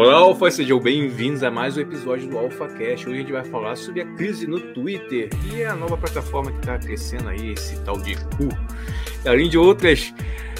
Olá, 0.00 0.14
Alfa, 0.14 0.50
sejam 0.50 0.80
bem-vindos 0.80 1.42
a 1.42 1.50
mais 1.50 1.76
um 1.76 1.80
episódio 1.82 2.26
do 2.26 2.38
Alpha 2.38 2.66
Cash. 2.68 3.06
Hoje 3.06 3.10
a 3.10 3.20
gente 3.20 3.32
vai 3.32 3.44
falar 3.44 3.76
sobre 3.76 4.00
a 4.00 4.06
crise 4.14 4.46
no 4.46 4.58
Twitter, 4.72 5.28
que 5.28 5.60
é 5.60 5.66
a 5.66 5.76
nova 5.76 5.94
plataforma 5.98 6.50
que 6.50 6.56
está 6.56 6.78
crescendo 6.78 7.28
aí, 7.28 7.52
esse 7.52 7.78
tal 7.84 8.00
de 8.00 8.14
cu. 8.14 8.48
Além 9.28 9.50
de 9.50 9.58
outras, 9.58 10.14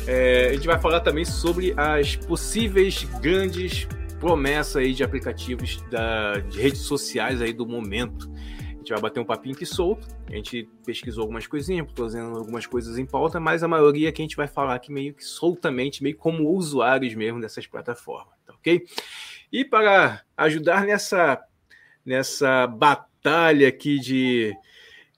é, 0.07 0.49
a 0.51 0.53
gente 0.53 0.67
vai 0.67 0.79
falar 0.79 1.01
também 1.01 1.25
sobre 1.25 1.73
as 1.75 2.17
possíveis 2.17 3.05
grandes 3.23 3.89
promessas 4.19 4.77
aí 4.77 4.93
de 4.93 5.03
aplicativos 5.03 5.81
da, 5.91 6.35
de 6.41 6.61
redes 6.61 6.83
sociais 6.83 7.41
aí 7.41 7.55
do 7.55 7.67
momento. 7.67 8.31
A 8.35 8.73
gente 8.77 8.91
vai 8.91 9.01
bater 9.01 9.21
um 9.21 9.25
papinho 9.25 9.55
aqui 9.55 9.65
solto. 9.65 10.07
A 10.29 10.35
gente 10.35 10.69
pesquisou 10.85 11.23
algumas 11.23 11.47
coisinhas, 11.47 11.91
trazendo 11.95 12.37
algumas 12.37 12.67
coisas 12.67 12.99
em 12.99 13.07
pauta, 13.07 13.41
mas 13.41 13.63
a 13.63 13.69
maioria 13.69 14.13
que 14.13 14.21
a 14.21 14.25
gente 14.25 14.37
vai 14.37 14.49
falar 14.49 14.75
aqui 14.75 14.93
meio 14.93 15.15
que 15.15 15.25
soltamente, 15.25 16.03
meio 16.03 16.19
como 16.19 16.47
usuários 16.51 17.15
mesmo 17.15 17.41
dessas 17.41 17.67
plataformas, 17.67 18.35
tá 18.45 18.53
ok? 18.53 18.85
E 19.53 19.65
para 19.65 20.23
ajudar 20.37 20.85
nessa, 20.85 21.43
nessa 22.05 22.67
batalha 22.67 23.69
aqui 23.69 23.99
de, 23.99 24.57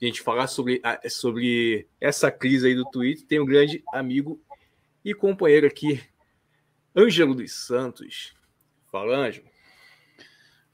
a 0.01 0.05
gente 0.05 0.23
falar 0.23 0.47
sobre, 0.47 0.81
sobre 1.09 1.87
essa 2.01 2.31
crise 2.31 2.67
aí 2.67 2.75
do 2.75 2.85
Twitter, 2.91 3.27
tem 3.27 3.41
um 3.41 3.47
grande 3.47 3.83
amigo 3.93 4.41
e 5.05 5.15
companheiro 5.15 5.67
aqui, 5.67 6.03
Ângelo 6.97 7.35
dos 7.35 7.53
Santos. 7.67 8.35
Fala, 8.91 9.17
Ângelo. 9.17 9.47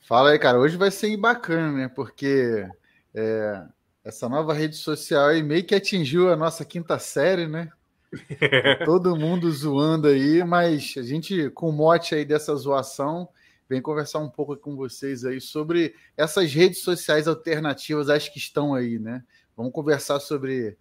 Fala 0.00 0.30
aí, 0.30 0.38
cara. 0.38 0.58
Hoje 0.58 0.76
vai 0.76 0.90
ser 0.90 1.16
bacana, 1.16 1.72
né? 1.72 1.88
Porque 1.88 2.66
é, 3.14 3.62
essa 4.04 4.28
nova 4.28 4.54
rede 4.54 4.76
social 4.76 5.26
aí 5.26 5.42
meio 5.42 5.64
que 5.64 5.74
atingiu 5.74 6.32
a 6.32 6.36
nossa 6.36 6.64
quinta 6.64 6.98
série, 6.98 7.46
né? 7.46 7.70
Todo 8.86 9.16
mundo 9.16 9.50
zoando 9.50 10.08
aí, 10.08 10.42
mas 10.44 10.94
a 10.96 11.02
gente, 11.02 11.50
com 11.50 11.68
o 11.68 11.72
mote 11.72 12.14
aí 12.14 12.24
dessa 12.24 12.54
zoação, 12.56 13.28
vem 13.68 13.82
conversar 13.82 14.20
um 14.20 14.30
pouco 14.30 14.56
com 14.56 14.74
vocês 14.74 15.24
aí 15.24 15.40
sobre 15.40 15.94
essas 16.16 16.52
redes 16.52 16.82
sociais 16.82 17.28
alternativas, 17.28 18.08
as 18.08 18.28
que 18.28 18.38
estão 18.38 18.74
aí, 18.74 18.98
né? 18.98 19.22
Vamos 19.56 19.72
conversar 19.72 20.20
sobre 20.20 20.76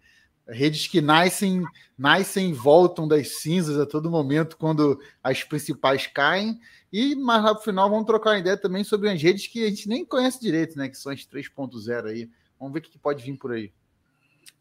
redes 0.48 0.86
que 0.86 1.00
nascem, 1.00 1.62
nascem 1.96 2.50
e 2.50 2.54
voltam 2.54 3.06
das 3.06 3.40
cinzas 3.40 3.78
a 3.78 3.84
todo 3.84 4.10
momento 4.10 4.56
quando 4.56 4.98
as 5.22 5.44
principais 5.44 6.06
caem. 6.06 6.58
E 6.90 7.14
mais 7.14 7.42
lá 7.42 7.54
final 7.58 7.90
vamos 7.90 8.06
trocar 8.06 8.30
uma 8.30 8.38
ideia 8.38 8.56
também 8.56 8.82
sobre 8.82 9.10
as 9.10 9.20
redes 9.20 9.46
que 9.46 9.64
a 9.64 9.68
gente 9.68 9.88
nem 9.88 10.04
conhece 10.04 10.40
direito, 10.40 10.78
né? 10.78 10.88
Que 10.88 10.96
são 10.96 11.12
as 11.12 11.20
3.0 11.26 12.06
aí. 12.06 12.30
Vamos 12.58 12.72
ver 12.72 12.80
o 12.80 12.82
que 12.82 12.98
pode 12.98 13.22
vir 13.22 13.36
por 13.36 13.52
aí. 13.52 13.70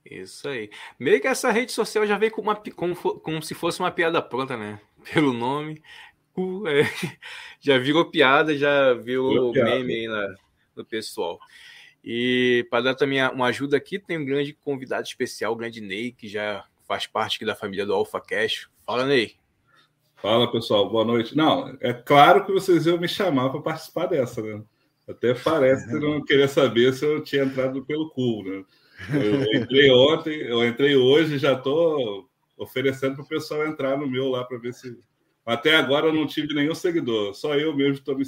Isso 0.06 0.48
aí. 0.48 0.70
Meio 1.00 1.22
que 1.22 1.28
essa 1.28 1.52
rede 1.52 1.72
social 1.72 2.06
já 2.06 2.18
veio 2.18 2.32
com 2.32 2.42
uma, 2.42 2.56
como, 2.56 2.96
como 2.96 3.42
se 3.42 3.54
fosse 3.54 3.80
uma 3.80 3.92
piada 3.92 4.22
pronta, 4.22 4.58
né? 4.58 4.82
Pelo 5.14 5.32
nome 5.32 5.82
é, 6.68 6.84
já 7.60 7.78
virou 7.78 8.10
piada, 8.10 8.58
já 8.58 8.94
virou 8.94 9.52
meme 9.52 9.94
aí 9.94 10.08
na, 10.08 10.36
no 10.76 10.86
pessoal. 10.86 11.40
E 12.04 12.66
para 12.70 12.84
dar 12.84 12.96
também 12.96 13.22
uma 13.28 13.48
ajuda 13.48 13.76
aqui, 13.76 14.00
tem 14.00 14.18
um 14.18 14.26
grande 14.26 14.54
convidado 14.54 15.08
especial, 15.08 15.54
o 15.54 15.58
grande 15.58 15.82
Ney, 15.82 16.12
que 16.12 16.28
já 16.28 16.66
faz 16.88 17.06
parte 17.06 17.44
da 17.44 17.56
família 17.56 17.86
do 17.86 17.94
Alpha 17.94 18.22
Cash. 18.22 18.70
Fala, 18.86 19.06
Ney. 19.06 19.36
Fala, 20.16 20.52
pessoal, 20.52 20.90
boa 20.90 21.04
noite. 21.04 21.36
Não, 21.36 21.78
é 21.82 21.94
claro 21.94 22.46
que 22.46 22.52
vocês 22.52 22.86
iam 22.86 22.98
me 22.98 23.08
chamar 23.08 23.50
para 23.50 23.62
participar 23.62 24.06
dessa, 24.06 24.42
né? 24.42 24.64
Até 25.08 25.34
parece 25.34 25.88
que 25.88 26.00
não 26.00 26.24
queria 26.24 26.48
saber 26.48 26.94
se 26.94 27.06
eu 27.06 27.24
tinha 27.24 27.44
entrado 27.44 27.86
pelo 27.86 28.10
cu, 28.10 28.44
né? 28.44 28.64
Eu 29.14 29.62
entrei 29.62 29.92
ontem, 29.92 30.34
eu 30.42 30.66
entrei 30.68 30.96
hoje, 30.96 31.38
já 31.38 31.54
estou 31.54 32.28
oferecendo 32.58 33.16
para 33.16 33.24
o 33.24 33.28
pessoal 33.28 33.66
entrar 33.68 33.98
no 33.98 34.08
meu 34.08 34.30
lá 34.30 34.44
para 34.44 34.58
ver 34.58 34.74
se 34.74 34.98
até 35.48 35.78
agora 35.78 36.08
eu 36.08 36.14
não 36.14 36.28
tive 36.28 36.54
nenhum 36.54 36.76
seguidor. 36.76 37.34
Só 37.34 37.56
eu 37.56 37.74
mesmo 37.74 37.94
estou 37.94 38.18
me, 38.18 38.26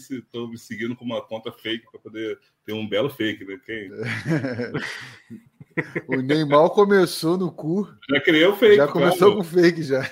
me 0.50 0.58
seguindo 0.58 0.96
com 0.96 1.04
uma 1.04 1.22
conta 1.22 1.52
fake 1.52 1.84
para 1.92 2.00
poder 2.00 2.40
ter 2.66 2.72
um 2.72 2.88
belo 2.88 3.10
fake, 3.10 3.44
né? 3.44 3.60
Quem... 3.66 3.92
o 6.08 6.22
Neymar 6.22 6.70
começou 6.70 7.38
no 7.38 7.52
cu. 7.52 7.94
Já 8.10 8.22
criei 8.22 8.46
o 8.46 8.56
fake. 8.56 8.78
Já 8.78 8.88
começou 8.88 9.34
claro. 9.34 9.36
com 9.36 9.44
fake 9.44 9.84
já. 9.84 10.02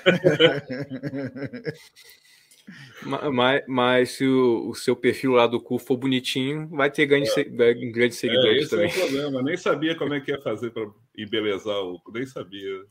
mas, 3.32 3.64
mas, 3.66 4.10
se 4.10 4.26
o, 4.26 4.68
o, 4.68 4.74
seu 4.74 4.94
perfil 4.94 5.32
lá 5.32 5.46
do 5.46 5.58
cu 5.60 5.78
for 5.78 5.96
bonitinho, 5.96 6.68
vai 6.68 6.90
ter 6.90 7.06
grande, 7.06 7.30
é. 7.36 7.44
grande 7.44 8.14
seguidores 8.14 8.66
é, 8.66 8.68
também. 8.68 8.90
É 8.90 8.90
o 8.90 9.00
problema. 9.00 9.42
Nem 9.42 9.56
sabia 9.56 9.94
como 9.94 10.12
é 10.12 10.20
que 10.20 10.30
ia 10.30 10.40
fazer 10.42 10.72
para 10.72 10.86
embelezar 11.16 11.78
o 11.78 11.98
cu, 12.00 12.12
nem 12.12 12.26
sabia. 12.26 12.84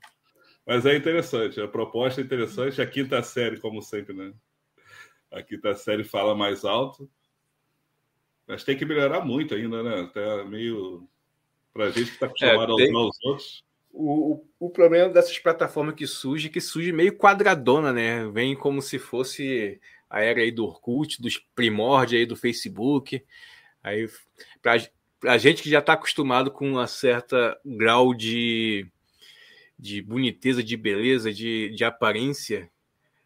Mas 0.67 0.85
é 0.85 0.97
interessante, 0.97 1.61
a 1.61 1.67
proposta 1.67 2.19
é 2.19 2.23
interessante. 2.25 2.81
A 2.81 2.85
quinta 2.85 3.23
série, 3.23 3.57
como 3.57 3.81
sempre, 3.81 4.13
né? 4.13 4.33
A 5.31 5.41
quinta 5.41 5.73
série 5.73 6.03
fala 6.03 6.35
mais 6.35 6.65
alto. 6.65 7.09
Mas 8.45 8.65
tem 8.65 8.77
que 8.77 8.85
melhorar 8.85 9.23
muito 9.23 9.55
ainda, 9.55 9.81
né? 9.81 10.01
Até 10.01 10.43
meio. 10.43 11.07
Para 11.73 11.85
a 11.85 11.89
gente 11.89 12.07
que 12.07 12.13
está 12.15 12.25
acostumado 12.25 12.73
é, 12.73 12.85
tem... 12.85 12.93
a 12.93 12.99
usar 12.99 13.09
os 13.09 13.23
outros. 13.23 13.65
O, 13.93 14.33
o, 14.33 14.67
o, 14.67 14.69
problema 14.69 15.09
dessas 15.09 15.39
plataformas 15.39 15.95
que 15.95 16.05
surge, 16.05 16.49
que 16.49 16.59
surge 16.59 16.91
meio 16.91 17.17
quadradona, 17.17 17.93
né? 17.93 18.27
Vem 18.27 18.53
como 18.53 18.81
se 18.81 18.99
fosse 18.99 19.79
a 20.09 20.21
era 20.21 20.41
aí 20.41 20.51
do 20.51 20.65
Orkut, 20.65 21.21
dos 21.21 21.37
primórdios 21.55 22.19
aí 22.19 22.25
do 22.25 22.35
Facebook. 22.35 23.23
Aí, 23.81 24.07
para 24.61 24.75
a 25.25 25.37
gente 25.37 25.63
que 25.63 25.69
já 25.69 25.79
está 25.79 25.93
acostumado 25.93 26.51
com 26.51 26.69
uma 26.69 26.87
certa 26.87 27.57
grau 27.65 28.13
de 28.13 28.85
de 29.77 30.01
boniteza, 30.01 30.63
de 30.63 30.75
beleza, 30.75 31.31
de, 31.31 31.69
de 31.69 31.83
aparência 31.83 32.69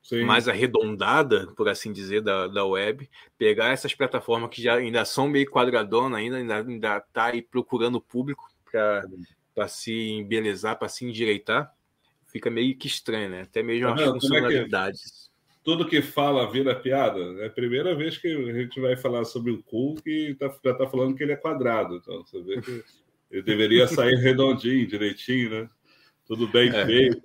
Sim. 0.01 0.23
mais 0.23 0.47
arredondada, 0.47 1.47
por 1.55 1.69
assim 1.69 1.93
dizer, 1.93 2.21
da, 2.21 2.47
da 2.47 2.65
web, 2.65 3.09
pegar 3.37 3.69
essas 3.69 3.93
plataformas 3.93 4.49
que 4.49 4.61
já 4.61 4.75
ainda 4.75 5.05
são 5.05 5.27
meio 5.27 5.49
quadradona, 5.49 6.17
ainda, 6.17 6.37
ainda, 6.37 6.57
ainda 6.57 6.99
tá 7.13 7.25
aí 7.25 7.41
procurando 7.41 8.01
público 8.01 8.49
para 9.53 9.67
se 9.67 9.93
embelezar, 9.93 10.77
para 10.77 10.89
se 10.89 11.05
endireitar, 11.05 11.73
fica 12.25 12.49
meio 12.49 12.75
que 12.77 12.87
estranho, 12.87 13.29
né? 13.29 13.41
Até 13.41 13.61
mesmo 13.61 13.87
as 13.89 14.01
é 14.01 14.05
funcionalidades. 14.05 15.01
É 15.01 15.53
que 15.53 15.63
tudo 15.63 15.87
que 15.87 16.01
fala 16.01 16.49
vira 16.49 16.73
piada. 16.73 17.19
É 17.43 17.47
a 17.47 17.49
primeira 17.49 17.93
vez 17.95 18.17
que 18.17 18.27
a 18.27 18.53
gente 18.53 18.79
vai 18.79 18.95
falar 18.95 19.25
sobre 19.25 19.51
o 19.51 19.61
cu 19.61 19.95
que 19.95 20.35
tá, 20.39 20.47
já 20.63 20.71
está 20.71 20.87
falando 20.87 21.15
que 21.15 21.23
ele 21.23 21.33
é 21.33 21.37
quadrado. 21.37 21.95
Então, 21.95 22.25
você 22.25 22.41
vê 22.41 22.61
que 22.61 22.83
ele 23.29 23.43
deveria 23.43 23.87
sair 23.87 24.15
redondinho, 24.15 24.87
direitinho, 24.87 25.49
né? 25.49 25.69
Tudo 26.31 26.47
bem 26.47 26.69
é. 26.69 26.85
feito. 26.85 27.21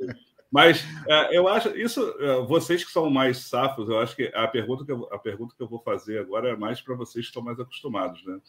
Mas 0.51 0.85
é, 1.09 1.37
eu 1.37 1.47
acho 1.47 1.69
isso. 1.77 2.01
É, 2.19 2.41
vocês 2.43 2.85
que 2.85 2.91
são 2.91 3.09
mais 3.09 3.39
safos, 3.39 3.89
eu 3.89 4.01
acho 4.01 4.17
que 4.17 4.33
a 4.35 4.49
pergunta 4.49 4.85
que 4.85 4.91
eu, 4.91 5.09
a 5.13 5.19
pergunta 5.19 5.55
que 5.57 5.63
eu 5.63 5.69
vou 5.69 5.81
fazer 5.81 6.19
agora 6.19 6.51
é 6.51 6.57
mais 6.57 6.81
para 6.81 6.97
vocês 6.97 7.25
que 7.25 7.31
estão 7.31 7.43
mais 7.43 7.61
acostumados, 7.61 8.25
né? 8.27 8.41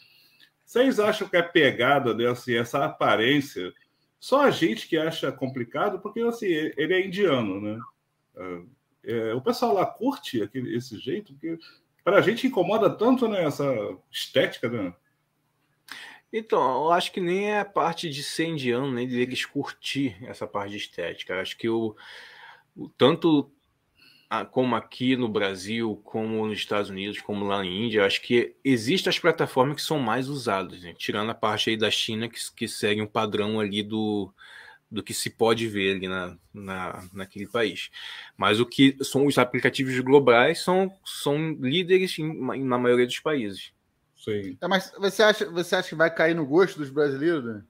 Vocês 0.66 1.00
acham 1.00 1.30
que 1.30 1.38
a 1.38 1.44
pegada 1.44 2.14
dessa, 2.14 2.52
essa 2.52 2.84
aparência, 2.84 3.72
só 4.20 4.42
a 4.42 4.52
gente 4.52 4.88
que 4.88 4.98
acha 4.98 5.32
complicado, 5.32 6.00
porque 6.00 6.22
assim 6.22 6.48
ele 6.48 6.94
é 6.94 7.06
indiano, 7.06 7.62
né? 7.62 7.80
É 9.04 9.34
o 9.34 9.42
pessoal 9.42 9.74
lá 9.74 9.86
curte 9.86 10.42
aquele, 10.42 10.76
esse 10.76 10.98
jeito, 10.98 11.34
porque 11.34 11.58
para 12.04 12.18
a 12.18 12.22
gente 12.22 12.48
incomoda 12.48 12.90
tanto 12.90 13.28
né, 13.28 13.44
essa 13.44 13.66
estética, 14.12 14.68
né? 14.70 14.94
Então, 16.32 16.86
eu 16.86 16.92
acho 16.92 17.12
que 17.12 17.22
nem 17.22 17.52
é 17.52 17.60
a 17.60 17.66
parte 17.66 18.10
de 18.10 18.22
ser 18.22 18.48
indiano, 18.48 18.92
nem 18.92 19.08
deles 19.08 19.46
curtir 19.46 20.18
essa 20.24 20.46
parte 20.46 20.72
de 20.72 20.78
estética. 20.78 21.34
Eu 21.34 21.40
acho 21.40 21.58
que 21.58 21.70
o, 21.70 21.96
o 22.76 22.90
tanto 22.90 23.52
a, 24.30 24.46
como 24.46 24.76
aqui 24.76 25.16
no 25.16 25.30
Brasil, 25.30 26.02
como 26.04 26.46
nos 26.46 26.58
Estados 26.58 26.90
Unidos, 26.90 27.22
como 27.22 27.46
lá 27.46 27.60
na 27.60 27.66
Índia, 27.66 28.06
acho 28.06 28.22
que 28.22 28.56
existem 28.64 29.10
as 29.10 29.20
plataformas 29.20 29.78
que 29.78 29.82
são 29.82 30.00
mais 30.00 30.28
usadas, 30.28 30.82
né? 30.82 30.94
tirando 30.94 31.30
a 31.30 31.36
parte 31.36 31.70
aí 31.70 31.78
da 31.78 31.90
China 31.90 32.28
que, 32.28 32.40
que 32.56 32.68
segue 32.68 33.02
um 33.02 33.08
padrão 33.08 33.60
ali 33.60 33.82
do, 33.82 34.34
do 34.92 35.02
que 35.02 35.14
se 35.14 35.30
pode 35.30 35.68
ver 35.68 35.96
ali 35.96 36.08
na, 36.08 36.38
na, 36.54 37.10
naquele 37.14 37.48
país. 37.48 37.90
Mas 38.36 38.60
o 38.60 38.66
que 38.66 38.98
são 39.02 39.26
os 39.26 39.38
aplicativos 39.38 39.98
globais 40.00 40.62
são, 40.62 40.92
são 41.06 41.54
líderes 41.54 42.20
em, 42.20 42.64
na 42.64 42.78
maioria 42.78 43.06
dos 43.06 43.20
países. 43.20 43.72
Sim. 44.28 44.58
É, 44.60 44.68
mas 44.68 44.92
você 44.98 45.24
acha, 45.24 45.50
você 45.50 45.76
acha 45.76 45.88
que 45.88 45.96
vai 45.96 46.14
cair 46.14 46.36
no 46.36 46.46
gosto 46.46 46.78
dos 46.78 46.90
brasileiros? 46.90 47.46
Né? 47.46 47.64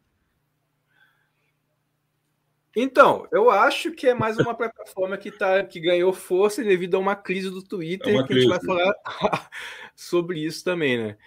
Então, 2.76 3.28
eu 3.32 3.52
acho 3.52 3.92
que 3.92 4.08
é 4.08 4.14
mais 4.16 4.40
uma 4.40 4.56
plataforma 4.56 5.18
que, 5.18 5.30
tá, 5.30 5.64
que 5.64 5.80
ganhou 5.80 6.12
força 6.12 6.64
devido 6.64 6.96
a 6.96 7.00
uma 7.00 7.16
crise 7.16 7.52
do 7.52 7.62
Twitter, 7.62 8.16
é 8.16 8.22
que 8.24 8.28
crise. 8.30 8.52
a 8.52 8.56
gente 8.56 8.66
vai 8.66 8.66
falar 8.66 8.96
sobre 9.96 10.44
isso 10.44 10.64
também, 10.64 10.98
né? 10.98 11.18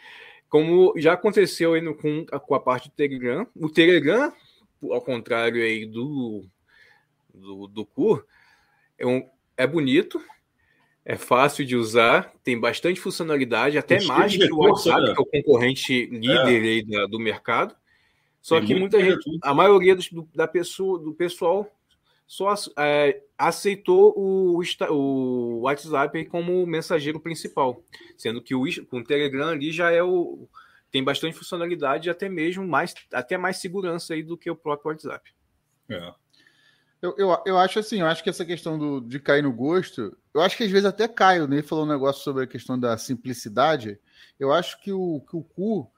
Como 0.49 0.95
já 0.97 1.13
aconteceu 1.13 1.75
aí 1.75 1.81
no, 1.81 1.95
com, 1.95 2.27
com 2.27 2.55
a 2.57 2.61
parte 2.61 2.89
do 2.89 2.95
Telegram. 2.97 3.47
O 3.55 3.71
Telegram, 3.71 4.33
ao 4.83 5.01
contrário 5.01 5.63
aí 5.63 5.87
do, 5.87 6.45
do, 7.33 7.69
do 7.69 7.87
Kur, 7.87 8.27
é, 8.99 9.07
um, 9.07 9.29
é 9.57 9.65
bonito, 9.65 10.21
é 11.05 11.17
fácil 11.17 11.65
de 11.65 11.77
usar, 11.77 12.33
tem 12.45 12.59
bastante 12.59 13.01
funcionalidade, 13.01 13.79
até 13.79 14.03
mais 14.05 14.37
que 14.37 14.53
o 14.53 14.59
WhatsApp, 14.59 15.01
né? 15.01 15.15
que 15.15 15.19
é 15.19 15.23
o 15.23 15.27
concorrente 15.27 16.07
líder 16.07 17.05
é. 17.05 17.09
do 17.09 17.19
mercado. 17.19 17.75
Só 18.41 18.59
tem 18.59 18.67
que 18.69 18.75
muita 18.75 19.03
gente, 19.03 19.39
a 19.43 19.53
maioria 19.53 19.95
do, 19.95 20.29
da 20.35 20.47
pessoa, 20.47 20.99
do 20.99 21.13
pessoal 21.13 21.71
só 22.27 22.55
é, 22.79 23.23
aceitou 23.37 24.15
o, 24.17 24.63
o 24.91 25.61
WhatsApp 25.63 26.25
como 26.27 26.65
mensageiro 26.65 27.19
principal, 27.19 27.83
sendo 28.17 28.41
que 28.41 28.55
o, 28.55 28.63
o 28.63 29.05
Telegram 29.05 29.49
ali 29.49 29.73
já 29.73 29.91
é 29.91 30.03
o 30.03 30.49
tem 30.93 31.05
bastante 31.05 31.37
funcionalidade 31.37 32.11
até 32.11 32.29
mesmo 32.29 32.67
mais 32.67 32.95
até 33.13 33.37
mais 33.37 33.59
segurança 33.59 34.15
aí 34.15 34.23
do 34.23 34.37
que 34.37 34.51
o 34.51 34.57
próprio 34.57 34.91
WhatsApp. 34.91 35.33
É. 35.89 36.15
Eu, 37.03 37.15
eu, 37.17 37.43
eu 37.47 37.59
acho 37.59 37.79
assim, 37.79 38.01
eu 38.01 38.07
acho 38.07 38.23
que 38.23 38.29
essa 38.29 38.45
questão 38.45 38.79
do, 38.79 39.01
de 39.01 39.19
cair 39.19 39.43
no 39.43 39.53
gosto, 39.53 40.17
eu 40.35 40.41
acho 40.43 40.57
que 40.57 40.65
às 40.65 40.71
vezes 40.71 40.85
até 40.85 41.09
caio, 41.09 41.49
né? 41.49 41.63
Falou 41.63 41.85
um 41.85 41.89
negócio 41.89 42.23
sobre 42.23 42.45
a 42.45 42.47
questão 42.47 42.79
da 42.79 42.97
simplicidade. 42.99 43.99
Eu 44.39 44.53
acho 44.53 44.81
que 44.81 44.93
o, 44.93 45.21
que 45.29 45.37
o 45.37 45.43
cu 45.43 45.91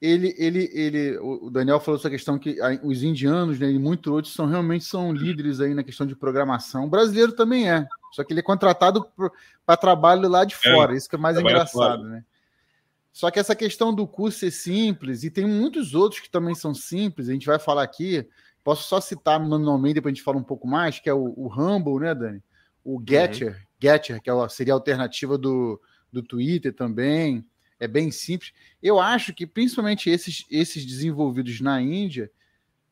ele, 0.00 0.34
ele, 0.36 0.70
ele, 0.74 1.18
o 1.18 1.48
Daniel 1.50 1.80
falou 1.80 1.98
essa 1.98 2.10
questão 2.10 2.38
que 2.38 2.58
os 2.82 3.02
indianos, 3.02 3.58
né, 3.58 3.70
e 3.70 3.78
muitos 3.78 4.12
outros 4.12 4.34
são 4.34 4.46
realmente 4.46 4.84
são 4.84 5.10
líderes 5.10 5.58
aí 5.58 5.72
na 5.72 5.82
questão 5.82 6.06
de 6.06 6.14
programação. 6.14 6.84
O 6.84 6.90
brasileiro 6.90 7.32
também 7.32 7.70
é, 7.70 7.86
só 8.12 8.22
que 8.22 8.32
ele 8.32 8.40
é 8.40 8.42
contratado 8.42 9.06
para 9.64 9.76
trabalho 9.76 10.28
lá 10.28 10.44
de 10.44 10.54
é, 10.54 10.72
fora. 10.72 10.92
É, 10.92 10.96
isso 10.96 11.08
que 11.08 11.16
é 11.16 11.18
mais 11.18 11.38
engraçado, 11.38 12.02
fora. 12.02 12.08
né? 12.08 12.24
Só 13.10 13.30
que 13.30 13.38
essa 13.38 13.56
questão 13.56 13.94
do 13.94 14.06
curso 14.06 14.40
ser 14.40 14.50
simples 14.50 15.24
e 15.24 15.30
tem 15.30 15.46
muitos 15.46 15.94
outros 15.94 16.20
que 16.20 16.28
também 16.28 16.54
são 16.54 16.74
simples. 16.74 17.30
A 17.30 17.32
gente 17.32 17.46
vai 17.46 17.58
falar 17.58 17.82
aqui. 17.82 18.28
Posso 18.66 18.88
só 18.88 19.00
citar 19.00 19.38
manualmente 19.38 19.94
depois 19.94 20.10
a 20.10 20.16
gente 20.16 20.24
fala 20.24 20.38
um 20.38 20.42
pouco 20.42 20.66
mais, 20.66 20.98
que 20.98 21.08
é 21.08 21.14
o, 21.14 21.32
o 21.36 21.46
Humble, 21.46 22.00
né, 22.00 22.12
Dani? 22.12 22.42
O 22.84 23.00
Getter, 23.00 23.52
uhum. 23.52 23.66
Getter, 23.80 24.20
que 24.20 24.28
é 24.28 24.48
seria 24.48 24.74
a 24.74 24.76
alternativa 24.76 25.38
do, 25.38 25.80
do 26.12 26.20
Twitter 26.20 26.74
também 26.74 27.46
é 27.78 27.86
bem 27.86 28.10
simples. 28.10 28.52
Eu 28.82 28.98
acho 28.98 29.32
que 29.32 29.46
principalmente 29.46 30.10
esses, 30.10 30.44
esses 30.50 30.84
desenvolvidos 30.84 31.60
na 31.60 31.80
Índia 31.80 32.28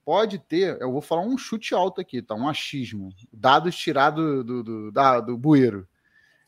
pode 0.04 0.38
ter, 0.38 0.80
eu 0.80 0.92
vou 0.92 1.00
falar 1.00 1.22
um 1.22 1.36
chute 1.36 1.74
alto 1.74 2.00
aqui, 2.00 2.22
tá? 2.22 2.36
Um 2.36 2.48
achismo, 2.48 3.12
dados 3.32 3.74
tirados 3.76 4.44
do, 4.44 4.62
do, 4.62 4.92
da, 4.92 5.18
do 5.18 5.36
bueiro. 5.36 5.88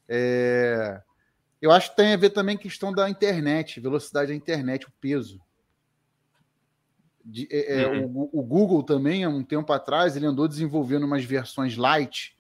É, 0.09 1.03
eu 1.61 1.73
acho 1.73 1.91
que 1.91 1.97
tem 1.97 2.13
a 2.13 2.17
ver 2.17 2.31
também 2.31 2.55
com 2.55 2.61
a 2.61 2.63
questão 2.63 2.93
da 2.93 3.11
internet, 3.11 3.81
velocidade 3.81 4.29
da 4.29 4.37
internet, 4.37 4.87
o 4.87 4.93
peso. 5.01 5.41
De, 7.29 7.49
é, 7.51 7.83
é 7.83 7.89
uhum. 7.89 8.29
o, 8.33 8.41
o, 8.41 8.43
Google 8.43 8.85
também, 8.85 9.25
há 9.25 9.29
um 9.29 9.43
tempo 9.43 9.73
atrás, 9.73 10.17
ele 10.17 10.27
andou 10.27 10.47
desenvolvendo 10.47 11.05
umas 11.05 11.25
versões 11.25 11.77
light. 11.77 12.37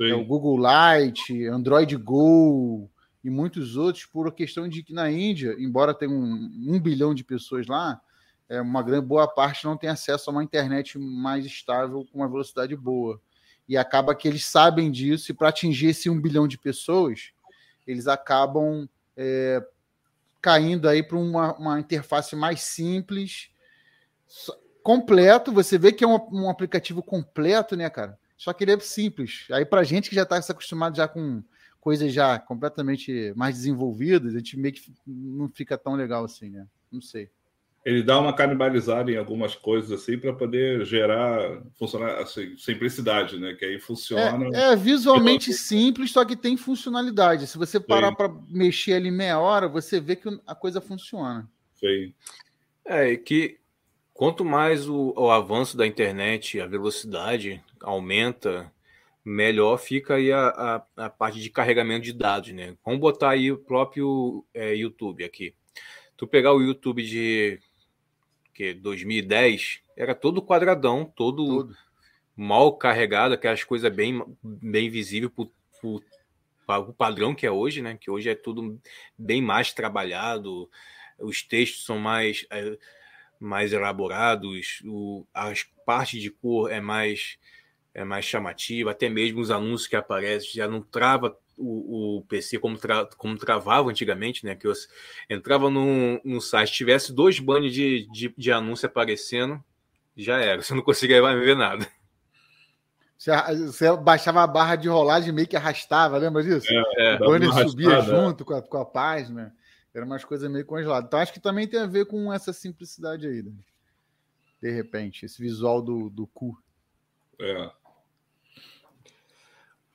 É, 0.00 0.14
o 0.14 0.24
Google 0.24 0.58
Lite, 0.58 1.46
Android 1.46 1.94
Go, 1.96 2.90
e 3.22 3.30
muitos 3.30 3.76
outros 3.76 4.06
por 4.06 4.32
questão 4.32 4.66
de 4.66 4.82
que 4.82 4.92
na 4.92 5.10
Índia, 5.10 5.54
embora 5.58 5.94
tenha 5.94 6.10
um, 6.10 6.50
um 6.68 6.80
bilhão 6.80 7.14
de 7.14 7.22
pessoas 7.22 7.66
lá, 7.66 8.00
é, 8.48 8.60
uma 8.60 8.82
grande 8.82 9.06
boa 9.06 9.28
parte 9.28 9.64
não 9.64 9.76
tem 9.76 9.90
acesso 9.90 10.28
a 10.28 10.32
uma 10.32 10.42
internet 10.42 10.98
mais 10.98 11.44
estável 11.44 12.06
com 12.10 12.18
uma 12.18 12.28
velocidade 12.28 12.74
boa. 12.74 13.20
E 13.68 13.76
acaba 13.76 14.14
que 14.14 14.26
eles 14.26 14.44
sabem 14.44 14.90
disso, 14.90 15.30
e 15.30 15.34
para 15.34 15.48
atingir 15.48 15.88
esse 15.88 16.10
um 16.10 16.20
bilhão 16.20 16.48
de 16.48 16.58
pessoas, 16.58 17.32
eles 17.86 18.06
acabam 18.06 18.88
é, 19.16 19.62
caindo 20.40 20.88
aí 20.88 21.02
para 21.02 21.16
uma, 21.16 21.54
uma 21.54 21.80
interface 21.80 22.34
mais 22.34 22.60
simples, 22.60 23.48
completo. 24.82 25.52
Você 25.52 25.78
vê 25.78 25.92
que 25.92 26.04
é 26.04 26.06
um, 26.06 26.18
um 26.32 26.50
aplicativo 26.50 27.02
completo, 27.02 27.76
né, 27.76 27.88
cara? 27.90 28.18
Só 28.36 28.52
que 28.52 28.64
ele 28.64 28.72
é 28.72 28.80
simples. 28.80 29.46
Aí, 29.50 29.64
para 29.64 29.82
gente 29.84 30.10
que 30.10 30.16
já 30.16 30.22
está 30.22 30.36
acostumado 30.36 30.96
já 30.96 31.08
com 31.08 31.42
coisas 31.80 32.12
já 32.12 32.38
completamente 32.38 33.32
mais 33.36 33.56
desenvolvidas, 33.56 34.34
a 34.34 34.38
gente 34.38 34.58
meio 34.58 34.74
que 34.74 34.82
não 35.06 35.48
fica 35.48 35.76
tão 35.76 35.94
legal 35.94 36.24
assim, 36.24 36.50
né? 36.50 36.66
Não 36.90 37.00
sei. 37.00 37.30
Ele 37.84 38.02
dá 38.02 38.18
uma 38.18 38.34
canibalizada 38.34 39.12
em 39.12 39.18
algumas 39.18 39.54
coisas 39.54 39.92
assim 39.92 40.16
para 40.16 40.32
poder 40.32 40.86
gerar 40.86 41.62
funcionar 41.78 42.22
assim, 42.22 42.56
simplicidade, 42.56 43.38
né? 43.38 43.52
Que 43.52 43.66
aí 43.66 43.78
funciona. 43.78 44.48
É, 44.56 44.72
é 44.72 44.76
visualmente 44.76 45.52
simples, 45.52 46.10
só 46.10 46.24
que 46.24 46.34
tem 46.34 46.56
funcionalidade. 46.56 47.46
Se 47.46 47.58
você 47.58 47.78
parar 47.78 48.12
para 48.12 48.34
mexer 48.48 48.94
ali 48.94 49.10
meia 49.10 49.38
hora, 49.38 49.68
você 49.68 50.00
vê 50.00 50.16
que 50.16 50.26
a 50.46 50.54
coisa 50.54 50.80
funciona. 50.80 51.46
Sim. 51.74 52.14
É 52.86 53.14
que 53.16 53.58
quanto 54.14 54.44
mais 54.44 54.88
o, 54.88 55.12
o 55.16 55.30
avanço 55.30 55.76
da 55.76 55.86
internet, 55.86 56.60
a 56.60 56.66
velocidade 56.66 57.62
aumenta, 57.82 58.72
melhor 59.24 59.76
fica 59.76 60.14
aí 60.14 60.32
a, 60.32 60.46
a, 60.48 61.04
a, 61.06 61.10
parte 61.10 61.40
de 61.40 61.50
carregamento 61.50 62.04
de 62.04 62.12
dados, 62.12 62.52
né? 62.52 62.76
Vamos 62.84 63.00
botar 63.00 63.30
aí 63.30 63.50
o 63.50 63.58
próprio 63.58 64.44
é, 64.54 64.74
YouTube 64.74 65.24
aqui. 65.24 65.52
Tu 66.16 66.26
pegar 66.28 66.52
o 66.54 66.62
YouTube 66.62 67.02
de 67.02 67.58
que 68.54 68.72
2010 68.72 69.80
era 69.96 70.14
todo 70.14 70.40
quadradão, 70.40 71.04
todo 71.04 71.44
Tudo. 71.44 71.76
mal 72.36 72.76
carregado, 72.76 73.34
aquelas 73.34 73.64
coisas 73.64 73.92
bem 73.92 74.22
bem 74.40 74.88
visível 74.88 75.30
para 76.64 76.78
o 76.78 76.92
padrão 76.92 77.34
que 77.34 77.46
é 77.46 77.50
hoje, 77.50 77.82
né? 77.82 77.98
Que 78.00 78.10
hoje 78.10 78.30
é 78.30 78.34
tudo 78.36 78.80
bem 79.18 79.42
mais 79.42 79.72
trabalhado, 79.72 80.70
os 81.18 81.42
textos 81.42 81.84
são 81.84 81.98
mais 81.98 82.46
é, 82.50 82.78
mais 83.44 83.72
elaborados, 83.72 84.82
o, 84.84 85.26
as 85.32 85.64
partes 85.84 86.20
de 86.20 86.30
cor 86.30 86.70
é 86.70 86.80
mais 86.80 87.38
é 87.94 88.02
mais 88.02 88.24
chamativa, 88.24 88.90
até 88.90 89.08
mesmo 89.08 89.40
os 89.40 89.52
anúncios 89.52 89.86
que 89.86 89.94
aparecem 89.94 90.50
já 90.52 90.66
não 90.66 90.82
trava 90.82 91.36
o, 91.56 92.18
o 92.18 92.22
PC 92.22 92.58
como, 92.58 92.76
tra, 92.76 93.06
como 93.16 93.38
travava 93.38 93.88
antigamente, 93.88 94.44
né? 94.44 94.56
Que 94.56 94.66
eu 94.66 94.72
entrava 95.30 95.70
no, 95.70 96.20
no 96.24 96.40
site, 96.40 96.72
tivesse 96.72 97.12
dois 97.12 97.38
banners 97.38 97.72
de, 97.72 98.08
de, 98.10 98.34
de 98.36 98.50
anúncio 98.50 98.86
aparecendo, 98.86 99.62
já 100.16 100.38
era, 100.38 100.60
você 100.60 100.74
não 100.74 100.82
conseguia 100.82 101.22
ver 101.22 101.56
nada. 101.56 101.86
Você, 103.16 103.96
baixava 103.96 104.42
a 104.42 104.46
barra 104.46 104.76
de 104.76 104.88
rolagem 104.88 105.32
meio 105.32 105.46
que 105.46 105.56
arrastava, 105.56 106.18
lembra 106.18 106.42
disso? 106.42 106.66
É, 106.68 107.14
é, 107.14 107.14
o 107.14 107.18
banner 107.20 107.52
subia 107.52 108.00
junto 108.02 108.44
com 108.44 108.54
a, 108.54 108.60
com 108.60 108.76
a 108.76 108.84
página. 108.84 109.54
Era 109.94 110.04
umas 110.04 110.24
coisas 110.24 110.50
meio 110.50 110.66
congeladas. 110.66 111.06
Então 111.06 111.20
acho 111.20 111.32
que 111.32 111.40
também 111.40 111.68
tem 111.68 111.80
a 111.80 111.86
ver 111.86 112.06
com 112.06 112.32
essa 112.32 112.52
simplicidade 112.52 113.26
aí, 113.28 113.42
né? 113.42 113.52
De 114.60 114.70
repente, 114.70 115.24
esse 115.24 115.40
visual 115.40 115.80
do, 115.80 116.10
do 116.10 116.26
cu. 116.26 116.60
É. 117.38 117.70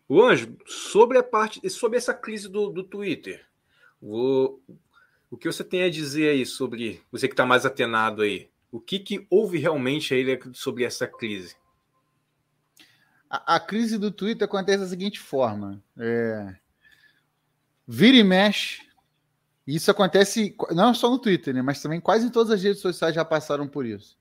O 0.08 0.24
Anjo, 0.24 0.58
sobre 0.66 1.18
a 1.18 1.24
parte, 1.24 1.70
sobre 1.70 1.98
essa 1.98 2.14
crise 2.14 2.48
do, 2.48 2.70
do 2.70 2.84
Twitter, 2.84 3.46
o, 4.02 4.60
o 5.30 5.38
que 5.38 5.52
você 5.52 5.64
tem 5.64 5.84
a 5.84 5.90
dizer 5.90 6.30
aí 6.30 6.46
sobre 6.46 7.04
você 7.12 7.28
que 7.28 7.34
está 7.34 7.46
mais 7.46 7.66
atenado 7.66 8.22
aí? 8.22 8.50
O 8.72 8.80
que, 8.80 9.00
que 9.00 9.28
houve 9.30 9.58
realmente 9.58 10.14
aí 10.14 10.40
sobre 10.54 10.84
essa 10.84 11.08
crise? 11.08 11.56
A, 13.30 13.56
a 13.56 13.60
crise 13.60 13.98
do 13.98 14.12
Twitter 14.12 14.46
acontece 14.46 14.80
da 14.80 14.88
seguinte 14.88 15.20
forma: 15.20 15.84
é, 15.98 16.56
vira 17.88 18.18
e 18.18 18.24
mexe. 18.24 18.89
Isso 19.70 19.92
acontece 19.92 20.56
não 20.72 20.96
só 20.96 21.12
no 21.12 21.20
Twitter, 21.20 21.54
né, 21.54 21.62
mas 21.62 21.80
também 21.80 22.02
quase 22.02 22.26
em 22.26 22.32
todas 22.32 22.52
as 22.52 22.64
redes 22.64 22.82
sociais 22.82 23.14
já 23.14 23.24
passaram 23.24 23.68
por 23.68 23.86
isso. 23.86 24.18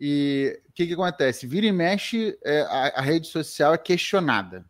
E 0.00 0.60
o 0.68 0.72
que, 0.72 0.84
que 0.84 0.94
acontece? 0.94 1.46
Vira 1.46 1.66
e 1.66 1.70
mexe, 1.70 2.36
é, 2.42 2.62
a, 2.62 2.88
a, 2.96 3.00
rede 3.00 3.28
social 3.28 3.72
é 3.72 3.78
questionada. 3.78 4.64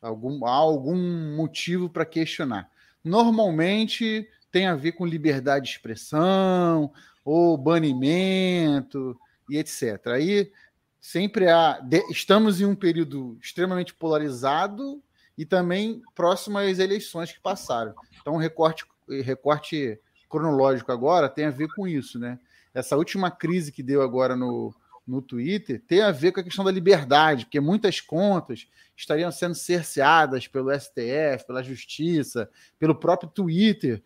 Algum, 0.00 0.46
há 0.46 0.52
algum 0.52 0.96
motivo 1.36 1.90
para 1.90 2.06
questionar. 2.06 2.70
Normalmente 3.04 4.26
tem 4.50 4.66
a 4.66 4.74
ver 4.74 4.92
com 4.92 5.04
liberdade 5.04 5.66
de 5.66 5.72
expressão, 5.72 6.90
ou 7.22 7.58
banimento, 7.58 9.14
e 9.50 9.58
etc. 9.58 10.06
Aí 10.06 10.50
sempre 10.98 11.50
há. 11.50 11.78
De, 11.80 12.02
estamos 12.10 12.62
em 12.62 12.64
um 12.64 12.74
período 12.74 13.38
extremamente 13.42 13.92
polarizado 13.92 15.02
e 15.40 15.46
também 15.46 16.02
próximo 16.14 16.58
às 16.58 16.78
eleições 16.78 17.32
que 17.32 17.40
passaram. 17.40 17.94
Então, 18.20 18.34
o 18.34 18.38
recorte, 18.38 18.84
recorte 19.24 19.98
cronológico 20.28 20.92
agora 20.92 21.30
tem 21.30 21.46
a 21.46 21.50
ver 21.50 21.68
com 21.74 21.88
isso, 21.88 22.18
né? 22.18 22.38
Essa 22.74 22.94
última 22.94 23.30
crise 23.30 23.72
que 23.72 23.82
deu 23.82 24.02
agora 24.02 24.36
no, 24.36 24.74
no 25.06 25.22
Twitter 25.22 25.82
tem 25.88 26.02
a 26.02 26.10
ver 26.10 26.32
com 26.32 26.40
a 26.40 26.42
questão 26.42 26.62
da 26.62 26.70
liberdade, 26.70 27.46
porque 27.46 27.58
muitas 27.58 28.02
contas 28.02 28.68
estariam 28.94 29.32
sendo 29.32 29.54
cerceadas 29.54 30.46
pelo 30.46 30.78
STF, 30.78 31.46
pela 31.46 31.62
Justiça, 31.62 32.50
pelo 32.78 32.94
próprio 32.94 33.30
Twitter. 33.30 34.02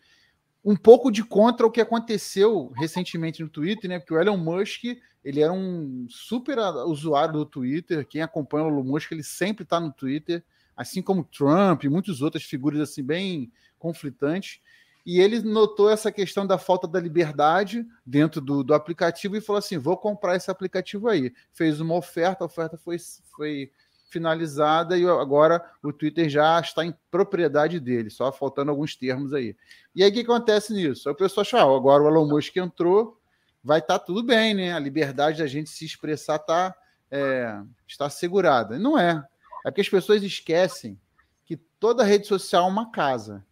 Um 0.65 0.77
pouco 0.77 1.11
de 1.11 1.25
contra 1.25 1.67
o 1.67 1.71
que 1.71 1.81
aconteceu 1.81 2.73
recentemente 2.77 3.43
no 3.43 3.49
Twitter, 3.49 3.91
né? 3.91 3.99
Porque 3.99 4.15
o 4.15 4.21
Elon 4.21 4.37
Musk 4.37 4.85
ele 5.25 5.41
era 5.41 5.53
um 5.53 6.07
super 6.09 6.61
usuário 6.87 7.33
do 7.33 7.45
Twitter. 7.45 8.07
Quem 8.07 8.23
acompanha 8.23 8.67
o 8.67 8.69
Elon 8.69 8.85
Musk, 8.85 9.11
ele 9.11 9.25
sempre 9.25 9.65
está 9.65 9.81
no 9.81 9.93
Twitter, 9.93 10.45
assim 10.77 11.03
como 11.03 11.25
Trump 11.25 11.85
e 11.85 11.89
muitas 11.89 12.21
outras 12.21 12.43
figuras 12.45 12.81
assim 12.81 13.03
bem 13.03 13.53
conflitantes 13.79 14.61
e 15.07 15.21
ele 15.21 15.43
notou 15.43 15.91
essa 15.91 16.11
questão 16.11 16.47
da 16.47 16.57
falta 16.57 16.89
da 16.89 16.99
liberdade 16.99 17.87
dentro 18.07 18.41
do, 18.41 18.65
do 18.65 18.73
aplicativo 18.73 19.37
e 19.37 19.41
falou 19.41 19.59
assim: 19.59 19.77
vou 19.77 19.97
comprar 19.99 20.35
esse 20.35 20.51
aplicativo 20.51 21.09
aí. 21.09 21.33
Fez 21.53 21.79
uma 21.81 21.95
oferta, 21.95 22.43
a 22.43 22.47
oferta 22.47 22.79
foi, 22.79 22.97
foi 23.37 23.71
finalizada 24.09 24.97
e 24.97 25.07
agora 25.07 25.63
o 25.83 25.93
Twitter 25.93 26.29
já 26.31 26.59
está 26.59 26.85
em 26.87 26.95
propriedade 27.11 27.79
dele, 27.79 28.09
só 28.09 28.33
faltando 28.33 28.71
alguns 28.71 28.97
termos 28.97 29.35
aí. 29.35 29.55
E 29.95 30.03
aí 30.03 30.11
o 30.11 30.13
que 30.13 30.21
acontece 30.21 30.73
nisso? 30.73 31.11
O 31.11 31.15
pessoal 31.15 31.43
achou, 31.43 31.59
ah, 31.59 31.77
agora 31.77 32.03
o 32.03 32.09
Elon 32.09 32.27
Musk 32.27 32.57
entrou, 32.57 33.21
vai 33.63 33.81
estar 33.81 33.99
tá 33.99 34.05
tudo 34.05 34.23
bem, 34.23 34.55
né? 34.55 34.73
A 34.73 34.79
liberdade 34.79 35.39
da 35.39 35.47
gente 35.47 35.69
se 35.69 35.85
expressar 35.85 36.39
tá 36.39 36.75
é, 37.11 37.61
está 37.87 38.09
segurada. 38.09 38.79
Não 38.79 38.99
é. 38.99 39.23
É 39.65 39.71
porque 39.71 39.81
as 39.81 39.89
pessoas 39.89 40.23
esquecem 40.23 41.01
que 41.45 41.57
toda 41.57 42.05
rede 42.05 42.27
social 42.27 42.69
é 42.69 42.71
uma 42.71 42.91
casa. 42.91 43.45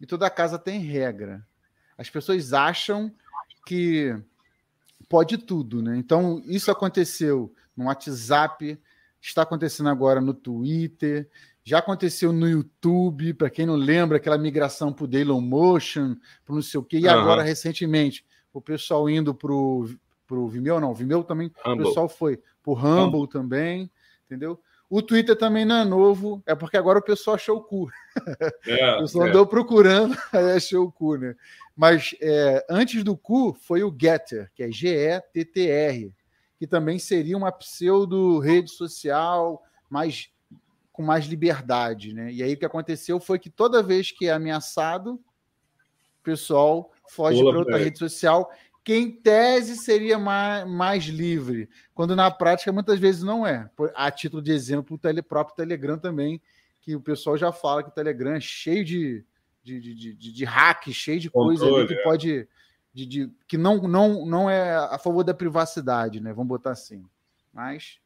E 0.00 0.06
toda 0.06 0.30
casa 0.30 0.58
tem 0.58 0.80
regra. 0.80 1.46
As 1.98 2.08
pessoas 2.08 2.52
acham 2.52 3.12
que 3.66 4.16
pode 5.08 5.36
tudo, 5.36 5.82
né? 5.82 5.96
Então, 5.96 6.40
isso 6.46 6.70
aconteceu 6.70 7.52
no 7.76 7.86
WhatsApp, 7.86 8.80
está 9.20 9.42
acontecendo 9.42 9.88
agora 9.88 10.20
no 10.20 10.32
Twitter, 10.32 11.28
já 11.62 11.78
aconteceu 11.78 12.32
no 12.32 12.48
YouTube, 12.48 13.34
para 13.34 13.50
quem 13.50 13.66
não 13.66 13.76
lembra, 13.76 14.16
aquela 14.16 14.38
migração 14.38 14.92
para 14.92 15.04
o 15.04 15.08
Dailymotion, 15.08 16.16
para 16.44 16.54
não 16.54 16.62
sei 16.62 16.80
o 16.80 16.82
quê, 16.82 16.98
e 16.98 17.06
uhum. 17.06 17.10
agora, 17.10 17.42
recentemente, 17.42 18.24
o 18.52 18.60
pessoal 18.60 19.08
indo 19.10 19.34
para 19.34 19.52
o 19.52 20.48
Vimeo, 20.48 20.80
não, 20.80 20.90
o 20.90 20.94
Vimeo 20.94 21.22
também, 21.22 21.52
Humble. 21.64 21.84
o 21.84 21.88
pessoal 21.88 22.08
foi 22.08 22.38
para 22.62 22.72
o 22.72 22.74
Humble, 22.74 23.20
Humble 23.20 23.28
também, 23.28 23.90
entendeu? 24.24 24.60
O 24.90 25.00
Twitter 25.00 25.36
também 25.36 25.64
não 25.64 25.76
é 25.76 25.84
novo, 25.84 26.42
é 26.44 26.52
porque 26.52 26.76
agora 26.76 26.98
o 26.98 27.02
pessoal 27.02 27.36
achou 27.36 27.58
o 27.58 27.62
cu. 27.62 27.88
É, 28.66 28.96
o 28.98 29.02
pessoal 29.02 29.26
é. 29.26 29.30
andou 29.30 29.46
procurando, 29.46 30.16
aí 30.32 30.50
achou 30.50 30.84
o 30.84 30.90
cu, 30.90 31.16
né? 31.16 31.36
Mas 31.76 32.16
é, 32.20 32.66
antes 32.68 33.04
do 33.04 33.16
cu 33.16 33.52
foi 33.52 33.84
o 33.84 33.96
Getter, 33.96 34.50
que 34.52 34.64
é 34.64 34.70
G-E-T-T-R, 34.70 36.12
que 36.58 36.66
também 36.66 36.98
seria 36.98 37.36
uma 37.36 37.52
pseudo 37.52 38.40
rede 38.40 38.70
social 38.72 39.62
mais 39.88 40.28
com 40.92 41.02
mais 41.04 41.24
liberdade, 41.24 42.12
né? 42.12 42.32
E 42.32 42.42
aí 42.42 42.54
o 42.54 42.56
que 42.56 42.66
aconteceu 42.66 43.20
foi 43.20 43.38
que 43.38 43.48
toda 43.48 43.82
vez 43.84 44.10
que 44.10 44.26
é 44.26 44.32
ameaçado, 44.32 45.14
o 45.14 46.22
pessoal 46.22 46.92
foge 47.08 47.42
para 47.42 47.58
outra 47.58 47.78
rede 47.78 47.96
social 47.96 48.50
que 48.90 48.96
em 48.96 49.08
tese 49.08 49.76
seria 49.76 50.18
mais, 50.18 50.68
mais 50.68 51.04
livre, 51.04 51.70
quando 51.94 52.16
na 52.16 52.28
prática 52.28 52.72
muitas 52.72 52.98
vezes 52.98 53.22
não 53.22 53.46
é. 53.46 53.70
A 53.94 54.10
título 54.10 54.42
de 54.42 54.50
exemplo, 54.50 54.96
o 54.96 54.98
tele, 54.98 55.22
próprio 55.22 55.54
Telegram 55.54 55.96
também, 55.96 56.42
que 56.80 56.96
o 56.96 57.00
pessoal 57.00 57.36
já 57.36 57.52
fala 57.52 57.84
que 57.84 57.90
o 57.90 57.92
Telegram 57.92 58.32
é 58.32 58.40
cheio 58.40 58.84
de, 58.84 59.24
de, 59.62 59.80
de, 59.80 59.94
de, 59.94 60.32
de 60.32 60.44
hack, 60.44 60.88
cheio 60.88 61.20
de 61.20 61.30
coisa 61.30 61.64
ali 61.66 61.86
que 61.86 61.94
é. 61.94 62.02
pode. 62.02 62.48
De, 62.92 63.06
de, 63.06 63.32
que 63.46 63.56
não, 63.56 63.76
não, 63.82 64.26
não 64.26 64.50
é 64.50 64.74
a 64.74 64.98
favor 64.98 65.22
da 65.22 65.32
privacidade, 65.32 66.20
né? 66.20 66.32
Vamos 66.32 66.48
botar 66.48 66.72
assim. 66.72 67.04
Mas, 67.52 68.00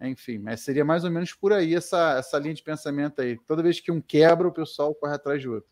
enfim, 0.00 0.38
mas 0.38 0.62
seria 0.62 0.82
mais 0.82 1.04
ou 1.04 1.10
menos 1.10 1.34
por 1.34 1.52
aí 1.52 1.74
essa, 1.74 2.16
essa 2.16 2.38
linha 2.38 2.54
de 2.54 2.62
pensamento 2.62 3.20
aí. 3.20 3.38
Toda 3.46 3.62
vez 3.62 3.80
que 3.80 3.92
um 3.92 4.00
quebra, 4.00 4.48
o 4.48 4.52
pessoal 4.52 4.94
corre 4.94 5.14
atrás 5.14 5.42
de 5.42 5.48
outro. 5.50 5.68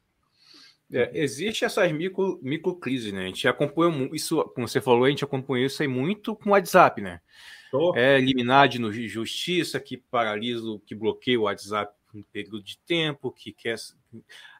É, 0.92 1.10
existe 1.14 1.64
essas 1.64 1.90
micro, 1.92 2.38
micro 2.42 2.74
crises, 2.74 3.12
né? 3.12 3.24
A 3.24 3.26
gente 3.26 3.46
acompanha 3.46 4.10
isso, 4.12 4.42
como 4.54 4.66
você 4.66 4.80
falou, 4.80 5.04
a 5.04 5.10
gente 5.10 5.24
acompanha 5.24 5.66
isso 5.66 5.82
aí 5.82 5.88
muito 5.88 6.34
com 6.34 6.50
o 6.50 6.52
WhatsApp, 6.52 7.00
né? 7.00 7.20
Oh. 7.72 7.92
É 7.96 8.18
liminar 8.18 8.68
de 8.68 9.06
justiça 9.06 9.78
que 9.78 9.96
paralisa, 9.96 10.80
que 10.84 10.94
bloqueia 10.94 11.38
o 11.38 11.44
WhatsApp 11.44 11.94
por 12.08 12.18
um 12.18 12.22
período 12.24 12.62
de 12.62 12.78
tempo, 12.78 13.30
que 13.30 13.52
quer 13.52 13.76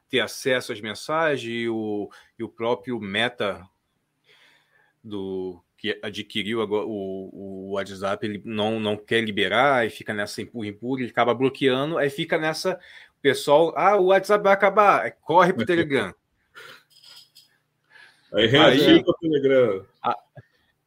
ter 0.09 0.21
acesso 0.21 0.71
às 0.71 0.79
mensagens, 0.79 1.53
e 1.53 1.67
o, 1.67 2.09
e 2.39 2.43
o 2.43 2.49
próprio 2.49 2.99
Meta 2.99 3.67
do 5.03 5.61
que 5.77 5.99
adquiriu 6.03 6.61
agora 6.61 6.85
o, 6.85 7.29
o 7.33 7.71
WhatsApp, 7.71 8.23
ele 8.23 8.39
não, 8.45 8.79
não 8.79 8.95
quer 8.95 9.21
liberar 9.21 9.85
e 9.85 9.89
fica 9.89 10.13
nessa 10.13 10.39
empurra, 10.39 10.67
empurra, 10.67 11.01
ele 11.01 11.09
acaba 11.09 11.33
bloqueando, 11.33 11.97
aí 11.97 12.07
fica 12.09 12.37
nessa 12.37 12.79
pessoal, 13.19 13.73
ah, 13.75 13.97
o 13.97 14.05
WhatsApp 14.05 14.43
vai 14.43 14.53
acabar, 14.53 15.11
corre 15.21 15.51
para 15.53 15.63
o 15.63 15.65
Telegram. 15.65 16.13
Aí 18.33 18.47
reagir 18.47 19.03
para 19.03 19.11
o 19.11 19.17
Telegram. 19.17 19.85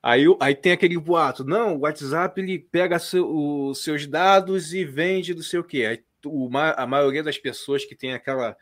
Aí, 0.02 0.24
aí 0.38 0.54
tem 0.54 0.72
aquele 0.72 0.98
boato, 0.98 1.44
não, 1.44 1.76
o 1.76 1.80
WhatsApp 1.80 2.38
ele 2.38 2.58
pega 2.58 2.98
seu, 2.98 3.26
os 3.26 3.82
seus 3.82 4.06
dados 4.06 4.74
e 4.74 4.84
vende 4.84 5.32
do 5.32 5.42
sei 5.42 5.58
o 5.58 5.64
quê. 5.64 5.86
Aí, 5.86 6.04
o, 6.26 6.50
a 6.54 6.86
maioria 6.86 7.22
das 7.22 7.38
pessoas 7.38 7.84
que 7.84 7.94
tem 7.94 8.12
aquela 8.12 8.54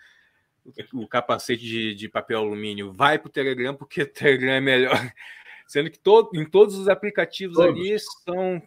o 0.93 1.09
capacete 1.09 1.63
de, 1.63 1.95
de 1.95 2.09
papel 2.09 2.39
alumínio 2.39 2.93
vai 2.93 3.19
para 3.19 3.29
o 3.29 3.33
Telegram 3.33 3.75
porque 3.75 4.03
o 4.03 4.07
Telegram 4.07 4.53
é 4.53 4.61
melhor. 4.61 4.95
Sendo 5.67 5.91
que 5.91 5.99
todo, 5.99 6.31
em 6.39 6.45
todos 6.45 6.77
os 6.77 6.89
aplicativos 6.89 7.57
todos. 7.57 7.75
ali 7.75 7.99
são, 7.99 8.63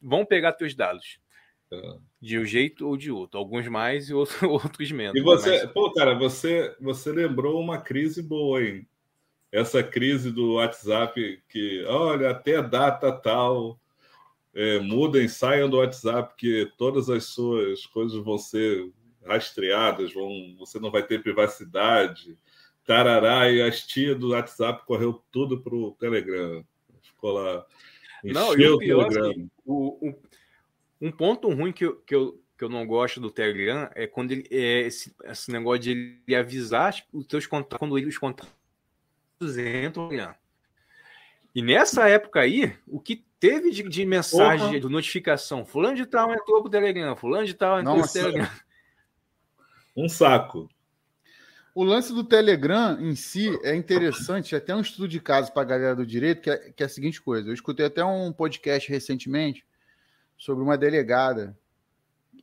vão 0.00 0.24
pegar 0.24 0.52
teus 0.52 0.74
dados. 0.74 1.18
É. 1.72 1.96
De 2.20 2.38
um 2.38 2.44
jeito 2.44 2.86
ou 2.86 2.96
de 2.96 3.10
outro. 3.10 3.38
Alguns 3.38 3.66
mais 3.66 4.10
e 4.10 4.14
outros, 4.14 4.40
outros 4.42 4.92
menos. 4.92 5.16
E 5.16 5.22
você, 5.22 5.62
mas... 5.64 5.72
pô, 5.72 5.92
cara, 5.92 6.14
você, 6.14 6.76
você 6.80 7.10
lembrou 7.10 7.60
uma 7.60 7.80
crise 7.80 8.22
boa, 8.22 8.62
hein? 8.62 8.86
Essa 9.52 9.82
crise 9.82 10.32
do 10.32 10.54
WhatsApp 10.54 11.42
que, 11.46 11.84
olha, 11.84 12.30
até 12.30 12.62
data 12.62 13.12
tal, 13.12 13.78
é, 14.54 14.78
mudem, 14.80 15.28
saiam 15.28 15.68
do 15.68 15.76
WhatsApp, 15.76 16.34
que 16.38 16.72
todas 16.78 17.10
as 17.10 17.26
suas 17.26 17.84
coisas 17.86 18.18
vão 18.24 18.38
ser 18.38 18.90
rastreadas, 19.24 20.12
vão, 20.14 20.56
você 20.58 20.80
não 20.80 20.90
vai 20.90 21.02
ter 21.02 21.22
privacidade, 21.22 22.36
tarará, 22.84 23.50
e 23.50 23.60
as 23.60 23.86
tias 23.86 24.18
do 24.18 24.30
WhatsApp 24.30 24.84
correu 24.86 25.22
tudo 25.30 25.60
para 25.60 25.74
o 25.74 25.92
Telegram. 25.92 26.64
Ficou 27.02 27.32
lá. 27.32 27.66
Não, 28.24 28.58
e 28.58 28.66
o 28.66 28.78
pior, 28.78 29.06
assim, 29.06 29.50
o, 29.66 30.08
o, 30.08 30.14
um 31.00 31.10
ponto 31.10 31.48
ruim 31.50 31.72
que 31.72 31.84
eu, 31.84 31.96
que, 31.96 32.14
eu, 32.14 32.40
que 32.56 32.64
eu 32.64 32.68
não 32.68 32.86
gosto 32.86 33.20
do 33.20 33.30
Telegram 33.30 33.90
é 33.94 34.06
quando 34.06 34.32
ele 34.32 34.46
é 34.50 34.82
esse, 34.82 35.14
esse 35.24 35.52
negócio 35.52 35.80
de 35.80 35.90
ele 36.26 36.34
avisar 36.34 36.94
os 37.12 37.26
teus 37.26 37.46
contatos, 37.46 37.78
quando 37.78 37.98
ele 37.98 38.06
os 38.06 38.18
contatos 38.18 38.61
entram 39.58 40.08
E 41.54 41.62
nessa 41.62 42.08
época 42.08 42.40
aí, 42.40 42.76
o 42.86 43.00
que 43.00 43.24
teve 43.38 43.70
de, 43.70 43.82
de 43.88 44.06
mensagem, 44.06 44.80
de 44.80 44.88
notificação, 44.88 45.64
fulano 45.64 45.96
de 45.96 46.06
tal 46.06 46.32
entrou 46.32 46.62
pro 46.62 46.70
Telegram, 46.70 47.16
fulano 47.16 47.46
de 47.46 47.54
tal 47.54 47.80
entrou 47.80 47.98
Nossa. 47.98 48.20
pro 48.20 48.32
Telegram. 48.32 48.50
Um 49.96 50.08
saco. 50.08 50.68
O 51.74 51.84
lance 51.84 52.12
do 52.12 52.22
Telegram 52.22 53.00
em 53.00 53.14
si 53.14 53.58
é 53.62 53.74
interessante, 53.74 54.54
até 54.54 54.74
um 54.74 54.80
estudo 54.80 55.08
de 55.08 55.18
caso 55.20 55.52
para 55.52 55.62
a 55.62 55.64
galera 55.64 55.96
do 55.96 56.06
direito, 56.06 56.42
que 56.42 56.50
é, 56.50 56.56
que 56.70 56.82
é 56.82 56.86
a 56.86 56.88
seguinte 56.88 57.20
coisa. 57.20 57.48
Eu 57.48 57.54
escutei 57.54 57.86
até 57.86 58.04
um 58.04 58.30
podcast 58.30 58.90
recentemente 58.90 59.64
sobre 60.36 60.62
uma 60.62 60.76
delegada 60.76 61.56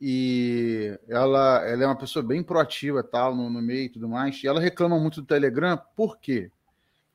e 0.00 0.98
ela, 1.08 1.64
ela 1.66 1.84
é 1.84 1.86
uma 1.86 1.98
pessoa 1.98 2.22
bem 2.24 2.42
proativa 2.42 3.02
tal 3.02 3.36
no, 3.36 3.48
no 3.50 3.60
meio 3.60 3.84
e 3.84 3.88
tudo 3.88 4.08
mais, 4.08 4.42
e 4.42 4.46
ela 4.46 4.60
reclama 4.60 4.98
muito 4.98 5.20
do 5.20 5.26
Telegram, 5.26 5.80
por 5.94 6.18
quê? 6.18 6.50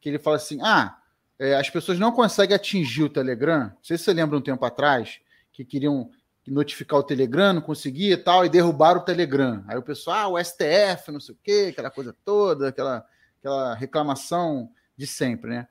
Que 0.06 0.10
ele 0.10 0.20
fala 0.20 0.36
assim: 0.36 0.60
ah, 0.62 1.00
é, 1.40 1.56
as 1.56 1.68
pessoas 1.68 1.98
não 1.98 2.12
conseguem 2.12 2.56
atingir 2.56 3.04
o 3.04 3.10
Telegram. 3.10 3.62
Não 3.62 3.78
sei 3.82 3.98
se 3.98 4.04
você 4.04 4.14
lembra 4.14 4.38
um 4.38 4.42
tempo 4.42 4.64
atrás 4.64 5.20
que 5.52 5.66
queriam 5.66 6.12
notificar 6.46 7.00
o 7.00 7.04
Telegram, 7.04 7.54
não 7.54 7.62
conseguia 7.62 8.14
e 8.14 8.18
tal, 8.18 8.46
e 8.46 8.50
derrubaram 8.50 9.02
o 9.02 9.04
Telegram. 9.04 9.64
Aí 9.68 9.76
o 9.76 9.82
pessoal, 9.82 10.36
ah, 10.36 10.40
o 10.40 10.44
STF, 10.44 11.12
não 11.12 11.20
sei 11.20 11.34
o 11.34 11.38
quê, 11.42 11.70
aquela 11.72 11.90
coisa 11.90 12.16
toda, 12.24 12.70
aquela, 12.70 13.04
aquela 13.40 13.74
reclamação 13.74 14.70
de 14.96 15.08
sempre, 15.08 15.50
né? 15.50 15.68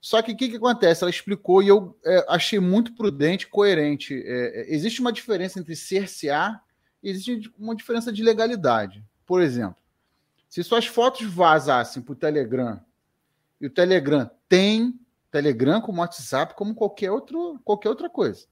Só 0.00 0.22
que 0.22 0.30
o 0.30 0.36
que, 0.36 0.48
que 0.48 0.56
acontece? 0.56 1.02
Ela 1.02 1.10
explicou 1.10 1.60
e 1.60 1.66
eu 1.66 1.98
é, 2.04 2.24
achei 2.28 2.60
muito 2.60 2.94
prudente, 2.94 3.48
coerente. 3.48 4.14
É, 4.14 4.60
é 4.60 4.74
existe 4.74 5.00
uma 5.00 5.12
diferença 5.12 5.58
entre 5.58 5.74
cercear 5.74 6.62
e 7.02 7.10
existe 7.10 7.52
uma 7.58 7.74
diferença 7.74 8.12
de 8.12 8.22
legalidade. 8.22 9.04
Por 9.26 9.42
exemplo, 9.42 9.76
se 10.48 10.62
suas 10.62 10.86
fotos 10.86 11.26
vazassem 11.26 12.00
para 12.00 12.12
o 12.12 12.16
Telegram 12.16 12.80
e 13.60 13.66
o 13.66 13.70
Telegram 13.70 14.30
tem 14.48 14.98
Telegram 15.30 15.80
como 15.80 16.00
WhatsApp, 16.00 16.54
como 16.54 16.74
qualquer, 16.74 17.10
outro, 17.10 17.60
qualquer 17.64 17.88
outra 17.88 18.08
coisa. 18.08 18.46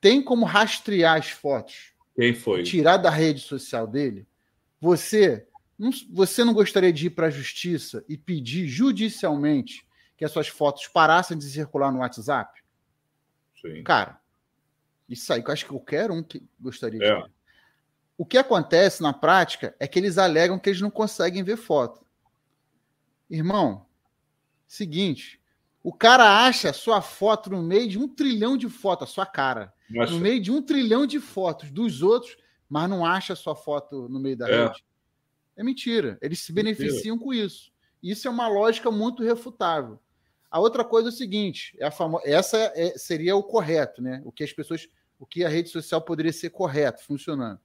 Tem 0.00 0.22
como 0.22 0.44
rastrear 0.44 1.18
as 1.18 1.30
fotos. 1.30 1.92
Quem 2.14 2.34
foi? 2.34 2.62
Tirar 2.62 2.96
da 2.96 3.10
rede 3.10 3.40
social 3.40 3.86
dele. 3.86 4.26
Você 4.80 5.46
não, 5.78 5.90
você 6.10 6.44
não 6.44 6.52
gostaria 6.52 6.92
de 6.92 7.06
ir 7.06 7.10
para 7.10 7.28
a 7.28 7.30
justiça 7.30 8.04
e 8.08 8.16
pedir 8.16 8.66
judicialmente 8.66 9.86
que 10.16 10.24
as 10.24 10.32
suas 10.32 10.48
fotos 10.48 10.88
parassem 10.88 11.38
de 11.38 11.48
circular 11.48 11.92
no 11.92 12.00
WhatsApp? 12.00 12.60
Sim. 13.60 13.84
Cara, 13.84 14.20
isso 15.08 15.32
aí 15.32 15.42
que 15.42 15.48
eu 15.48 15.52
acho 15.52 15.64
que 15.64 15.70
qualquer 15.70 16.10
um 16.10 16.22
que 16.22 16.44
gostaria 16.60 17.02
é. 17.02 17.22
de. 17.22 17.30
O 18.16 18.26
que 18.26 18.36
acontece 18.36 19.00
na 19.00 19.12
prática 19.12 19.76
é 19.78 19.86
que 19.86 19.96
eles 19.96 20.18
alegam 20.18 20.58
que 20.58 20.68
eles 20.68 20.80
não 20.80 20.90
conseguem 20.90 21.44
ver 21.44 21.56
foto. 21.56 22.04
Irmão, 23.30 23.86
Seguinte, 24.68 25.40
o 25.82 25.92
cara 25.92 26.46
acha 26.46 26.70
sua 26.74 27.00
foto 27.00 27.48
no 27.48 27.62
meio 27.62 27.88
de 27.88 27.98
um 27.98 28.06
trilhão 28.06 28.56
de 28.58 28.68
fotos, 28.68 29.08
a 29.08 29.10
sua 29.10 29.24
cara. 29.24 29.72
Nossa. 29.88 30.12
No 30.12 30.20
meio 30.20 30.38
de 30.40 30.52
um 30.52 30.60
trilhão 30.60 31.06
de 31.06 31.18
fotos 31.18 31.70
dos 31.70 32.02
outros, 32.02 32.36
mas 32.68 32.90
não 32.90 33.06
acha 33.06 33.34
sua 33.34 33.56
foto 33.56 34.06
no 34.10 34.20
meio 34.20 34.36
da 34.36 34.46
é. 34.46 34.64
rede. 34.66 34.84
É 35.56 35.64
mentira. 35.64 36.18
Eles 36.20 36.40
se 36.40 36.52
mentira. 36.52 36.76
beneficiam 36.76 37.18
com 37.18 37.32
isso. 37.32 37.72
Isso 38.02 38.28
é 38.28 38.30
uma 38.30 38.46
lógica 38.46 38.90
muito 38.90 39.24
refutável. 39.24 39.98
A 40.50 40.60
outra 40.60 40.84
coisa 40.84 41.08
é 41.08 41.12
o 41.12 41.14
seguinte: 41.14 41.74
é 41.80 41.86
a 41.86 41.90
famo... 41.90 42.20
essa 42.22 42.58
é, 42.74 42.96
seria 42.98 43.34
o 43.34 43.42
correto, 43.42 44.02
né? 44.02 44.20
O 44.24 44.30
que 44.30 44.44
as 44.44 44.52
pessoas, 44.52 44.86
o 45.18 45.26
que 45.26 45.42
a 45.44 45.48
rede 45.48 45.70
social 45.70 46.02
poderia 46.02 46.32
ser 46.32 46.50
correto, 46.50 47.02
funcionando. 47.02 47.58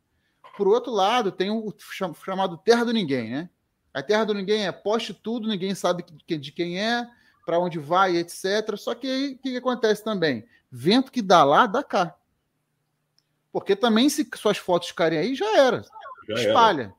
Por 0.57 0.67
outro 0.67 0.91
lado, 0.91 1.31
tem 1.31 1.51
o 1.51 1.73
chamado 2.23 2.57
terra 2.57 2.85
do 2.85 2.93
ninguém, 2.93 3.31
né? 3.31 3.49
A 3.93 4.01
terra 4.01 4.23
do 4.23 4.33
ninguém 4.33 4.65
é 4.65 4.71
poste 4.71 5.13
tudo, 5.13 5.47
ninguém 5.47 5.75
sabe 5.75 6.03
de 6.27 6.51
quem 6.51 6.81
é, 6.81 7.07
para 7.45 7.59
onde 7.59 7.77
vai, 7.77 8.17
etc. 8.17 8.75
Só 8.77 8.95
que 8.95 9.07
aí 9.07 9.33
o 9.33 9.37
que, 9.37 9.51
que, 9.51 9.57
acontece 9.57 10.03
também? 10.03 10.45
Vento 10.71 11.11
que 11.11 11.21
dá 11.21 11.43
lá, 11.43 11.67
dá 11.67 11.83
cá. 11.83 12.15
Porque 13.51 13.75
também, 13.75 14.09
se 14.09 14.27
suas 14.35 14.57
fotos 14.57 14.87
ficarem 14.87 15.19
aí, 15.19 15.35
já 15.35 15.57
era. 15.57 15.83
Já 16.27 16.35
Espalha. 16.35 16.83
Era. 16.83 16.95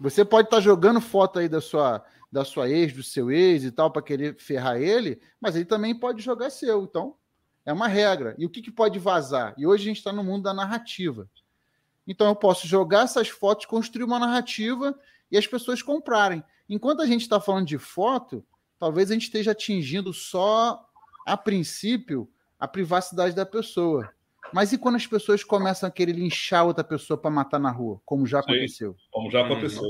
Você 0.00 0.24
pode 0.24 0.48
estar 0.48 0.56
tá 0.56 0.62
jogando 0.62 1.00
foto 1.00 1.38
aí 1.38 1.48
da 1.48 1.60
sua, 1.60 2.04
da 2.30 2.44
sua 2.44 2.68
ex, 2.68 2.92
do 2.92 3.04
seu 3.04 3.30
ex 3.30 3.62
e 3.62 3.70
tal, 3.70 3.88
para 3.88 4.02
querer 4.02 4.36
ferrar 4.40 4.80
ele, 4.80 5.20
mas 5.40 5.54
ele 5.54 5.64
também 5.64 5.94
pode 5.94 6.20
jogar 6.20 6.50
seu. 6.50 6.82
Então, 6.82 7.14
é 7.64 7.72
uma 7.72 7.86
regra. 7.86 8.34
E 8.36 8.44
o 8.44 8.50
que, 8.50 8.60
que 8.60 8.72
pode 8.72 8.98
vazar? 8.98 9.54
E 9.56 9.64
hoje 9.64 9.84
a 9.84 9.86
gente 9.86 9.98
está 9.98 10.12
no 10.12 10.24
mundo 10.24 10.42
da 10.42 10.52
narrativa. 10.52 11.28
Então, 12.04 12.26
eu 12.26 12.34
posso 12.34 12.66
jogar 12.66 13.04
essas 13.04 13.28
fotos, 13.28 13.66
construir 13.66 14.02
uma 14.02 14.18
narrativa 14.18 14.98
e 15.32 15.38
as 15.38 15.46
pessoas 15.46 15.80
comprarem. 15.80 16.44
Enquanto 16.68 17.00
a 17.00 17.06
gente 17.06 17.22
está 17.22 17.40
falando 17.40 17.66
de 17.66 17.78
foto, 17.78 18.44
talvez 18.78 19.10
a 19.10 19.14
gente 19.14 19.24
esteja 19.24 19.52
atingindo 19.52 20.12
só, 20.12 20.86
a 21.26 21.36
princípio, 21.36 22.30
a 22.60 22.68
privacidade 22.68 23.34
da 23.34 23.46
pessoa. 23.46 24.08
Mas 24.52 24.72
e 24.72 24.78
quando 24.78 24.96
as 24.96 25.06
pessoas 25.06 25.42
começam 25.42 25.88
a 25.88 25.92
querer 25.92 26.12
linchar 26.12 26.66
outra 26.66 26.84
pessoa 26.84 27.16
para 27.16 27.30
matar 27.30 27.58
na 27.58 27.70
rua, 27.70 28.00
como 28.04 28.26
já 28.26 28.42
Sim, 28.42 28.50
aconteceu? 28.50 28.96
Como 29.10 29.30
já 29.30 29.44
aconteceu. 29.44 29.82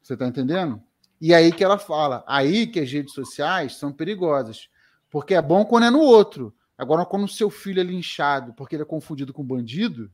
Você 0.00 0.14
está 0.14 0.26
entendendo? 0.26 0.80
E 1.20 1.34
aí 1.34 1.50
que 1.50 1.64
ela 1.64 1.78
fala, 1.78 2.22
aí 2.26 2.66
que 2.66 2.78
as 2.78 2.90
redes 2.90 3.12
sociais 3.12 3.76
são 3.76 3.92
perigosas. 3.92 4.68
Porque 5.10 5.34
é 5.34 5.42
bom 5.42 5.64
quando 5.64 5.86
é 5.86 5.90
no 5.90 6.00
outro. 6.00 6.54
Agora, 6.76 7.06
quando 7.06 7.24
o 7.24 7.28
seu 7.28 7.48
filho 7.50 7.80
é 7.80 7.84
linchado 7.84 8.52
porque 8.54 8.76
ele 8.76 8.82
é 8.82 8.86
confundido 8.86 9.32
com 9.32 9.44
bandido, 9.44 10.10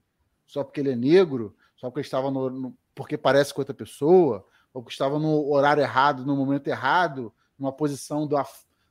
só 0.47 0.63
porque 0.63 0.81
ele 0.81 0.93
é 0.93 0.97
negro, 0.97 1.57
só 1.77 1.91
porque 1.91 2.03
estava 2.03 2.31
no, 2.31 2.51
no, 2.51 2.79
porque 3.01 3.17
parece 3.17 3.55
com 3.55 3.63
outra 3.63 3.73
pessoa, 3.73 4.47
ou 4.75 4.85
que 4.85 4.93
estava 4.93 5.19
no 5.19 5.51
horário 5.51 5.83
errado, 5.83 6.27
no 6.27 6.37
momento 6.37 6.69
errado, 6.69 7.33
numa 7.59 7.73
posição 7.73 8.29
da, 8.29 8.47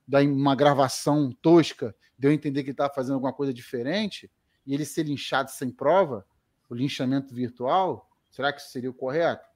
da 0.08 0.20
uma 0.22 0.56
gravação 0.56 1.32
tosca, 1.44 1.96
deu 2.18 2.32
a 2.32 2.34
entender 2.34 2.64
que 2.64 2.70
ele 2.70 2.74
estava 2.74 2.92
fazendo 2.92 3.14
alguma 3.14 3.32
coisa 3.32 3.54
diferente, 3.54 4.28
e 4.66 4.74
ele 4.74 4.84
ser 4.84 5.04
linchado 5.04 5.52
sem 5.52 5.70
prova, 5.70 6.26
o 6.68 6.74
linchamento 6.74 7.36
virtual, 7.36 8.10
será 8.32 8.52
que 8.52 8.60
isso 8.60 8.72
seria 8.72 8.90
o 8.90 8.96
correto? 8.96 9.48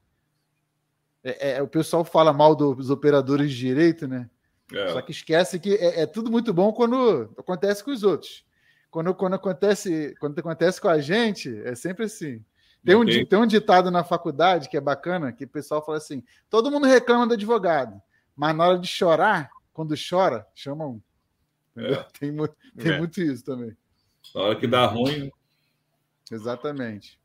É, 1.24 1.54
é, 1.54 1.62
o 1.64 1.68
pessoal 1.68 2.06
fala 2.06 2.32
mal 2.32 2.56
dos 2.56 2.92
operadores 2.92 3.50
de 3.50 3.58
direito, 3.58 4.08
né? 4.08 4.30
É. 4.72 4.90
Só 4.90 5.02
que 5.02 5.12
esquece 5.12 5.60
que 5.60 5.74
é, 5.74 6.02
é, 6.02 6.06
tudo 6.06 6.30
muito 6.30 6.54
bom 6.54 6.72
quando 6.72 7.34
acontece 7.40 7.84
com 7.84 7.90
os 7.90 8.04
outros. 8.04 8.46
Quando, 8.92 9.16
quando, 9.16 9.34
acontece, 9.34 10.16
quando 10.20 10.38
acontece 10.38 10.80
com 10.80 10.90
a 10.90 11.00
gente, 11.00 11.60
é 11.64 11.74
sempre 11.74 12.06
assim. 12.06 12.46
Tem 12.86 12.96
um, 12.96 13.06
tem 13.06 13.40
um 13.40 13.48
ditado 13.48 13.90
na 13.90 14.04
faculdade 14.04 14.68
que 14.68 14.76
é 14.76 14.82
bacana, 14.82 15.32
que 15.32 15.46
o 15.46 15.50
pessoal 15.50 15.84
fala 15.84 15.98
assim: 15.98 16.24
todo 16.50 16.70
mundo 16.70 16.86
reclama 16.86 17.26
do 17.26 17.34
advogado, 17.34 18.02
mas 18.36 18.56
na 18.56 18.68
hora 18.68 18.80
de 18.80 18.88
chorar, 18.88 19.50
quando 19.72 19.96
chora, 19.96 20.46
chama 20.54 20.86
um. 20.86 21.02
É. 21.76 21.96
Tem, 22.20 22.36
tem 22.78 22.92
é. 22.92 22.98
muito 23.00 23.22
isso 23.22 23.44
também. 23.44 23.76
Na 24.36 24.42
hora 24.42 24.56
que 24.56 24.68
dá 24.68 24.86
ruim. 24.86 25.32
Exatamente. 26.32 27.20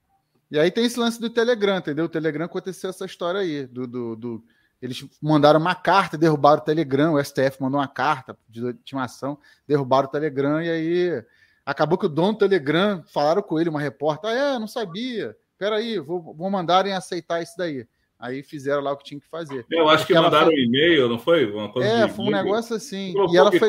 E 0.51 0.59
aí 0.59 0.71
tem 0.71 0.85
esse 0.85 0.99
lance 0.99 1.21
do 1.21 1.29
Telegram, 1.29 1.77
entendeu? 1.77 2.07
O 2.07 2.09
Telegram 2.09 2.47
aconteceu 2.47 2.89
essa 2.91 3.05
história 3.05 3.41
aí. 3.41 3.67
Do, 3.67 3.87
do, 3.87 4.17
do... 4.17 4.45
Eles 4.81 5.07
mandaram 5.21 5.61
uma 5.61 5.75
carta, 5.75 6.17
derrubaram 6.17 6.63
o 6.63 6.65
Telegram, 6.65 7.15
o 7.15 7.23
STF 7.23 7.61
mandou 7.61 7.81
uma 7.81 7.89
carta 7.89 8.37
de 8.49 8.67
intimação, 8.71 9.39
derrubaram 9.67 10.09
o 10.09 10.11
Telegram, 10.11 10.63
e 10.63 10.71
aí 10.71 11.25
acabou 11.67 11.99
que 11.99 12.07
o 12.07 12.09
dono 12.09 12.33
do 12.33 12.39
Telegram 12.39 13.03
falaram 13.07 13.43
com 13.43 13.61
ele, 13.61 13.69
uma 13.69 13.81
repórter, 13.81 14.31
ah, 14.31 14.55
é, 14.55 14.59
não 14.59 14.67
sabia. 14.67 15.37
Peraí, 15.59 15.99
vou, 15.99 16.23
vou 16.35 16.51
mandar 16.51 16.87
em 16.87 16.93
aceitar 16.93 17.43
isso 17.43 17.55
daí. 17.59 17.87
Aí 18.19 18.43
fizeram 18.43 18.83
lá 18.83 18.93
o 18.93 18.97
que 18.97 19.05
tinha 19.05 19.21
que 19.21 19.29
fazer. 19.29 19.65
Eu 19.71 19.89
acho 19.89 20.05
que 20.05 20.13
mandaram 20.13 20.47
foi... 20.47 20.55
um 20.55 20.59
e-mail, 20.59 21.09
não 21.09 21.21
foi? 21.21 21.49
Uma 21.51 21.71
coisa 21.71 21.89
é, 21.89 22.09
foi 22.09 22.25
um 22.25 22.31
negócio 22.31 22.75
assim. 22.75 23.15
e 23.31 23.37
ela 23.37 23.53
foi. 23.53 23.69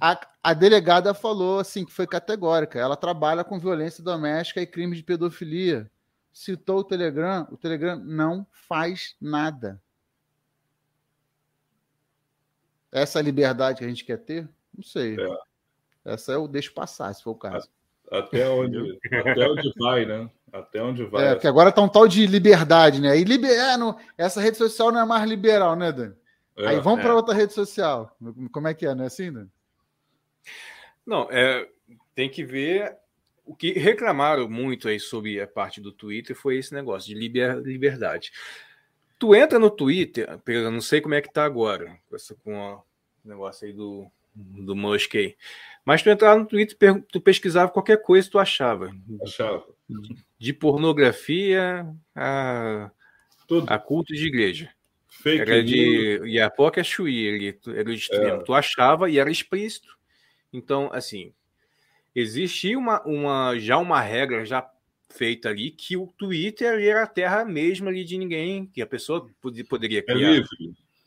A, 0.00 0.12
a, 0.12 0.28
a, 0.42 0.54
delegada 0.54 1.14
falou 1.14 1.58
assim 1.58 1.86
que 1.86 1.92
foi 1.92 2.06
categórica. 2.06 2.78
Ela 2.78 2.94
trabalha 2.94 3.42
com 3.42 3.58
violência 3.58 4.04
doméstica 4.04 4.60
e 4.60 4.66
crimes 4.66 4.98
de 4.98 5.04
pedofilia. 5.04 5.90
Citou 6.30 6.80
o 6.80 6.84
Telegram, 6.84 7.48
o 7.50 7.56
Telegram 7.56 7.98
não 7.98 8.46
faz 8.50 9.16
nada. 9.18 9.80
Essa 12.92 13.20
é 13.20 13.22
liberdade 13.22 13.78
que 13.78 13.84
a 13.84 13.88
gente 13.88 14.04
quer 14.04 14.18
ter? 14.18 14.46
Não 14.74 14.84
sei. 14.84 15.16
É. 15.18 16.12
Essa 16.12 16.32
é 16.32 16.36
o 16.36 16.46
deixo 16.46 16.74
passar, 16.74 17.14
se 17.14 17.22
for 17.22 17.30
o 17.30 17.34
caso. 17.34 17.68
Até 18.12 18.46
onde, 18.48 18.98
até 19.10 19.48
onde 19.48 19.72
vai, 19.78 20.04
né? 20.04 20.30
Até 20.58 20.82
onde 20.82 21.04
vai. 21.04 21.28
É, 21.28 21.34
porque 21.34 21.46
agora 21.46 21.72
tá 21.72 21.82
um 21.82 21.88
tal 21.88 22.08
de 22.08 22.26
liberdade, 22.26 23.00
né? 23.00 23.18
E 23.18 23.24
liber... 23.24 23.50
É, 23.50 23.76
não... 23.76 23.96
essa 24.16 24.40
rede 24.40 24.56
social 24.56 24.90
não 24.90 25.00
é 25.00 25.04
mais 25.04 25.28
liberal, 25.28 25.76
né, 25.76 25.92
Dani? 25.92 26.14
É, 26.56 26.68
Aí 26.68 26.80
vamos 26.80 27.00
é. 27.00 27.02
para 27.02 27.14
outra 27.14 27.34
rede 27.34 27.52
social. 27.52 28.16
Como 28.50 28.68
é 28.68 28.74
que 28.74 28.86
é, 28.86 28.94
não 28.94 29.04
é 29.04 29.06
assim, 29.08 29.32
Dani? 29.32 29.50
Não, 31.06 31.28
é, 31.30 31.68
tem 32.14 32.28
que 32.28 32.44
ver 32.44 32.96
o 33.46 33.54
que 33.54 33.72
reclamaram 33.72 34.48
muito 34.48 34.88
aí 34.88 34.98
sobre 34.98 35.40
a 35.40 35.46
parte 35.46 35.80
do 35.80 35.92
Twitter 35.92 36.34
foi 36.34 36.56
esse 36.56 36.74
negócio 36.74 37.08
de 37.08 37.18
liber, 37.18 37.56
liberdade. 37.58 38.32
Tu 39.18 39.34
entra 39.34 39.58
no 39.58 39.70
Twitter, 39.70 40.28
eu 40.46 40.70
não 40.70 40.80
sei 40.80 41.00
como 41.00 41.14
é 41.14 41.22
que 41.22 41.32
tá 41.32 41.44
agora, 41.44 41.96
com, 42.42 42.74
o 42.74 42.82
negócio 43.24 43.66
aí 43.66 43.72
do, 43.72 44.10
do 44.34 44.74
Musk 44.74 45.14
aí. 45.14 45.36
Mas 45.84 46.02
tu 46.02 46.10
entrava 46.10 46.40
no 46.40 46.46
Twitter, 46.46 46.76
tu 47.10 47.20
pesquisava 47.20 47.70
qualquer 47.70 48.02
coisa, 48.02 48.28
tu 48.28 48.38
achava. 48.38 48.90
Achava. 49.22 49.64
De 50.38 50.52
pornografia 50.52 51.86
a, 52.14 52.90
Tudo. 53.46 53.70
a 53.70 53.78
culto 53.78 54.12
de 54.12 54.26
igreja. 54.26 54.70
Fake 55.08 55.40
era 55.40 55.62
de 55.64 56.20
Iapoca 56.26 56.80
a 56.80 56.84
Chuí, 56.84 57.28
ali, 57.28 57.58
era 57.74 57.88
o 57.88 57.92
extremo. 57.92 58.40
É. 58.40 58.44
Tu 58.44 58.54
achava 58.54 59.08
e 59.08 59.18
era 59.18 59.30
explícito. 59.30 59.96
Então, 60.52 60.90
assim, 60.92 61.32
existia 62.14 62.78
uma, 62.78 63.02
uma, 63.04 63.58
já 63.58 63.78
uma 63.78 64.00
regra 64.00 64.44
já 64.44 64.68
feita 65.08 65.48
ali 65.48 65.70
que 65.70 65.96
o 65.96 66.06
Twitter 66.18 66.80
era 66.80 67.04
a 67.04 67.06
terra 67.06 67.44
mesmo 67.44 67.88
ali 67.88 68.04
de 68.04 68.18
ninguém, 68.18 68.66
que 68.66 68.82
a 68.82 68.86
pessoa 68.86 69.28
poderia 69.68 70.00
é 70.00 70.02
criar. 70.02 70.36
É 70.36 70.42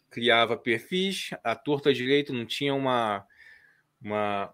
criava 0.09 0.57
perfis, 0.57 1.29
a 1.43 1.55
torta 1.55 1.93
direito 1.93 2.33
não 2.33 2.45
tinha 2.45 2.73
uma, 2.73 3.23
uma 4.01 4.51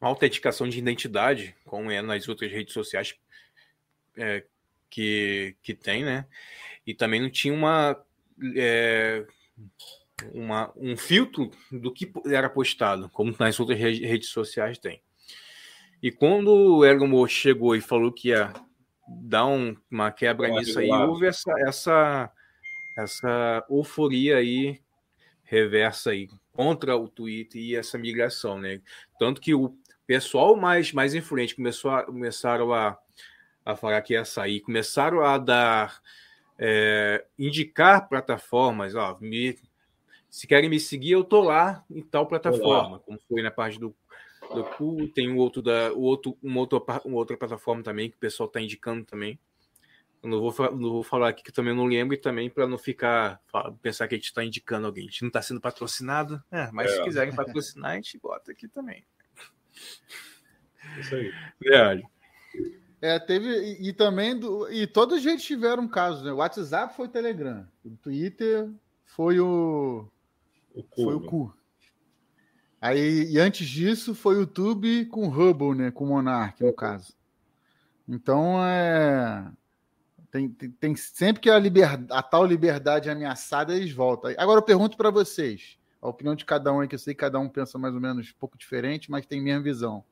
autenticação 0.00 0.68
de 0.68 0.78
identidade, 0.78 1.54
como 1.64 1.90
é 1.90 2.00
nas 2.00 2.28
outras 2.28 2.50
redes 2.50 2.72
sociais 2.72 3.14
é, 4.16 4.44
que, 4.88 5.56
que 5.62 5.74
tem, 5.74 6.04
né? 6.04 6.26
E 6.86 6.94
também 6.94 7.20
não 7.20 7.30
tinha 7.30 7.52
uma, 7.52 8.00
é, 8.56 9.26
uma, 10.32 10.72
um 10.76 10.96
filtro 10.96 11.50
do 11.70 11.92
que 11.92 12.10
era 12.26 12.48
postado, 12.48 13.08
como 13.10 13.34
nas 13.38 13.58
outras 13.58 13.78
redes 13.78 14.28
sociais 14.28 14.78
tem. 14.78 15.02
E 16.02 16.10
quando 16.12 16.48
o 16.52 16.84
Elon 16.84 17.26
chegou 17.26 17.74
e 17.74 17.80
falou 17.80 18.12
que 18.12 18.28
ia 18.28 18.52
dar 19.06 19.46
um, 19.46 19.76
uma 19.90 20.12
quebra 20.12 20.48
nisso 20.48 20.78
aí, 20.78 20.90
houve 20.90 21.26
essa, 21.26 21.52
essa, 21.66 22.32
essa 22.96 23.66
euforia 23.68 24.36
aí 24.36 24.80
reversa 25.42 26.10
aí 26.10 26.28
contra 26.52 26.96
o 26.96 27.08
Twitter 27.08 27.60
e 27.60 27.74
essa 27.74 27.98
migração, 27.98 28.58
né? 28.60 28.80
Tanto 29.18 29.40
que 29.40 29.54
o 29.54 29.76
pessoal 30.08 30.56
mais, 30.56 30.90
mais 30.90 31.14
influente 31.14 31.54
começou 31.54 31.90
a, 31.90 32.02
começaram 32.02 32.72
a, 32.72 32.98
a 33.62 33.76
falar 33.76 34.00
que 34.00 34.14
ia 34.14 34.24
sair, 34.24 34.60
começaram 34.60 35.22
a 35.22 35.36
dar, 35.36 36.00
é, 36.58 37.26
indicar 37.38 38.08
plataformas, 38.08 38.94
ó, 38.94 39.18
me, 39.20 39.54
se 40.30 40.46
querem 40.46 40.70
me 40.70 40.80
seguir, 40.80 41.12
eu 41.12 41.22
tô 41.22 41.42
lá 41.42 41.84
em 41.90 42.00
tal 42.02 42.26
plataforma, 42.26 43.00
como 43.00 43.20
foi 43.28 43.42
na 43.42 43.50
parte 43.50 43.78
do 43.78 43.94
do 44.54 44.64
Cu, 44.64 45.08
tem 45.08 45.30
um 45.30 45.36
outro 45.36 45.60
da, 45.60 45.92
o 45.92 46.00
outro, 46.00 46.38
uma, 46.42 46.60
outra, 46.60 46.78
uma 47.04 47.18
outra 47.18 47.36
plataforma 47.36 47.82
também 47.82 48.08
que 48.08 48.16
o 48.16 48.20
pessoal 48.20 48.46
está 48.46 48.58
indicando 48.58 49.04
também. 49.04 49.38
Eu 50.22 50.30
não 50.30 50.40
vou, 50.40 50.54
não 50.74 50.90
vou 50.90 51.02
falar 51.02 51.28
aqui 51.28 51.42
que 51.42 51.52
também 51.52 51.74
não 51.74 51.84
lembro 51.84 52.14
e 52.14 52.18
também 52.18 52.48
para 52.48 52.66
não 52.66 52.78
ficar 52.78 53.42
pensar 53.82 54.08
que 54.08 54.14
a 54.14 54.16
gente 54.16 54.28
está 54.28 54.42
indicando 54.42 54.86
alguém. 54.86 55.04
A 55.04 55.10
gente 55.10 55.20
não 55.20 55.28
está 55.28 55.42
sendo 55.42 55.60
patrocinado, 55.60 56.42
é, 56.50 56.70
mas 56.72 56.90
é. 56.90 56.96
se 56.96 57.04
quiserem 57.04 57.34
patrocinar, 57.34 57.90
a 57.90 57.94
gente 57.96 58.18
bota 58.18 58.52
aqui 58.52 58.66
também. 58.68 59.04
Isso 60.98 61.14
aí. 61.14 61.32
Verdade. 61.60 62.02
É, 63.00 63.18
teve. 63.18 63.48
E, 63.48 63.88
e, 63.88 63.92
também. 63.92 64.38
Do, 64.38 64.70
e 64.70 64.86
todos 64.86 65.24
eles 65.24 65.42
tiveram 65.42 65.86
casos, 65.86 66.22
né? 66.22 66.32
O 66.32 66.36
WhatsApp 66.36 66.94
foi 66.94 67.06
o 67.06 67.10
Telegram. 67.10 67.66
O 67.84 67.90
Twitter 67.96 68.68
foi 69.04 69.38
o. 69.40 70.08
o 70.74 70.82
cu, 70.82 71.04
foi 71.04 71.14
o 71.14 71.20
cu. 71.20 71.54
Aí, 72.80 73.30
e 73.30 73.38
antes 73.38 73.68
disso, 73.68 74.14
foi 74.14 74.36
o 74.36 74.40
YouTube 74.40 75.06
com 75.06 75.26
o 75.26 75.30
Hubble, 75.30 75.74
né? 75.76 75.90
Com 75.90 76.04
o 76.04 76.08
Monark, 76.08 76.62
no 76.62 76.72
caso. 76.72 77.12
Então, 78.08 78.64
é. 78.64 79.50
Tem, 80.30 80.48
tem, 80.48 80.70
tem, 80.70 80.94
sempre 80.94 81.40
que 81.40 81.48
a, 81.48 81.58
liberdade, 81.58 82.06
a 82.10 82.22
tal 82.22 82.44
liberdade 82.44 83.08
é 83.08 83.12
ameaçada, 83.12 83.74
eles 83.74 83.92
voltam. 83.92 84.32
Agora 84.36 84.58
eu 84.58 84.64
pergunto 84.64 84.96
para 84.96 85.10
vocês, 85.10 85.77
a 86.00 86.08
opinião 86.08 86.34
de 86.34 86.44
cada 86.44 86.72
um 86.72 86.82
é 86.82 86.88
que 86.88 86.94
eu 86.94 86.98
sei 86.98 87.14
que 87.14 87.20
cada 87.20 87.38
um 87.38 87.48
pensa 87.48 87.78
mais 87.78 87.94
ou 87.94 88.00
menos 88.00 88.30
um 88.30 88.38
pouco 88.38 88.56
diferente, 88.56 89.10
mas 89.10 89.26
tem 89.26 89.40
minha 89.40 89.60
visão. 89.60 90.04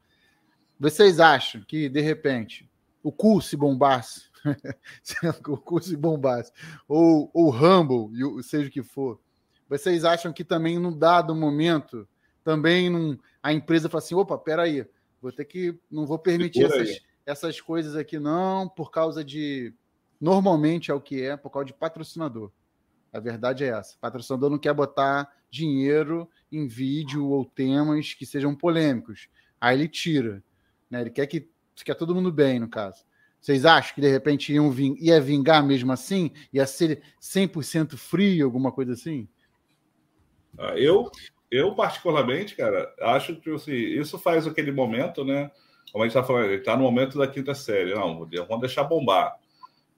Vocês 0.79 1.21
acham 1.21 1.63
que, 1.63 1.89
de 1.89 2.01
repente, 2.01 2.69
o 3.03 3.11
cu 3.11 3.41
se 3.41 3.57
bombasse, 3.57 4.31
o 5.49 5.57
cu 5.57 5.83
se 5.83 5.97
bombasse, 5.97 6.53
ou 6.87 7.31
o 7.33 7.51
Rumble, 7.51 8.43
seja 8.43 8.69
o 8.69 8.71
que 8.71 8.83
for, 8.83 9.21
vocês 9.69 10.05
acham 10.05 10.33
que 10.33 10.45
também, 10.45 10.79
num 10.79 10.97
dado 10.97 11.35
momento, 11.35 12.07
também 12.45 12.91
num, 12.91 13.19
a 13.43 13.53
empresa 13.53 13.89
fala 13.89 14.03
assim, 14.03 14.15
opa, 14.15 14.37
peraí, 14.37 14.87
Vou 15.21 15.33
ter 15.33 15.45
que. 15.45 15.77
Não 15.91 16.07
vou 16.07 16.19
permitir 16.19 16.65
essas, 16.65 17.01
essas 17.25 17.61
coisas 17.61 17.97
aqui, 17.97 18.19
não, 18.19 18.69
por 18.69 18.91
causa 18.91 19.25
de. 19.25 19.75
Normalmente 20.21 20.91
é 20.91 20.95
o 20.95 21.01
que 21.01 21.21
é, 21.23 21.37
por 21.37 21.51
causa 21.51 21.67
de 21.67 21.75
patrocinador. 21.75 22.51
A 23.17 23.21
verdade 23.21 23.65
é 23.65 23.69
essa. 23.69 23.97
O 23.97 23.99
patrocinador 23.99 24.51
não 24.51 24.59
quer 24.59 24.75
botar 24.75 25.33
dinheiro 25.51 26.29
em 26.53 26.67
vídeo 26.67 27.27
ou 27.31 27.47
temas 27.47 28.13
que 28.13 28.27
sejam 28.27 28.55
polêmicos. 28.55 29.31
Aí 29.59 29.75
ele 29.75 29.89
tira. 29.89 30.45
Né? 30.91 31.01
Ele 31.01 31.11
quer 31.11 31.27
que 31.27 31.49
quer 31.83 31.95
todo 31.95 32.15
mundo 32.15 32.31
bem, 32.31 32.61
no 32.61 32.69
caso. 32.69 33.07
Vocês 33.41 33.65
acham 33.65 33.95
que 33.95 34.03
de 34.03 34.11
repente 34.11 34.53
iam 34.53 34.71
ving, 34.71 34.97
ia 35.01 35.19
vingar 35.19 35.65
mesmo 35.65 35.93
assim? 35.93 36.31
Ia 36.53 36.67
ser 36.67 37.03
100% 37.19 37.97
frio, 37.97 38.45
alguma 38.45 38.71
coisa 38.71 38.93
assim? 38.93 39.27
Ah, 40.59 40.75
eu, 40.77 41.11
eu 41.51 41.75
particularmente, 41.75 42.55
cara, 42.55 42.95
acho 43.01 43.37
que 43.37 43.51
assim, 43.51 43.73
isso 43.73 44.19
faz 44.19 44.47
aquele 44.47 44.73
momento, 44.73 45.25
né? 45.25 45.51
Como 45.91 46.05
a 46.05 46.07
gente 46.07 46.17
está 46.17 46.23
falando, 46.23 46.47
ele 46.47 46.57
está 46.57 46.77
no 46.77 46.83
momento 46.83 47.17
da 47.17 47.27
quinta 47.27 47.55
série. 47.55 47.95
Não, 47.95 48.29
vamos 48.47 48.61
deixar 48.61 48.85
bombar. 48.85 49.39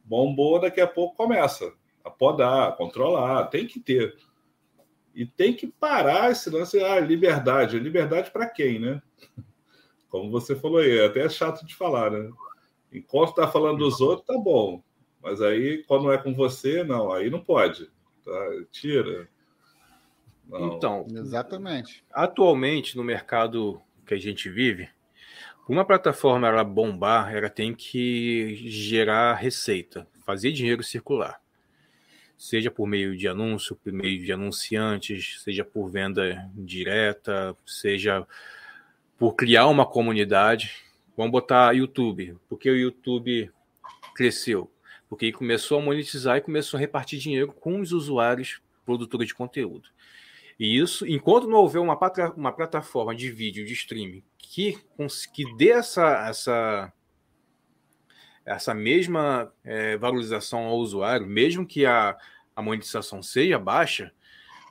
Bombou, 0.04 0.60
daqui 0.60 0.80
a 0.80 0.86
pouco 0.86 1.16
começa 1.16 1.72
podar, 2.10 2.76
controlar, 2.76 3.46
tem 3.46 3.66
que 3.66 3.80
ter. 3.80 4.16
E 5.14 5.26
tem 5.26 5.52
que 5.52 5.66
parar 5.66 6.30
esse 6.30 6.48
lance, 6.48 6.82
ah, 6.82 7.00
liberdade. 7.00 7.78
Liberdade 7.78 8.30
para 8.30 8.48
quem, 8.48 8.78
né? 8.78 9.02
Como 10.08 10.30
você 10.30 10.54
falou 10.54 10.78
aí, 10.78 10.98
é 10.98 11.06
até 11.06 11.28
chato 11.28 11.66
de 11.66 11.74
falar, 11.74 12.10
né? 12.10 12.30
Enquanto 12.92 13.34
tá 13.34 13.46
falando 13.48 13.78
dos 13.78 14.00
outros, 14.00 14.26
tá 14.26 14.38
bom. 14.38 14.82
Mas 15.22 15.42
aí, 15.42 15.84
quando 15.86 16.12
é 16.12 16.18
com 16.18 16.34
você, 16.34 16.82
não, 16.84 17.12
aí 17.12 17.28
não 17.28 17.42
pode. 17.42 17.90
Tá? 18.24 18.50
Tira. 18.70 19.28
Não. 20.48 20.76
Então, 20.76 21.06
exatamente. 21.10 22.04
Atualmente, 22.10 22.96
no 22.96 23.04
mercado 23.04 23.80
que 24.06 24.14
a 24.14 24.18
gente 24.18 24.48
vive, 24.48 24.88
uma 25.68 25.84
plataforma 25.84 26.48
ela 26.48 26.64
bombar, 26.64 27.34
ela 27.34 27.50
tem 27.50 27.74
que 27.74 28.54
gerar 28.70 29.34
receita, 29.34 30.06
fazer 30.24 30.50
dinheiro 30.52 30.82
circular. 30.82 31.40
Seja 32.38 32.70
por 32.70 32.86
meio 32.86 33.16
de 33.16 33.26
anúncio, 33.26 33.74
por 33.74 33.92
meio 33.92 34.24
de 34.24 34.32
anunciantes, 34.32 35.42
seja 35.42 35.64
por 35.64 35.90
venda 35.90 36.48
direta, 36.54 37.56
seja 37.66 38.24
por 39.18 39.34
criar 39.34 39.66
uma 39.66 39.84
comunidade. 39.84 40.72
Vamos 41.16 41.32
botar 41.32 41.72
YouTube. 41.72 42.38
Porque 42.48 42.70
o 42.70 42.76
YouTube 42.76 43.50
cresceu? 44.14 44.70
Porque 45.08 45.32
começou 45.32 45.80
a 45.80 45.82
monetizar 45.82 46.36
e 46.36 46.40
começou 46.40 46.78
a 46.78 46.80
repartir 46.80 47.18
dinheiro 47.18 47.52
com 47.52 47.80
os 47.80 47.90
usuários 47.90 48.60
produtores 48.86 49.28
de 49.28 49.34
conteúdo. 49.34 49.88
E 50.58 50.78
isso, 50.78 51.06
enquanto 51.06 51.48
não 51.48 51.58
houver 51.58 51.80
uma, 51.80 51.98
uma 52.36 52.52
plataforma 52.52 53.14
de 53.14 53.30
vídeo, 53.30 53.66
de 53.66 53.72
streaming, 53.72 54.22
que, 54.38 54.78
que 55.32 55.56
dê 55.56 55.70
essa, 55.70 56.26
essa, 56.28 56.92
essa 58.48 58.74
mesma 58.74 59.52
é, 59.62 59.96
valorização 59.98 60.64
ao 60.64 60.78
usuário, 60.78 61.26
mesmo 61.26 61.66
que 61.66 61.84
a, 61.84 62.16
a 62.56 62.62
monetização 62.62 63.22
seja 63.22 63.58
baixa, 63.58 64.10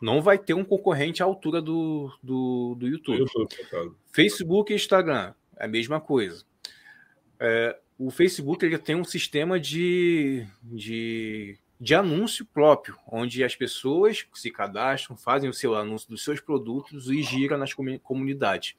não 0.01 0.21
vai 0.21 0.37
ter 0.37 0.55
um 0.55 0.63
concorrente 0.63 1.21
à 1.21 1.25
altura 1.25 1.61
do, 1.61 2.11
do, 2.21 2.75
do 2.75 2.87
YouTube. 2.87 3.25
Facebook 4.11 4.71
e 4.71 4.75
Instagram, 4.75 5.33
é 5.57 5.65
a 5.65 5.67
mesma 5.67 6.01
coisa. 6.01 6.43
É, 7.39 7.77
o 7.99 8.09
Facebook 8.09 8.65
ele 8.65 8.77
tem 8.79 8.95
um 8.95 9.03
sistema 9.03 9.59
de, 9.59 10.45
de, 10.63 11.57
de 11.79 11.93
anúncio 11.93 12.43
próprio, 12.45 12.97
onde 13.07 13.43
as 13.43 13.55
pessoas 13.55 14.25
se 14.33 14.49
cadastram, 14.49 15.15
fazem 15.15 15.49
o 15.49 15.53
seu 15.53 15.75
anúncio 15.75 16.09
dos 16.09 16.23
seus 16.23 16.39
produtos 16.39 17.09
e 17.09 17.21
gira 17.21 17.55
nas 17.55 17.71
comunidades. 17.73 18.75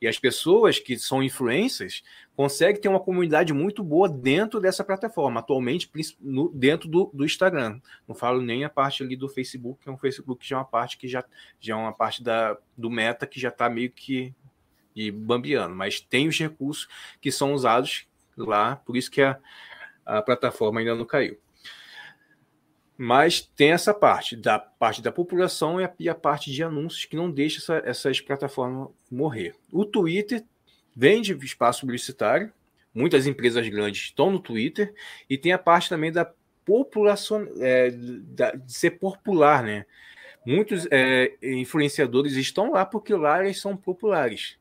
E 0.00 0.08
as 0.08 0.18
pessoas 0.18 0.78
que 0.78 0.98
são 0.98 1.22
influências 1.22 2.02
conseguem 2.34 2.80
ter 2.80 2.88
uma 2.88 3.00
comunidade 3.00 3.52
muito 3.52 3.82
boa 3.82 4.08
dentro 4.08 4.60
dessa 4.60 4.82
plataforma, 4.82 5.40
atualmente 5.40 5.90
dentro 6.54 6.88
do, 6.88 7.10
do, 7.12 7.24
Instagram. 7.24 7.80
Não 8.06 8.14
falo 8.14 8.40
nem 8.40 8.64
a 8.64 8.70
parte 8.70 9.02
ali 9.02 9.14
do 9.14 9.28
Facebook, 9.28 9.82
que 9.82 9.88
é 9.88 9.92
um 9.92 9.98
Facebook 9.98 10.40
que 10.40 10.48
já 10.48 10.56
é 10.56 10.58
uma 10.60 10.64
parte 10.64 10.96
que 10.96 11.06
já, 11.06 11.22
já 11.60 11.74
é 11.74 11.76
uma 11.76 11.92
parte 11.92 12.22
da, 12.22 12.56
do 12.76 12.88
meta 12.88 13.26
que 13.26 13.38
já 13.38 13.50
está 13.50 13.68
meio 13.68 13.90
que 13.90 14.34
e 14.96 15.12
bambiando, 15.12 15.76
mas 15.76 16.00
tem 16.00 16.26
os 16.26 16.36
recursos 16.36 16.88
que 17.20 17.30
são 17.30 17.52
usados 17.52 18.08
lá, 18.36 18.76
por 18.76 18.96
isso 18.96 19.08
que 19.08 19.22
a, 19.22 19.38
a 20.04 20.20
plataforma 20.20 20.80
ainda 20.80 20.94
não 20.96 21.04
caiu. 21.04 21.38
Mas 23.00 23.40
tem 23.40 23.70
essa 23.70 23.94
parte, 23.94 24.34
da 24.34 24.58
parte 24.58 25.00
da 25.00 25.12
população 25.12 25.80
e 25.80 25.84
a, 25.84 25.92
e 26.00 26.08
a 26.08 26.14
parte 26.16 26.50
de 26.50 26.64
anúncios 26.64 27.04
que 27.04 27.14
não 27.14 27.30
deixa 27.30 27.58
essa, 27.58 27.82
essas 27.88 28.20
plataformas 28.20 28.88
morrer. 29.08 29.54
O 29.70 29.84
Twitter 29.84 30.44
vende 30.96 31.32
espaço 31.44 31.82
publicitário, 31.82 32.52
muitas 32.92 33.24
empresas 33.28 33.68
grandes 33.68 34.02
estão 34.02 34.32
no 34.32 34.40
Twitter, 34.40 34.92
e 35.30 35.38
tem 35.38 35.52
a 35.52 35.58
parte 35.58 35.88
também 35.88 36.10
da 36.10 36.28
população, 36.64 37.48
é, 37.60 37.92
da, 37.92 38.50
de 38.50 38.72
ser 38.72 38.98
popular, 38.98 39.62
né? 39.62 39.86
Muitos 40.44 40.88
é, 40.90 41.36
influenciadores 41.40 42.32
estão 42.34 42.72
lá 42.72 42.84
porque 42.84 43.14
lá 43.14 43.44
eles 43.44 43.60
são 43.60 43.76
populares. 43.76 44.56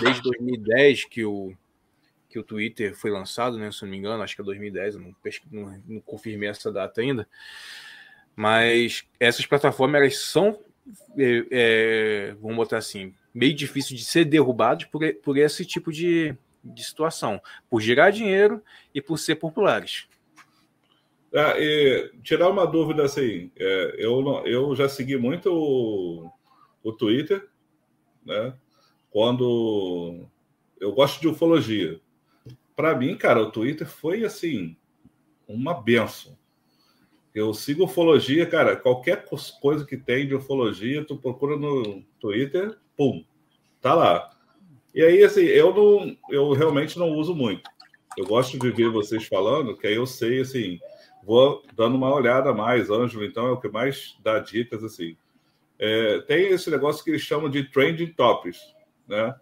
Desde 0.00 0.22
2010 0.22 1.04
que 1.04 1.24
o, 1.24 1.54
que 2.34 2.38
o 2.40 2.42
Twitter 2.42 2.96
foi 2.96 3.12
lançado, 3.12 3.56
né? 3.56 3.70
Se 3.70 3.84
não 3.84 3.90
me 3.92 3.96
engano, 3.96 4.20
acho 4.20 4.34
que 4.34 4.42
é 4.42 4.44
2010, 4.44 4.96
eu 4.96 5.00
não, 5.00 5.14
não, 5.52 5.82
não 5.86 6.00
confirmei 6.00 6.48
essa 6.48 6.72
data 6.72 7.00
ainda. 7.00 7.28
Mas 8.34 9.04
essas 9.20 9.46
plataformas 9.46 10.00
elas 10.00 10.18
são, 10.18 10.58
é, 11.16 11.46
é, 11.52 12.34
vamos 12.40 12.56
botar 12.56 12.78
assim, 12.78 13.14
meio 13.32 13.54
difícil 13.54 13.96
de 13.96 14.04
ser 14.04 14.24
derrubadas 14.24 14.84
por, 14.86 15.00
por 15.22 15.38
esse 15.38 15.64
tipo 15.64 15.92
de, 15.92 16.34
de 16.64 16.82
situação, 16.82 17.40
por 17.70 17.80
gerar 17.80 18.10
dinheiro 18.10 18.60
e 18.92 19.00
por 19.00 19.16
ser 19.16 19.36
populares. 19.36 20.08
Ah, 21.32 21.54
tirar 22.20 22.48
uma 22.48 22.66
dúvida 22.66 23.04
assim, 23.04 23.52
é, 23.56 23.94
eu, 23.96 24.42
eu 24.44 24.74
já 24.74 24.88
segui 24.88 25.16
muito 25.16 25.52
o, 25.52 26.28
o 26.82 26.92
Twitter, 26.92 27.46
né? 28.26 28.54
quando 29.08 30.26
eu 30.80 30.92
gosto 30.92 31.20
de 31.20 31.28
ufologia. 31.28 32.00
Para 32.74 32.96
mim, 32.96 33.16
cara, 33.16 33.40
o 33.40 33.50
Twitter 33.50 33.86
foi 33.86 34.24
assim 34.24 34.76
uma 35.46 35.74
benção. 35.74 36.36
Eu 37.34 37.52
sigo 37.52 37.84
ufologia, 37.84 38.46
cara, 38.46 38.76
qualquer 38.76 39.24
coisa 39.60 39.84
que 39.84 39.96
tem 39.96 40.26
de 40.26 40.34
ufologia, 40.34 41.04
tu 41.04 41.16
procura 41.16 41.56
no 41.56 42.02
Twitter, 42.20 42.78
pum, 42.96 43.24
tá 43.80 43.92
lá. 43.92 44.30
E 44.94 45.02
aí, 45.02 45.24
assim, 45.24 45.42
eu 45.42 45.74
não, 45.74 46.16
eu 46.30 46.52
realmente 46.52 46.96
não 46.96 47.10
uso 47.10 47.34
muito. 47.34 47.68
Eu 48.16 48.24
gosto 48.24 48.56
de 48.56 48.70
ver 48.70 48.88
vocês 48.90 49.26
falando, 49.26 49.76
que 49.76 49.88
aí 49.88 49.96
eu 49.96 50.06
sei, 50.06 50.40
assim, 50.40 50.78
vou 51.24 51.64
dando 51.74 51.96
uma 51.96 52.14
olhada 52.14 52.54
mais. 52.54 52.88
Ângelo, 52.88 53.24
então, 53.24 53.48
é 53.48 53.50
o 53.50 53.60
que 53.60 53.68
mais 53.68 54.16
dá 54.22 54.38
dicas, 54.38 54.84
assim. 54.84 55.16
É, 55.76 56.20
tem 56.20 56.46
esse 56.48 56.70
negócio 56.70 57.02
que 57.02 57.10
eles 57.10 57.22
chamam 57.22 57.50
de 57.50 57.64
trending 57.64 58.12
topics. 58.12 58.60
Né? 59.08 59.34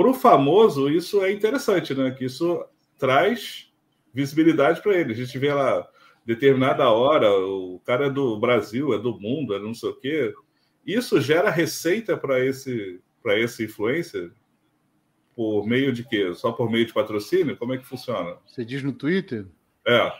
Para 0.00 0.08
o 0.08 0.14
famoso, 0.14 0.88
isso 0.88 1.22
é 1.22 1.30
interessante, 1.30 1.94
né? 1.94 2.10
Que 2.10 2.24
isso 2.24 2.64
traz 2.96 3.70
visibilidade 4.14 4.80
para 4.80 4.98
ele. 4.98 5.12
A 5.12 5.16
gente 5.16 5.38
vê 5.38 5.52
lá 5.52 5.86
determinada 6.24 6.88
hora, 6.88 7.30
o 7.30 7.78
cara 7.84 8.06
é 8.06 8.10
do 8.10 8.40
Brasil, 8.40 8.94
é 8.94 8.98
do 8.98 9.20
mundo, 9.20 9.54
é 9.54 9.58
não 9.58 9.74
sei 9.74 9.90
o 9.90 9.94
quê. 9.94 10.32
Isso 10.86 11.20
gera 11.20 11.50
receita 11.50 12.16
para 12.16 12.42
esse 12.42 12.98
para 13.22 13.38
esse 13.38 13.64
influencer 13.64 14.32
por 15.36 15.66
meio 15.66 15.92
de 15.92 16.02
quê? 16.02 16.32
Só 16.32 16.50
por 16.50 16.70
meio 16.70 16.86
de 16.86 16.94
patrocínio? 16.94 17.58
Como 17.58 17.74
é 17.74 17.76
que 17.76 17.84
funciona? 17.84 18.38
Você 18.46 18.64
diz 18.64 18.82
no 18.82 18.94
Twitter? 18.94 19.44
É. 19.86 20.12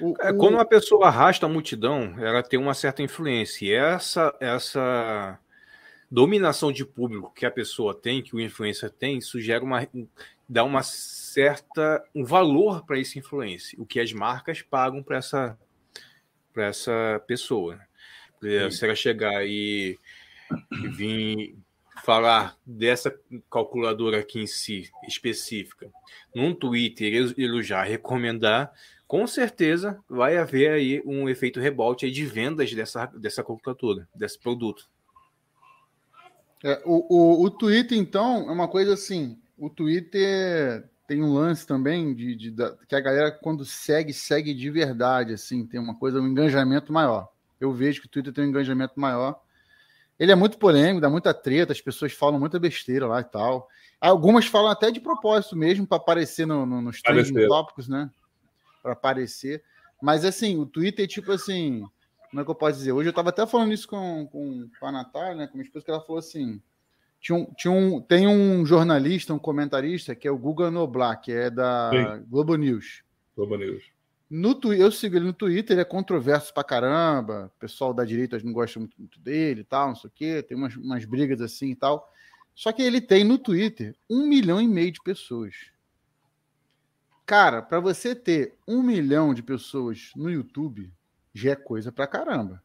O, 0.00 0.16
é, 0.20 0.32
Quando 0.32 0.54
uma 0.54 0.64
pessoa 0.64 1.06
arrasta 1.06 1.46
a 1.46 1.48
multidão, 1.48 2.16
ela 2.18 2.42
tem 2.42 2.58
uma 2.58 2.74
certa 2.74 3.04
influência. 3.04 3.66
E 3.66 3.70
essa, 3.72 4.34
essa 4.40 5.38
dominação 6.10 6.72
de 6.72 6.84
público 6.84 7.32
que 7.34 7.44
a 7.44 7.50
pessoa 7.50 7.94
tem, 7.94 8.22
que 8.22 8.34
o 8.34 8.40
influencer 8.40 8.90
tem, 8.90 9.18
isso 9.18 9.40
gera 9.40 9.64
uma 9.64 9.86
dá 10.48 10.64
uma 10.64 10.82
certa 10.82 12.02
um 12.14 12.24
valor 12.24 12.84
para 12.86 12.98
esse 12.98 13.18
influencer, 13.18 13.78
o 13.80 13.84
que 13.84 14.00
as 14.00 14.12
marcas 14.12 14.62
pagam 14.62 15.02
para 15.02 15.18
essa 15.18 15.58
para 16.52 16.66
essa 16.66 17.22
pessoa. 17.26 17.78
Se 18.70 18.84
ela 18.84 18.94
chegar 18.94 19.46
e, 19.46 19.98
e 20.82 20.88
vir 20.88 21.56
falar 22.04 22.56
dessa 22.64 23.14
calculadora 23.50 24.20
aqui 24.20 24.40
em 24.40 24.46
si 24.46 24.88
específica, 25.06 25.90
num 26.34 26.54
Twitter 26.54 27.32
ele 27.36 27.62
já 27.62 27.82
recomendar, 27.82 28.72
com 29.06 29.26
certeza 29.26 29.98
vai 30.08 30.36
haver 30.36 30.70
aí 30.70 31.02
um 31.04 31.28
efeito 31.28 31.60
rebote 31.60 32.10
de 32.10 32.24
vendas 32.24 32.72
dessa, 32.72 33.06
dessa 33.06 33.42
calculadora, 33.42 34.08
desse 34.14 34.38
produto. 34.38 34.88
É, 36.62 36.82
o, 36.84 37.06
o, 37.08 37.44
o 37.44 37.50
Twitter, 37.50 37.96
então, 37.96 38.48
é 38.48 38.52
uma 38.52 38.68
coisa 38.68 38.94
assim. 38.94 39.38
O 39.56 39.70
Twitter 39.70 40.88
tem 41.06 41.22
um 41.22 41.32
lance 41.32 41.66
também 41.66 42.14
de, 42.14 42.34
de, 42.36 42.50
de, 42.50 42.76
que 42.86 42.94
a 42.94 43.00
galera, 43.00 43.30
quando 43.30 43.64
segue, 43.64 44.12
segue 44.12 44.52
de 44.52 44.70
verdade, 44.70 45.32
assim, 45.32 45.64
tem 45.66 45.80
uma 45.80 45.94
coisa, 45.94 46.20
um 46.20 46.28
engajamento 46.28 46.92
maior. 46.92 47.28
Eu 47.60 47.72
vejo 47.72 48.00
que 48.00 48.06
o 48.06 48.10
Twitter 48.10 48.32
tem 48.32 48.44
um 48.44 48.48
engajamento 48.48 49.00
maior. 49.00 49.40
Ele 50.18 50.32
é 50.32 50.34
muito 50.34 50.58
polêmico, 50.58 51.00
dá 51.00 51.08
muita 51.08 51.32
treta, 51.32 51.72
as 51.72 51.80
pessoas 51.80 52.12
falam 52.12 52.38
muita 52.38 52.58
besteira 52.58 53.06
lá 53.06 53.20
e 53.20 53.24
tal. 53.24 53.68
Algumas 54.00 54.46
falam 54.46 54.70
até 54.70 54.90
de 54.90 55.00
propósito 55.00 55.56
mesmo, 55.56 55.86
para 55.86 55.96
aparecer 55.96 56.46
no, 56.46 56.66
no, 56.66 56.82
nos 56.82 57.00
trending 57.00 57.46
tópicos, 57.46 57.88
né? 57.88 58.10
Para 58.82 58.92
aparecer. 58.92 59.62
Mas 60.00 60.24
assim, 60.24 60.58
o 60.58 60.66
Twitter, 60.66 61.06
tipo 61.06 61.32
assim, 61.32 61.84
como 62.30 62.40
é 62.40 62.44
que 62.44 62.50
eu 62.50 62.54
posso 62.54 62.78
dizer? 62.78 62.92
Hoje 62.92 63.08
eu 63.08 63.10
estava 63.10 63.30
até 63.30 63.46
falando 63.46 63.72
isso 63.72 63.88
com, 63.88 64.26
com, 64.26 64.68
com 64.78 64.86
a 64.86 64.92
Natália, 64.92 65.34
né? 65.34 65.46
Com 65.46 65.54
minha 65.54 65.66
esposa, 65.66 65.84
que 65.84 65.90
ela 65.90 66.00
falou 66.00 66.18
assim: 66.18 66.60
tinha 67.20 67.36
um, 67.36 67.44
tinha 67.54 67.72
um, 67.72 68.00
tem 68.00 68.26
um 68.26 68.64
jornalista, 68.64 69.34
um 69.34 69.38
comentarista, 69.38 70.14
que 70.14 70.28
é 70.28 70.30
o 70.30 70.38
Guga 70.38 70.70
Noblar, 70.70 71.20
que 71.20 71.32
é 71.32 71.50
da 71.50 71.90
Sim. 71.90 72.24
Globo 72.28 72.56
News. 72.56 73.02
Globo 73.34 73.56
News. 73.56 73.84
No, 74.30 74.60
eu 74.74 74.92
sigo 74.92 75.16
ele 75.16 75.24
no 75.24 75.32
Twitter, 75.32 75.74
ele 75.74 75.80
é 75.80 75.84
controverso 75.84 76.52
pra 76.52 76.62
caramba. 76.62 77.50
O 77.56 77.60
pessoal 77.60 77.94
da 77.94 78.04
direita 78.04 78.38
não 78.44 78.52
gosta 78.52 78.78
muito, 78.78 78.94
muito 78.98 79.18
dele 79.18 79.62
e 79.62 79.64
tal, 79.64 79.88
não 79.88 79.96
sei 79.96 80.08
o 80.08 80.12
quê. 80.14 80.42
Tem 80.42 80.56
umas, 80.56 80.76
umas 80.76 81.04
brigas 81.06 81.40
assim 81.40 81.70
e 81.70 81.76
tal. 81.76 82.06
Só 82.54 82.72
que 82.72 82.82
ele 82.82 83.00
tem 83.00 83.24
no 83.24 83.38
Twitter 83.38 83.96
um 84.08 84.26
milhão 84.26 84.60
e 84.60 84.68
meio 84.68 84.92
de 84.92 85.00
pessoas. 85.02 85.54
Cara, 87.24 87.62
para 87.62 87.80
você 87.80 88.14
ter 88.14 88.56
um 88.66 88.82
milhão 88.82 89.32
de 89.32 89.42
pessoas 89.42 90.12
no 90.16 90.30
YouTube, 90.30 90.92
já 91.38 91.52
é 91.52 91.56
coisa 91.56 91.92
pra 91.92 92.06
caramba. 92.06 92.62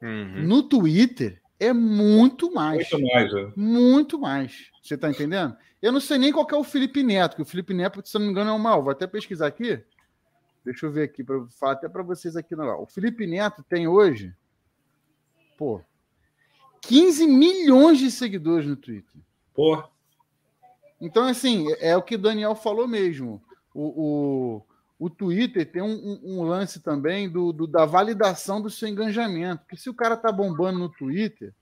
Uhum. 0.00 0.42
No 0.42 0.62
Twitter, 0.62 1.40
é 1.58 1.72
muito 1.72 2.52
mais. 2.52 2.90
Muito 2.90 3.06
mais, 3.06 3.34
é. 3.34 3.52
Muito 3.56 4.18
mais. 4.18 4.70
Você 4.82 4.96
tá 4.96 5.10
entendendo? 5.10 5.56
Eu 5.80 5.92
não 5.92 6.00
sei 6.00 6.18
nem 6.18 6.32
qual 6.32 6.46
é 6.50 6.56
o 6.56 6.64
Felipe 6.64 7.02
Neto, 7.02 7.36
que 7.36 7.42
o 7.42 7.46
Felipe 7.46 7.74
Neto, 7.74 8.06
se 8.06 8.18
não 8.18 8.26
me 8.26 8.32
engano, 8.32 8.50
é 8.50 8.52
o 8.52 8.58
mal. 8.58 8.82
Vou 8.82 8.90
até 8.90 9.06
pesquisar 9.06 9.46
aqui. 9.46 9.82
Deixa 10.64 10.86
eu 10.86 10.92
ver 10.92 11.04
aqui, 11.04 11.22
para 11.22 11.46
falar 11.60 11.72
até 11.72 11.88
para 11.88 12.02
vocês 12.02 12.36
aqui. 12.36 12.56
Não. 12.56 12.82
O 12.82 12.86
Felipe 12.86 13.26
Neto 13.26 13.62
tem 13.62 13.86
hoje, 13.86 14.34
pô, 15.56 15.80
15 16.82 17.26
milhões 17.26 17.98
de 17.98 18.10
seguidores 18.10 18.66
no 18.66 18.76
Twitter. 18.76 19.20
Pô. 19.54 19.82
Então, 21.00 21.24
assim, 21.24 21.66
é 21.78 21.96
o 21.96 22.02
que 22.02 22.14
o 22.14 22.18
Daniel 22.18 22.54
falou 22.54 22.88
mesmo. 22.88 23.42
O, 23.74 23.82
o, 23.82 24.66
o 24.98 25.10
Twitter 25.10 25.70
tem 25.70 25.82
um, 25.82 25.92
um, 25.92 26.20
um 26.38 26.42
lance 26.42 26.80
também 26.80 27.28
do, 27.28 27.52
do, 27.52 27.66
da 27.66 27.84
validação 27.84 28.60
do 28.60 28.70
seu 28.70 28.88
engajamento. 28.88 29.62
Porque 29.62 29.76
se 29.76 29.90
o 29.90 29.94
cara 29.94 30.16
tá 30.16 30.32
bombando 30.32 30.78
no 30.78 30.88
Twitter, 30.88 31.52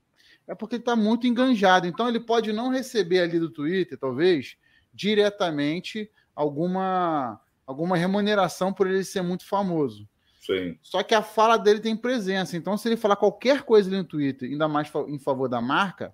é 0.47 0.55
porque 0.55 0.75
ele 0.75 0.81
está 0.81 0.95
muito 0.95 1.27
enganjado. 1.27 1.87
Então, 1.87 2.07
ele 2.07 2.19
pode 2.19 2.53
não 2.53 2.69
receber 2.69 3.19
ali 3.19 3.39
do 3.39 3.49
Twitter, 3.49 3.97
talvez, 3.97 4.55
diretamente 4.93 6.09
alguma 6.35 7.39
alguma 7.67 7.97
remuneração 7.97 8.71
por 8.71 8.85
ele 8.85 9.03
ser 9.03 9.23
muito 9.23 9.47
famoso. 9.47 10.07
Sim. 10.39 10.77
Só 10.83 11.01
que 11.01 11.15
a 11.15 11.23
fala 11.23 11.57
dele 11.57 11.79
tem 11.79 11.97
presença. 11.97 12.55
Então, 12.55 12.77
se 12.77 12.87
ele 12.87 12.95
falar 12.95 13.15
qualquer 13.15 13.63
coisa 13.63 13.89
ali 13.89 13.97
no 13.97 14.03
Twitter, 14.03 14.47
ainda 14.49 14.67
mais 14.67 14.91
em 15.07 15.17
favor 15.17 15.49
da 15.49 15.59
marca, 15.59 16.13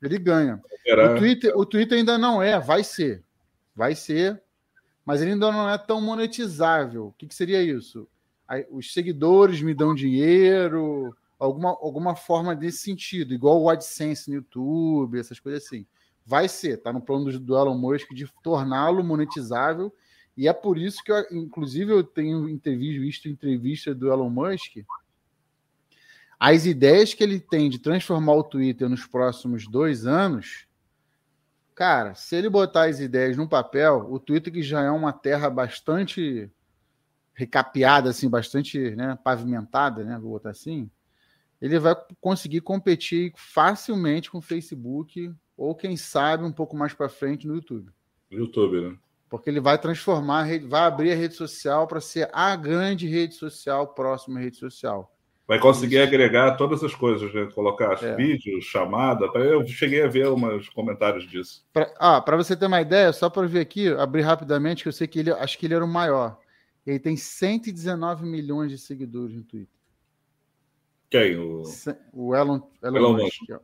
ele 0.00 0.18
ganha. 0.18 0.62
O 1.16 1.18
Twitter, 1.18 1.52
o 1.56 1.66
Twitter 1.66 1.98
ainda 1.98 2.16
não 2.16 2.40
é, 2.40 2.60
vai 2.60 2.84
ser. 2.84 3.24
Vai 3.74 3.96
ser, 3.96 4.40
mas 5.04 5.20
ele 5.20 5.32
ainda 5.32 5.50
não 5.50 5.68
é 5.68 5.78
tão 5.78 6.00
monetizável. 6.00 7.08
O 7.08 7.12
que, 7.12 7.26
que 7.26 7.34
seria 7.34 7.62
isso? 7.62 8.08
Os 8.70 8.92
seguidores 8.92 9.62
me 9.62 9.74
dão 9.74 9.94
dinheiro, 9.94 11.16
alguma, 11.38 11.70
alguma 11.70 12.14
forma 12.14 12.54
desse 12.54 12.78
sentido, 12.78 13.34
igual 13.34 13.60
o 13.60 13.70
AdSense 13.70 14.28
no 14.28 14.36
YouTube, 14.36 15.18
essas 15.18 15.40
coisas 15.40 15.64
assim. 15.64 15.86
Vai 16.24 16.48
ser, 16.48 16.76
tá 16.78 16.92
no 16.92 17.00
plano 17.00 17.32
do, 17.32 17.40
do 17.40 17.56
Elon 17.56 17.76
Musk 17.76 18.12
de 18.12 18.30
torná-lo 18.42 19.02
monetizável 19.02 19.92
e 20.36 20.48
é 20.48 20.52
por 20.52 20.78
isso 20.78 21.02
que, 21.04 21.12
eu, 21.12 21.24
inclusive, 21.30 21.92
eu 21.92 22.02
tenho 22.02 22.46
visto 23.00 23.28
entrevista 23.28 23.94
do 23.94 24.10
Elon 24.10 24.30
Musk. 24.30 24.78
As 26.38 26.64
ideias 26.64 27.14
que 27.14 27.22
ele 27.22 27.38
tem 27.38 27.68
de 27.68 27.78
transformar 27.78 28.34
o 28.34 28.42
Twitter 28.42 28.88
nos 28.88 29.06
próximos 29.06 29.68
dois 29.68 30.06
anos, 30.06 30.66
cara, 31.74 32.14
se 32.14 32.36
ele 32.36 32.48
botar 32.48 32.84
as 32.84 33.00
ideias 33.00 33.36
no 33.36 33.48
papel, 33.48 34.06
o 34.10 34.18
Twitter, 34.18 34.52
que 34.52 34.62
já 34.62 34.82
é 34.82 34.90
uma 34.90 35.12
terra 35.12 35.48
bastante 35.50 36.50
recapeada, 37.34 38.10
assim, 38.10 38.28
bastante 38.28 38.94
né, 38.96 39.18
pavimentada, 39.22 40.04
né, 40.04 40.18
vou 40.18 40.32
botar 40.32 40.50
assim, 40.50 40.90
ele 41.60 41.78
vai 41.78 41.96
conseguir 42.20 42.60
competir 42.60 43.32
facilmente 43.36 44.30
com 44.30 44.38
o 44.38 44.42
Facebook 44.42 45.32
ou, 45.56 45.74
quem 45.74 45.96
sabe, 45.96 46.44
um 46.44 46.52
pouco 46.52 46.76
mais 46.76 46.92
para 46.92 47.08
frente 47.08 47.46
no 47.46 47.54
YouTube. 47.54 47.90
YouTube, 48.30 48.80
né? 48.80 48.98
porque 49.32 49.48
ele 49.48 49.60
vai 49.60 49.78
transformar, 49.78 50.46
vai 50.68 50.82
abrir 50.82 51.10
a 51.10 51.14
rede 51.14 51.32
social 51.32 51.86
para 51.86 52.02
ser 52.02 52.28
a 52.34 52.54
grande 52.54 53.08
rede 53.08 53.34
social, 53.34 53.94
próxima 53.94 54.38
rede 54.38 54.58
social. 54.58 55.10
Vai 55.52 55.58
conseguir 55.58 55.96
Isso. 55.96 56.04
agregar 56.04 56.56
todas 56.56 56.82
as 56.82 56.94
coisas, 56.94 57.30
né? 57.34 57.46
colocar 57.54 58.02
é. 58.02 58.16
vídeos, 58.16 58.64
chamada. 58.64 59.26
Eu 59.34 59.66
cheguei 59.66 60.02
a 60.02 60.08
ver 60.08 60.26
uns 60.26 60.70
comentários 60.70 61.28
disso. 61.28 61.62
Para 61.70 61.92
ah, 62.00 62.24
você 62.38 62.56
ter 62.56 62.64
uma 62.64 62.80
ideia, 62.80 63.12
só 63.12 63.28
para 63.28 63.46
ver 63.46 63.60
aqui, 63.60 63.88
abrir 63.88 64.22
rapidamente, 64.22 64.82
que 64.82 64.88
eu 64.88 64.92
sei 64.94 65.06
que 65.06 65.18
ele, 65.18 65.30
acho 65.30 65.58
que 65.58 65.66
ele 65.66 65.74
era 65.74 65.84
o 65.84 65.88
maior. 65.88 66.38
Ele 66.86 66.98
tem 66.98 67.18
119 67.18 68.24
milhões 68.24 68.70
de 68.70 68.78
seguidores 68.78 69.36
no 69.36 69.42
Twitter. 69.42 69.78
Quem? 71.10 71.36
O, 71.36 71.64
o 72.14 72.34
Elon, 72.34 72.58
Elon, 72.82 72.96
Elon 72.96 73.12
Musk. 73.18 73.40
Musk. 73.42 73.62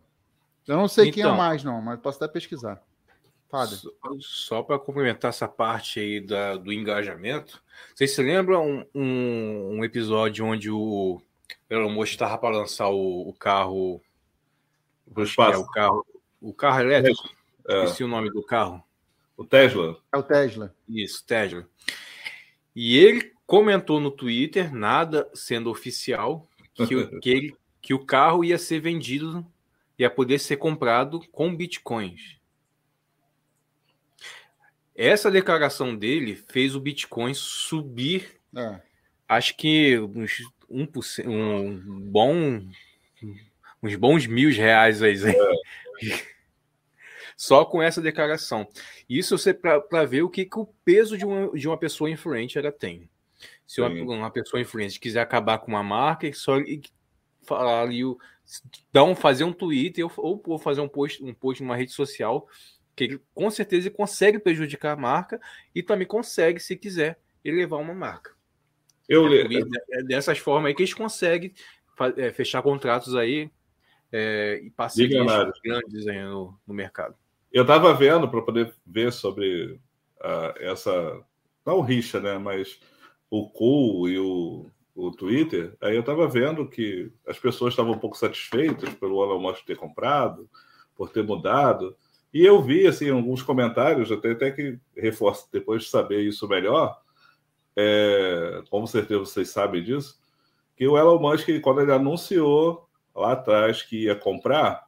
Eu 0.67 0.77
não 0.77 0.89
sei 0.89 1.05
então, 1.05 1.15
quem 1.15 1.23
é 1.23 1.27
então. 1.27 1.39
mais, 1.39 1.65
não, 1.65 1.81
mas 1.81 1.99
posso 2.01 2.23
até 2.23 2.31
pesquisar. 2.31 2.83
Só, 3.51 3.65
só 4.21 4.63
para 4.63 4.79
complementar 4.79 5.31
essa 5.31 5.49
parte 5.49 6.01
aí 6.01 6.21
da, 6.21 6.55
do 6.55 6.71
engajamento, 6.71 7.63
vocês 7.95 8.15
se 8.15 8.23
lembram 8.23 8.63
um, 8.63 8.85
um, 8.95 9.79
um 9.79 9.85
episódio 9.87 10.45
onde 10.45 10.71
o 10.71 11.23
Elon 11.69 11.91
Musk 11.91 12.13
estava 12.13 12.39
para 12.39 12.57
lançar 12.57 12.89
o, 12.89 13.29
o 13.29 13.33
carro. 13.33 14.01
O, 15.07 15.21
é, 15.21 15.57
o 15.57 15.67
carro. 15.67 16.07
O 16.41 16.53
carro 16.53 16.81
elétrico. 16.81 17.29
É. 17.69 17.85
Esqueci 17.85 18.05
o 18.05 18.09
nome 18.09 18.31
do 18.31 18.43
carro. 18.43 18.83
O 19.37 19.45
Tesla. 19.45 19.97
É 20.13 20.19
o 20.19 20.23
Tesla. 20.23 20.75
Isso, 20.89 21.25
Tesla. 21.25 21.69
E 22.75 22.97
ele 22.97 23.33
comentou 23.47 24.01
no 24.01 24.11
Twitter, 24.11 24.75
nada 24.75 25.29
sendo 25.35 25.71
oficial, 25.71 26.49
que, 26.75 26.87
que, 27.21 27.31
ele, 27.31 27.57
que 27.81 27.95
o 27.95 28.05
carro 28.05 28.45
ia 28.45 28.59
ser 28.59 28.81
vendido, 28.81 29.47
ia 29.99 30.11
poder 30.11 30.39
ser 30.39 30.57
comprado 30.57 31.21
com 31.33 31.55
bitcoins. 31.55 32.39
Essa 34.99 35.31
declaração 35.31 35.95
dele 35.95 36.35
fez 36.35 36.75
o 36.75 36.81
Bitcoin 36.81 37.33
subir, 37.33 38.41
é. 38.57 38.81
acho 39.29 39.57
que 39.57 39.97
uns 39.97 40.43
1%, 40.71 41.27
um 41.27 42.01
bom, 42.11 42.63
uns 43.83 43.97
bons 43.97 44.27
mil 44.27 44.51
reais 44.51 45.03
aí. 45.03 45.17
É. 45.17 46.39
Só 47.37 47.65
com 47.65 47.81
essa 47.81 48.03
declaração. 48.03 48.69
Isso 49.09 49.39
você 49.39 49.55
para 49.55 50.05
ver 50.05 50.23
o 50.23 50.29
que, 50.29 50.45
que 50.45 50.59
o 50.59 50.67
peso 50.85 51.17
de 51.17 51.25
uma, 51.25 51.51
de 51.57 51.69
uma 51.69 51.79
pessoa 51.79 52.11
influente 52.11 52.59
ela 52.59 52.73
tem. 52.73 53.09
Se 53.67 53.81
uma, 53.81 53.89
uma, 53.89 54.31
pessoa 54.31 54.61
influente 54.61 54.99
quiser 54.99 55.21
acabar 55.21 55.59
com 55.59 55.69
uma 55.69 55.83
marca, 55.83 56.33
só 56.33 56.57
falar 57.45 57.83
ali, 57.83 58.01
então 58.91 59.15
fazer 59.15 59.45
um 59.45 59.53
Twitter 59.53 60.05
ou, 60.17 60.43
ou 60.47 60.59
fazer 60.59 60.81
um 60.81 60.89
post, 60.89 61.23
um 61.23 61.33
post 61.33 61.63
numa 61.63 61.77
rede 61.77 61.93
social 61.93 62.49
que 62.97 63.05
ele 63.05 63.21
com 63.33 63.49
certeza 63.49 63.89
consegue 63.91 64.41
prejudicar 64.41 64.95
a 64.95 65.01
marca 65.01 65.41
e 65.73 65.83
também 65.83 66.07
consegue, 66.07 66.59
se 66.59 66.77
quiser, 66.77 67.21
elevar 67.45 67.81
uma 67.81 67.95
marca. 67.95 68.33
Eu 69.09 69.27
é, 69.27 69.47
é 69.91 70.03
dessas 70.03 70.39
formas 70.39 70.69
aí 70.69 70.75
que 70.75 70.83
eles 70.83 70.95
conseguem 70.95 71.53
é, 72.17 72.31
fechar 72.33 72.63
contratos 72.63 73.15
aí 73.17 73.51
é, 74.13 74.61
e 74.63 74.71
parcerias 74.71 75.27
grandes 75.65 76.07
aí 76.07 76.23
no, 76.23 76.59
no 76.67 76.75
mercado. 76.75 77.15
Eu 77.53 77.63
estava 77.63 77.95
vendo 77.95 78.29
para 78.29 78.43
poder 78.43 78.75
ver 78.87 79.13
sobre 79.13 79.81
uh, 80.21 80.59
essa 80.59 81.23
não 81.65 81.79
o 81.79 81.83
rixa, 81.83 82.19
né, 82.19 82.39
mas 82.39 82.81
o 83.31 83.49
Cool 83.51 84.09
e 84.09 84.19
o, 84.19 84.67
o 84.95 85.11
Twitter. 85.11 85.77
Aí 85.81 85.95
eu 85.95 86.01
estava 86.01 86.27
vendo 86.27 86.67
que 86.67 87.13
as 87.27 87.39
pessoas 87.39 87.73
estavam 87.73 87.93
um 87.93 87.99
pouco 87.99 88.17
satisfeitas 88.17 88.89
pelo 88.95 89.23
Elon 89.23 89.39
Musk 89.39 89.67
ter 89.67 89.77
comprado, 89.77 90.49
por 90.97 91.11
ter 91.11 91.23
mudado. 91.23 91.95
E 92.33 92.45
eu 92.45 92.63
vi 92.63 92.87
assim 92.87 93.11
alguns 93.11 93.43
comentários, 93.43 94.11
até, 94.11 94.33
até 94.33 94.51
que 94.51 94.79
reforço 94.97 95.49
depois 95.53 95.83
de 95.83 95.91
saber 95.91 96.23
isso 96.23 96.49
melhor, 96.49 96.99
é, 97.81 98.63
com 98.69 98.85
certeza 98.89 99.21
vocês 99.21 99.51
sabem 99.51 99.85
disso, 99.85 100.19
que 100.77 100.87
o 100.89 100.99
Elon 100.99 101.21
Musk, 101.21 101.49
quando 101.63 101.81
ele 101.81 101.93
anunciou 101.93 102.89
lá 103.15 103.33
atrás 103.33 103.83
que 103.83 104.05
ia 104.05 104.17
comprar, 104.17 104.85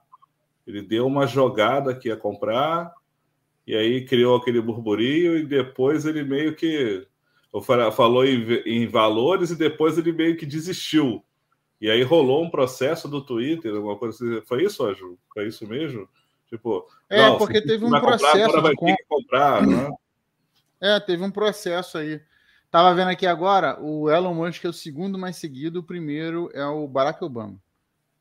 ele 0.67 0.83
deu 0.83 1.07
uma 1.07 1.25
jogada 1.25 1.95
que 1.95 2.09
ia 2.09 2.17
comprar, 2.17 2.93
e 3.65 3.77
aí 3.77 4.05
criou 4.05 4.37
aquele 4.37 4.61
burburinho, 4.61 5.37
e 5.37 5.47
depois 5.47 6.05
ele 6.05 6.25
meio 6.25 6.57
que 6.57 7.07
falou 7.95 8.25
em, 8.25 8.45
em 8.67 8.87
valores, 8.89 9.51
e 9.51 9.57
depois 9.57 9.97
ele 9.97 10.13
meio 10.13 10.37
que 10.37 10.45
desistiu. 10.45 11.25
E 11.81 11.89
aí 11.89 12.03
rolou 12.03 12.45
um 12.45 12.51
processo 12.51 13.09
do 13.09 13.25
Twitter, 13.25 13.75
alguma 13.75 13.97
coisa 13.97 14.17
assim. 14.17 14.47
Foi 14.47 14.65
isso, 14.65 14.85
Aju? 14.85 15.17
Foi 15.33 15.47
isso 15.47 15.67
mesmo? 15.67 16.09
Tipo, 16.49 16.87
é, 17.09 17.23
não, 17.23 17.39
porque 17.39 17.63
teve 17.63 17.85
um 17.85 17.91
processo. 17.91 18.47
Comprar, 18.47 18.61
vai 18.61 18.75
ter 18.75 18.97
que 18.97 19.05
comprar, 19.09 19.67
né? 19.67 19.91
É, 20.81 20.99
teve 20.99 21.23
um 21.23 21.31
processo 21.31 21.97
aí. 21.97 22.21
Tava 22.71 22.95
vendo 22.95 23.09
aqui 23.09 23.27
agora, 23.27 23.81
o 23.81 24.09
Elon 24.09 24.33
Musk 24.33 24.65
é 24.65 24.69
o 24.69 24.73
segundo 24.73 25.19
mais 25.19 25.37
seguido, 25.37 25.81
o 25.81 25.83
primeiro 25.83 26.51
é 26.55 26.65
o 26.65 26.87
Barack 26.87 27.23
Obama. 27.25 27.61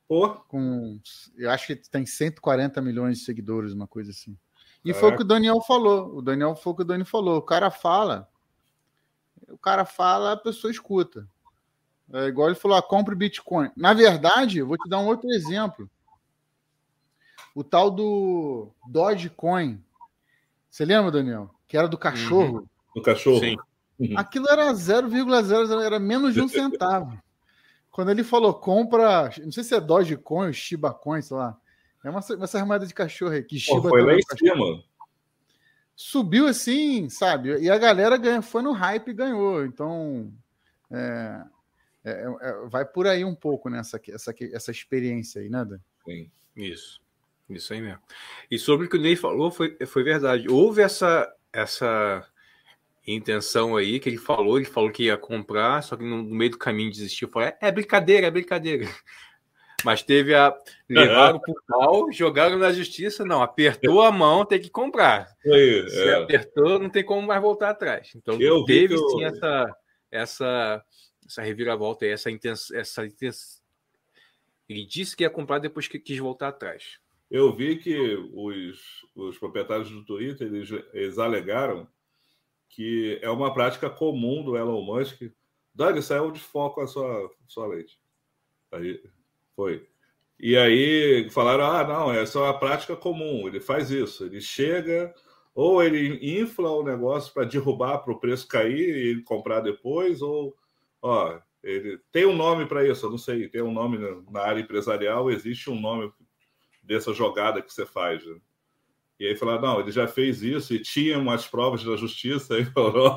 Pô. 0.08 0.30
Com, 0.48 1.00
eu 1.38 1.52
acho 1.52 1.68
que 1.68 1.76
tem 1.76 2.04
140 2.04 2.82
milhões 2.82 3.20
de 3.20 3.26
seguidores, 3.26 3.74
uma 3.74 3.86
coisa 3.86 4.10
assim. 4.10 4.36
E 4.84 4.92
foi 4.92 5.12
o 5.12 5.16
que 5.16 5.22
o 5.22 5.28
Daniel 5.28 5.62
falou. 5.62 6.18
O 6.18 6.22
Daniel 6.22 6.56
foi 6.56 6.74
o 6.74 6.76
que 6.76 6.82
o 6.82 6.86
Dani 6.86 7.06
falou. 7.06 7.38
O 7.38 7.44
cara 7.44 7.70
fala, 7.70 8.28
o 9.48 9.58
cara 9.58 9.86
fala, 9.86 10.32
a 10.32 10.38
pessoa 10.38 10.72
escuta. 10.72 11.28
É 12.12 12.26
igual 12.26 12.48
ele 12.48 12.56
falou, 12.56 12.78
ah, 12.78 12.82
compre 12.82 13.14
Bitcoin. 13.14 13.70
Na 13.78 13.94
verdade, 13.94 14.60
eu 14.60 14.68
vou 14.68 14.78
te 14.78 14.90
dar 14.90 15.00
um 15.00 15.06
outro 15.06 15.30
exemplo. 15.30 15.88
O 17.54 17.64
tal 17.64 17.92
do 17.92 18.72
Dogecoin. 18.88 19.84
Você 20.70 20.86
lembra, 20.86 21.12
Daniel? 21.12 21.54
Que 21.68 21.78
era 21.78 21.88
do 21.88 21.98
cachorro. 21.98 22.60
Uhum. 22.60 22.68
Do 22.96 23.02
cachorro. 23.04 23.40
Sim. 23.40 23.58
Uhum. 24.00 24.18
Aquilo 24.18 24.48
era 24.50 24.72
0,00, 24.72 25.84
era 25.84 26.00
menos 26.00 26.34
de 26.34 26.42
um 26.42 26.48
centavo. 26.48 27.22
Quando 27.92 28.12
ele 28.12 28.24
falou 28.24 28.54
compra, 28.54 29.30
não 29.44 29.52
sei 29.52 29.64
se 29.64 29.76
é 29.76 29.82
Dogecoin 29.82 30.48
ou 30.48 30.54
Shiba 30.54 30.94
Coin, 30.94 31.22
sei 31.22 31.36
lá. 31.36 31.58
É 32.04 32.10
uma, 32.10 32.22
uma 32.22 32.48
armada 32.54 32.86
de 32.86 32.94
cachorro 32.94 33.34
aí. 33.34 33.44
Que 33.44 33.60
Shiba 33.60 33.82
Pô, 33.82 33.90
foi 33.90 34.02
lá 34.04 34.14
em 34.14 34.22
cima. 34.22 34.84
Subiu 35.96 36.48
assim, 36.48 37.10
sabe? 37.10 37.60
E 37.60 37.70
a 37.70 37.78
galera 37.78 38.16
ganha, 38.16 38.42
foi 38.42 38.62
no 38.62 38.72
hype 38.72 39.10
e 39.10 39.14
ganhou. 39.14 39.66
Então, 39.66 40.32
é, 40.90 41.44
é, 42.06 42.12
é, 42.42 42.68
vai 42.68 42.86
por 42.86 43.06
aí 43.06 43.26
um 43.26 43.36
pouco 43.36 43.70
nessa 43.70 43.98
né, 43.98 44.04
essa, 44.14 44.34
essa 44.54 44.72
experiência 44.72 45.42
aí, 45.42 45.50
né, 45.50 45.66
Dan? 45.66 45.80
Sim, 46.06 46.32
isso. 46.56 47.02
Isso 47.50 47.74
aí 47.74 47.82
mesmo. 47.82 48.00
E 48.50 48.58
sobre 48.58 48.86
o 48.86 48.90
que 48.90 48.96
o 48.96 49.02
Ney 49.02 49.18
falou, 49.18 49.52
foi, 49.52 49.76
foi 49.86 50.04
verdade. 50.04 50.48
Houve 50.48 50.82
essa, 50.82 51.30
essa 51.52 52.26
intenção 53.06 53.76
aí 53.76 54.00
que 54.00 54.10
ele 54.10 54.18
falou, 54.18 54.58
ele 54.58 54.66
falou 54.66 54.92
que 54.92 55.06
ia 55.06 55.18
comprar, 55.18 55.82
só 55.82 55.96
que 55.96 56.04
no, 56.04 56.24
meio 56.24 56.52
do 56.52 56.58
caminho 56.58 56.92
desistiu. 56.92 57.28
Falou, 57.30 57.48
é, 57.48 57.58
é 57.62 57.72
brincadeira, 57.72 58.28
é 58.28 58.32
brincadeira. 58.32 58.88
Mas 59.84 60.04
teve 60.04 60.36
a. 60.36 60.54
Levaram 60.90 61.40
pro 61.40 61.56
pau, 61.66 62.12
jogaram 62.12 62.58
na 62.58 62.72
justiça. 62.72 63.24
Não, 63.24 63.42
apertou 63.42 64.02
a 64.02 64.12
mão, 64.12 64.46
tem 64.46 64.60
que 64.60 64.70
comprar. 64.70 65.30
Aí, 65.46 65.90
Se 65.90 66.10
é. 66.10 66.16
apertou, 66.16 66.80
não 66.80 66.90
tem 66.90 67.04
como 67.04 67.26
mais 67.26 67.42
voltar 67.42 67.70
atrás. 67.70 68.12
Então 68.14 68.40
eu 68.42 68.66
teve 68.66 68.96
eu... 68.96 69.10
sim 69.10 69.24
essa, 69.24 69.76
essa, 70.12 70.84
essa 71.26 71.42
reviravolta 71.42 72.04
aí, 72.04 72.12
essa 72.12 72.30
intenção. 72.30 72.78
Essa 72.78 73.06
intenção. 73.06 73.60
Ele 74.68 74.86
disse 74.86 75.16
que 75.16 75.24
ia 75.24 75.30
comprar 75.30 75.60
depois 75.60 75.88
que 75.88 75.98
quis 75.98 76.18
voltar 76.20 76.50
atrás. 76.50 77.00
Eu 77.32 77.56
vi 77.56 77.78
que 77.78 77.98
os, 78.34 79.06
os 79.16 79.38
proprietários 79.38 79.90
do 79.90 80.04
Twitter 80.04 80.48
eles, 80.48 80.70
eles 80.94 81.18
alegaram 81.18 81.88
que 82.70 83.20
é 83.22 83.30
uma 83.30 83.54
prática 83.54 83.90
comum 83.90 84.44
do 84.44 84.56
Elon 84.56 84.82
Musk. 84.82 85.24
Dani, 85.74 86.02
saiu 86.02 86.32
de 86.32 86.40
foco 86.40 86.82
a 86.82 86.88
sua, 86.88 87.30
sua 87.48 87.68
leite. 87.68 88.00
Aí, 88.72 89.02
foi. 89.56 89.88
E 90.40 90.56
aí 90.56 91.30
falaram: 91.30 91.66
ah, 91.66 91.84
não, 91.84 92.14
essa 92.14 92.40
é 92.40 92.42
uma 92.44 92.58
prática 92.58 92.96
comum, 92.96 93.48
ele 93.48 93.60
faz 93.60 93.92
isso. 93.92 94.26
Ele 94.26 94.40
chega, 94.40 95.14
ou 95.54 95.84
ele 95.84 96.40
infla 96.40 96.70
o 96.72 96.84
negócio 96.84 97.34
para 97.34 97.46
derrubar 97.46 98.00
para 98.00 98.14
o 98.14 98.20
preço 98.20 98.48
cair 98.48 99.18
e 99.18 99.22
comprar 99.24 99.60
depois, 99.62 100.22
ou 100.22 100.56
ó, 101.02 101.40
ele 101.64 102.00
tem 102.12 102.26
um 102.26 102.36
nome 102.36 102.66
para 102.66 102.88
isso, 102.88 103.06
eu 103.06 103.12
não 103.12 103.18
sei, 103.18 103.50
tem 103.50 103.62
um 103.62 103.74
nome 103.74 103.98
na 104.32 104.42
área 104.42 104.62
empresarial, 104.62 105.30
existe 105.30 105.70
um 105.70 105.80
nome 105.80 106.12
dessa 106.82 107.14
jogada 107.14 107.62
que 107.62 107.74
você 107.74 107.86
faz. 107.86 108.26
Né? 108.26 108.40
E 109.20 109.28
aí 109.28 109.36
falaram, 109.36 109.62
não, 109.62 109.80
ele 109.82 109.92
já 109.92 110.08
fez 110.08 110.42
isso 110.42 110.74
e 110.74 110.82
tinha 110.82 111.20
umas 111.20 111.46
provas 111.46 111.84
da 111.84 111.98
justiça, 111.98 112.58
e 112.60 112.66
falou, 112.66 113.16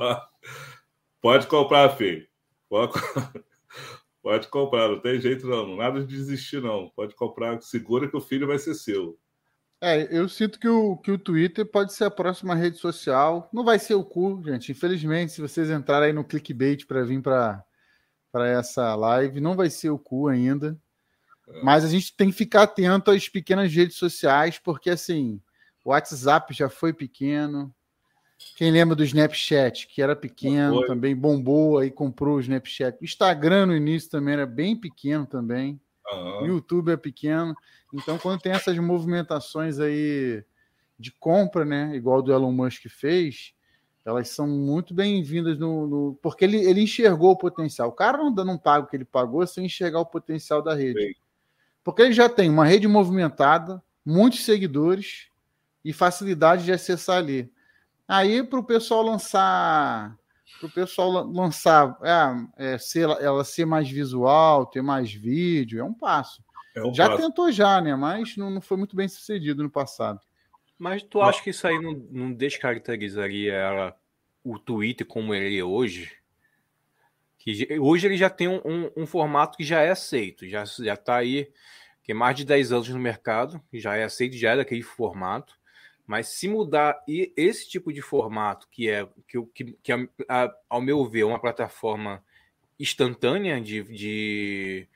pode 1.20 1.46
comprar, 1.46 1.90
filho. 1.90 2.26
Pode, 2.68 2.92
pode 4.22 4.48
comprar, 4.48 4.88
não 4.88 4.98
tem 4.98 5.20
jeito 5.20 5.46
não, 5.46 5.76
nada 5.76 6.00
de 6.00 6.06
desistir 6.06 6.60
não. 6.60 6.90
Pode 6.96 7.14
comprar, 7.14 7.60
segura 7.62 8.08
que 8.08 8.16
o 8.16 8.20
filho 8.20 8.46
vai 8.46 8.58
ser 8.58 8.74
seu. 8.74 9.18
É, 9.84 10.06
eu 10.16 10.28
sinto 10.28 10.60
que 10.60 10.68
o, 10.68 10.96
que 10.96 11.10
o 11.10 11.18
Twitter 11.18 11.66
pode 11.66 11.92
ser 11.92 12.04
a 12.04 12.10
próxima 12.10 12.54
rede 12.54 12.78
social. 12.78 13.50
Não 13.52 13.64
vai 13.64 13.80
ser 13.80 13.94
o 13.94 14.04
cu, 14.04 14.40
gente. 14.44 14.70
Infelizmente, 14.70 15.32
se 15.32 15.40
vocês 15.40 15.70
entrarem 15.70 16.08
aí 16.08 16.12
no 16.12 16.24
clickbait 16.24 16.86
para 16.86 17.02
vir 17.02 17.20
para 17.20 17.64
essa 18.48 18.94
live, 18.94 19.40
não 19.40 19.56
vai 19.56 19.68
ser 19.68 19.90
o 19.90 19.98
cu 19.98 20.28
ainda. 20.28 20.78
É. 21.48 21.62
Mas 21.64 21.84
a 21.84 21.88
gente 21.88 22.16
tem 22.16 22.30
que 22.30 22.36
ficar 22.36 22.62
atento 22.62 23.10
às 23.10 23.28
pequenas 23.28 23.72
redes 23.72 23.96
sociais, 23.96 24.56
porque 24.56 24.88
assim, 24.88 25.42
o 25.84 25.90
WhatsApp 25.90 26.52
já 26.54 26.68
foi 26.68 26.92
pequeno. 26.92 27.74
Quem 28.56 28.70
lembra 28.70 28.94
do 28.94 29.04
Snapchat, 29.04 29.86
que 29.86 30.02
era 30.02 30.16
pequeno 30.16 30.84
também, 30.86 31.14
bombou 31.14 31.78
aí, 31.78 31.90
comprou 31.90 32.36
o 32.36 32.40
Snapchat. 32.40 32.98
O 33.00 33.04
Instagram 33.04 33.66
no 33.66 33.76
início 33.76 34.10
também 34.10 34.34
era 34.34 34.46
bem 34.46 34.76
pequeno 34.76 35.26
também. 35.26 35.80
Uhum. 36.12 36.42
O 36.42 36.46
YouTube 36.46 36.92
é 36.92 36.96
pequeno. 36.96 37.54
Então, 37.92 38.18
quando 38.18 38.40
tem 38.40 38.52
essas 38.52 38.76
movimentações 38.78 39.78
aí 39.78 40.44
de 40.98 41.12
compra, 41.12 41.64
né, 41.64 41.94
igual 41.94 42.22
do 42.22 42.32
Elon 42.32 42.52
Musk 42.52 42.86
fez, 42.88 43.54
elas 44.04 44.28
são 44.28 44.46
muito 44.46 44.92
bem-vindas 44.92 45.58
no, 45.58 45.86
no, 45.86 46.18
porque 46.20 46.44
ele, 46.44 46.58
ele 46.58 46.82
enxergou 46.82 47.32
o 47.32 47.38
potencial. 47.38 47.88
O 47.88 47.92
cara 47.92 48.18
não, 48.18 48.30
não 48.30 48.58
paga 48.58 48.84
o 48.84 48.88
que 48.88 48.96
ele 48.96 49.04
pagou 49.04 49.46
sem 49.46 49.66
enxergar 49.66 50.00
o 50.00 50.06
potencial 50.06 50.60
da 50.60 50.74
rede. 50.74 51.00
Sim. 51.00 51.14
Porque 51.84 52.02
ele 52.02 52.12
já 52.12 52.28
tem 52.28 52.48
uma 52.48 52.64
rede 52.64 52.86
movimentada, 52.86 53.82
muitos 54.04 54.44
seguidores, 54.44 55.28
e 55.84 55.92
facilidade 55.92 56.64
de 56.64 56.72
acessar 56.72 57.18
ali. 57.18 57.50
Aí, 58.06 58.42
para 58.42 58.58
o 58.58 58.64
pessoal 58.64 59.02
lançar, 59.02 60.16
para 60.60 60.66
o 60.66 60.70
pessoal 60.70 61.10
lançar, 61.26 61.98
é, 62.02 62.74
é, 62.74 62.78
ser, 62.78 63.08
ela 63.08 63.44
ser 63.44 63.64
mais 63.64 63.90
visual, 63.90 64.66
ter 64.66 64.82
mais 64.82 65.12
vídeo, 65.12 65.80
é 65.80 65.84
um 65.84 65.94
passo. 65.94 66.42
É 66.74 66.82
um 66.82 66.94
já 66.94 67.08
passo. 67.08 67.22
tentou 67.22 67.50
já, 67.50 67.80
né? 67.80 67.94
Mas 67.94 68.36
não, 68.36 68.50
não, 68.50 68.60
foi 68.60 68.76
muito 68.76 68.94
bem 68.94 69.08
sucedido 69.08 69.62
no 69.62 69.70
passado. 69.70 70.20
Mas 70.78 71.02
tu 71.02 71.20
acha 71.20 71.42
que 71.42 71.50
isso 71.50 71.66
aí 71.66 71.78
não, 71.80 71.92
não 72.10 72.32
descaracterizaria 72.32 73.52
ela, 73.52 73.96
o 74.42 74.58
Twitter 74.58 75.06
como 75.06 75.34
ele 75.34 75.58
é 75.58 75.64
hoje? 75.64 76.12
Que 77.38 77.78
hoje 77.78 78.06
ele 78.06 78.16
já 78.16 78.30
tem 78.30 78.48
um, 78.48 78.60
um, 78.64 78.90
um 78.98 79.06
formato 79.06 79.56
que 79.56 79.64
já 79.64 79.80
é 79.80 79.90
aceito, 79.90 80.48
já 80.48 80.62
está 80.62 81.16
aí, 81.16 81.50
que 82.02 82.12
é 82.12 82.14
mais 82.14 82.36
de 82.36 82.44
10 82.44 82.72
anos 82.72 82.88
no 82.88 82.98
mercado, 82.98 83.60
já 83.72 83.96
é 83.96 84.04
aceito, 84.04 84.36
já 84.36 84.52
é 84.52 84.56
daquele 84.56 84.82
formato. 84.82 85.54
Mas 86.12 86.28
se 86.28 86.46
mudar 86.46 87.02
e 87.08 87.32
esse 87.34 87.66
tipo 87.66 87.90
de 87.90 88.02
formato, 88.02 88.68
que 88.70 88.86
é, 88.86 89.08
que, 89.26 89.42
que, 89.54 89.78
que 89.82 89.92
a, 89.92 89.96
a, 90.28 90.54
ao 90.68 90.82
meu 90.82 91.06
ver, 91.06 91.20
é 91.20 91.24
uma 91.24 91.40
plataforma 91.40 92.22
instantânea 92.78 93.58
de, 93.58 93.82
de, 93.84 94.86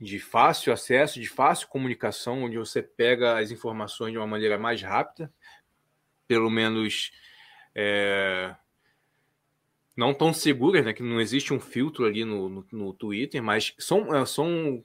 de 0.00 0.18
fácil 0.18 0.72
acesso, 0.72 1.20
de 1.20 1.28
fácil 1.28 1.68
comunicação, 1.68 2.42
onde 2.42 2.58
você 2.58 2.82
pega 2.82 3.38
as 3.38 3.52
informações 3.52 4.10
de 4.10 4.18
uma 4.18 4.26
maneira 4.26 4.58
mais 4.58 4.82
rápida, 4.82 5.32
pelo 6.26 6.50
menos 6.50 7.12
é, 7.72 8.56
não 9.96 10.12
tão 10.12 10.32
seguras, 10.32 10.84
né? 10.84 10.92
Que 10.92 11.02
não 11.04 11.20
existe 11.20 11.54
um 11.54 11.60
filtro 11.60 12.04
ali 12.04 12.24
no, 12.24 12.48
no, 12.48 12.66
no 12.72 12.92
Twitter, 12.92 13.40
mas 13.40 13.72
são, 13.78 14.12
é, 14.12 14.26
são 14.26 14.82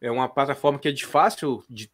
é 0.00 0.10
uma 0.10 0.28
plataforma 0.28 0.80
que 0.80 0.88
é 0.88 0.92
de 0.92 1.06
fácil 1.06 1.62
de 1.70 1.93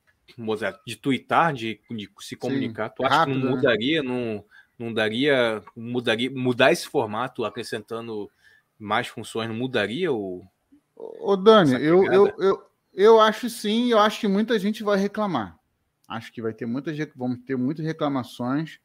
de 0.87 0.97
twittar, 0.97 1.53
de, 1.53 1.81
de 1.91 2.09
se 2.21 2.37
comunicar, 2.37 2.89
Sim, 2.89 2.95
tu 2.97 3.05
acha 3.05 3.17
rápido, 3.17 3.35
que 3.35 3.41
não 3.41 3.51
né? 3.51 3.57
mudaria, 3.57 4.03
né? 4.03 4.09
não, 4.09 4.45
não 4.79 4.95
daria, 4.95 5.63
mudaria, 5.77 6.31
mudar 6.31 6.73
esse 6.73 6.87
formato 6.87 7.45
acrescentando 7.45 8.31
mais 8.79 9.07
funções, 9.07 9.49
não 9.49 9.55
mudaria 9.55 10.13
o. 10.13 10.45
Ô, 10.97 11.37
Dani, 11.37 11.73
eu, 11.83 12.05
eu, 12.13 12.35
eu, 12.39 12.63
eu 12.93 13.21
acho 13.21 13.49
sim, 13.49 13.91
eu 13.91 13.99
acho 13.99 14.21
que 14.21 14.29
muita 14.29 14.59
gente 14.59 14.83
vai 14.83 14.99
reclamar. 14.99 15.59
Acho 16.09 16.33
que 16.33 16.43
vai 16.43 16.53
ter 16.53 16.67
muitas, 16.67 16.97
vamos 17.15 17.39
ter 17.47 17.57
muitas 17.57 17.85
reclamações, 17.85 18.81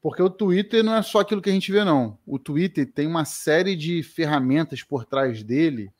porque 0.00 0.22
o 0.22 0.30
Twitter 0.30 0.84
não 0.84 0.94
é 0.94 1.02
só 1.02 1.20
aquilo 1.20 1.42
que 1.42 1.50
a 1.50 1.52
gente 1.52 1.72
vê, 1.72 1.84
não. 1.84 2.18
O 2.26 2.38
Twitter 2.38 2.90
tem 2.90 3.06
uma 3.06 3.24
série 3.24 3.74
de 3.74 4.02
ferramentas 4.02 4.82
por 4.82 5.04
trás 5.04 5.42
dele 5.42 5.92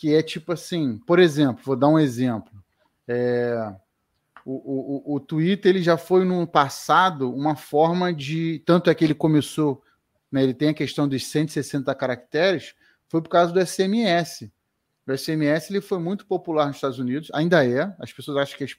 que 0.00 0.14
é 0.14 0.22
tipo 0.22 0.50
assim, 0.50 0.96
por 1.06 1.18
exemplo, 1.18 1.62
vou 1.62 1.76
dar 1.76 1.88
um 1.88 1.98
exemplo. 1.98 2.50
É, 3.06 3.70
o, 4.44 5.12
o, 5.12 5.16
o 5.16 5.20
Twitter 5.20 5.70
ele 5.70 5.82
já 5.82 5.96
foi 5.96 6.24
no 6.24 6.46
passado 6.46 7.32
uma 7.32 7.56
forma 7.56 8.12
de. 8.12 8.62
Tanto 8.64 8.90
é 8.90 8.94
que 8.94 9.04
ele 9.04 9.14
começou, 9.14 9.82
né, 10.30 10.42
ele 10.42 10.54
tem 10.54 10.70
a 10.70 10.74
questão 10.74 11.08
dos 11.08 11.26
160 11.26 11.94
caracteres, 11.94 12.74
foi 13.08 13.20
por 13.20 13.28
causa 13.28 13.52
do 13.52 13.64
SMS. 13.64 14.50
O 15.06 15.16
SMS 15.16 15.70
ele 15.70 15.80
foi 15.80 15.98
muito 15.98 16.26
popular 16.26 16.66
nos 16.66 16.76
Estados 16.76 16.98
Unidos, 16.98 17.30
ainda 17.34 17.66
é. 17.66 17.94
As 17.98 18.12
pessoas 18.12 18.36
acham 18.38 18.56
que 18.56 18.64
as, 18.64 18.76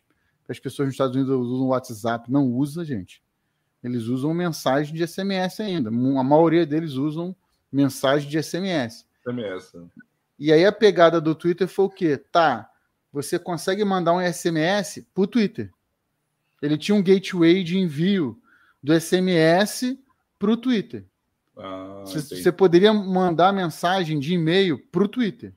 as 0.47 0.59
pessoas 0.59 0.87
nos 0.87 0.93
Estados 0.93 1.15
Unidos 1.15 1.35
usam 1.35 1.65
o 1.65 1.69
WhatsApp. 1.69 2.31
Não 2.31 2.47
usa, 2.47 2.85
gente. 2.85 3.21
Eles 3.83 4.03
usam 4.03 4.33
mensagem 4.33 4.93
de 4.93 5.05
SMS 5.05 5.59
ainda. 5.59 5.89
A 5.89 6.23
maioria 6.23 6.65
deles 6.65 6.93
usam 6.93 7.35
mensagem 7.71 8.29
de 8.29 8.41
SMS. 8.41 9.05
SMS. 9.21 9.73
E 10.37 10.51
aí 10.51 10.65
a 10.65 10.71
pegada 10.71 11.19
do 11.19 11.35
Twitter 11.35 11.67
foi 11.67 11.85
o 11.85 11.89
quê? 11.89 12.17
Tá, 12.17 12.70
você 13.11 13.37
consegue 13.37 13.83
mandar 13.83 14.13
um 14.13 14.21
SMS 14.21 15.05
para 15.13 15.23
o 15.23 15.27
Twitter. 15.27 15.71
Ele 16.61 16.77
tinha 16.77 16.95
um 16.95 17.03
gateway 17.03 17.63
de 17.63 17.77
envio 17.77 18.41
do 18.81 18.97
SMS 18.99 19.97
para 20.37 20.51
o 20.51 20.57
Twitter. 20.57 21.05
Ah, 21.57 22.03
você 22.05 22.51
poderia 22.51 22.93
mandar 22.93 23.51
mensagem 23.51 24.19
de 24.19 24.33
e-mail 24.33 24.79
para 24.87 25.03
o 25.03 25.07
Twitter. 25.07 25.53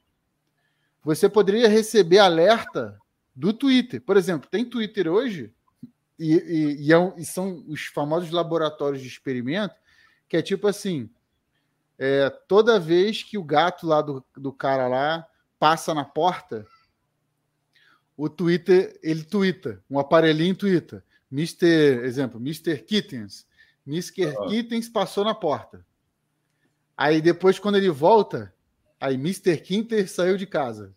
Você 1.03 1.29
poderia 1.29 1.69
receber 1.69 2.19
alerta 2.19 2.99
do 3.35 3.53
Twitter. 3.53 4.01
Por 4.01 4.17
exemplo, 4.17 4.49
tem 4.51 4.65
Twitter 4.65 5.07
hoje, 5.09 5.53
e, 6.19 6.35
e, 6.35 6.89
e, 6.89 6.93
é, 6.93 7.15
e 7.17 7.25
são 7.25 7.65
os 7.69 7.87
famosos 7.87 8.31
laboratórios 8.31 9.03
de 9.03 9.09
experimento, 9.09 9.75
que 10.29 10.37
é 10.37 10.43
tipo 10.43 10.67
assim: 10.67 11.11
é, 11.99 12.31
toda 12.49 12.81
vez 12.81 13.23
que 13.23 13.37
o 13.37 13.45
gato 13.45 13.87
lá 13.87 14.01
do, 14.01 14.25
do 14.37 14.53
cara 14.53 14.89
lá 14.89 15.27
passa 15.59 15.95
na 15.95 16.05
porta, 16.05 16.67
o 18.17 18.29
Twitter, 18.29 18.99
ele 19.03 19.25
twitta, 19.25 19.83
um 19.91 19.99
aparelhinho 19.99 20.55
twitta. 20.55 21.05
Mr. 21.31 21.67
Exemplo, 22.05 22.41
Mr. 22.41 22.79
Kittens. 22.79 23.47
Mr. 23.87 24.27
Uhum. 24.27 24.49
Kittens 24.49 24.89
passou 24.89 25.25
na 25.25 25.35
porta. 25.35 25.85
Aí 26.97 27.21
depois, 27.21 27.59
quando 27.59 27.77
ele 27.77 27.91
volta, 27.91 28.55
aí 29.01 29.15
Mr. 29.15 29.57
Quinter 29.59 30.09
saiu 30.09 30.37
de 30.37 30.47
casa. 30.47 30.95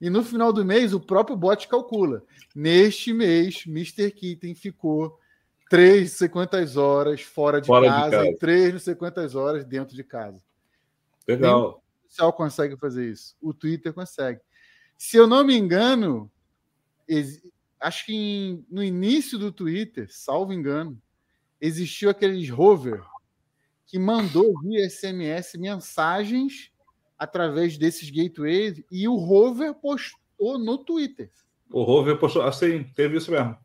E 0.00 0.08
no 0.08 0.22
final 0.22 0.52
do 0.52 0.64
mês, 0.64 0.92
o 0.92 1.00
próprio 1.00 1.36
bot 1.36 1.66
calcula. 1.66 2.22
Neste 2.54 3.12
mês, 3.12 3.64
Mr. 3.66 4.10
Kitten 4.10 4.54
ficou 4.54 5.18
três 5.68 6.10
não 6.10 6.18
sei 6.18 6.28
quantas 6.28 6.76
horas 6.76 7.22
fora 7.22 7.60
de, 7.60 7.66
fora 7.66 7.86
casa, 7.88 8.04
de 8.04 8.10
casa, 8.10 8.28
e 8.28 8.36
três 8.36 8.72
não 8.72 8.80
sei 8.80 8.94
quantas 8.94 9.34
horas 9.34 9.64
dentro 9.64 9.96
de 9.96 10.04
casa. 10.04 10.40
Legal. 11.26 11.82
O 12.06 12.08
social 12.08 12.32
consegue 12.32 12.76
fazer 12.76 13.10
isso. 13.10 13.36
O 13.40 13.52
Twitter 13.52 13.92
consegue. 13.92 14.40
Se 14.98 15.16
eu 15.16 15.28
não 15.28 15.44
me 15.44 15.56
engano, 15.56 16.28
acho 17.80 18.04
que 18.04 18.12
em, 18.12 18.66
no 18.68 18.82
início 18.82 19.38
do 19.38 19.52
Twitter, 19.52 20.08
salvo 20.10 20.52
engano, 20.52 21.00
existiu 21.60 22.10
aqueles 22.10 22.50
rover 22.50 23.00
que 23.86 23.98
mandou 23.98 24.60
via 24.60 24.90
SMS 24.90 25.54
mensagens 25.56 26.72
através 27.16 27.78
desses 27.78 28.10
gateways 28.10 28.82
e 28.90 29.08
o 29.08 29.14
rover 29.14 29.72
postou 29.74 30.58
no 30.58 30.76
Twitter. 30.76 31.30
O 31.70 31.84
rover 31.84 32.18
postou, 32.18 32.42
assim, 32.42 32.82
teve 32.94 33.18
isso 33.18 33.30
mesmo. 33.30 33.56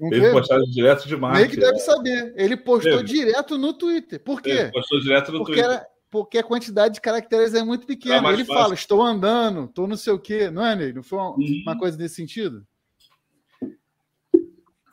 Não 0.00 0.10
teve, 0.10 0.22
teve 0.22 0.32
postagem 0.32 0.70
direto 0.70 1.06
de 1.06 1.16
Marte. 1.16 1.36
Meio 1.36 1.50
que 1.50 1.56
deve 1.56 1.78
saber. 1.78 2.34
Ele 2.36 2.56
postou 2.56 2.98
teve. 2.98 3.04
direto 3.04 3.58
no 3.58 3.72
Twitter. 3.72 4.20
Por 4.20 4.40
quê? 4.40 4.50
Ele 4.50 4.72
postou 4.72 5.00
direto 5.00 5.30
no 5.30 5.38
porque 5.38 5.52
Twitter. 5.52 5.70
Era, 5.70 5.86
porque 6.12 6.36
a 6.36 6.44
quantidade 6.44 6.92
de 6.92 7.00
caracteres 7.00 7.54
é 7.54 7.64
muito 7.64 7.86
pequena. 7.86 8.28
Ele 8.28 8.44
fácil. 8.44 8.62
fala, 8.62 8.74
estou 8.74 9.02
andando, 9.02 9.64
estou 9.64 9.88
não 9.88 9.96
sei 9.96 10.12
o 10.12 10.18
quê. 10.18 10.50
Não 10.50 10.64
é, 10.64 10.76
Ney? 10.76 10.92
Não 10.92 11.02
foi 11.02 11.18
uma, 11.18 11.30
uhum. 11.30 11.62
uma 11.66 11.78
coisa 11.78 11.96
nesse 11.96 12.16
sentido? 12.16 12.66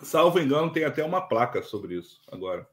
Salvo 0.02 0.40
engano, 0.40 0.72
tem 0.72 0.86
até 0.86 1.04
uma 1.04 1.20
placa 1.20 1.62
sobre 1.62 1.96
isso 1.96 2.22
agora. 2.32 2.66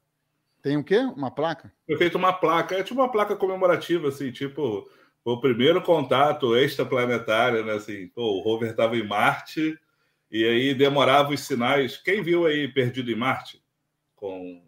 Tem 0.61 0.77
o 0.77 0.83
quê? 0.83 0.97
Uma 0.97 1.29
placa? 1.29 1.73
Foi 1.85 1.97
feito 1.97 2.17
uma 2.17 2.31
placa, 2.31 2.75
é 2.75 2.83
tipo 2.83 3.01
uma 3.01 3.11
placa 3.11 3.35
comemorativa, 3.35 4.07
assim, 4.07 4.31
tipo, 4.31 4.89
o 5.25 5.41
primeiro 5.41 5.81
contato 5.81 6.55
extraplanetário, 6.55 7.65
né? 7.65 7.73
Assim, 7.73 8.07
pô, 8.07 8.37
o 8.37 8.41
rover 8.41 8.71
estava 8.71 8.95
em 8.95 9.05
Marte 9.05 9.77
e 10.31 10.45
aí 10.45 10.73
demorava 10.73 11.33
os 11.33 11.41
sinais. 11.41 11.97
Quem 11.97 12.23
viu 12.23 12.45
aí 12.45 12.69
Perdido 12.69 13.11
em 13.11 13.15
Marte? 13.15 13.61
Com 14.15 14.63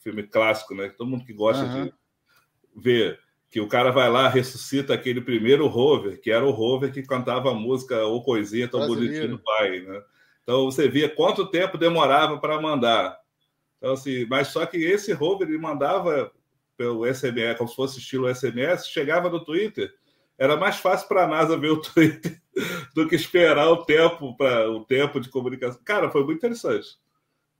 filme 0.00 0.24
clássico, 0.24 0.74
né? 0.74 0.88
Todo 0.88 1.08
mundo 1.08 1.24
que 1.24 1.32
gosta 1.32 1.62
uhum. 1.62 1.84
de 1.84 2.01
ver 2.74 3.18
que 3.50 3.60
o 3.60 3.68
cara 3.68 3.90
vai 3.90 4.10
lá, 4.10 4.28
ressuscita 4.28 4.94
aquele 4.94 5.20
primeiro 5.20 5.66
rover, 5.66 6.20
que 6.20 6.30
era 6.30 6.44
o 6.44 6.50
rover 6.50 6.90
que 6.90 7.02
cantava 7.02 7.50
a 7.50 7.54
música 7.54 8.02
ou 8.04 8.22
coisinha 8.22 8.66
tão 8.66 8.86
bonitinho 8.86 9.28
do 9.28 9.38
pai, 9.38 9.80
né? 9.80 10.02
Então 10.42 10.64
você 10.64 10.88
via 10.88 11.08
quanto 11.08 11.50
tempo 11.50 11.76
demorava 11.76 12.38
para 12.38 12.60
mandar. 12.60 13.18
Então, 13.76 13.92
assim, 13.92 14.24
mas 14.26 14.48
só 14.48 14.64
que 14.64 14.78
esse 14.78 15.12
rover 15.12 15.48
ele 15.48 15.58
mandava 15.58 16.32
pelo 16.76 17.04
SMS, 17.06 17.58
como 17.58 17.68
se 17.68 17.76
fosse 17.76 17.98
estilo 17.98 18.32
SMS, 18.34 18.88
chegava 18.88 19.28
no 19.28 19.44
Twitter, 19.44 19.92
era 20.38 20.56
mais 20.56 20.76
fácil 20.76 21.06
para 21.06 21.24
a 21.24 21.28
NASA 21.28 21.56
ver 21.56 21.70
o 21.70 21.80
Twitter 21.80 22.40
do 22.94 23.06
que 23.06 23.14
esperar 23.14 23.68
o 23.68 23.84
tempo 23.84 24.36
para 24.36 24.70
o 24.70 24.84
tempo 24.84 25.20
de 25.20 25.28
comunicação. 25.28 25.80
Cara, 25.84 26.10
foi 26.10 26.24
muito 26.24 26.38
interessante. 26.38 26.96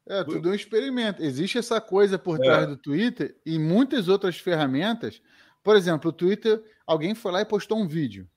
É, 0.07 0.25
tudo 0.25 0.51
um 0.51 0.55
experimento. 0.55 1.23
Existe 1.23 1.59
essa 1.59 1.81
coisa 1.81 2.19
por 2.19 2.37
é. 2.37 2.43
trás 2.43 2.67
do 2.67 2.77
Twitter 2.77 3.37
e 3.47 3.59
muitas 3.59 4.09
outras 4.09 4.37
ferramentas. 4.37 5.23
Por 5.63 5.77
exemplo, 5.77 6.11
o 6.11 6.13
Twitter, 6.13 6.63
alguém 6.87 7.15
foi 7.15 7.33
lá 7.33 7.41
e 7.41 7.45
postou 7.45 7.79
um 7.79 7.87
vídeo. 7.87 8.29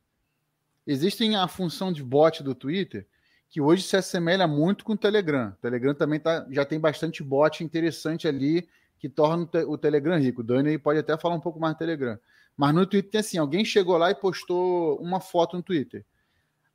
Existem 0.86 1.36
a 1.36 1.47
função 1.47 1.91
de 1.91 2.03
bot 2.03 2.43
do 2.43 2.53
Twitter 2.53 3.07
que 3.49 3.61
hoje 3.61 3.84
se 3.84 3.95
assemelha 3.95 4.47
muito 4.47 4.84
com 4.84 4.93
o 4.93 4.97
Telegram. 4.97 5.49
O 5.49 5.61
Telegram 5.61 5.93
também 5.93 6.20
tá, 6.20 6.45
já 6.51 6.66
tem 6.66 6.80
bastante 6.80 7.24
bot 7.24 7.63
interessante 7.63 8.28
ali 8.28 8.68
que 8.99 9.09
torna 9.09 9.47
o 9.68 9.78
Telegram 9.78 10.20
rico. 10.20 10.41
O 10.41 10.43
Dani 10.43 10.78
pode 10.78 10.99
até 10.99 11.18
falar 11.18 11.36
um 11.36 11.39
pouco 11.39 11.59
mais 11.59 11.74
do 11.74 11.80
Telegram. 11.80 12.20
Mas 12.55 12.74
no 12.74 12.86
Twitter 12.86 13.11
tem 13.11 13.20
assim: 13.20 13.38
alguém 13.38 13.66
chegou 13.66 13.97
lá 13.97 14.11
e 14.11 14.16
postou 14.16 14.97
uma 14.99 15.20
foto 15.20 15.57
no 15.57 15.63
Twitter. 15.63 16.05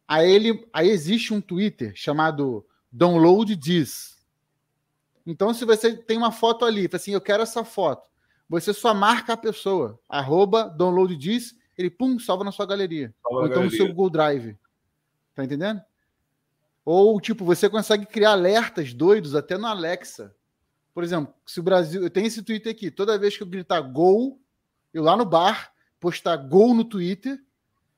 Aí, 0.07 0.31
ele, 0.31 0.67
aí 0.73 0.89
existe 0.89 1.33
um 1.33 1.41
Twitter 1.41 1.93
chamado 1.95 2.67
Download 2.91 3.57
This. 3.57 4.20
Então, 5.27 5.53
se 5.53 5.65
você 5.65 5.97
tem 5.97 6.17
uma 6.17 6.33
foto 6.33 6.65
ali, 6.65 6.89
assim, 6.93 7.13
eu 7.13 7.21
quero 7.21 7.43
essa 7.43 7.65
foto, 7.65 8.09
você 8.49 8.73
só 8.73 8.93
marca 8.93 9.35
a 9.35 9.37
pessoa, 9.37 9.99
arroba 10.09 10.65
download 10.69 11.17
this, 11.17 11.55
ele 11.77 11.91
pum, 11.91 12.19
salva 12.19 12.45
na 12.45 12.53
sua 12.53 12.67
galeria. 12.67 13.15
Salva 13.23 13.39
Ou 13.39 13.47
então 13.47 13.59
galeria. 13.63 13.79
no 13.79 13.85
seu 13.85 13.95
Google 13.95 14.11
Drive. 14.11 14.59
Tá 15.35 15.45
entendendo? 15.45 15.81
Ou, 16.85 17.21
tipo, 17.21 17.45
você 17.45 17.69
consegue 17.69 18.07
criar 18.07 18.33
alertas 18.33 18.93
doidos 18.93 19.35
até 19.35 19.57
no 19.57 19.67
Alexa. 19.67 20.35
Por 20.93 21.05
exemplo, 21.05 21.33
se 21.47 21.61
o 21.61 21.63
Brasil. 21.63 22.03
Eu 22.03 22.11
tenho 22.11 22.27
esse 22.27 22.43
Twitter 22.43 22.73
aqui. 22.73 22.91
Toda 22.91 23.19
vez 23.19 23.37
que 23.37 23.43
eu 23.43 23.47
gritar 23.47 23.81
gol, 23.81 24.41
eu 24.93 25.03
lá 25.03 25.17
no 25.17 25.25
bar, 25.25 25.73
postar 26.01 26.37
gol 26.37 26.75
no 26.75 26.85
Twitter, 26.85 27.41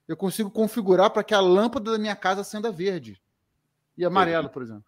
eu 0.06 0.16
consigo 0.16 0.50
configurar 0.50 1.10
para 1.10 1.24
que 1.24 1.32
a 1.32 1.40
lâmpada 1.40 1.92
da 1.92 1.98
minha 1.98 2.14
casa 2.14 2.42
acenda 2.42 2.70
verde 2.70 3.20
e 3.96 4.04
amarelo, 4.04 4.50
por 4.50 4.62
exemplo. 4.62 4.84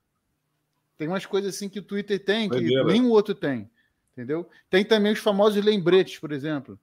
Tem 0.96 1.08
umas 1.08 1.26
coisas 1.26 1.54
assim 1.54 1.68
que 1.68 1.78
o 1.78 1.82
Twitter 1.82 2.22
tem 2.22 2.48
que 2.48 2.60
nenhum 2.84 3.10
outro 3.10 3.34
tem. 3.34 3.70
Entendeu? 4.12 4.48
Tem 4.70 4.84
também 4.84 5.12
os 5.12 5.18
famosos 5.18 5.62
lembretes, 5.64 6.18
por 6.18 6.30
exemplo. 6.30 6.78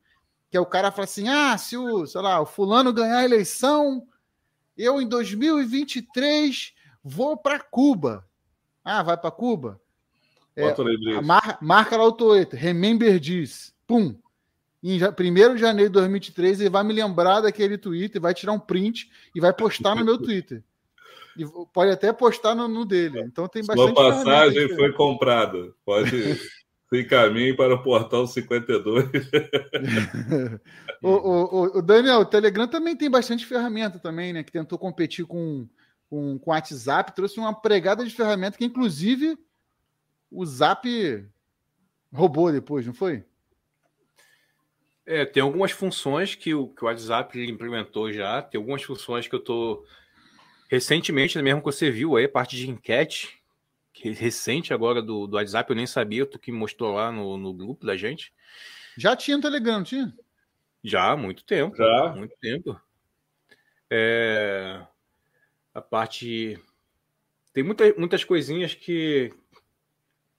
Que 0.50 0.58
é 0.58 0.60
o 0.60 0.66
cara 0.66 0.92
fala 0.92 1.06
assim: 1.06 1.30
ah, 1.30 1.58
se 1.58 1.78
o, 1.78 2.06
sei 2.06 2.22
lá, 2.22 2.42
o 2.42 2.46
fulano 2.46 2.92
ganhar 2.92 3.20
a 3.20 3.24
eleição, 3.24 4.06
eu 4.78 5.02
em 5.02 5.08
2023 5.08 6.74
Vou 7.04 7.36
para 7.36 7.60
Cuba. 7.60 8.26
Ah, 8.84 9.02
vai 9.02 9.18
para 9.18 9.32
Cuba? 9.32 9.82
É, 10.56 11.22
mar, 11.22 11.58
marca 11.62 11.98
lá 11.98 12.06
o 12.06 12.12
Twitter. 12.12 12.60
Remember 12.60 13.20
this. 13.20 13.74
Pum. 13.88 14.16
Em 14.84 15.00
1 15.00 15.56
de 15.56 15.62
janeiro 15.62 15.90
de 15.90 15.94
2023, 15.94 16.62
ele 16.62 16.70
vai 16.70 16.84
me 16.84 16.94
lembrar 16.94 17.42
daquele 17.42 17.78
Twitter, 17.78 18.20
vai 18.20 18.34
tirar 18.34 18.54
um 18.54 18.60
print 18.60 19.12
e 19.36 19.40
vai 19.40 19.54
postar 19.54 19.96
no 19.96 20.04
meu 20.04 20.18
Twitter. 20.22 20.64
E 21.38 21.46
pode 21.74 21.92
até 21.92 22.12
postar 22.12 22.56
no, 22.56 22.68
no 22.68 22.86
dele. 22.86 23.22
Então 23.22 23.48
tem 23.48 23.66
bastante. 23.66 23.94
Sua 23.94 24.12
passagem 24.12 24.70
foi 24.76 24.92
comprada. 24.94 25.74
Pode. 25.86 26.10
se 26.92 27.02
encaminhe 27.02 27.56
para 27.56 27.76
o 27.76 27.82
portal 27.82 28.28
52. 28.28 29.06
o, 31.02 31.10
o, 31.10 31.78
o, 31.78 31.82
Daniel, 31.82 32.20
o 32.20 32.26
Telegram 32.26 32.68
também 32.68 32.98
tem 32.98 33.10
bastante 33.10 33.46
ferramenta 33.46 33.98
também, 33.98 34.34
né? 34.34 34.44
Que 34.44 34.52
tentou 34.52 34.78
competir 34.78 35.26
com 35.26 35.68
com, 36.12 36.38
com 36.38 36.52
o 36.52 36.54
WhatsApp, 36.54 37.16
trouxe 37.16 37.40
uma 37.40 37.54
pregada 37.54 38.04
de 38.04 38.14
ferramenta 38.14 38.58
que, 38.58 38.66
inclusive, 38.66 39.38
o 40.30 40.46
Zap 40.46 40.86
roubou 42.14 42.52
depois, 42.52 42.86
não 42.86 42.94
foi? 42.94 43.24
É, 45.06 45.26
tem 45.26 45.42
algumas 45.42 45.72
funções 45.72 46.36
que 46.36 46.54
o, 46.54 46.68
que 46.68 46.84
o 46.84 46.88
WhatsApp 46.88 47.40
implementou 47.50 48.12
já, 48.12 48.42
tem 48.42 48.60
algumas 48.60 48.84
funções 48.84 49.26
que 49.26 49.34
eu 49.34 49.40
tô 49.40 49.86
recentemente, 50.72 51.40
mesmo 51.42 51.60
que 51.60 51.66
você 51.66 51.92
viu 51.92 52.16
aí, 52.16 52.24
a 52.24 52.30
parte 52.30 52.56
de 52.56 52.70
enquete, 52.70 53.38
que 53.92 54.08
é 54.08 54.12
recente 54.14 54.74
agora 54.74 55.02
do, 55.02 55.28
do 55.28 55.36
WhatsApp, 55.36 55.70
eu 55.70 55.76
nem 55.76 55.86
sabia, 55.86 56.26
tu 56.26 56.40
que 56.40 56.50
mostrou 56.50 56.94
lá 56.94 57.12
no, 57.12 57.36
no 57.38 57.54
grupo 57.54 57.86
da 57.86 57.98
gente. 57.98 58.34
Já 58.98 59.14
tinha 59.14 59.36
no 59.36 59.44
Telegram, 59.44 59.84
tinha? 59.84 60.16
Já, 60.82 61.12
há 61.12 61.18
muito 61.18 61.44
tempo. 61.44 61.76
Já. 61.76 62.14
Muito 62.16 62.34
tempo. 62.40 62.80
É 63.90 64.82
a 65.74 65.82
parte. 65.82 66.58
Tem 67.54 67.64
muita, 67.64 67.94
muitas 67.98 68.24
coisinhas 68.24 68.74
que, 68.74 69.34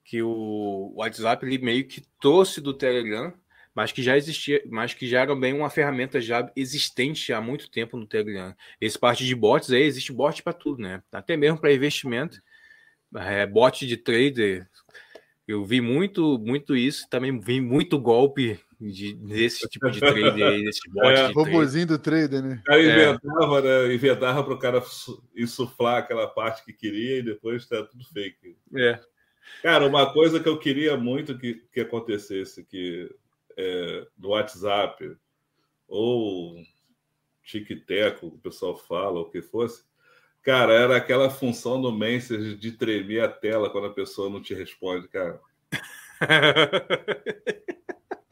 que 0.03 0.23
o 0.23 0.95
WhatsApp 0.97 1.45
ele 1.45 1.59
meio 1.59 1.87
que 1.87 2.01
trouxe 2.19 2.61
do 2.61 2.73
Telegram, 2.73 3.33
mas 3.75 3.91
que 3.91 4.03
já 4.03 4.17
existia, 4.17 4.63
mas 4.69 4.93
que 4.93 5.09
já 5.09 5.23
era 5.23 5.35
bem 5.35 5.55
uma 5.55 5.71
ferramenta 5.71 6.21
já 6.21 6.51
existente 6.55 7.33
há 7.33 7.41
muito 7.41 7.71
tempo 7.71 7.97
no 7.97 8.07
Telegram. 8.07 8.55
Esse 8.81 8.99
parte 8.99 9.25
de 9.25 9.35
bots 9.35 9.71
aí 9.71 9.83
existe 9.83 10.13
bot 10.13 10.43
para 10.43 10.53
tudo, 10.53 10.83
né? 10.83 11.03
Até 11.11 11.37
mesmo 11.37 11.59
para 11.59 11.73
investimento, 11.73 12.41
é, 13.17 13.47
bot 13.47 13.87
de 13.87 13.97
trader. 13.97 14.69
Eu 15.49 15.65
vi 15.65 15.81
muito, 15.81 16.39
muito 16.39 16.77
isso. 16.77 17.09
Também 17.11 17.39
vi 17.41 17.61
muito 17.61 17.99
golpe 17.99 18.61
de, 18.81 19.15
desse 19.15 19.69
tipo 19.69 19.91
de 19.91 20.01
trader 20.01 20.47
aí, 20.47 20.65
desse 20.65 20.89
bot. 20.91 21.07
É, 21.13 21.29
de 21.29 21.33
robozinho 21.33 21.87
do 21.87 21.99
trader, 21.99 22.43
né? 22.43 22.61
O 22.61 22.65
cara 22.65 22.83
inventava, 22.83 23.59
é. 23.59 23.63
né? 23.63 23.95
Inventava 23.95 24.45
para 24.45 24.55
o 24.55 24.59
cara 24.59 24.83
insuflar 25.35 25.99
aquela 25.99 26.27
parte 26.27 26.65
que 26.65 26.73
queria 26.73 27.19
e 27.19 27.23
depois 27.23 27.67
tá 27.67 27.83
tudo 27.83 28.05
fake. 28.13 28.57
É. 28.77 29.01
Cara, 29.63 29.87
uma 29.87 30.13
coisa 30.13 30.41
que 30.41 30.49
eu 30.49 30.59
queria 30.59 30.97
muito 30.97 31.39
que, 31.39 31.55
que 31.73 31.81
acontecesse 31.81 32.65
que 32.65 33.11
é, 33.57 34.07
no 34.19 34.31
WhatsApp 34.31 35.17
ou 35.89 36.57
tic-teco, 37.43 38.29
o 38.29 38.39
pessoal 38.39 38.77
fala, 38.77 39.21
o 39.21 39.31
que 39.31 39.43
fosse, 39.43 39.85
Cara, 40.43 40.73
era 40.73 40.97
aquela 40.97 41.31
função 41.31 41.81
do 41.81 41.93
Messenger 41.93 42.57
de 42.57 42.73
tremer 42.73 43.23
a 43.23 43.29
tela 43.29 43.71
quando 43.71 43.87
a 43.87 43.93
pessoa 43.93 44.29
não 44.29 44.43
te 44.43 44.53
responde, 44.53 45.07
cara. 45.09 45.41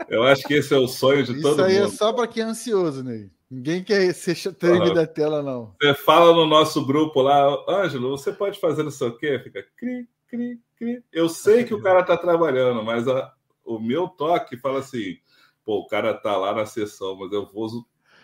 Eu 0.08 0.24
acho 0.24 0.42
que 0.42 0.54
esse 0.54 0.74
é 0.74 0.76
o 0.76 0.88
sonho 0.88 1.22
de 1.22 1.34
Isso 1.34 1.42
todo 1.42 1.58
mundo. 1.58 1.70
Isso 1.70 1.78
aí 1.78 1.84
é 1.84 1.88
só 1.88 2.12
para 2.12 2.26
quem 2.26 2.42
é 2.42 2.46
ansioso, 2.46 3.04
Ney. 3.04 3.30
Ninguém 3.48 3.84
quer 3.84 4.12
ser 4.12 4.34
treme 4.54 4.92
da 4.92 5.06
tela, 5.06 5.40
não. 5.40 5.76
Você 5.80 5.94
fala 5.94 6.34
no 6.34 6.46
nosso 6.46 6.84
grupo 6.84 7.22
lá, 7.22 7.64
Ângelo, 7.68 8.10
você 8.10 8.32
pode 8.32 8.58
fazer 8.58 8.82
não 8.82 8.90
sei 8.90 9.06
o 9.06 9.16
quê? 9.16 9.38
Fica 9.38 9.64
cri, 9.76 10.08
cri, 10.26 10.60
cri. 10.76 11.04
Eu 11.12 11.28
sei 11.28 11.62
que 11.62 11.74
o 11.74 11.80
cara 11.82 12.02
tá 12.02 12.16
trabalhando, 12.16 12.82
mas 12.82 13.06
a, 13.06 13.32
o 13.74 13.80
meu 13.80 14.08
toque 14.08 14.56
fala 14.56 14.80
assim: 14.80 15.18
pô, 15.64 15.78
o 15.78 15.86
cara 15.86 16.12
tá 16.14 16.36
lá 16.36 16.54
na 16.54 16.66
sessão, 16.66 17.16
mas 17.16 17.32
eu 17.32 17.46
vou. 17.46 17.68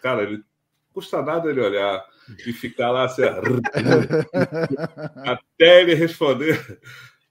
Cara, 0.02 0.22
ele 0.22 0.42
custa 0.92 1.22
nada 1.22 1.48
ele 1.48 1.60
olhar 1.60 2.04
e 2.46 2.52
ficar 2.52 2.90
lá 2.90 3.04
assim, 3.04 3.22
até 5.24 5.82
ele 5.82 5.94
responder. 5.94 6.80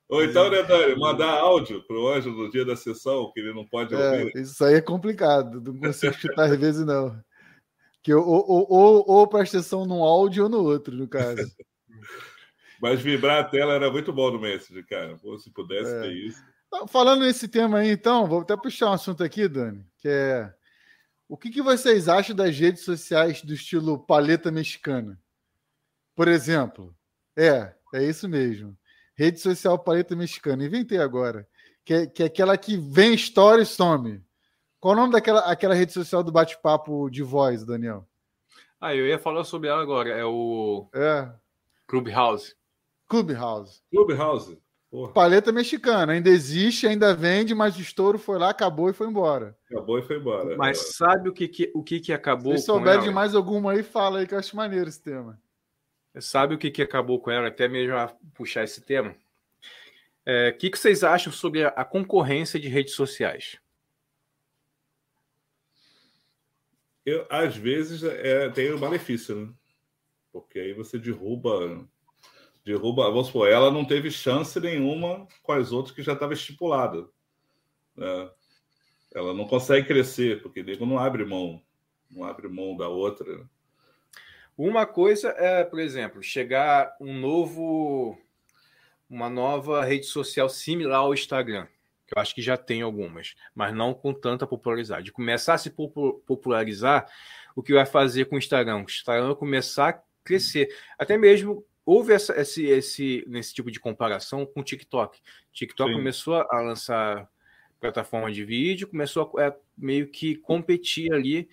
Ou 0.07 0.23
então, 0.23 0.51
né, 0.51 0.61
Dani, 0.61 0.95
mandar 0.95 1.31
áudio 1.31 1.81
para 1.83 1.97
o 1.97 2.07
anjo 2.07 2.29
no 2.29 2.49
dia 2.51 2.63
da 2.63 2.75
sessão, 2.75 3.31
que 3.33 3.39
ele 3.39 3.53
não 3.53 3.65
pode 3.65 3.95
é, 3.95 3.97
ouvir. 3.97 4.37
Isso 4.37 4.63
aí 4.63 4.75
é 4.75 4.81
complicado, 4.81 5.59
não 5.61 5.79
consigo 5.79 6.13
chutar 6.13 6.51
às 6.51 6.57
vezes, 6.59 6.85
não. 6.85 7.19
Que 8.03 8.13
ou, 8.13 8.23
ou, 8.23 8.67
ou, 8.69 9.05
ou 9.07 9.27
presta 9.27 9.57
atenção 9.57 9.83
num 9.83 10.03
áudio 10.03 10.43
ou 10.43 10.49
no 10.49 10.61
outro, 10.63 10.95
no 10.95 11.07
caso. 11.07 11.35
Mas 12.79 13.01
vibrar 13.01 13.39
a 13.39 13.43
tela 13.43 13.73
era 13.73 13.89
muito 13.89 14.13
bom 14.13 14.29
no 14.29 14.39
Messenger, 14.39 14.85
cara. 14.85 15.17
Pô, 15.17 15.39
se 15.39 15.49
pudesse 15.49 15.91
é. 15.91 16.01
ter 16.01 16.13
isso. 16.13 16.54
Falando 16.87 17.21
nesse 17.21 17.47
tema 17.47 17.79
aí, 17.79 17.91
então, 17.91 18.27
vou 18.27 18.41
até 18.41 18.55
puxar 18.55 18.89
um 18.89 18.93
assunto 18.93 19.23
aqui, 19.23 19.47
Dani, 19.47 19.85
que 19.97 20.07
é 20.07 20.53
o 21.27 21.35
que, 21.35 21.49
que 21.49 21.61
vocês 21.61 22.07
acham 22.07 22.35
das 22.35 22.57
redes 22.57 22.83
sociais 22.83 23.41
do 23.41 23.53
estilo 23.53 23.97
paleta 23.97 24.51
mexicana? 24.51 25.19
Por 26.15 26.27
exemplo, 26.27 26.95
é, 27.35 27.73
é 27.93 28.03
isso 28.03 28.29
mesmo. 28.29 28.77
Rede 29.15 29.39
social 29.39 29.79
paleta 29.79 30.15
mexicana. 30.15 30.63
Inventei 30.63 30.99
agora. 30.99 31.47
Que 31.83 31.93
é, 31.93 32.07
que 32.07 32.23
é 32.23 32.25
aquela 32.27 32.57
que 32.57 32.77
vem 32.77 33.13
história 33.13 33.63
e 33.63 33.65
some. 33.65 34.23
Qual 34.79 34.93
o 34.93 34.97
nome 34.97 35.13
daquela 35.13 35.41
aquela 35.41 35.73
rede 35.73 35.93
social 35.93 36.23
do 36.23 36.31
bate-papo 36.31 37.09
de 37.09 37.23
voz, 37.23 37.63
Daniel? 37.65 38.07
Ah, 38.79 38.93
eu 38.93 39.07
ia 39.07 39.17
falar 39.17 39.43
sobre 39.43 39.67
ela 39.67 39.81
agora. 39.81 40.09
É 40.09 40.23
o. 40.23 40.87
É. 40.93 41.31
Clubhouse. 41.87 42.55
Clubhouse. 43.07 43.81
Clubhouse. 43.91 44.57
Porra. 44.95 45.11
Paleta 45.11 45.51
mexicana, 45.51 46.13
ainda 46.13 46.29
existe, 46.29 46.87
ainda 46.87 47.13
vende, 47.13 47.53
mas 47.53 47.75
o 47.75 47.81
estouro 47.81 48.17
foi 48.17 48.39
lá, 48.39 48.51
acabou 48.51 48.89
e 48.89 48.93
foi 48.93 49.07
embora. 49.07 49.53
Acabou 49.69 49.99
e 49.99 50.01
foi 50.01 50.15
embora. 50.15 50.55
Mas 50.55 50.79
é. 50.79 50.83
sabe 50.83 51.27
o 51.27 51.33
que, 51.33 51.49
que, 51.49 51.69
o 51.75 51.83
que, 51.83 51.99
que 51.99 52.13
acabou 52.13 52.57
Se 52.57 52.63
souber 52.63 53.01
de 53.01 53.11
mais 53.11 53.35
alguma 53.35 53.73
aí, 53.73 53.83
fala 53.83 54.19
aí 54.19 54.27
que 54.27 54.33
eu 54.33 54.39
acho 54.39 54.55
maneiro 54.55 54.87
esse 54.87 55.01
tema. 55.03 55.37
Sabe 56.17 56.55
o 56.55 56.57
que, 56.57 56.71
que 56.71 56.81
acabou 56.81 57.19
com 57.19 57.29
ela? 57.29 57.49
Até 57.49 57.67
mesmo 57.67 57.93
puxar 58.33 58.63
esse 58.63 58.79
tema. 58.79 59.13
É, 60.25 60.51
o 60.55 60.57
que, 60.57 60.69
que 60.69 60.79
vocês 60.79 61.03
acham 61.03 61.33
sobre 61.33 61.65
a, 61.65 61.67
a 61.67 61.83
concorrência 61.83 62.57
de 62.57 62.69
redes 62.69 62.93
sociais? 62.93 63.59
Eu, 67.05 67.27
às 67.29 67.57
vezes 67.57 68.01
é, 68.01 68.49
tem 68.49 68.71
o 68.71 68.77
um 68.77 68.79
malefício, 68.79 69.35
né? 69.35 69.53
Porque 70.31 70.57
aí 70.57 70.71
você 70.71 70.97
derruba 70.97 71.85
derruba, 72.65 73.03
vamos 73.11 73.27
supor, 73.27 73.47
ela 73.47 73.69
não 73.69 73.85
teve 73.85 74.09
chance 74.09 74.59
nenhuma 74.59 75.27
com 75.43 75.51
as 75.51 75.71
outras 75.71 75.95
que 75.95 76.01
já 76.01 76.13
estava 76.13 76.33
estipulada. 76.33 77.07
Né? 77.95 78.29
Ela 79.13 79.33
não 79.33 79.45
consegue 79.45 79.87
crescer, 79.87 80.41
porque 80.41 80.63
nego 80.63 80.85
não 80.85 80.97
abre 80.97 81.23
mão, 81.23 81.61
não 82.09 82.25
abre 82.25 82.47
mão 82.47 82.75
da 82.75 82.89
outra. 82.89 83.47
Uma 84.57 84.85
coisa 84.85 85.29
é, 85.37 85.63
por 85.63 85.79
exemplo, 85.79 86.23
chegar 86.23 86.95
um 86.99 87.17
novo, 87.17 88.17
uma 89.07 89.29
nova 89.29 89.83
rede 89.83 90.07
social 90.07 90.49
similar 90.49 91.01
ao 91.01 91.13
Instagram, 91.13 91.67
que 92.07 92.17
eu 92.17 92.21
acho 92.21 92.33
que 92.33 92.41
já 92.41 92.57
tem 92.57 92.81
algumas, 92.81 93.35
mas 93.53 93.73
não 93.75 93.93
com 93.93 94.13
tanta 94.13 94.47
popularidade. 94.47 95.11
Começar 95.11 95.53
a 95.53 95.57
se 95.57 95.69
popularizar, 95.69 97.05
o 97.55 97.61
que 97.61 97.73
vai 97.73 97.85
fazer 97.85 98.25
com 98.25 98.35
o 98.35 98.39
Instagram? 98.39 98.77
O 98.77 98.83
Instagram 98.83 99.27
vai 99.27 99.35
começar 99.35 99.89
a 99.89 100.01
crescer, 100.23 100.67
até 100.97 101.17
mesmo 101.17 101.63
houve 101.85 102.13
essa, 102.13 102.39
esse, 102.39 102.65
esse, 102.65 103.23
nesse 103.27 103.53
tipo 103.53 103.69
de 103.69 103.79
comparação 103.79 104.45
com 104.45 104.61
o 104.61 104.63
TikTok. 104.63 105.19
TikTok 105.53 105.91
Sim. 105.91 105.97
começou 105.97 106.35
a 106.35 106.59
lançar 106.61 107.29
plataforma 107.79 108.31
de 108.31 108.43
vídeo, 108.43 108.87
começou 108.87 109.37
a, 109.37 109.47
a 109.47 109.55
meio 109.77 110.07
que 110.07 110.35
competir 110.35 111.13
ali 111.13 111.47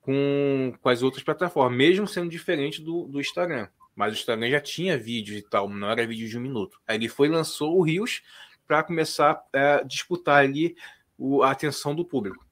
com, 0.00 0.72
com 0.80 0.88
as 0.88 1.02
outras 1.02 1.24
plataformas, 1.24 1.76
mesmo 1.76 2.06
sendo 2.06 2.30
diferente 2.30 2.80
do, 2.80 3.06
do 3.06 3.20
Instagram. 3.20 3.68
Mas 3.94 4.12
o 4.12 4.16
Instagram 4.16 4.50
já 4.50 4.60
tinha 4.60 4.96
vídeos 4.96 5.38
e 5.38 5.42
tal, 5.42 5.68
não 5.68 5.90
era 5.90 6.06
vídeo 6.06 6.28
de 6.28 6.38
um 6.38 6.40
minuto. 6.40 6.80
Aí 6.86 6.96
ele 6.96 7.08
foi 7.08 7.28
lançou 7.28 7.76
o 7.76 7.82
Rios 7.82 8.22
para 8.66 8.82
começar 8.82 9.42
a 9.52 9.82
disputar 9.82 10.44
ali 10.44 10.76
o, 11.18 11.42
a 11.42 11.50
atenção 11.50 11.94
do 11.94 12.04
público. 12.04 12.46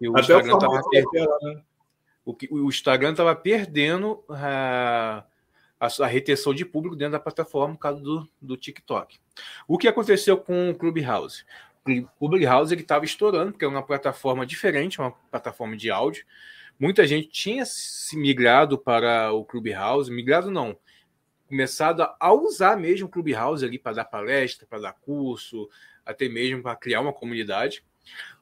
E 0.00 0.08
o 0.08 0.12
Até 0.12 0.20
Instagram 0.20 0.54
estava 0.54 0.82
perdendo, 0.90 1.38
né? 1.42 1.62
o, 2.24 2.36
o 2.50 2.68
Instagram 2.68 3.10
estava 3.12 3.36
perdendo 3.36 4.24
uh, 4.28 5.24
a, 5.78 5.86
a, 5.86 6.06
retenção 6.06 6.54
de 6.54 6.64
público 6.64 6.96
dentro 6.96 7.12
da 7.12 7.20
plataforma, 7.20 7.74
no 7.74 7.78
caso 7.78 8.02
do, 8.02 8.28
do 8.40 8.56
TikTok. 8.56 9.18
O 9.66 9.78
que 9.78 9.88
aconteceu 9.88 10.36
com 10.36 10.70
o 10.70 10.74
Clubhouse? 10.74 11.44
O 12.18 12.28
Clubhouse 12.28 12.74
estava 12.74 13.04
estourando, 13.04 13.52
porque 13.52 13.64
é 13.64 13.68
uma 13.68 13.82
plataforma 13.82 14.46
diferente, 14.46 14.98
uma 14.98 15.10
plataforma 15.10 15.76
de 15.76 15.90
áudio. 15.90 16.24
Muita 16.78 17.06
gente 17.06 17.28
tinha 17.28 17.64
se 17.66 18.16
migrado 18.16 18.78
para 18.78 19.32
o 19.32 19.44
Clubhouse, 19.44 20.10
migrado 20.10 20.50
não, 20.50 20.76
começado 21.46 22.08
a 22.18 22.32
usar 22.32 22.76
mesmo 22.76 23.06
o 23.06 23.10
Clubhouse 23.10 23.64
ali 23.64 23.78
para 23.78 23.96
dar 23.96 24.04
palestra, 24.04 24.66
para 24.66 24.80
dar 24.80 24.92
curso, 24.92 25.68
até 26.04 26.28
mesmo 26.28 26.62
para 26.62 26.74
criar 26.74 27.00
uma 27.00 27.12
comunidade. 27.12 27.84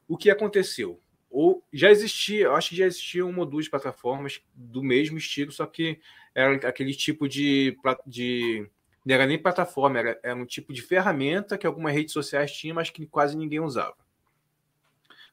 O 0.07 0.17
que 0.17 0.29
aconteceu? 0.29 0.99
Ou 1.29 1.63
já 1.71 1.89
existia, 1.89 2.45
eu 2.45 2.55
acho 2.55 2.69
que 2.69 2.75
já 2.75 2.85
existia 2.85 3.25
uma 3.25 3.39
ou 3.39 3.45
duas 3.45 3.67
plataformas 3.67 4.41
do 4.53 4.83
mesmo 4.83 5.17
estilo, 5.17 5.51
só 5.51 5.65
que 5.65 5.99
era 6.35 6.67
aquele 6.67 6.93
tipo 6.93 7.27
de, 7.27 7.77
de 8.05 8.69
não 9.05 9.15
era 9.15 9.27
nem 9.27 9.37
plataforma, 9.37 9.99
era, 9.99 10.19
era 10.23 10.35
um 10.35 10.45
tipo 10.45 10.73
de 10.73 10.81
ferramenta 10.81 11.57
que 11.57 11.67
algumas 11.67 11.93
redes 11.93 12.13
sociais 12.13 12.51
tinham, 12.51 12.75
mas 12.75 12.89
que 12.89 13.05
quase 13.05 13.35
ninguém 13.35 13.59
usava. 13.59 13.95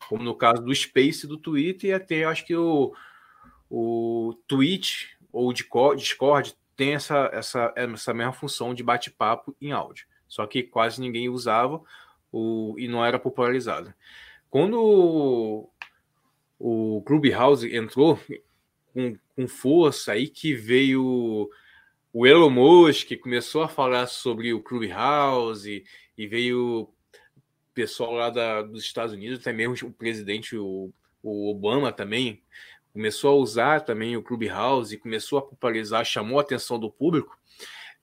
Como 0.08 0.22
no 0.22 0.34
caso 0.34 0.62
do 0.62 0.74
Space 0.74 1.26
do 1.26 1.36
Twitter, 1.36 1.90
e 1.90 1.92
até 1.92 2.24
acho 2.24 2.44
que 2.44 2.56
o, 2.56 2.92
o 3.70 4.34
Twitch 4.48 5.12
ou 5.32 5.48
o 5.48 5.52
Discord 5.94 6.56
tem 6.76 6.94
essa, 6.94 7.30
essa, 7.32 7.72
essa 7.76 8.14
mesma 8.14 8.32
função 8.32 8.74
de 8.74 8.82
bate-papo 8.82 9.54
em 9.60 9.70
áudio. 9.70 10.06
Só 10.26 10.46
que 10.46 10.62
quase 10.62 11.00
ninguém 11.00 11.28
usava 11.28 11.80
o, 12.32 12.74
e 12.78 12.88
não 12.88 13.04
era 13.04 13.18
popularizado. 13.18 13.92
Quando 14.48 14.80
o, 14.80 15.70
o 16.58 17.02
Clubhouse 17.02 17.64
entrou, 17.74 18.18
com, 18.92 19.16
com 19.34 19.48
força, 19.48 20.12
aí 20.12 20.28
que 20.28 20.54
veio 20.54 21.50
o 22.12 22.26
Elon 22.26 22.50
Musk, 22.50 23.08
que 23.08 23.16
começou 23.16 23.62
a 23.62 23.68
falar 23.68 24.06
sobre 24.06 24.52
o 24.52 24.60
Clubhouse, 24.60 25.84
e 26.16 26.26
veio 26.26 26.88
pessoal 27.72 28.12
lá 28.12 28.30
da, 28.30 28.62
dos 28.62 28.82
Estados 28.82 29.14
Unidos, 29.14 29.38
até 29.38 29.52
mesmo 29.52 29.88
o 29.88 29.92
presidente, 29.92 30.56
o, 30.56 30.92
o 31.22 31.50
Obama 31.50 31.92
também, 31.92 32.42
começou 32.92 33.30
a 33.30 33.40
usar 33.40 33.80
também 33.82 34.16
o 34.16 34.22
Clubhouse, 34.22 34.96
começou 34.98 35.38
a 35.38 35.42
popularizar, 35.42 36.04
chamou 36.04 36.38
a 36.38 36.42
atenção 36.42 36.78
do 36.78 36.90
público, 36.90 37.38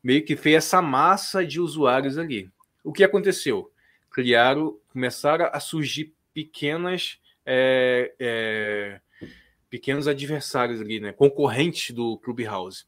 meio 0.03 0.23
que 0.23 0.35
fez 0.35 0.55
essa 0.55 0.81
massa 0.81 1.45
de 1.45 1.59
usuários 1.59 2.17
ali. 2.17 2.49
O 2.83 2.93
que 2.93 3.03
aconteceu? 3.03 3.71
Criaram, 4.09 4.79
começaram 4.91 5.49
a 5.51 5.59
surgir 5.59 6.13
pequenas 6.33 7.19
é, 7.45 8.13
é, 8.19 9.01
pequenos 9.69 10.07
adversários 10.07 10.81
ali, 10.81 10.99
né? 10.99 11.11
Concorrentes 11.11 11.91
do 11.93 12.17
Clubhouse. 12.19 12.85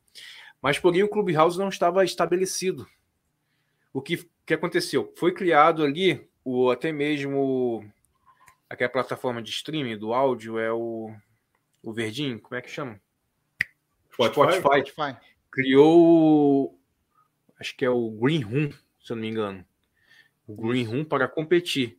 Mas, 0.61 0.77
porém, 0.79 1.03
o 1.03 1.09
Clubhouse 1.09 1.57
não 1.57 1.69
estava 1.69 2.03
estabelecido. 2.03 2.87
O 3.93 4.01
que, 4.01 4.29
que 4.45 4.53
aconteceu? 4.53 5.13
Foi 5.17 5.33
criado 5.33 5.83
ali, 5.83 6.27
o, 6.43 6.69
até 6.69 6.91
mesmo 6.91 7.83
aquela 8.69 8.89
plataforma 8.89 9.41
de 9.41 9.49
streaming 9.49 9.97
do 9.97 10.13
áudio, 10.13 10.59
é 10.59 10.71
o, 10.71 11.13
o 11.81 11.91
Verdinho, 11.91 12.39
como 12.39 12.55
é 12.55 12.61
que 12.61 12.69
chama? 12.69 12.99
Spotify. 14.13 14.59
Spotify. 14.59 15.17
Criou, 15.51 16.77
acho 17.59 17.75
que 17.75 17.83
é 17.83 17.89
o 17.89 18.11
Green 18.11 18.41
Room, 18.41 18.71
se 19.01 19.11
eu 19.11 19.15
não 19.15 19.21
me 19.21 19.29
engano. 19.29 19.65
O 20.47 20.55
Green 20.55 20.83
Room 20.83 21.03
para 21.03 21.27
competir. 21.27 21.97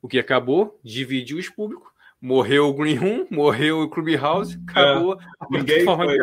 O 0.00 0.08
que 0.08 0.18
acabou? 0.18 0.80
Dividiu 0.82 1.38
os 1.38 1.48
públicos 1.48 1.95
morreu 2.20 2.68
o 2.68 2.74
Green 2.74 2.96
Room, 2.96 3.26
morreu 3.30 3.82
o 3.82 3.88
Clubhouse, 3.88 4.58
acabou 4.68 5.14
é, 5.20 5.24
a 5.40 5.46
ninguém 5.50 5.84
foi, 5.84 6.18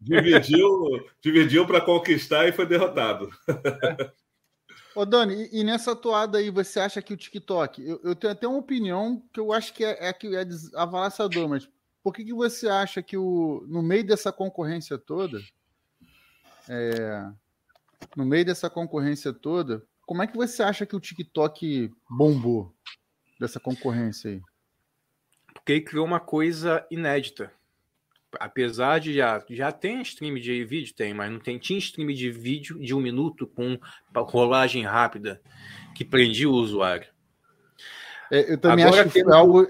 dividiu, 0.00 1.06
dividiu 1.22 1.66
para 1.66 1.80
conquistar 1.80 2.46
e 2.46 2.52
foi 2.52 2.66
derrotado. 2.66 3.30
Ô, 4.94 5.04
Dani, 5.04 5.48
e, 5.52 5.62
nessa 5.62 5.94
toada 5.94 6.38
aí, 6.38 6.50
você 6.50 6.80
acha 6.80 7.00
que 7.00 7.14
o 7.14 7.16
TikTok, 7.16 7.80
eu, 7.86 8.00
eu, 8.02 8.14
tenho 8.14 8.32
até 8.32 8.46
uma 8.46 8.58
opinião 8.58 9.22
que 9.32 9.38
eu 9.38 9.52
acho 9.52 9.72
que 9.72 9.84
é, 9.84 10.08
é, 10.08 10.12
que 10.12 10.34
é 10.34 10.44
avalaçador, 10.74 11.48
mas 11.48 11.68
por 12.02 12.12
que, 12.12 12.24
que 12.24 12.34
você 12.34 12.68
acha 12.68 13.00
que 13.00 13.16
o, 13.16 13.64
no 13.68 13.82
meio 13.82 14.04
dessa 14.04 14.32
concorrência 14.32 14.98
toda, 14.98 15.40
é, 16.68 17.24
no 18.16 18.24
meio 18.24 18.44
dessa 18.44 18.68
concorrência 18.68 19.32
toda, 19.32 19.82
como 20.04 20.22
é 20.22 20.26
que 20.26 20.36
você 20.36 20.62
acha 20.62 20.84
que 20.84 20.96
o 20.96 21.00
TikTok 21.00 21.92
bombou 22.10 22.74
dessa 23.38 23.60
concorrência 23.60 24.32
aí? 24.32 24.42
Porque 25.60 25.72
ele 25.72 25.80
criou 25.82 26.06
uma 26.06 26.20
coisa 26.20 26.86
inédita. 26.90 27.52
Apesar 28.38 29.00
de 29.00 29.12
já, 29.12 29.44
já 29.50 29.72
tem 29.72 30.00
stream 30.02 30.34
de 30.36 30.64
vídeo, 30.64 30.94
tem, 30.94 31.12
mas 31.12 31.30
não 31.30 31.38
tem. 31.38 31.58
Tinha 31.58 31.78
stream 31.78 32.08
de 32.08 32.30
vídeo 32.30 32.78
de 32.78 32.94
um 32.94 33.00
minuto 33.00 33.46
com 33.46 33.78
rolagem 34.14 34.84
rápida 34.84 35.40
que 35.94 36.04
prendia 36.04 36.48
o 36.48 36.52
usuário. 36.52 37.08
É, 38.30 38.52
eu 38.52 38.58
também 38.58 38.84
Agora 38.84 39.02
acho 39.02 39.10
que 39.10 39.24
foi 39.24 39.34
algo, 39.34 39.66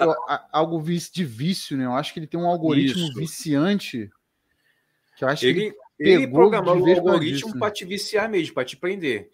algo 0.53 0.83
de 0.83 1.25
vício, 1.25 1.77
né? 1.77 1.87
Eu 1.87 1.95
acho 1.95 2.13
que 2.13 2.21
ele 2.21 2.27
tem 2.27 2.39
um 2.39 2.47
algoritmo 2.47 3.05
Isso. 3.05 3.15
viciante 3.15 4.11
que 5.17 5.25
eu 5.25 5.29
acho 5.29 5.47
ele, 5.47 5.71
que 5.71 5.77
ele, 5.99 6.25
ele 6.25 6.29
programou 6.29 6.79
o 6.79 6.91
algoritmo 6.91 7.59
para 7.59 7.71
te 7.71 7.85
viciar 7.85 8.29
mesmo, 8.29 8.55
para 8.55 8.65
te 8.65 8.77
prender. 8.77 9.31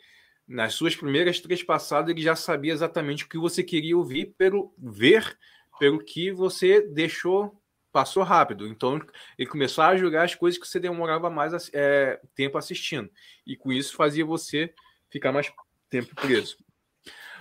Nas 0.47 0.75
suas 0.75 0.95
primeiras 0.95 1.41
três 1.41 1.63
passadas, 1.63 2.11
ele 2.11 2.23
já 2.23 2.37
sabia 2.37 2.73
exatamente 2.73 3.25
o 3.25 3.29
que 3.29 3.37
você 3.37 3.65
queria 3.65 3.97
ouvir, 3.97 4.35
pelo 4.39 4.73
ver, 4.79 5.37
pelo 5.79 5.99
que 5.99 6.33
você 6.33 6.81
deixou, 6.81 7.61
passou 7.93 8.23
rápido. 8.23 8.67
Então, 8.67 9.01
ele 9.39 9.49
começou 9.49 9.83
a 9.85 9.97
julgar 9.97 10.25
as 10.25 10.35
coisas 10.35 10.61
que 10.61 10.67
você 10.67 10.79
demorava 10.79 11.31
mais 11.31 11.71
é, 11.73 12.21
tempo 12.35 12.59
assistindo. 12.59 13.11
E 13.47 13.57
com 13.57 13.73
isso 13.73 13.97
fazia 13.97 14.25
você 14.25 14.73
ficar 15.11 15.33
mais 15.33 15.53
tempo 15.89 16.15
preso. 16.15 16.57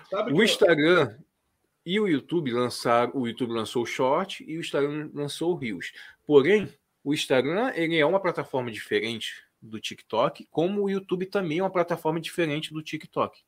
Sabe 0.09 0.33
o 0.33 0.43
Instagram 0.43 1.17
e 1.85 1.99
o 1.99 2.07
YouTube 2.07 2.51
lançaram, 2.51 3.11
o 3.15 3.27
YouTube 3.27 3.51
lançou 3.51 3.83
o 3.83 3.85
Short 3.85 4.43
e 4.47 4.57
o 4.57 4.59
Instagram 4.61 5.09
lançou 5.13 5.51
o 5.51 5.55
Reels. 5.55 5.91
Porém, 6.25 6.71
o 7.03 7.13
Instagram 7.13 7.71
ele 7.75 7.97
é 7.97 8.05
uma 8.05 8.19
plataforma 8.19 8.71
diferente 8.71 9.43
do 9.61 9.79
TikTok, 9.79 10.47
como 10.49 10.83
o 10.83 10.89
YouTube 10.89 11.25
também 11.25 11.59
é 11.59 11.63
uma 11.63 11.69
plataforma 11.69 12.19
diferente 12.19 12.73
do 12.73 12.81
TikTok. 12.81 13.43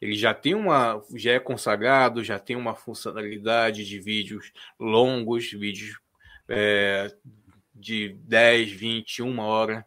Ele 0.00 0.14
já 0.14 0.32
tem 0.32 0.54
uma, 0.54 1.02
já 1.14 1.32
é 1.32 1.38
consagrado, 1.38 2.24
já 2.24 2.38
tem 2.38 2.56
uma 2.56 2.74
funcionalidade 2.74 3.84
de 3.84 3.98
vídeos 3.98 4.52
longos, 4.78 5.50
vídeos 5.50 5.98
é, 6.48 7.14
de 7.74 8.10
10, 8.24 8.70
20, 8.72 9.22
uma 9.22 9.44
hora. 9.44 9.86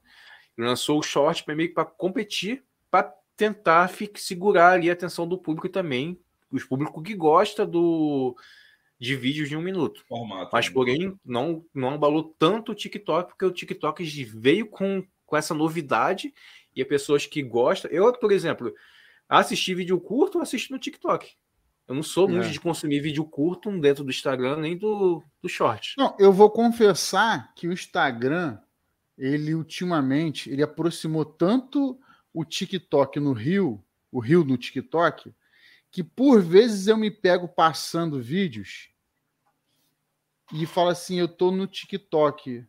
Ele 0.58 0.68
lançou 0.68 1.00
o 1.00 1.04
short 1.04 1.44
para 1.44 1.56
meio 1.56 1.74
para 1.74 1.86
competir, 1.86 2.64
para 2.92 3.12
tentar 3.36 3.90
segurar 4.16 4.74
ali 4.74 4.90
a 4.90 4.94
atenção 4.94 5.28
do 5.28 5.38
público 5.38 5.68
também, 5.68 6.20
os 6.52 6.64
público 6.64 7.02
que 7.02 7.16
gosta 7.16 7.66
do 7.66 8.36
de 9.00 9.18
vídeos 9.18 9.50
de 9.50 9.58
um 9.58 9.62
minuto. 9.62 10.06
Formato, 10.08 10.52
Mas, 10.54 10.68
né? 10.68 10.74
porém, 10.74 11.20
não, 11.26 11.66
não 11.74 11.90
abalou 11.90 12.34
tanto 12.40 12.72
o 12.72 12.76
TikTok, 12.76 13.32
porque 13.32 13.44
o 13.44 13.52
TikTok 13.52 14.02
veio 14.24 14.68
com 14.68 15.04
com 15.34 15.38
essa 15.38 15.56
novidade 15.56 16.32
e 16.76 16.82
as 16.82 16.88
pessoas 16.88 17.26
que 17.26 17.42
gostam. 17.42 17.90
Eu, 17.90 18.14
por 18.14 18.32
exemplo, 18.32 18.72
assisti 19.40 19.74
vídeo 19.74 20.00
curto, 20.00 20.40
assisto 20.40 20.74
no 20.74 20.80
TikTok. 20.80 21.34
Eu 21.88 21.96
não 21.96 22.04
sou 22.04 22.28
muito 22.28 22.48
é. 22.48 22.50
de 22.50 22.60
consumir 22.60 23.02
vídeo 23.02 23.26
curto 23.26 23.70
dentro 23.80 24.04
do 24.04 24.10
Instagram 24.10 24.58
nem 24.58 24.78
do, 24.78 25.24
do 25.42 25.50
short. 25.50 25.96
Não, 25.98 26.16
eu 26.18 26.32
vou 26.32 26.50
confessar 26.50 27.54
que 27.54 27.68
o 27.68 27.74
Instagram, 27.74 28.58
ele 29.18 29.54
ultimamente, 29.54 30.50
ele 30.50 30.64
aproximou 30.64 31.26
tanto 31.26 32.00
o 32.34 32.46
TikTok 32.46 33.20
no 33.20 33.34
Rio, 33.34 33.84
o 34.12 34.20
Rio 34.20 34.44
no 34.44 34.58
TikTok, 34.58 35.34
que 35.92 36.04
por 36.04 36.42
vezes 36.42 36.88
eu 36.88 36.98
me 36.98 37.12
pego 37.12 37.48
passando 37.48 38.22
vídeos 38.22 38.90
e 40.54 40.66
falo 40.66 40.90
assim, 40.90 41.20
eu 41.20 41.28
tô 41.28 41.52
no 41.52 41.68
TikTok 41.68 42.66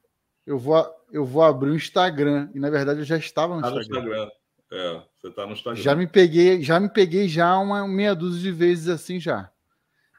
eu 0.47 0.59
vou, 0.59 0.87
eu 1.11 1.25
vou 1.25 1.43
abrir 1.43 1.71
o 1.71 1.77
Instagram. 1.77 2.51
E 2.55 2.61
na 2.61 2.71
verdade 2.71 3.01
eu 3.01 3.05
já 3.05 3.17
estava 3.17 3.57
no 3.57 3.63
tá 3.63 3.69
Instagram. 3.69 4.03
No 4.03 4.09
Instagram. 4.09 4.31
É, 4.75 5.03
você 5.21 5.29
está 5.29 5.47
no 5.47 5.53
Instagram. 5.53 5.81
Já 5.81 5.95
me 5.95 6.07
peguei, 6.07 6.61
já 6.61 6.81
me 6.81 6.89
peguei 6.89 7.29
já 7.29 7.57
uma 7.59 7.87
meia 7.87 8.15
dúzia 8.15 8.43
de 8.43 8.51
vezes 8.51 8.89
assim 8.89 9.21
já. 9.21 9.51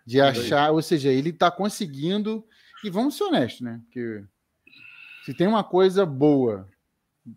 De 0.06 0.22
achar, 0.22 0.72
ou 0.72 0.82
seja, 0.82 1.12
ele 1.12 1.32
está 1.32 1.52
conseguindo. 1.52 2.46
E 2.84 2.90
vamos 2.90 3.18
ser 3.18 3.26
honestos, 3.26 3.62
né? 3.62 3.82
Porque 3.86 4.24
se 5.26 5.34
tem 5.34 5.46
uma 5.46 5.64
coisa 5.64 6.06
boa, 6.06 6.70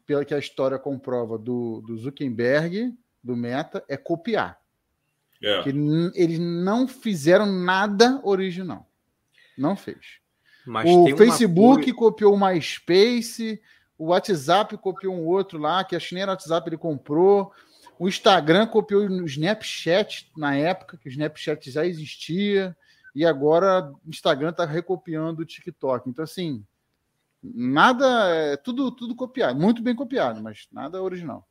pela 0.06 0.24
que 0.24 0.34
a 0.34 0.38
história 0.38 0.78
comprova, 0.78 1.36
do, 1.36 1.80
do 1.80 1.96
Zuckerberg, 1.96 2.94
do 3.24 3.34
Meta, 3.34 3.82
é 3.88 3.96
copiar. 3.96 4.60
É. 5.42 5.62
Que 5.62 5.70
eles 6.14 6.38
não 6.38 6.86
fizeram 6.86 7.46
nada 7.46 8.20
original. 8.22 8.88
Não 9.56 9.74
fez. 9.74 10.20
Mas 10.66 10.88
o 10.88 11.16
Facebook 11.16 11.90
uma... 11.90 11.96
copiou 11.96 12.34
o 12.34 12.38
MySpace, 12.38 13.60
o 13.98 14.06
WhatsApp 14.06 14.76
copiou 14.78 15.14
um 15.14 15.26
outro 15.26 15.58
lá, 15.58 15.82
que 15.82 15.96
a 15.96 16.00
China 16.00 16.28
WhatsApp 16.28 16.68
ele 16.68 16.78
comprou. 16.78 17.52
O 17.98 18.06
Instagram 18.08 18.68
copiou 18.68 19.02
o 19.02 19.26
Snapchat 19.26 20.30
na 20.36 20.54
época, 20.54 20.96
que 20.96 21.08
o 21.08 21.10
Snapchat 21.10 21.68
já 21.68 21.84
existia, 21.84 22.76
e 23.12 23.26
agora 23.26 23.92
o 24.06 24.08
Instagram 24.08 24.50
está 24.50 24.64
recopiando 24.64 25.42
o 25.42 25.44
TikTok. 25.44 26.08
Então, 26.08 26.22
assim, 26.22 26.64
nada, 27.42 28.06
é 28.28 28.56
tudo, 28.56 28.92
tudo 28.92 29.16
copiado, 29.16 29.58
muito 29.58 29.82
bem 29.82 29.96
copiado, 29.96 30.40
mas 30.40 30.68
nada 30.70 31.02
original. 31.02 31.48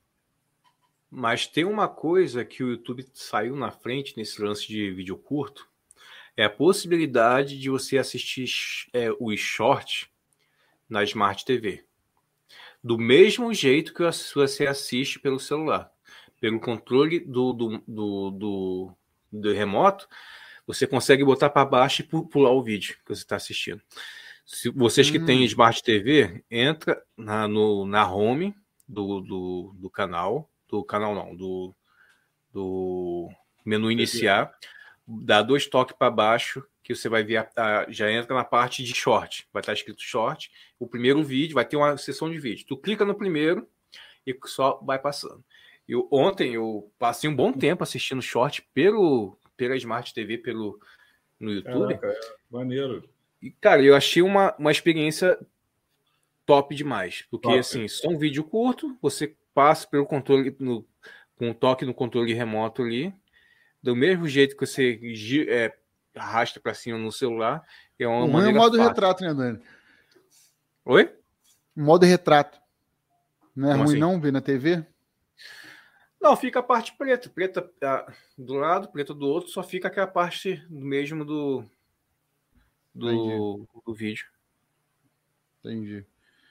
Mas 1.11 1.47
tem 1.47 1.65
uma 1.65 1.87
coisa 1.89 2.45
que 2.45 2.63
o 2.63 2.69
YouTube 2.71 3.05
saiu 3.13 3.55
na 3.55 3.71
frente 3.71 4.15
nesse 4.15 4.41
lance 4.41 4.65
de 4.65 4.91
vídeo 4.91 5.17
curto, 5.17 5.67
é 6.35 6.45
a 6.45 6.49
possibilidade 6.49 7.59
de 7.59 7.69
você 7.69 7.97
assistir 7.97 8.47
é, 8.93 9.09
os 9.19 9.39
shorts 9.39 10.07
na 10.87 11.03
Smart 11.03 11.43
TV. 11.43 11.86
Do 12.83 12.97
mesmo 12.97 13.53
jeito 13.53 13.93
que 13.93 14.03
você 14.35 14.67
assiste 14.67 15.19
pelo 15.19 15.39
celular. 15.39 15.91
Pelo 16.39 16.59
controle 16.59 17.19
do, 17.19 17.51
do, 17.51 17.83
do, 17.87 18.31
do, 18.31 18.93
do 19.31 19.53
remoto, 19.53 20.07
você 20.65 20.85
consegue 20.85 21.23
botar 21.23 21.49
para 21.49 21.65
baixo 21.65 22.01
e 22.01 22.05
pular 22.05 22.51
o 22.51 22.63
vídeo 22.63 22.95
que 23.05 23.15
você 23.15 23.21
está 23.23 23.35
assistindo. 23.35 23.81
Se 24.45 24.69
vocês 24.69 25.09
que 25.09 25.17
hum. 25.17 25.25
têm 25.25 25.43
Smart 25.45 25.81
TV, 25.81 26.43
entra 26.49 27.01
na, 27.17 27.47
no, 27.47 27.85
na 27.85 28.09
home 28.09 28.55
do, 28.87 29.19
do, 29.21 29.75
do 29.75 29.89
canal, 29.89 30.49
do 30.69 30.83
canal 30.83 31.15
não, 31.15 31.35
do, 31.35 31.75
do 32.53 33.29
menu 33.65 33.91
iniciar 33.91 34.53
dá 35.07 35.41
dois 35.41 35.65
toques 35.67 35.95
para 35.97 36.11
baixo 36.11 36.63
que 36.87 36.95
você 36.95 37.09
vai 37.09 37.21
ver, 37.21 37.35
a, 37.35 37.49
a, 37.57 37.91
já 37.91 38.09
entra 38.09 38.33
na 38.33 38.45
parte 38.45 38.81
de 38.81 38.95
short. 38.95 39.45
Vai 39.51 39.59
estar 39.59 39.73
escrito 39.73 40.01
short. 40.01 40.49
O 40.79 40.87
primeiro 40.87 41.21
vídeo 41.21 41.55
vai 41.55 41.65
ter 41.65 41.75
uma 41.75 41.97
sessão 41.97 42.31
de 42.31 42.39
vídeo. 42.39 42.65
Tu 42.65 42.77
clica 42.77 43.03
no 43.03 43.13
primeiro 43.13 43.67
e 44.25 44.33
só 44.45 44.79
vai 44.81 44.97
passando. 44.97 45.43
Eu, 45.85 46.07
ontem 46.09 46.53
eu 46.53 46.89
passei 46.97 47.29
um 47.29 47.35
bom 47.35 47.51
tempo 47.51 47.83
assistindo 47.83 48.21
short 48.21 48.65
pelo, 48.73 49.37
pela 49.57 49.75
Smart 49.75 50.13
TV, 50.13 50.37
pelo, 50.37 50.79
no 51.37 51.51
YouTube. 51.51 51.97
Caraca, 51.97 52.07
é 52.07 52.19
maneiro. 52.49 53.03
E, 53.41 53.51
cara, 53.51 53.83
eu 53.83 53.93
achei 53.93 54.21
uma, 54.21 54.55
uma 54.57 54.71
experiência 54.71 55.37
top 56.45 56.73
demais. 56.73 57.25
Porque, 57.29 57.49
top. 57.49 57.59
assim, 57.59 57.85
só 57.89 58.07
um 58.07 58.17
vídeo 58.17 58.45
curto, 58.45 58.97
você 59.01 59.35
passa 59.53 59.85
pelo 59.85 60.05
controle, 60.05 60.55
no, 60.57 60.87
com 61.35 61.49
um 61.49 61.53
toque 61.53 61.85
no 61.85 61.93
controle 61.93 62.33
remoto 62.33 62.81
ali, 62.81 63.13
do 63.83 63.93
mesmo 63.93 64.25
jeito 64.25 64.55
que 64.55 64.65
você 64.65 64.97
é, 65.49 65.73
arrasta 66.17 66.59
para 66.59 66.73
cima 66.73 66.97
no 66.97 67.11
celular. 67.11 67.63
É 67.99 68.07
uma 68.07 68.25
o 68.25 68.31
maneira 68.31 68.57
modo 68.57 68.77
fácil. 68.77 68.89
retrato, 68.89 69.23
né, 69.23 69.33
Dani? 69.33 69.61
Oi? 70.85 71.15
Modo 71.75 72.05
retrato. 72.05 72.59
Não 73.55 73.69
é 73.69 73.71
Como 73.71 73.85
ruim 73.85 73.95
assim? 73.95 73.99
não 73.99 74.21
ver 74.21 74.31
na 74.31 74.41
TV? 74.41 74.85
Não, 76.21 76.35
fica 76.35 76.59
a 76.59 76.63
parte 76.63 76.95
preta. 76.97 77.29
Preta 77.29 77.69
do 78.37 78.53
lado, 78.53 78.89
preta 78.89 79.13
do 79.13 79.27
outro, 79.27 79.49
só 79.49 79.63
fica 79.63 79.87
aquela 79.87 80.07
parte 80.07 80.63
mesmo 80.69 81.23
do, 81.23 81.63
do, 82.93 83.67
do 83.85 83.93
vídeo. 83.93 84.25
Entendi. 85.59 86.05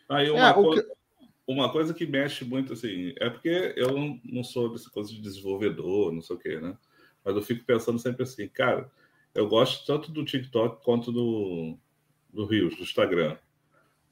Aí 0.08 0.30
uma, 0.30 0.48
é, 0.48 0.52
coisa, 0.52 0.82
que... 0.82 0.92
uma 1.46 1.72
coisa 1.72 1.94
que 1.94 2.06
mexe 2.06 2.44
muito, 2.44 2.72
assim, 2.72 3.14
é 3.18 3.28
porque 3.28 3.74
eu 3.76 3.92
não, 3.92 4.20
não 4.24 4.44
sou 4.44 4.72
dessa 4.72 4.90
coisa 4.90 5.10
de 5.10 5.20
desenvolvedor, 5.20 6.12
não 6.12 6.22
sei 6.22 6.36
o 6.36 6.38
quê, 6.38 6.60
né? 6.60 6.76
Mas 7.24 7.34
eu 7.34 7.42
fico 7.42 7.64
pensando 7.64 7.98
sempre 7.98 8.22
assim, 8.22 8.48
cara, 8.48 8.90
eu 9.36 9.48
gosto 9.48 9.86
tanto 9.86 10.10
do 10.10 10.24
TikTok 10.24 10.84
quanto 10.84 11.12
do, 11.12 11.78
do 12.32 12.46
Rios, 12.46 12.76
do 12.76 12.82
Instagram. 12.82 13.36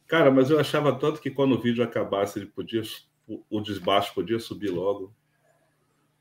Cara, 0.07 0.31
mas 0.31 0.51
eu 0.51 0.61
achava 0.61 0.93
tanto 0.97 1.21
que 1.21 1.31
quando 1.31 1.53
o 1.55 1.61
vídeo 1.61 1.83
acabasse, 1.83 2.39
ele 2.39 2.47
podia, 2.47 2.83
o 3.27 3.61
desbaixo 3.61 4.15
podia 4.15 4.39
subir 4.39 4.71
logo. 4.71 5.15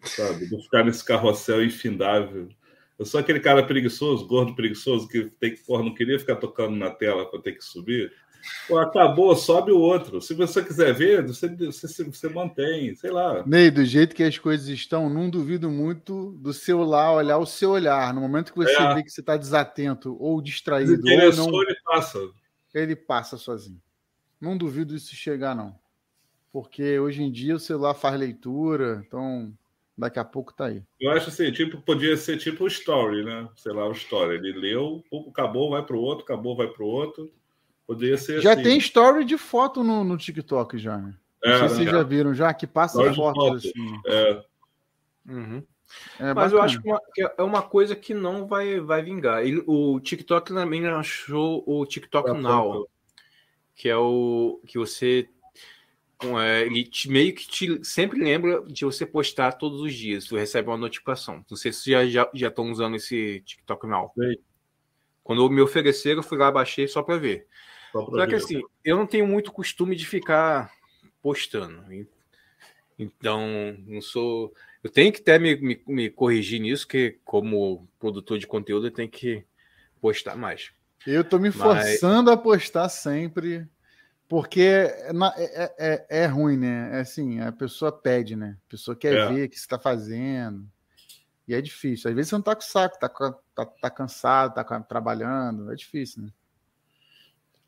Sabe? 0.02 0.50
Não 0.50 0.62
ficar 0.62 0.84
nesse 0.84 1.04
carrossel 1.04 1.64
infindável. 1.64 2.50
Eu 2.98 3.06
sou 3.06 3.20
aquele 3.20 3.40
cara 3.40 3.66
preguiçoso, 3.66 4.28
gordo 4.28 4.56
preguiçoso, 4.56 5.08
que 5.08 5.30
tem 5.40 5.56
que, 5.56 5.64
porra, 5.64 5.84
não 5.84 5.94
queria 5.94 6.20
ficar 6.20 6.36
tocando 6.36 6.76
na 6.76 6.90
tela 6.90 7.30
para 7.30 7.42
ter 7.42 7.54
que 7.54 7.64
subir. 7.64 8.14
Acabou, 8.82 9.36
sobe 9.36 9.72
o 9.72 9.80
outro. 9.80 10.22
Se 10.22 10.34
você 10.34 10.64
quiser 10.64 10.94
ver, 10.94 11.26
você, 11.26 11.48
você, 11.48 12.04
você 12.04 12.30
mantém, 12.30 12.94
sei 12.96 13.12
lá. 13.12 13.46
Ney, 13.46 13.72
do 13.72 13.86
jeito 13.86 14.16
que 14.16 14.24
as 14.24 14.38
coisas 14.38 14.68
estão, 14.68 15.10
não 15.10 15.30
duvido 15.30 15.70
muito 15.70 16.32
do 16.34 16.54
celular 16.54 17.14
olhar 17.14 17.38
o 17.38 17.46
seu 17.46 17.72
olhar. 17.72 18.14
No 18.14 18.22
momento 18.22 18.52
que 18.52 18.58
você 18.58 18.76
é. 18.76 18.96
vê 18.96 19.04
que 19.04 19.10
você 19.10 19.22
está 19.22 19.38
desatento 19.38 20.18
ou 20.20 20.42
distraído, 20.42 20.94
ou 20.94 21.36
não, 21.36 21.62
ele 21.62 21.76
passa. 21.86 22.20
Ele 22.74 22.96
passa 22.96 23.38
sozinho. 23.38 23.82
Não 24.40 24.58
duvido 24.58 24.96
isso 24.96 25.16
chegar, 25.16 25.56
não. 25.56 25.76
porque 26.52 27.00
hoje 27.00 27.24
em 27.24 27.32
dia 27.32 27.56
o 27.56 27.60
celular 27.60 27.96
faz 27.96 28.20
leitura, 28.20 29.04
então 29.08 29.52
daqui 29.98 30.20
a 30.20 30.26
pouco 30.26 30.54
tá 30.54 30.66
aí. 30.68 30.84
Eu 31.00 31.12
acho 31.12 31.30
assim, 31.30 31.52
tipo, 31.52 31.82
podia 31.82 32.16
ser 32.18 32.38
tipo 32.38 32.64
o 32.64 32.68
story, 32.68 33.24
né? 33.24 33.50
Sei 33.56 33.72
lá, 33.72 33.88
o 33.88 33.92
story. 33.92 34.36
Ele 34.36 34.54
leu, 34.54 35.04
acabou, 35.30 35.72
vai 35.72 35.84
para 35.84 35.96
o 35.96 36.02
outro, 36.02 36.24
acabou, 36.24 36.56
vai 36.56 36.68
para 36.68 36.84
o 36.84 36.88
outro. 36.88 37.32
Poderia 37.94 38.18
ser 38.18 38.42
Já 38.42 38.54
assim. 38.54 38.64
tem 38.64 38.78
story 38.78 39.24
de 39.26 39.38
foto 39.38 39.84
no, 39.84 40.04
no 40.04 40.18
TikTok 40.18 40.78
já, 40.78 40.98
né? 40.98 41.14
Não 41.44 41.52
É, 41.52 41.60
sei 41.60 41.70
se 41.70 41.76
vocês 41.76 41.90
já 41.92 42.04
viram 42.04 42.34
já, 42.34 42.54
que 42.54 42.66
passa 42.66 42.98
Story 42.98 43.10
de 43.12 43.16
fotos 43.18 43.44
foto. 43.44 43.58
assim. 43.58 44.02
É, 44.08 44.44
Uhum. 45.26 45.64
É 46.20 46.34
Mas 46.34 46.52
eu 46.52 46.58
bacana. 46.58 46.64
acho 46.64 46.82
que, 46.82 46.88
uma- 46.90 47.02
que 47.14 47.22
é 47.22 47.44
uma 47.44 47.62
coisa 47.62 47.96
que 47.96 48.14
não 48.14 48.48
vai, 48.48 48.80
vai 48.80 49.02
vingar. 49.04 49.46
Ele- 49.46 49.64
o 49.68 50.00
TikTok 50.00 50.52
também 50.54 50.86
achou 50.88 51.64
o 51.68 51.86
TikTok 51.86 52.28
Tá 52.28 52.34
Now, 52.34 52.72
pronto. 52.72 52.90
que 53.76 53.88
é 53.90 53.96
o 53.96 54.60
que 54.66 54.78
você 54.78 55.30
é, 56.42 56.62
ele 56.62 56.86
te- 56.86 57.10
meio 57.10 57.34
que 57.36 57.46
te 57.48 57.84
sempre 57.86 58.18
lembra 58.24 58.64
de 58.64 58.86
você 58.86 59.06
postar 59.06 59.52
todos 59.54 59.82
os 59.82 59.94
dias. 59.94 60.26
Tu 60.26 60.36
recebe 60.38 60.70
uma 60.70 60.78
notificação. 60.78 61.44
Não 61.50 61.58
sei 61.58 61.72
se 61.74 61.92
já 61.92 62.06
já 62.08 62.30
já 62.34 62.48
estão 62.48 62.72
usando 62.72 62.96
esse 62.96 63.42
TikTok 63.46 63.86
Now. 63.88 64.12
Sei. 64.18 64.40
Quando 65.22 65.50
me 65.50 65.62
ofereceram, 65.62 66.20
eu 66.20 66.24
fui 66.24 66.38
lá 66.38 66.50
baixei 66.52 66.88
só 66.88 67.04
para 67.04 67.18
ver. 67.18 67.46
Só 67.94 68.28
que 68.28 68.36
assim, 68.36 68.62
eu 68.84 68.98
não 68.98 69.06
tenho 69.08 69.26
muito 69.28 69.52
costume 69.52 69.96
de 69.96 70.06
ficar 70.06 70.72
postando. 71.22 71.84
Então, 72.98 73.42
não 73.88 74.02
sou. 74.02 74.54
Eu 74.84 74.90
tenho 74.90 75.12
que 75.12 75.22
até 75.22 75.40
me, 75.40 75.56
me, 75.56 75.82
me 75.88 76.10
corrigir 76.10 76.60
nisso, 76.60 76.88
que 76.88 77.18
como 77.24 77.88
produtor 78.00 78.38
de 78.38 78.46
conteúdo, 78.48 78.88
eu 78.88 78.92
tenho 78.92 79.10
que 79.10 79.44
postar 80.02 80.36
mais. 80.36 80.72
Eu 81.08 81.24
tô 81.24 81.38
me 81.40 81.50
Mas- 81.50 81.56
forçando 81.58 82.30
a 82.32 82.38
postar 82.38 82.88
sempre, 82.90 83.68
porque 84.28 84.88
na- 85.14 85.34
é, 85.38 85.44
é- 85.64 85.76
é- 85.78 86.06
é 86.24 86.26
ruim, 86.26 86.58
né? 86.58 86.90
É 86.98 87.00
assim, 87.02 87.40
a 87.40 87.52
pessoa 87.52 87.92
pede, 87.92 88.36
né? 88.36 88.58
A 88.68 88.70
pessoa 88.70 88.96
quer 88.96 89.14
É. 89.16 89.28
ver 89.28 89.46
o 89.46 89.50
que 89.50 89.60
você 89.60 89.68
tá 89.68 89.80
fazendo. 89.80 90.66
E 91.48 91.54
é 91.54 91.62
difícil. 91.62 92.10
Às 92.10 92.16
vezes 92.16 92.30
você 92.30 92.36
não 92.36 92.42
tá 92.42 92.56
com 92.56 92.62
saco, 92.62 92.98
tá, 93.00 93.10
tá, 93.10 93.66
tá 93.66 93.90
cansado, 93.90 94.54
tá 94.56 94.80
trabalhando. 94.82 95.72
É 95.72 95.76
difícil, 95.76 96.24
né? 96.24 96.30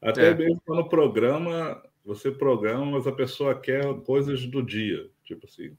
Até 0.06 0.30
É. 0.30 0.36
mesmo 0.36 0.62
no 0.68 0.88
programa, 0.88 1.82
você 2.06 2.32
programa, 2.32 2.86
mas 2.86 3.08
a 3.08 3.12
pessoa 3.12 3.56
quer 3.56 3.84
coisas 4.02 4.46
do 4.46 4.62
dia. 4.62 5.10
Tipo 5.24 5.48
assim, 5.48 5.76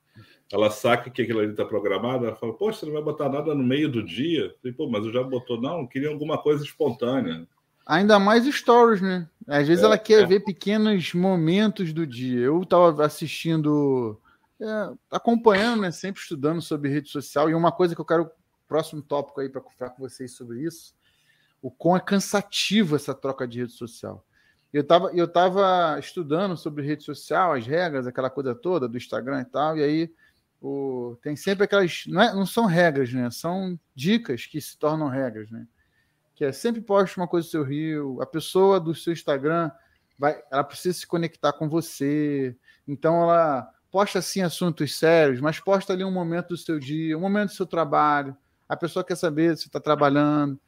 ela 0.53 0.71
saca 0.71 1.09
que 1.09 1.23
aquilo 1.23 1.39
ali 1.39 1.51
está 1.51 1.65
programado, 1.65 2.27
ela 2.27 2.35
fala, 2.35 2.53
poxa, 2.53 2.81
você 2.81 2.87
não 2.87 2.93
vai 2.95 3.03
botar 3.03 3.29
nada 3.29 3.55
no 3.55 3.63
meio 3.63 3.89
do 3.89 4.03
dia? 4.03 4.55
Eu 4.65 4.75
Pô, 4.75 4.89
mas 4.89 5.05
eu 5.05 5.13
já 5.13 5.23
botou, 5.23 5.61
não, 5.61 5.81
eu 5.81 5.87
queria 5.87 6.09
alguma 6.09 6.37
coisa 6.37 6.65
espontânea. 6.65 7.47
Ainda 7.87 8.19
mais 8.19 8.45
stories, 8.53 9.01
né? 9.01 9.29
Às 9.47 9.69
vezes 9.69 9.85
É, 9.85 9.87
ela 9.87 9.97
quer 9.97 10.23
é. 10.23 10.27
ver 10.27 10.41
pequenos 10.41 11.15
momentos 11.15 11.93
do 11.93 12.05
dia. 12.05 12.41
Eu 12.41 12.65
tava 12.65 13.05
assistindo, 13.05 14.21
é, 14.61 14.91
acompanhando, 15.13 15.83
né? 15.83 15.93
Sempre 15.93 16.21
estudando 16.21 16.61
sobre 16.61 16.91
rede 16.91 17.09
social. 17.09 17.49
E 17.49 17.55
uma 17.55 17.71
coisa 17.71 17.95
que 17.95 18.01
eu 18.01 18.05
quero, 18.05 18.29
próximo 18.67 19.01
tópico 19.01 19.41
aí 19.41 19.49
para 19.49 19.61
conversar 19.61 19.91
com 19.91 20.03
vocês 20.03 20.33
sobre 20.33 20.65
isso, 20.65 20.93
o 21.63 21.71
quão 21.71 21.97
é 21.97 22.01
cansativo 22.01 22.97
essa 22.97 23.15
troca 23.15 23.47
de 23.47 23.61
rede 23.61 23.73
social. 23.73 24.25
Eu 24.73 24.83
estava 24.83 25.11
eu 25.15 25.29
tava 25.29 25.99
estudando 25.99 26.57
sobre 26.57 26.85
rede 26.85 27.05
social, 27.05 27.53
as 27.53 27.67
regras, 27.67 28.07
aquela 28.07 28.31
coisa 28.31 28.55
toda 28.55 28.89
do 28.89 28.97
Instagram 28.97 29.41
e 29.41 29.45
tal, 29.45 29.79
e 29.79 29.83
aí 29.83 30.13
o, 30.61 31.17
tem 31.23 31.37
sempre 31.37 31.65
aquelas. 31.65 32.05
Não, 32.07 32.21
é- 32.21 32.35
não 32.35 32.47
são 32.47 32.67
regras, 32.67 33.13
né? 33.13 33.31
São 33.31 33.79
dicas 33.95 34.47
que 34.47 34.61
se 34.61 34.79
tornam 34.79 35.09
regras, 35.09 35.51
né? 35.51 35.67
que 36.37 36.45
é 36.45 36.53
sempre 36.53 36.83
poste 36.83 37.17
uma 37.17 37.27
coisa 37.27 37.49
do 37.49 37.51
seu 37.51 37.65
rio, 37.65 38.21
a 38.21 38.27
pessoa 38.27 38.79
do 38.79 38.95
seu 38.95 39.13
Instagram 39.13 39.71
vai, 40.19 40.39
ela 40.53 40.63
precisa 40.63 40.99
se 40.99 41.07
conectar 41.07 41.55
com 41.55 41.67
você, 41.67 42.55
então 42.87 43.23
ela 43.23 43.67
posta 43.91 44.19
assim 44.19 44.43
assuntos 44.43 44.95
sérios, 44.95 45.41
mas 45.41 45.59
posta 45.59 45.95
ali 45.95 46.05
um 46.05 46.13
momento 46.13 46.49
do 46.49 46.57
seu 46.59 46.79
dia, 46.79 47.17
um 47.17 47.21
momento 47.23 47.49
do 47.49 47.55
seu 47.55 47.67
trabalho, 47.67 48.37
a 48.69 48.77
pessoa 48.77 49.03
quer 49.03 49.17
saber 49.17 49.57
se 49.57 49.67
está 49.67 49.81
trabalhando. 49.81 50.61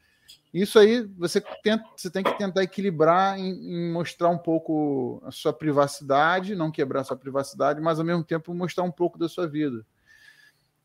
Isso 0.53 0.79
aí 0.79 1.03
você, 1.17 1.41
tenta, 1.63 1.85
você 1.95 2.11
tem 2.11 2.23
que 2.23 2.37
tentar 2.39 2.63
equilibrar 2.63 3.39
em, 3.39 3.51
em 3.51 3.93
mostrar 3.93 4.31
um 4.31 4.39
pouco 4.39 5.23
a 5.25 5.31
sua 5.31 5.53
privacidade, 5.53 6.55
não 6.55 6.71
quebrar 6.71 7.03
a 7.03 7.05
sua 7.05 7.17
privacidade, 7.17 7.81
mas 7.81 7.99
ao 7.99 8.05
mesmo 8.05 8.25
tempo 8.25 8.55
mostrar 8.55 8.85
um 8.85 8.91
pouco 8.91 9.19
da 9.19 9.29
sua 9.29 9.47
vida. 9.47 9.85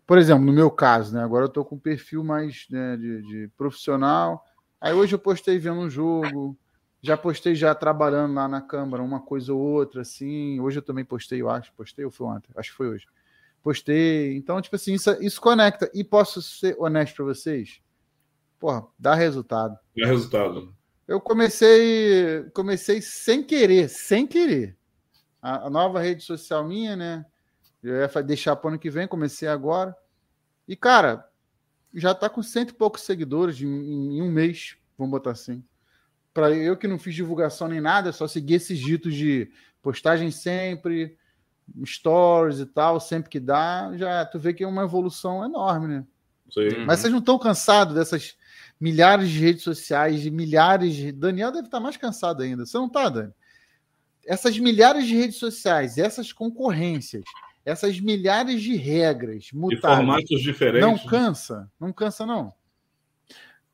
Por 0.05 0.17
exemplo, 0.17 0.45
no 0.45 0.51
meu 0.51 0.69
caso, 0.69 1.15
né? 1.15 1.23
Agora 1.23 1.45
eu 1.45 1.47
estou 1.47 1.63
com 1.63 1.75
um 1.75 1.79
perfil 1.79 2.23
mais 2.23 2.67
né, 2.69 2.97
de, 2.97 3.21
de 3.21 3.47
profissional. 3.57 4.45
Aí 4.81 4.93
hoje 4.93 5.15
eu 5.15 5.19
postei 5.19 5.57
vendo 5.57 5.79
um 5.79 5.89
jogo, 5.89 6.57
já 7.01 7.15
postei 7.15 7.55
já 7.55 7.73
trabalhando 7.73 8.33
lá 8.33 8.47
na 8.47 8.61
Câmara, 8.61 9.01
uma 9.01 9.21
coisa 9.21 9.53
ou 9.53 9.59
outra, 9.59 10.01
assim. 10.01 10.59
Hoje 10.59 10.79
eu 10.79 10.83
também 10.83 11.05
postei, 11.05 11.41
eu 11.41 11.49
acho. 11.49 11.73
Postei 11.73 12.03
ou 12.03 12.11
foi 12.11 12.27
ontem? 12.27 12.49
Acho 12.55 12.71
que 12.71 12.77
foi 12.77 12.89
hoje. 12.89 13.05
Postei. 13.61 14.35
Então, 14.35 14.61
tipo 14.61 14.75
assim, 14.75 14.93
isso, 14.93 15.09
isso 15.21 15.39
conecta. 15.39 15.89
E 15.93 16.03
posso 16.03 16.41
ser 16.41 16.75
honesto 16.77 17.15
para 17.15 17.25
vocês? 17.25 17.82
Porra, 18.63 18.87
dá 18.97 19.13
resultado. 19.13 19.77
É 19.97 20.05
resultado. 20.05 20.73
Eu 21.05 21.19
comecei, 21.19 22.49
comecei 22.53 23.01
sem 23.01 23.43
querer, 23.43 23.89
sem 23.89 24.25
querer. 24.25 24.77
A, 25.41 25.67
a 25.67 25.69
nova 25.69 25.99
rede 25.99 26.23
social 26.23 26.65
minha, 26.65 26.95
né? 26.95 27.25
Eu 27.83 27.97
ia 27.97 28.23
deixar 28.23 28.55
para 28.55 28.67
o 28.67 28.69
ano 28.69 28.79
que 28.79 28.89
vem, 28.89 29.05
comecei 29.05 29.49
agora. 29.49 29.93
E, 30.65 30.77
cara, 30.77 31.27
já 31.93 32.15
tá 32.15 32.29
com 32.29 32.41
cento 32.41 32.69
e 32.69 32.73
poucos 32.73 33.01
seguidores 33.01 33.61
em, 33.61 33.67
em 33.67 34.21
um 34.21 34.31
mês, 34.31 34.77
vamos 34.97 35.11
botar 35.11 35.31
assim. 35.31 35.61
Para 36.33 36.49
eu 36.51 36.77
que 36.77 36.87
não 36.87 36.97
fiz 36.97 37.13
divulgação 37.13 37.67
nem 37.67 37.81
nada, 37.81 38.13
só 38.13 38.29
segui 38.29 38.53
esses 38.53 38.79
ditos 38.79 39.13
de 39.13 39.51
postagem 39.81 40.31
sempre, 40.31 41.17
stories 41.85 42.59
e 42.59 42.65
tal, 42.65 42.97
sempre 43.01 43.29
que 43.29 43.41
dá, 43.41 43.91
já 43.97 44.25
tu 44.25 44.39
vê 44.39 44.53
que 44.53 44.63
é 44.63 44.67
uma 44.67 44.83
evolução 44.83 45.43
enorme, 45.43 45.87
né? 45.87 46.07
Uhum. 46.55 46.85
Mas 46.85 47.01
vocês 47.01 47.11
não 47.11 47.19
estão 47.19 47.37
cansados 47.37 47.93
dessas 47.93 48.37
milhares 48.83 49.29
de 49.29 49.39
redes 49.39 49.63
sociais, 49.63 50.21
de 50.21 50.29
milhares 50.29 50.93
de. 50.93 51.13
Daniel 51.13 51.53
deve 51.53 51.67
estar 51.67 51.79
mais 51.79 51.95
cansado 51.95 52.43
ainda. 52.43 52.65
Você 52.65 52.77
não 52.77 52.87
está, 52.87 53.07
Dani? 53.07 53.31
Essas 54.25 54.59
milhares 54.59 55.07
de 55.07 55.15
redes 55.15 55.37
sociais, 55.37 55.97
essas 55.97 56.33
concorrências, 56.33 57.23
essas 57.63 57.97
milhares 58.01 58.61
de 58.61 58.75
regras 58.75 59.45
De 59.45 59.55
mutáveis. 59.55 59.95
formatos 59.97 60.41
diferentes. 60.41 60.81
Não 60.81 60.97
cansa? 60.97 61.71
Não 61.79 61.93
cansa, 61.93 62.25
não. 62.25 62.53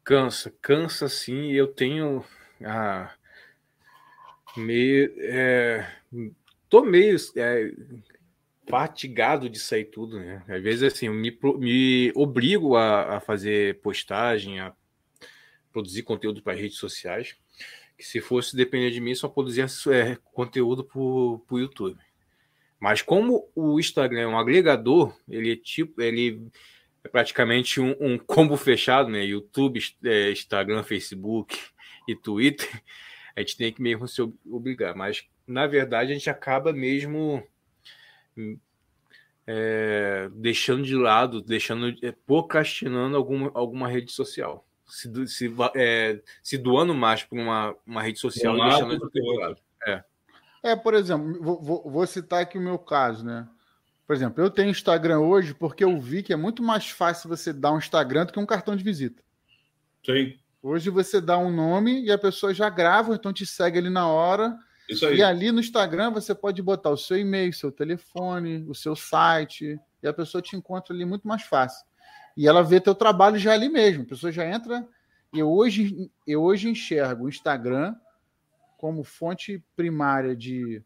Cansa, 0.04 0.54
cansa 0.62 1.10
sim. 1.10 1.52
Eu 1.54 1.68
tenho 1.68 2.24
ah, 2.64 3.12
meio, 4.56 5.12
é, 5.18 5.92
tô 6.70 6.84
meio 6.84 7.18
é, 7.36 7.72
fatigado 8.68 9.50
de 9.50 9.58
sair 9.58 9.86
tudo, 9.86 10.20
né? 10.20 10.44
Às 10.48 10.62
vezes 10.62 10.84
assim, 10.84 11.08
eu 11.08 11.14
me, 11.16 11.36
me 11.58 12.12
obrigo 12.16 12.76
a, 12.76 13.18
a 13.18 13.20
fazer 13.20 13.80
postagem, 13.82 14.60
a 14.60 14.72
produzir 15.72 16.04
conteúdo 16.04 16.42
para 16.42 16.58
redes 16.58 16.78
sociais. 16.78 17.36
Que 17.98 18.06
se 18.06 18.22
fosse 18.22 18.56
depender 18.56 18.92
de 18.92 19.02
mim, 19.02 19.14
só 19.14 19.28
produzia 19.28 19.66
é, 19.92 20.18
conteúdo 20.34 20.84
para 20.84 21.00
o 21.00 21.44
YouTube. 21.52 22.00
Mas 22.80 23.02
como 23.02 23.50
o 23.54 23.80
Instagram 23.80 24.22
é 24.22 24.28
um 24.28 24.40
agregador, 24.40 25.14
ele 25.28 25.52
é 25.52 25.56
tipo, 25.56 26.02
ele 26.02 26.48
é 27.04 27.10
praticamente 27.10 27.82
um, 27.82 27.96
um 28.00 28.18
combo 28.18 28.56
fechado, 28.56 29.10
né? 29.10 29.24
YouTube, 29.26 29.82
é, 30.06 30.32
Instagram, 30.32 30.82
Facebook 30.84 31.58
e 32.08 32.16
Twitter. 32.16 32.70
A 33.36 33.42
gente 33.42 33.58
tem 33.58 33.72
que 33.72 33.82
mesmo 33.82 34.08
se 34.08 34.22
ob- 34.22 34.38
obrigar. 34.46 34.96
Mas 34.96 35.26
na 35.48 35.66
verdade 35.66 36.12
a 36.12 36.14
gente 36.14 36.30
acaba 36.30 36.72
mesmo 36.72 37.44
é, 39.48 40.30
deixando 40.34 40.84
de 40.84 40.96
lado, 40.96 41.42
deixando 41.42 41.96
é, 42.06 42.12
procrastinando 42.12 43.18
alguma, 43.18 43.52
alguma 43.54 43.88
rede 43.88 44.12
social. 44.12 44.66
Se, 44.90 45.08
do- 45.08 45.28
se, 45.28 45.54
é, 45.76 46.20
se 46.44 46.58
doando 46.58 46.94
mais 46.94 47.24
para 47.24 47.40
uma, 47.40 47.76
uma 47.86 48.02
rede 48.02 48.20
social 48.20 48.54
Um 48.54 48.58
lado 48.58 48.72
deixando 48.72 48.92
outro. 49.48 49.64
É, 50.62 50.76
por 50.76 50.94
exemplo, 50.94 51.42
vou, 51.42 51.62
vou- 51.62 51.90
vou 51.90 52.06
citar 52.08 52.42
aqui 52.42 52.58
o 52.58 52.62
meu 52.62 52.78
caso, 52.78 53.24
né? 53.26 53.48
Por 54.06 54.16
exemplo, 54.16 54.44
eu 54.44 54.50
tenho 54.50 54.70
Instagram 54.72 55.20
hoje 55.20 55.54
porque 55.54 55.84
eu 55.84 55.98
vi 56.00 56.24
que 56.24 56.34
é 56.34 56.36
muito 56.36 56.64
mais 56.64 56.90
fácil 56.90 57.30
você 57.30 57.54
dar 57.54 57.72
um 57.72 57.78
Instagram 57.78 58.26
do 58.26 58.34
que 58.34 58.40
um 58.40 58.46
cartão 58.46 58.76
de 58.76 58.84
visita. 58.84 59.22
Sim, 60.06 60.38
Hoje 60.62 60.90
você 60.90 61.22
dá 61.22 61.38
um 61.38 61.50
nome 61.50 62.04
e 62.04 62.12
a 62.12 62.18
pessoa 62.18 62.54
já 62.54 62.70
grava, 62.70 63.16
então 63.16 63.32
te 63.32 63.46
segue 63.46 63.78
ali 63.78 63.90
na 63.90 64.08
hora. 64.10 64.58
isso 64.90 65.06
aí. 65.06 65.18
E 65.18 65.24
ali 65.24 65.52
no 65.52 65.60
Instagram 65.62 66.12
você 66.12 66.36
pode 66.36 66.62
botar 66.62 66.90
o 66.90 66.98
seu 66.98 67.18
e-mail, 67.18 67.54
seu 67.54 67.72
telefone, 67.72 68.66
o 68.68 68.76
seu 68.76 68.94
site, 68.96 69.80
e 70.04 70.08
a 70.08 70.12
pessoa 70.14 70.42
te 70.42 70.58
encontra 70.58 70.94
ali 70.94 71.06
muito 71.06 71.26
mais 71.28 71.44
fácil. 71.44 71.86
E 72.36 72.48
ela 72.48 72.64
vê 72.64 72.80
teu 72.80 72.96
trabalho 72.96 73.38
já 73.38 73.54
ali 73.54 73.70
mesmo. 73.70 74.04
A 74.04 74.08
pessoa 74.08 74.32
já 74.32 74.46
entra. 74.46 74.88
Eu 75.34 75.50
hoje, 75.50 76.12
eu 76.26 76.42
hoje 76.42 76.70
enxergo 76.70 77.26
o 77.26 77.30
Instagram 77.30 77.96
como 78.78 79.04
fonte 79.04 79.64
primária 79.76 80.36
de, 80.36 80.82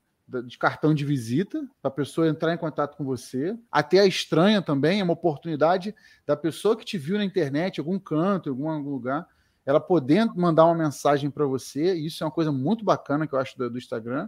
de 0.48 0.58
cartão 0.58 0.94
de 0.96 1.06
visita, 1.06 1.64
para 1.82 1.90
a 1.90 1.94
pessoa 1.94 2.28
entrar 2.28 2.54
em 2.54 2.58
contato 2.58 2.98
com 2.98 3.06
você. 3.06 3.56
Até 3.72 4.00
a 4.00 4.06
estranha 4.06 4.62
também, 4.62 5.00
é 5.00 5.04
uma 5.04 5.14
oportunidade 5.14 5.94
da 6.26 6.36
pessoa 6.36 6.76
que 6.76 6.84
te 6.84 6.98
viu 6.98 7.18
na 7.18 7.24
internet, 7.24 7.80
algum 7.80 8.00
canto, 8.00 8.50
algum, 8.50 8.70
algum 8.70 8.90
lugar, 8.90 9.28
ela 9.66 9.80
poder 9.80 10.26
mandar 10.36 10.66
uma 10.66 10.76
mensagem 10.76 11.30
para 11.30 11.46
você. 11.46 11.94
Isso 11.94 12.24
é 12.24 12.26
uma 12.26 12.34
coisa 12.34 12.52
muito 12.52 12.84
bacana 12.84 13.28
que 13.28 13.34
eu 13.34 13.40
acho 13.40 13.58
do, 13.58 13.70
do 13.70 13.78
Instagram. 13.78 14.28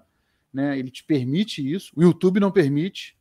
né? 0.53 0.77
Ele 0.77 0.89
te 0.89 1.03
permite 1.03 1.67
isso. 1.69 1.91
O 1.95 2.03
YouTube 2.03 2.39
não 2.39 2.51
permite. 2.51 3.17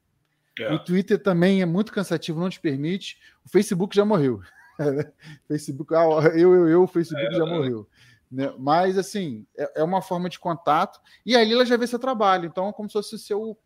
É. 0.59 0.73
O 0.73 0.79
Twitter 0.79 1.21
também 1.21 1.63
é 1.63 1.67
muito 1.67 1.93
cansativo, 1.93 2.41
não 2.41 2.51
te 2.51 2.61
permite. 2.61 3.19
O 3.45 3.49
Facebook 3.49 3.95
já 3.95 4.05
morreu. 4.05 4.41
Facebook, 5.49 5.95
ah, 5.95 6.29
eu, 6.35 6.55
eu, 6.55 6.69
eu, 6.69 6.83
o 6.83 6.87
Facebook 6.87 7.27
é, 7.27 7.37
já 7.37 7.47
morreu. 7.47 7.89
Né? 8.31 8.53
Mas, 8.59 8.99
assim, 8.99 9.47
é, 9.57 9.81
é, 9.81 9.85
uma 9.85 10.03
forma 10.03 10.29
de 10.29 10.39
contato. 10.39 11.01
E 11.25 11.37
ali 11.37 11.53
ela 11.53 11.67
já 11.67 11.77
vê 11.77 11.87
seu 11.87 11.99
trabalho. 11.99 12.47
Então, 12.47 12.69
é 12.69 12.73
como 12.73 12.89
se 12.89 12.95
fosse 12.95 13.15
o 13.15 13.19
seu 13.19 13.59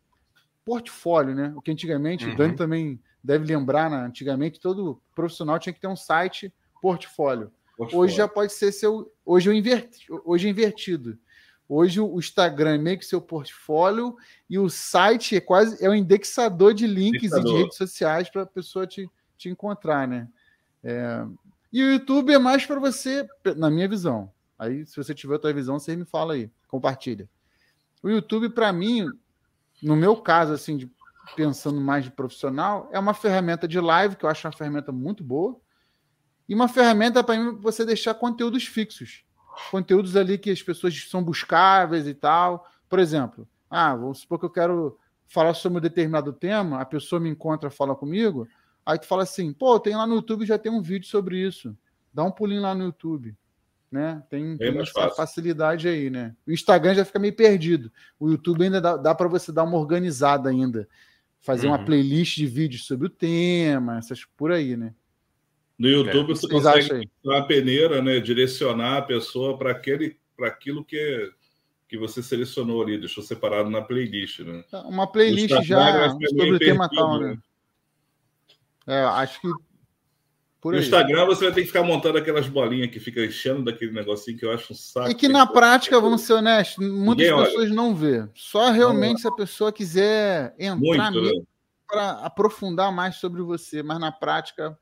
portfólio, 0.65 1.35
né? 1.35 1.53
O 1.55 1.61
que 1.61 1.71
antigamente, 1.71 2.25
uhum. 2.25 2.33
o 2.33 2.37
Dani 2.37 2.55
também 2.55 2.99
deve 3.23 3.45
lembrar, 3.45 3.89
né? 3.89 3.97
antigamente 3.97 4.59
todo 4.59 5.01
profissional 5.15 5.59
tinha 5.59 5.73
que 5.73 5.81
ter 5.81 5.87
um 5.87 5.95
site 5.95 6.53
portfólio. 6.81 7.51
portfólio. 7.75 8.03
Hoje 8.03 8.15
já 8.15 8.27
pode 8.27 8.53
ser 8.53 8.71
seu. 8.71 9.11
Hoje, 9.25 9.49
eu 9.49 9.53
inverti, 9.53 10.05
hoje 10.23 10.47
é 10.47 10.51
invertido. 10.51 11.17
Hoje 11.71 12.01
o 12.01 12.17
Instagram 12.17 12.73
é 12.73 12.77
meio 12.79 12.97
que 12.97 13.05
seu 13.05 13.21
portfólio 13.21 14.17
e 14.49 14.57
o 14.57 14.67
site 14.71 15.35
é 15.35 15.39
quase 15.39 15.85
é 15.85 15.87
um 15.87 15.93
indexador 15.93 16.73
de 16.73 16.87
links 16.87 17.25
indexador. 17.25 17.51
e 17.51 17.53
de 17.53 17.61
redes 17.61 17.77
sociais 17.77 18.27
para 18.27 18.41
a 18.41 18.47
pessoa 18.47 18.87
te, 18.87 19.07
te 19.37 19.49
encontrar, 19.49 20.07
né? 20.07 20.27
É... 20.83 21.23
E 21.71 21.83
o 21.83 21.91
YouTube 21.91 22.33
é 22.33 22.39
mais 22.39 22.65
para 22.65 22.79
você, 22.79 23.27
na 23.55 23.69
minha 23.69 23.87
visão. 23.87 24.31
Aí, 24.57 24.83
se 24.87 24.97
você 24.97 25.13
tiver 25.13 25.33
outra 25.33 25.53
visão, 25.53 25.77
você 25.77 25.95
me 25.95 26.05
fala 26.05 26.33
aí, 26.33 26.49
compartilha. 26.67 27.29
O 28.01 28.09
YouTube, 28.09 28.49
para 28.49 28.73
mim, 28.73 29.07
no 29.83 29.95
meu 29.95 30.15
caso, 30.17 30.51
assim, 30.51 30.75
de, 30.75 30.91
pensando 31.35 31.79
mais 31.79 32.03
de 32.03 32.09
profissional, 32.09 32.89
é 32.91 32.97
uma 32.97 33.13
ferramenta 33.13 33.67
de 33.67 33.79
live, 33.79 34.15
que 34.15 34.25
eu 34.25 34.29
acho 34.29 34.47
uma 34.47 34.57
ferramenta 34.57 34.91
muito 34.91 35.23
boa, 35.23 35.55
e 36.47 36.55
uma 36.55 36.67
ferramenta 36.67 37.23
para 37.23 37.51
você 37.51 37.85
deixar 37.85 38.15
conteúdos 38.15 38.65
fixos 38.65 39.23
conteúdos 39.69 40.15
ali 40.15 40.37
que 40.37 40.51
as 40.51 40.61
pessoas 40.61 41.07
são 41.09 41.23
buscáveis 41.23 42.07
e 42.07 42.13
tal. 42.13 42.67
Por 42.87 42.99
exemplo, 42.99 43.47
ah, 43.69 43.95
vamos 43.95 44.19
supor 44.19 44.39
que 44.39 44.45
eu 44.45 44.49
quero 44.49 44.97
falar 45.27 45.53
sobre 45.53 45.77
um 45.77 45.81
determinado 45.81 46.33
tema, 46.33 46.81
a 46.81 46.85
pessoa 46.85 47.19
me 47.19 47.29
encontra, 47.29 47.69
fala 47.69 47.95
comigo, 47.95 48.47
aí 48.85 48.97
tu 48.97 49.05
fala 49.05 49.23
assim, 49.23 49.53
pô, 49.53 49.79
tem 49.79 49.95
lá 49.95 50.07
no 50.07 50.15
YouTube 50.15 50.45
já 50.45 50.57
tem 50.57 50.71
um 50.71 50.81
vídeo 50.81 51.07
sobre 51.07 51.37
isso. 51.37 51.77
Dá 52.11 52.23
um 52.23 52.31
pulinho 52.31 52.63
lá 52.63 52.73
no 52.73 52.85
YouTube. 52.85 53.35
Né? 53.91 54.21
Tem, 54.29 54.57
tem 54.57 54.77
essa 54.79 54.91
fácil. 54.91 55.15
facilidade 55.15 55.87
aí, 55.87 56.09
né? 56.09 56.35
O 56.45 56.51
Instagram 56.51 56.93
já 56.93 57.05
fica 57.05 57.17
meio 57.17 57.35
perdido. 57.35 57.91
O 58.19 58.29
YouTube 58.29 58.63
ainda 58.63 58.79
dá, 58.79 58.97
dá 58.97 59.15
para 59.15 59.27
você 59.27 59.51
dar 59.51 59.63
uma 59.63 59.77
organizada 59.77 60.49
ainda. 60.49 60.87
Fazer 61.39 61.67
uhum. 61.67 61.73
uma 61.73 61.85
playlist 61.85 62.35
de 62.35 62.45
vídeos 62.45 62.85
sobre 62.85 63.07
o 63.07 63.09
tema, 63.09 63.97
essas 63.97 64.25
por 64.25 64.51
aí, 64.51 64.75
né? 64.75 64.93
No 65.79 65.87
YouTube 65.87 66.33
é, 66.33 66.35
você 66.35 66.47
consegue 66.47 67.09
a 67.31 67.41
peneira, 67.41 68.01
né? 68.01 68.19
Direcionar 68.19 68.97
a 68.97 69.01
pessoa 69.01 69.57
para 69.57 69.71
aquele, 69.71 70.17
para 70.35 70.47
aquilo 70.47 70.83
que 70.83 71.31
que 71.87 71.97
você 71.97 72.21
selecionou 72.21 72.83
ali, 72.83 72.99
deixou 72.99 73.23
separado 73.23 73.67
na 73.67 73.81
playlist, 73.81 74.41
né? 74.41 74.63
Tá, 74.69 74.83
uma 74.83 75.11
playlist 75.11 75.49
já 75.63 76.09
sobre 76.11 76.51
o 76.51 76.59
tema 76.59 76.87
tal, 76.87 77.19
né? 77.19 77.35
É, 78.85 79.01
acho 79.01 79.41
que 79.41 79.47
por 80.61 80.73
no 80.73 80.79
Instagram 80.79 81.25
você 81.25 81.45
vai 81.45 81.53
ter 81.53 81.61
que 81.61 81.67
ficar 81.67 81.83
montando 81.83 82.19
aquelas 82.19 82.47
bolinhas 82.47 82.91
que 82.91 82.99
fica 82.99 83.25
enchendo 83.25 83.63
daquele 83.63 83.91
negocinho 83.91 84.37
que 84.37 84.45
eu 84.45 84.51
acho 84.51 84.73
um 84.73 84.75
saco. 84.75 85.09
E 85.09 85.15
que 85.15 85.27
na 85.27 85.47
prática, 85.47 85.99
vamos 85.99 86.21
ser 86.21 86.33
honestos, 86.33 86.77
muitas 86.87 87.25
Ninguém 87.25 87.43
pessoas 87.45 87.65
olha. 87.65 87.73
não 87.73 87.95
vê. 87.95 88.27
Só 88.35 88.69
realmente 88.69 89.21
se 89.21 89.27
a 89.27 89.31
pessoa 89.31 89.71
quiser 89.71 90.53
entrar 90.59 91.11
né? 91.11 91.31
para 91.87 92.11
aprofundar 92.19 92.91
mais 92.91 93.15
sobre 93.15 93.41
você, 93.41 93.81
mas 93.81 93.99
na 93.99 94.11
prática 94.11 94.77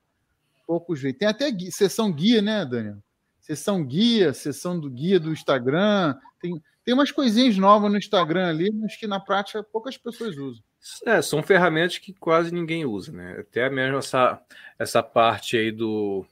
poucos 0.68 1.02
veem. 1.02 1.14
Tem 1.14 1.28
até 1.28 1.50
guia, 1.50 1.72
sessão 1.72 2.12
guia, 2.12 2.42
né, 2.42 2.66
Daniel? 2.66 2.98
Sessão 3.40 3.84
guia, 3.84 4.34
sessão 4.34 4.78
do 4.78 4.90
guia 4.90 5.20
do 5.20 5.32
Instagram. 5.32 6.16
Tem, 6.42 6.62
tem 6.84 6.94
umas 6.94 7.12
coisinhas 7.12 7.58
novas 7.58 7.90
no 7.90 7.98
Instagram 7.98 8.50
ali, 8.50 8.70
mas 8.74 8.98
que 8.98 9.08
na 9.08 9.20
prática 9.20 9.64
poucas 9.64 9.98
pessoas 9.98 10.38
usam. 10.38 10.64
É, 11.06 11.22
são 11.22 11.42
ferramentas 11.42 11.98
que 11.98 12.14
quase 12.14 12.54
ninguém 12.54 12.86
usa, 12.86 13.12
né? 13.12 13.38
Até 13.40 13.70
mesmo 13.70 13.98
essa, 13.98 14.42
essa 14.78 15.02
parte 15.02 15.58
aí 15.58 15.72
do, 15.72 16.26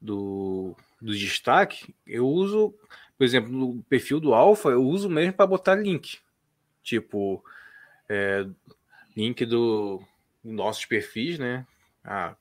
do, 0.00 0.74
do 1.00 1.12
destaque, 1.14 1.94
eu 2.06 2.26
uso, 2.26 2.74
por 3.16 3.24
exemplo, 3.24 3.50
no 3.52 3.82
perfil 3.84 4.18
do 4.18 4.34
Alpha, 4.34 4.70
eu 4.70 4.82
uso 4.82 5.08
mesmo 5.08 5.34
para 5.34 5.46
botar 5.46 5.74
link. 5.74 6.18
Tipo, 6.82 7.44
é, 8.08 8.46
link 9.16 9.44
do 9.44 10.02
nossos 10.42 10.84
perfis, 10.86 11.38
né? 11.38 11.66
Ah, 12.04 12.34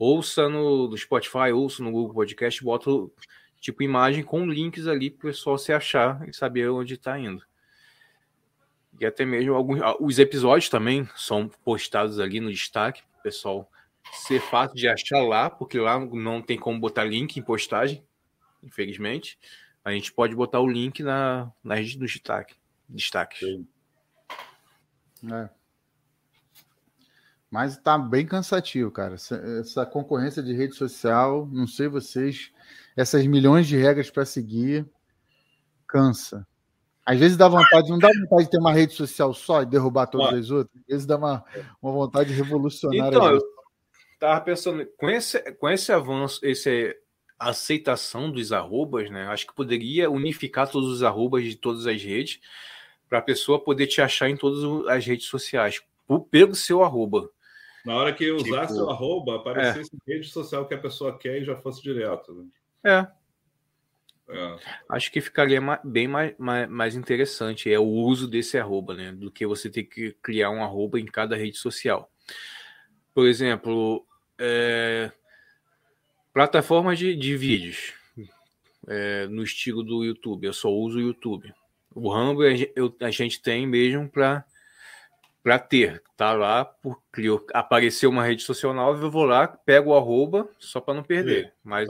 ouça 0.00 0.48
no, 0.48 0.88
no 0.88 0.96
Spotify, 0.96 1.52
ouça 1.52 1.82
no 1.82 1.92
Google 1.92 2.14
Podcast, 2.14 2.64
bota 2.64 2.90
tipo 3.60 3.82
imagem 3.82 4.24
com 4.24 4.46
links 4.46 4.86
ali 4.86 5.10
para 5.10 5.28
o 5.28 5.30
pessoal 5.30 5.58
se 5.58 5.72
achar 5.72 6.26
e 6.26 6.32
saber 6.32 6.70
onde 6.70 6.94
está 6.94 7.18
indo. 7.18 7.44
E 8.98 9.04
até 9.04 9.26
mesmo 9.26 9.54
alguns 9.54 9.82
ah, 9.82 9.94
os 10.00 10.18
episódios 10.18 10.70
também 10.70 11.06
são 11.14 11.48
postados 11.48 12.18
ali 12.18 12.40
no 12.40 12.50
destaque, 12.50 13.02
o 13.18 13.22
pessoal 13.22 13.70
ser 14.12 14.40
fácil 14.40 14.74
de 14.74 14.88
achar 14.88 15.22
lá, 15.22 15.50
porque 15.50 15.78
lá 15.78 16.00
não 16.00 16.40
tem 16.40 16.58
como 16.58 16.80
botar 16.80 17.04
link 17.04 17.36
em 17.36 17.42
postagem, 17.42 18.02
infelizmente. 18.62 19.38
A 19.84 19.92
gente 19.92 20.12
pode 20.12 20.34
botar 20.34 20.60
o 20.60 20.68
link 20.68 21.02
na, 21.02 21.52
na 21.62 21.76
no 21.76 22.06
destaque, 22.06 22.54
destaques. 22.88 23.42
É. 25.30 25.59
Mas 27.50 27.76
tá 27.76 27.98
bem 27.98 28.24
cansativo, 28.24 28.90
cara. 28.90 29.14
Essa, 29.14 29.36
essa, 29.60 29.86
concorrência 29.86 30.42
de 30.42 30.52
rede 30.54 30.74
social, 30.74 31.48
não 31.50 31.66
sei 31.66 31.88
vocês, 31.88 32.52
essas 32.96 33.26
milhões 33.26 33.66
de 33.66 33.76
regras 33.76 34.08
para 34.08 34.24
seguir, 34.24 34.86
cansa. 35.86 36.46
Às 37.04 37.18
vezes 37.18 37.36
dá 37.36 37.48
vontade, 37.48 37.90
não 37.90 37.98
dá 37.98 38.08
vontade 38.08 38.44
de 38.44 38.50
ter 38.50 38.58
uma 38.58 38.72
rede 38.72 38.94
social 38.94 39.34
só 39.34 39.62
e 39.62 39.66
derrubar 39.66 40.06
todas 40.06 40.38
as 40.38 40.50
outras. 40.50 40.80
Às 40.82 40.86
vezes 40.86 41.06
dá 41.06 41.16
uma, 41.16 41.44
uma 41.82 41.92
vontade 41.92 42.32
revolucionária. 42.32 43.16
Então, 43.16 43.32
eu 43.32 43.42
tava 44.20 44.40
pensando, 44.42 44.86
com 44.96 45.10
esse, 45.10 45.40
com 45.54 45.68
esse 45.68 45.90
avanço, 45.90 46.38
esse 46.44 46.96
aceitação 47.40 48.30
dos 48.30 48.52
arrobas, 48.52 49.10
né? 49.10 49.26
Acho 49.28 49.46
que 49.46 49.54
poderia 49.54 50.10
unificar 50.10 50.70
todos 50.70 50.90
os 50.90 51.02
arrobas 51.02 51.42
de 51.42 51.56
todas 51.56 51.86
as 51.86 52.00
redes 52.02 52.38
para 53.08 53.18
a 53.18 53.22
pessoa 53.22 53.58
poder 53.58 53.86
te 53.86 54.02
achar 54.02 54.28
em 54.28 54.36
todas 54.36 54.86
as 54.88 55.04
redes 55.04 55.26
sociais 55.26 55.82
pelo 56.30 56.54
seu 56.54 56.84
arroba. 56.84 57.30
Na 57.84 57.94
hora 57.94 58.12
que 58.12 58.30
usasse 58.30 58.74
tipo, 58.74 58.86
o 58.86 58.90
arroba, 58.90 59.36
aparecesse 59.36 59.90
é. 59.94 60.12
rede 60.12 60.28
social 60.28 60.66
que 60.66 60.74
a 60.74 60.78
pessoa 60.78 61.16
quer 61.16 61.40
e 61.40 61.44
já 61.44 61.56
fosse 61.56 61.82
direto. 61.82 62.34
Né? 62.34 62.46
É. 64.28 64.36
é. 64.36 64.58
Acho 64.88 65.10
que 65.10 65.20
ficaria 65.20 65.60
bem 65.82 66.06
mais, 66.06 66.34
mais, 66.38 66.68
mais, 66.68 66.94
interessante 66.94 67.72
é 67.72 67.78
o 67.78 67.86
uso 67.86 68.28
desse 68.28 68.58
arroba, 68.58 68.94
né? 68.94 69.12
Do 69.12 69.30
que 69.30 69.46
você 69.46 69.70
ter 69.70 69.84
que 69.84 70.12
criar 70.22 70.50
um 70.50 70.62
arroba 70.62 71.00
em 71.00 71.06
cada 71.06 71.36
rede 71.36 71.56
social. 71.56 72.10
Por 73.14 73.26
exemplo, 73.26 74.06
é, 74.38 75.10
plataformas 76.32 76.98
de, 76.98 77.14
de 77.14 77.36
vídeos 77.36 77.94
é, 78.86 79.26
no 79.26 79.42
estilo 79.42 79.82
do 79.82 80.04
YouTube. 80.04 80.46
Eu 80.46 80.52
só 80.52 80.70
uso 80.70 80.98
o 80.98 81.02
YouTube. 81.02 81.52
O 81.94 82.12
Rumble 82.12 82.72
a 83.00 83.10
gente 83.10 83.42
tem 83.42 83.66
mesmo 83.66 84.08
para 84.08 84.44
para 85.42 85.58
ter. 85.58 86.02
Tá 86.16 86.32
lá, 86.32 86.64
porque 86.64 87.26
apareceu 87.54 88.10
uma 88.10 88.24
rede 88.24 88.42
social 88.42 88.74
nova, 88.74 89.02
eu 89.02 89.10
vou 89.10 89.24
lá, 89.24 89.48
pego 89.48 89.90
o 89.90 89.96
arroba 89.96 90.48
só 90.58 90.80
para 90.80 90.94
não 90.94 91.02
perder. 91.02 91.46
Sim, 91.46 91.52
Mas 91.64 91.88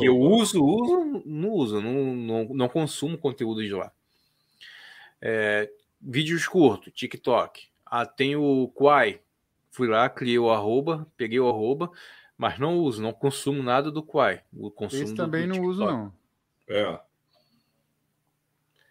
eu 0.00 0.18
uso, 0.18 0.64
uso, 0.64 1.22
não 1.24 1.50
uso, 1.50 1.80
não, 1.80 2.14
não, 2.14 2.44
não 2.52 2.68
consumo 2.68 3.16
conteúdo 3.16 3.62
de 3.62 3.72
lá. 3.72 3.92
É, 5.20 5.70
vídeos 6.00 6.48
curtos, 6.48 6.92
TikTok. 6.92 7.68
Ah, 7.86 8.06
tem 8.06 8.34
o 8.36 8.68
Quai. 8.74 9.20
Fui 9.70 9.86
lá, 9.86 10.08
criei 10.08 10.38
o 10.38 10.50
arroba, 10.50 11.06
peguei 11.16 11.38
o 11.38 11.48
arroba, 11.48 11.90
mas 12.36 12.58
não 12.58 12.78
uso, 12.78 13.00
não 13.00 13.12
consumo 13.12 13.62
nada 13.62 13.90
do 13.90 14.02
Quai. 14.02 14.42
O 14.52 14.70
consumo 14.70 15.04
esse 15.04 15.14
também 15.14 15.46
do, 15.46 15.54
do 15.54 15.60
não 15.60 15.68
uso, 15.68 15.84
não. 15.84 16.12
É. 16.68 17.00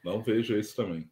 Não 0.04 0.22
vejo 0.22 0.56
esse 0.56 0.74
também. 0.74 1.10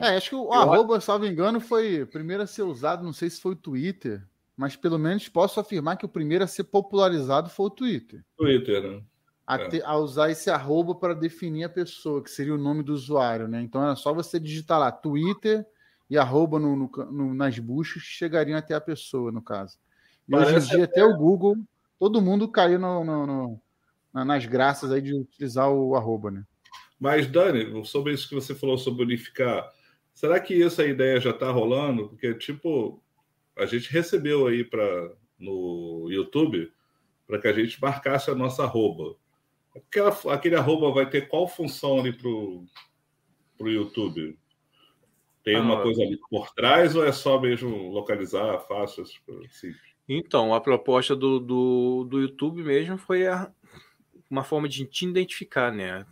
É, 0.00 0.16
acho 0.16 0.30
que 0.30 0.36
o 0.36 0.44
eu... 0.44 0.52
arroba, 0.52 1.00
salvo 1.00 1.26
engano, 1.26 1.60
foi 1.60 2.02
o 2.02 2.06
primeiro 2.06 2.42
a 2.42 2.46
ser 2.46 2.62
usado, 2.62 3.04
não 3.04 3.12
sei 3.12 3.30
se 3.30 3.40
foi 3.40 3.52
o 3.52 3.56
Twitter, 3.56 4.26
mas 4.56 4.76
pelo 4.76 4.98
menos 4.98 5.28
posso 5.28 5.60
afirmar 5.60 5.96
que 5.96 6.04
o 6.04 6.08
primeiro 6.08 6.44
a 6.44 6.46
ser 6.46 6.64
popularizado 6.64 7.48
foi 7.48 7.66
o 7.66 7.70
Twitter. 7.70 8.24
Twitter, 8.36 8.82
né? 8.82 9.02
A, 9.46 9.56
é. 9.56 9.82
a 9.84 9.96
usar 9.96 10.30
esse 10.30 10.50
arroba 10.50 10.94
para 10.94 11.14
definir 11.14 11.64
a 11.64 11.68
pessoa, 11.68 12.22
que 12.22 12.30
seria 12.30 12.54
o 12.54 12.58
nome 12.58 12.82
do 12.82 12.92
usuário, 12.92 13.48
né? 13.48 13.60
Então 13.62 13.82
era 13.82 13.96
só 13.96 14.12
você 14.12 14.38
digitar 14.38 14.78
lá 14.78 14.92
Twitter 14.92 15.66
e 16.08 16.18
arroba 16.18 16.58
no, 16.58 16.76
no, 16.76 16.90
no, 17.10 17.34
nas 17.34 17.58
buscas 17.58 18.02
que 18.02 18.08
chegariam 18.08 18.58
até 18.58 18.74
a 18.74 18.80
pessoa, 18.80 19.30
no 19.30 19.40
caso. 19.40 19.78
E 20.28 20.34
hoje 20.34 20.56
em 20.56 20.76
dia, 20.76 20.84
até 20.84 21.04
o 21.04 21.16
Google, 21.16 21.56
todo 21.98 22.22
mundo 22.22 22.48
caiu 22.48 22.78
no, 22.78 23.60
nas 24.12 24.46
graças 24.46 24.92
aí 24.92 25.00
de 25.00 25.14
utilizar 25.14 25.70
o 25.70 25.94
arroba, 25.96 26.30
né? 26.30 26.44
Mas, 27.00 27.26
Dani, 27.26 27.84
sobre 27.86 28.12
isso 28.12 28.28
que 28.28 28.34
você 28.34 28.54
falou 28.54 28.76
sobre 28.76 29.02
unificar, 29.02 29.72
será 30.12 30.38
que 30.38 30.62
essa 30.62 30.84
ideia 30.84 31.18
já 31.18 31.30
está 31.30 31.50
rolando? 31.50 32.10
Porque, 32.10 32.34
tipo, 32.34 33.02
a 33.56 33.64
gente 33.64 33.90
recebeu 33.90 34.46
aí 34.46 34.62
para 34.62 35.10
no 35.38 36.08
YouTube 36.10 36.70
para 37.26 37.40
que 37.40 37.48
a 37.48 37.52
gente 37.52 37.80
marcasse 37.80 38.30
a 38.30 38.34
nossa 38.34 38.64
arroba. 38.64 39.16
Aquela, 39.74 40.10
aquele 40.34 40.56
arroba 40.56 40.92
vai 40.92 41.08
ter 41.08 41.28
qual 41.28 41.48
função 41.48 42.00
ali 42.00 42.12
para 42.12 42.28
o 42.28 42.66
YouTube? 43.60 44.36
Tem 45.42 45.56
ah, 45.56 45.62
uma 45.62 45.82
coisa 45.82 46.02
ali 46.02 46.18
por 46.28 46.50
trás 46.50 46.94
ou 46.94 47.04
é 47.04 47.12
só 47.12 47.40
mesmo 47.40 47.88
localizar 47.90 48.58
fácil? 48.60 49.04
Assim? 49.04 49.72
Então, 50.08 50.52
a 50.52 50.60
proposta 50.60 51.16
do, 51.16 51.38
do, 51.38 52.04
do 52.04 52.20
YouTube 52.20 52.62
mesmo 52.62 52.98
foi 52.98 53.26
a, 53.26 53.50
uma 54.28 54.42
forma 54.42 54.68
de 54.68 54.84
te 54.84 55.06
identificar, 55.06 55.72
né? 55.72 56.04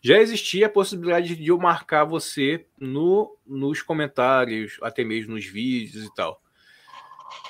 Já 0.00 0.18
existia 0.18 0.66
a 0.66 0.70
possibilidade 0.70 1.34
de 1.34 1.48
eu 1.48 1.58
marcar 1.58 2.04
você 2.04 2.66
no, 2.78 3.36
nos 3.46 3.82
comentários, 3.82 4.78
até 4.82 5.04
mesmo 5.04 5.34
nos 5.34 5.44
vídeos 5.44 6.04
e 6.04 6.14
tal. 6.14 6.40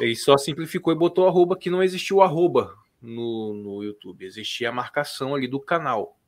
Ele 0.01 0.17
só 0.17 0.37
simplificou 0.37 0.93
e 0.93 0.97
botou 0.97 1.27
arroba 1.27 1.57
que 1.57 1.71
não 1.71 1.83
existiu 1.83 2.23
arroba 2.23 2.75
no, 3.01 3.53
no 3.55 3.83
YouTube. 3.83 4.25
Existia 4.25 4.71
a 4.71 4.73
marcação 4.73 5.35
ali 5.35 5.47
do 5.47 5.61
canal. 5.61 6.19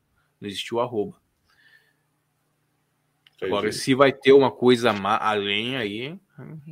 Não 0.41 0.49
existiu 0.49 0.81
arroba. 0.81 1.17
Agora, 3.43 3.73
se 3.73 3.95
vai 3.95 4.13
ter 4.13 4.33
uma 4.33 4.51
coisa 4.51 4.91
além 4.91 5.77
aí. 5.77 6.19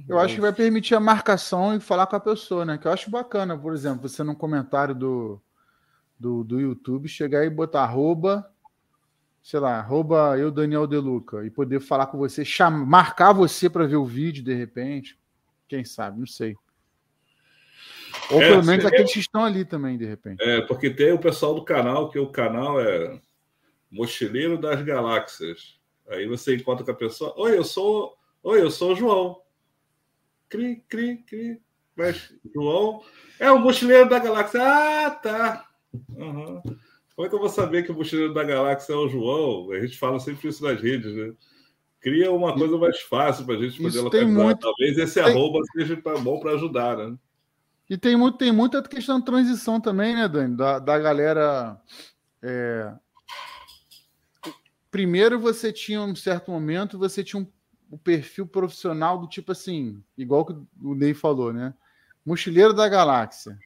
Eu 0.06 0.18
acho 0.18 0.34
que 0.34 0.40
vai 0.40 0.52
permitir 0.52 0.94
a 0.94 1.00
marcação 1.00 1.74
e 1.74 1.80
falar 1.80 2.06
com 2.06 2.16
a 2.16 2.20
pessoa, 2.20 2.64
né? 2.64 2.76
Que 2.76 2.86
eu 2.86 2.92
acho 2.92 3.10
bacana, 3.10 3.56
por 3.56 3.72
exemplo, 3.72 4.06
você 4.06 4.22
num 4.22 4.34
comentário 4.34 4.94
do, 4.94 5.40
do, 6.18 6.44
do 6.44 6.60
YouTube 6.60 7.08
chegar 7.08 7.44
e 7.44 7.50
botar 7.50 7.84
arroba, 7.84 8.50
sei 9.48 9.60
lá, 9.60 9.78
arroba 9.78 10.36
eu, 10.36 10.50
Daniel 10.50 10.86
Deluca, 10.86 11.42
e 11.42 11.48
poder 11.48 11.80
falar 11.80 12.08
com 12.08 12.18
você, 12.18 12.44
chamar, 12.44 12.84
marcar 12.84 13.32
você 13.32 13.70
para 13.70 13.86
ver 13.86 13.96
o 13.96 14.04
vídeo 14.04 14.44
de 14.44 14.52
repente. 14.52 15.18
Quem 15.66 15.86
sabe, 15.86 16.20
não 16.20 16.26
sei. 16.26 16.54
Ou 18.30 18.42
é, 18.42 18.50
pelo 18.50 18.62
menos 18.62 18.84
aqueles 18.84 19.10
que 19.10 19.20
estão 19.20 19.42
ali 19.42 19.64
também, 19.64 19.96
de 19.96 20.04
repente. 20.04 20.42
É, 20.42 20.60
porque 20.60 20.90
tem 20.90 21.12
o 21.12 21.18
pessoal 21.18 21.54
do 21.54 21.64
canal, 21.64 22.10
que 22.10 22.18
o 22.18 22.30
canal 22.30 22.78
é 22.78 23.18
Mochileiro 23.90 24.58
das 24.58 24.82
Galáxias. 24.82 25.80
Aí 26.10 26.26
você 26.26 26.54
encontra 26.54 26.84
com 26.84 26.90
a 26.90 26.94
pessoa, 26.94 27.32
oi, 27.38 27.56
eu 27.56 27.64
sou, 27.64 28.18
oi, 28.42 28.60
eu 28.60 28.70
sou 28.70 28.92
o 28.92 28.96
João. 28.96 29.40
Cri, 30.50 30.84
cri, 30.86 31.24
cri. 31.26 31.62
Mas 31.96 32.34
João 32.54 33.02
é 33.40 33.50
o 33.50 33.58
mochileiro 33.58 34.10
da 34.10 34.18
galáxia. 34.18 34.60
Ah, 34.62 35.10
tá. 35.10 35.70
Uhum. 36.10 36.62
Como 37.18 37.26
é 37.26 37.28
que 37.28 37.34
eu 37.34 37.40
vou 37.40 37.48
saber 37.48 37.82
que 37.82 37.90
o 37.90 37.96
mochileiro 37.96 38.32
da 38.32 38.44
galáxia 38.44 38.92
é 38.92 38.96
o 38.96 39.08
João? 39.08 39.72
A 39.72 39.80
gente 39.80 39.98
fala 39.98 40.20
sempre 40.20 40.48
isso 40.48 40.62
nas 40.62 40.80
redes, 40.80 41.12
né? 41.12 41.34
Cria 42.00 42.30
uma 42.30 42.54
coisa 42.54 42.78
mais 42.78 43.00
fácil 43.00 43.44
para 43.44 43.56
a 43.56 43.58
gente 43.58 43.82
poder 43.82 44.02
localizar. 44.02 44.30
Muito... 44.30 44.60
Talvez 44.60 44.96
esse 44.96 45.14
tem... 45.14 45.24
arroba 45.24 45.58
seja 45.72 46.00
bom 46.22 46.38
para 46.38 46.52
ajudar, 46.52 46.96
né? 46.96 47.18
E 47.90 47.98
tem, 47.98 48.14
muito, 48.14 48.38
tem 48.38 48.52
muita 48.52 48.80
questão 48.84 49.18
de 49.18 49.24
transição 49.24 49.80
também, 49.80 50.14
né, 50.14 50.28
Dani? 50.28 50.56
Da, 50.56 50.78
da 50.78 50.96
galera. 50.96 51.82
É... 52.40 52.94
Primeiro 54.88 55.40
você 55.40 55.72
tinha 55.72 56.00
um 56.00 56.14
certo 56.14 56.52
momento, 56.52 57.00
você 57.00 57.24
tinha 57.24 57.42
um, 57.42 57.46
um 57.90 57.98
perfil 57.98 58.46
profissional 58.46 59.18
do 59.18 59.26
tipo 59.26 59.50
assim, 59.50 60.00
igual 60.16 60.46
que 60.46 60.52
o 60.80 60.94
Ney 60.94 61.14
falou, 61.14 61.52
né? 61.52 61.74
Mochileiro 62.24 62.72
da 62.72 62.88
Galáxia. 62.88 63.58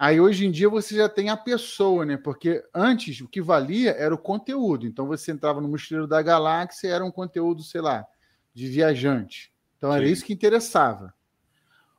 Aí 0.00 0.18
hoje 0.18 0.46
em 0.46 0.50
dia 0.50 0.66
você 0.66 0.96
já 0.96 1.10
tem 1.10 1.28
a 1.28 1.36
pessoa, 1.36 2.06
né? 2.06 2.16
Porque 2.16 2.64
antes 2.74 3.20
o 3.20 3.28
que 3.28 3.38
valia 3.38 3.90
era 3.90 4.14
o 4.14 4.16
conteúdo. 4.16 4.86
Então 4.86 5.06
você 5.06 5.30
entrava 5.30 5.60
no 5.60 5.68
Mochileiro 5.68 6.08
da 6.08 6.22
Galáxia 6.22 6.88
era 6.88 7.04
um 7.04 7.10
conteúdo, 7.10 7.62
sei 7.62 7.82
lá, 7.82 8.06
de 8.54 8.66
viajante. 8.66 9.52
Então 9.76 9.92
era 9.92 10.06
Sim. 10.06 10.10
isso 10.10 10.24
que 10.24 10.32
interessava. 10.32 11.12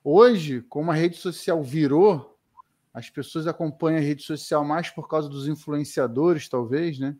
Hoje, 0.04 0.66
como 0.68 0.90
a 0.90 0.96
rede 0.96 1.16
social 1.16 1.62
virou, 1.62 2.40
as 2.92 3.08
pessoas 3.08 3.46
acompanham 3.46 4.00
a 4.00 4.04
rede 4.04 4.24
social 4.24 4.66
mais 4.66 4.90
por 4.90 5.08
causa 5.08 5.30
dos 5.30 5.48
influenciadores, 5.48 6.50
talvez, 6.50 6.98
né? 6.98 7.16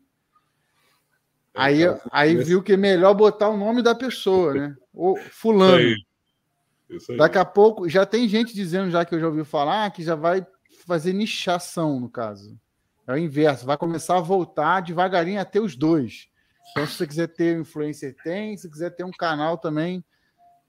É, 1.54 1.60
aí, 1.62 1.82
aí 2.10 2.36
viu 2.36 2.60
que 2.60 2.72
é 2.72 2.76
melhor 2.76 3.14
botar 3.14 3.50
o 3.50 3.56
nome 3.56 3.82
da 3.82 3.94
pessoa, 3.94 4.52
né? 4.52 4.76
O 4.92 5.16
fulano. 5.30 5.78
Isso 5.78 5.86
aí. 5.86 6.96
Isso 6.96 7.12
aí. 7.12 7.18
Daqui 7.18 7.38
a 7.38 7.44
pouco 7.44 7.88
já 7.88 8.04
tem 8.04 8.28
gente 8.28 8.52
dizendo 8.52 8.90
já 8.90 9.04
que 9.04 9.14
eu 9.14 9.20
já 9.20 9.28
ouvi 9.28 9.44
falar 9.44 9.88
que 9.92 10.02
já 10.02 10.16
vai 10.16 10.44
fazer 10.86 11.12
nichação, 11.12 12.00
no 12.00 12.08
caso. 12.08 12.58
É 13.06 13.12
o 13.12 13.18
inverso, 13.18 13.66
vai 13.66 13.76
começar 13.76 14.18
a 14.18 14.20
voltar 14.20 14.80
devagarinho 14.80 15.40
até 15.40 15.60
os 15.60 15.76
dois. 15.76 16.28
Então, 16.70 16.86
se 16.86 16.94
você 16.94 17.06
quiser 17.06 17.26
ter 17.28 17.58
influencer, 17.58 18.16
tem. 18.22 18.56
Se 18.56 18.70
quiser 18.70 18.90
ter 18.90 19.04
um 19.04 19.10
canal 19.10 19.58
também. 19.58 20.04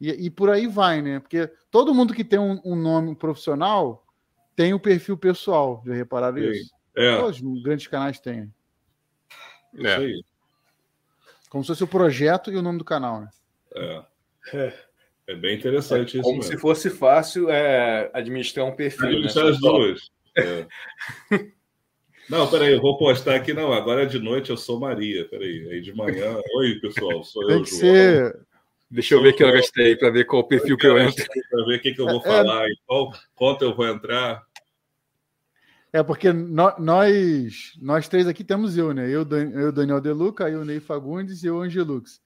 E, 0.01 0.09
e 0.09 0.29
por 0.29 0.49
aí 0.49 0.67
vai, 0.67 1.01
né? 1.01 1.19
Porque 1.19 1.47
todo 1.69 1.93
mundo 1.93 2.13
que 2.13 2.23
tem 2.23 2.39
um, 2.39 2.59
um 2.65 2.75
nome 2.75 3.15
profissional 3.15 4.05
tem 4.55 4.73
o 4.73 4.77
um 4.77 4.79
perfil 4.79 5.17
pessoal. 5.17 5.81
Já 5.85 5.93
repararam 5.93 6.37
Sim. 6.37 6.49
isso? 6.49 6.73
É. 6.95 7.17
Todos 7.17 7.41
os 7.41 7.63
grandes 7.63 7.87
canais 7.87 8.19
têm. 8.19 8.53
Isso 9.73 9.87
é. 9.87 9.95
aí. 9.95 10.23
Como 11.49 11.63
se 11.63 11.67
fosse 11.67 11.83
o 11.83 11.87
projeto 11.87 12.51
e 12.51 12.57
o 12.57 12.61
nome 12.61 12.79
do 12.79 12.85
canal, 12.85 13.21
né? 13.21 13.29
É. 13.75 14.05
é. 14.53 14.85
É 15.27 15.35
bem 15.35 15.55
interessante 15.57 16.17
é, 16.17 16.19
isso. 16.19 16.21
Como 16.21 16.37
mesmo. 16.37 16.51
se 16.51 16.57
fosse 16.57 16.89
fácil 16.89 17.49
é, 17.49 18.09
administrar 18.13 18.65
um 18.65 18.75
perfil. 18.75 19.07
Administrar 19.07 19.45
né? 19.45 19.51
as 19.51 19.59
duas. 19.59 20.11
É. 20.37 20.67
não, 22.29 22.49
peraí, 22.49 22.73
eu 22.73 22.81
vou 22.81 22.97
postar 22.97 23.35
aqui. 23.35 23.53
Não, 23.53 23.71
agora 23.71 24.05
de 24.05 24.19
noite 24.19 24.49
eu 24.49 24.57
sou 24.57 24.79
Maria. 24.79 25.27
Peraí, 25.29 25.69
aí 25.69 25.81
de 25.81 25.93
manhã. 25.93 26.37
Oi, 26.57 26.79
pessoal, 26.81 27.23
sou 27.23 27.47
Tem 27.47 27.57
eu, 27.57 27.63
que 27.63 27.69
João. 27.69 27.79
Ser... 27.79 28.39
Deixa 28.91 29.15
eu 29.15 29.23
ver 29.23 29.33
que 29.33 29.43
eu 29.43 29.51
gastei 29.51 29.95
para 29.95 30.11
ver 30.11 30.25
qual 30.25 30.47
perfil 30.47 30.77
que 30.77 30.85
eu 30.85 30.99
entro. 30.99 31.25
Para 31.49 31.65
ver 31.65 31.77
o 31.77 31.81
que, 31.81 31.93
que 31.93 32.01
eu 32.01 32.05
vou 32.05 32.17
é, 32.17 32.19
é. 32.19 32.21
falar, 32.21 32.69
em 32.69 32.75
qual 32.85 33.11
conta 33.33 33.65
eu 33.65 33.75
vou 33.75 33.87
entrar. 33.87 34.43
É 35.91 36.03
porque 36.03 36.31
nós, 36.31 37.73
nós 37.81 38.07
três 38.07 38.27
aqui 38.27 38.43
temos 38.43 38.77
eu, 38.77 38.93
né? 38.93 39.07
Eu, 39.07 39.27
eu 39.53 39.71
Daniel 39.71 40.01
Deluca, 40.01 40.49
eu, 40.49 40.63
Ney 40.65 40.79
Fagundes 40.79 41.43
e 41.43 41.47
eu, 41.47 41.61
Angelux. 41.61 42.21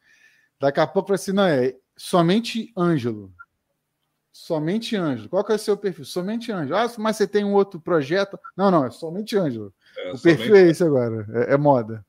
Daqui 0.59 0.79
a 0.79 0.87
pouco, 0.87 1.13
assim, 1.13 1.31
não 1.31 1.45
é 1.45 1.73
somente 1.97 2.71
Ângelo. 2.77 3.33
Somente 4.31 4.95
Ângelo. 4.95 5.29
Qual 5.29 5.43
que 5.43 5.51
é 5.51 5.55
o 5.55 5.59
seu 5.59 5.75
perfil? 5.75 6.05
Somente 6.05 6.51
Ângelo. 6.51 6.77
Ah, 6.77 6.87
mas 6.99 7.17
você 7.17 7.27
tem 7.27 7.43
um 7.43 7.53
outro 7.53 7.79
projeto? 7.81 8.39
Não, 8.55 8.69
não, 8.69 8.85
é 8.85 8.91
somente 8.91 9.35
Ângelo. 9.35 9.73
É, 9.97 10.11
o 10.11 10.21
perfil 10.21 10.55
é 10.55 10.69
esse 10.69 10.83
agora. 10.83 11.25
É, 11.33 11.53
é, 11.55 11.57
moda. 11.57 12.05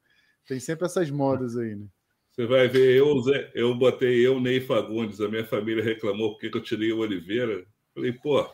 Tem 0.47 0.61
sempre 0.61 0.86
essas 0.86 1.11
modas 1.11 1.57
aí, 1.57 1.74
né? 1.74 1.86
Você 2.30 2.47
vai 2.47 2.68
ver, 2.68 2.97
eu, 2.97 3.20
eu 3.55 3.74
botei 3.74 4.24
eu, 4.24 4.39
Ney 4.39 4.61
Fagundes, 4.61 5.20
a 5.20 5.28
minha 5.28 5.45
família 5.45 5.82
reclamou 5.82 6.32
porque 6.39 6.57
eu 6.57 6.62
tirei 6.62 6.93
o 6.93 6.99
Oliveira. 6.99 7.66
Falei, 7.95 8.12
pô, 8.12 8.49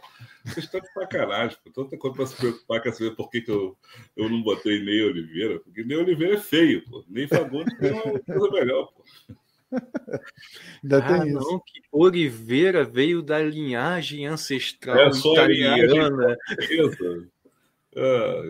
vocês 0.45 0.64
estão 0.64 0.80
de 0.80 0.91
sacanagem, 0.93 1.59
pô. 1.62 1.70
Tanta 1.70 1.99
coisa 1.99 2.16
para 2.16 2.26
se 2.26 2.37
preocupar 2.37 2.82
com 2.82 2.93
saber 2.93 3.14
por 3.14 3.28
que, 3.28 3.43
que 3.43 3.51
eu, 3.51 3.76
eu 4.16 4.28
não 4.30 4.43
botei 4.43 4.82
Ney 4.82 5.03
Oliveira. 5.05 5.61
Porque 5.61 5.85
Ney 5.85 5.99
Oliveira 5.99 6.35
é 6.35 6.41
feio, 6.41 6.82
pô. 6.89 7.05
Ney 7.09 7.26
Fagundes 7.26 7.74
é 7.82 7.93
uma 7.93 8.20
coisa 8.20 8.51
melhor, 8.53 8.87
pô. 8.87 9.05
Ainda 10.83 10.99
ah, 10.99 11.20
tem 11.22 11.33
não, 11.33 11.61
que 11.61 11.83
Oliveira 11.91 12.85
veio 12.85 13.22
da 13.22 13.41
linhagem 13.41 14.27
ancestral 14.27 14.99
é, 14.99 15.09
italiana. 15.09 16.37
Linhagem, 16.59 17.31
ah, 17.97 18.43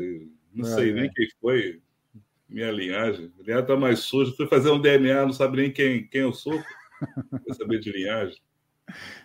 não 0.54 0.64
ah, 0.64 0.74
sei 0.74 0.90
é. 0.90 0.92
nem 0.92 1.10
quem 1.10 1.28
foi 1.40 1.80
minha 2.48 2.70
linhagem. 2.70 3.32
A 3.38 3.42
linhagem 3.42 3.66
tá 3.66 3.76
mais 3.76 4.00
suja. 4.00 4.32
Fui 4.36 4.46
fazer 4.46 4.70
um 4.70 4.80
DNA, 4.80 5.26
não 5.26 5.32
sabe 5.32 5.56
nem 5.56 5.72
quem, 5.72 6.06
quem 6.06 6.22
eu 6.22 6.32
sou. 6.32 6.62
Pra 7.44 7.54
saber 7.54 7.80
de 7.80 7.90
linhagem. 7.90 8.40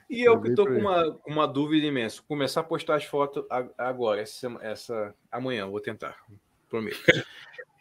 E 0.10 0.22
eu 0.24 0.42
que 0.42 0.54
tô 0.56 0.66
com 0.66 0.78
uma, 0.78 1.20
uma 1.28 1.48
dúvida 1.48 1.86
imensa. 1.86 2.22
Começar 2.28 2.62
a 2.62 2.64
postar 2.64 2.96
as 2.96 3.04
fotos 3.04 3.46
agora, 3.78 4.22
essa, 4.22 4.48
essa 4.62 5.16
amanhã, 5.32 5.68
vou 5.68 5.80
tentar. 5.80 6.18
Prometo. 6.68 7.00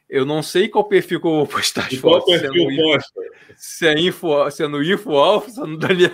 Eu 0.09 0.25
não 0.25 0.43
sei 0.43 0.69
qual 0.69 0.89
perfil 0.89 1.21
que 1.21 1.27
eu 1.27 1.33
vou 1.33 1.47
postar 1.47 1.87
as 1.87 1.95
fotos. 1.95 2.25
Qual 2.25 2.41
perfil 2.41 2.71
se 2.71 2.81
é, 2.81 2.83
posta? 2.83 3.21
se 3.57 3.87
é, 3.87 3.99
info, 3.99 4.51
se 4.51 4.63
é 4.63 4.69
no 4.69 4.83
Info 4.83 5.13
Alfa, 5.13 5.51
se 5.51 5.61
é 5.61 5.67
no 5.67 5.77
Daniel. 5.77 6.13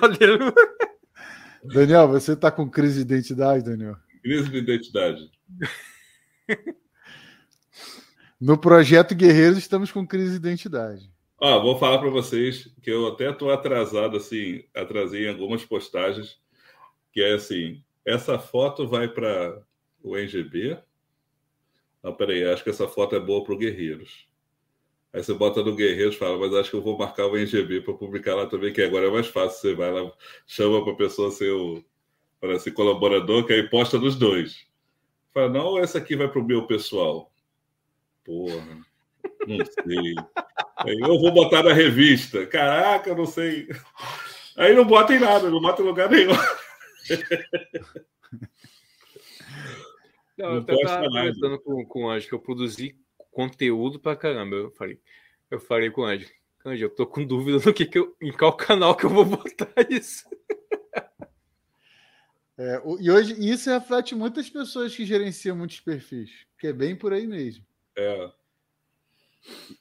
Daniel, 1.63 2.09
você 2.09 2.33
está 2.33 2.51
com 2.51 2.69
crise 2.69 3.05
de 3.05 3.15
identidade, 3.15 3.65
Daniel? 3.65 3.97
Crise 4.23 4.51
de 4.51 4.59
identidade. 4.59 5.31
No 8.41 8.59
projeto 8.59 9.15
Guerreiros 9.15 9.57
estamos 9.57 9.91
com 9.91 10.07
crise 10.07 10.33
de 10.33 10.49
identidade. 10.49 11.11
Ah, 11.41 11.57
vou 11.57 11.79
falar 11.79 11.99
para 11.99 12.11
vocês 12.11 12.71
que 12.83 12.91
eu 12.91 13.07
até 13.09 13.31
estou 13.31 13.51
atrasado, 13.51 14.19
assim, 14.19 14.63
atrasei 14.75 15.25
em 15.25 15.31
algumas 15.31 15.65
postagens, 15.65 16.37
que 17.11 17.23
é 17.23 17.33
assim, 17.33 17.83
essa 18.05 18.39
foto 18.39 18.87
vai 18.87 19.09
para 19.09 19.63
o 20.03 20.15
NGB, 20.15 20.79
não, 22.05 22.13
peraí, 22.13 22.45
acho 22.45 22.63
que 22.63 22.69
essa 22.69 22.87
foto 22.87 23.17
é 23.17 23.21
boa 23.21 23.43
para 23.43 23.55
o 23.55 23.57
Guerreiros. 23.57 24.29
Aí 25.11 25.25
você 25.25 25.33
bota 25.33 25.63
no 25.63 25.75
Guerreiros 25.75 26.17
e 26.17 26.19
fala, 26.19 26.37
mas 26.37 26.53
acho 26.53 26.69
que 26.69 26.77
eu 26.77 26.83
vou 26.83 26.99
marcar 26.99 27.27
o 27.27 27.35
NGB 27.35 27.81
para 27.81 27.95
publicar 27.95 28.35
lá 28.35 28.47
também, 28.47 28.75
que 28.75 28.83
agora 28.83 29.07
é 29.07 29.11
mais 29.11 29.27
fácil. 29.27 29.59
Você 29.59 29.75
vai 29.75 29.91
lá, 29.91 30.13
chama 30.47 30.85
para 30.85 30.93
a 30.93 30.97
pessoa 30.97 31.31
ser 31.31 31.51
o 31.51 31.83
para 32.39 32.59
ser 32.59 32.73
colaborador, 32.73 33.47
que 33.47 33.55
aí 33.55 33.71
posta 33.71 33.99
nos 33.99 34.17
dois. 34.17 34.67
Fala, 35.33 35.49
não, 35.49 35.79
essa 35.79 35.97
aqui 35.97 36.15
vai 36.15 36.29
para 36.29 36.41
o 36.41 36.45
meu 36.45 36.67
pessoal. 36.67 37.33
Porra, 38.23 38.85
não 39.47 39.65
sei. 39.65 40.15
Aí 40.77 41.01
eu 41.01 41.19
vou 41.19 41.33
botar 41.33 41.63
na 41.63 41.73
revista. 41.73 42.47
Caraca, 42.47 43.15
não 43.15 43.25
sei. 43.25 43.67
Aí 44.59 44.75
não 44.75 44.85
bota 44.85 45.15
em 45.15 45.21
nada, 45.21 45.49
não 45.49 45.59
bota 45.59 45.81
em 45.81 45.87
lugar 45.87 46.11
nenhum. 46.11 46.33
Não, 50.37 50.55
eu 50.55 50.61
até 50.61 50.75
estava 50.75 51.05
conversando 51.05 51.61
com, 51.61 51.87
com 51.87 52.05
o 52.05 52.11
Anjo 52.11 52.29
que 52.29 52.35
eu 52.35 52.41
produzi 52.41 52.97
conteúdo 53.31 53.99
pra 53.99 54.17
caramba. 54.17 54.57
Eu 54.57 54.71
falei, 54.73 55.01
eu 55.51 55.61
falei 55.61 55.91
com 55.91 56.03
o 56.03 56.05
Anjo, 56.05 56.29
Cândido, 56.59 56.87
eu 56.87 56.95
tô 56.95 57.07
com 57.07 57.25
dúvida 57.25 57.59
no 57.65 57.75
que, 57.75 57.85
que 57.85 57.99
eu, 57.99 58.17
em 58.23 58.33
qual 58.33 58.57
canal 58.57 58.97
que 58.97 59.05
eu 59.05 59.11
vou 59.11 59.25
botar 59.27 59.75
isso. 59.91 60.25
É, 62.57 62.81
e 63.01 63.11
hoje 63.11 63.35
isso 63.39 63.69
reflete 63.69 64.15
muitas 64.15 64.49
pessoas 64.49 64.95
que 64.95 65.05
gerenciam 65.05 65.57
muitos 65.57 65.81
perfis, 65.81 66.31
que 66.59 66.69
é 66.69 66.73
bem 66.73 66.97
por 66.97 67.13
aí 67.13 67.27
mesmo. 67.27 67.65
É. 67.97 68.31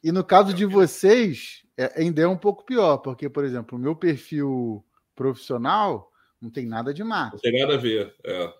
E 0.03 0.11
no 0.11 0.23
caso 0.23 0.53
de 0.53 0.65
vocês, 0.65 1.63
é, 1.77 2.01
ainda 2.01 2.21
é 2.21 2.27
um 2.27 2.37
pouco 2.37 2.65
pior, 2.65 2.97
porque, 2.97 3.29
por 3.29 3.45
exemplo, 3.45 3.77
o 3.77 3.81
meu 3.81 3.95
perfil 3.95 4.83
profissional 5.15 6.11
não 6.41 6.49
tem 6.49 6.65
nada 6.65 6.93
de 6.93 7.03
mato. 7.03 7.33
Não 7.33 7.39
tem 7.39 7.61
nada 7.61 7.75
a 7.75 7.77
ver. 7.77 8.13
É. 8.25 8.53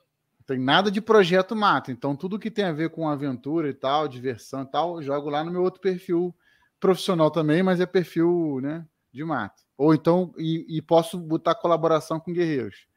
Tem 0.46 0.60
nada 0.60 0.92
de 0.92 1.02
projeto 1.02 1.56
mato. 1.56 1.92
Então, 1.92 2.16
tudo 2.16 2.40
que 2.40 2.52
tem 2.52 2.66
a 2.66 2.72
ver 2.72 2.90
com 2.90 3.08
aventura 3.08 3.70
e 3.70 3.74
tal, 3.74 4.08
diversão 4.08 4.64
e 4.64 4.66
tal, 4.66 4.98
eu 4.98 5.04
jogo 5.04 5.30
lá 5.30 5.44
no 5.44 5.52
meu 5.52 5.62
outro 5.62 5.80
perfil 5.80 6.36
profissional 6.80 7.32
também, 7.32 7.64
mas 7.64 7.80
é 7.80 7.86
perfil 7.86 8.60
né, 8.62 8.86
de 9.12 9.24
mato. 9.24 9.64
Ou 9.78 9.94
então, 9.94 10.34
e, 10.38 10.66
e 10.78 10.82
posso 10.82 11.18
botar 11.18 11.56
colaboração 11.56 12.20
com 12.20 12.34
guerreiros. 12.34 12.88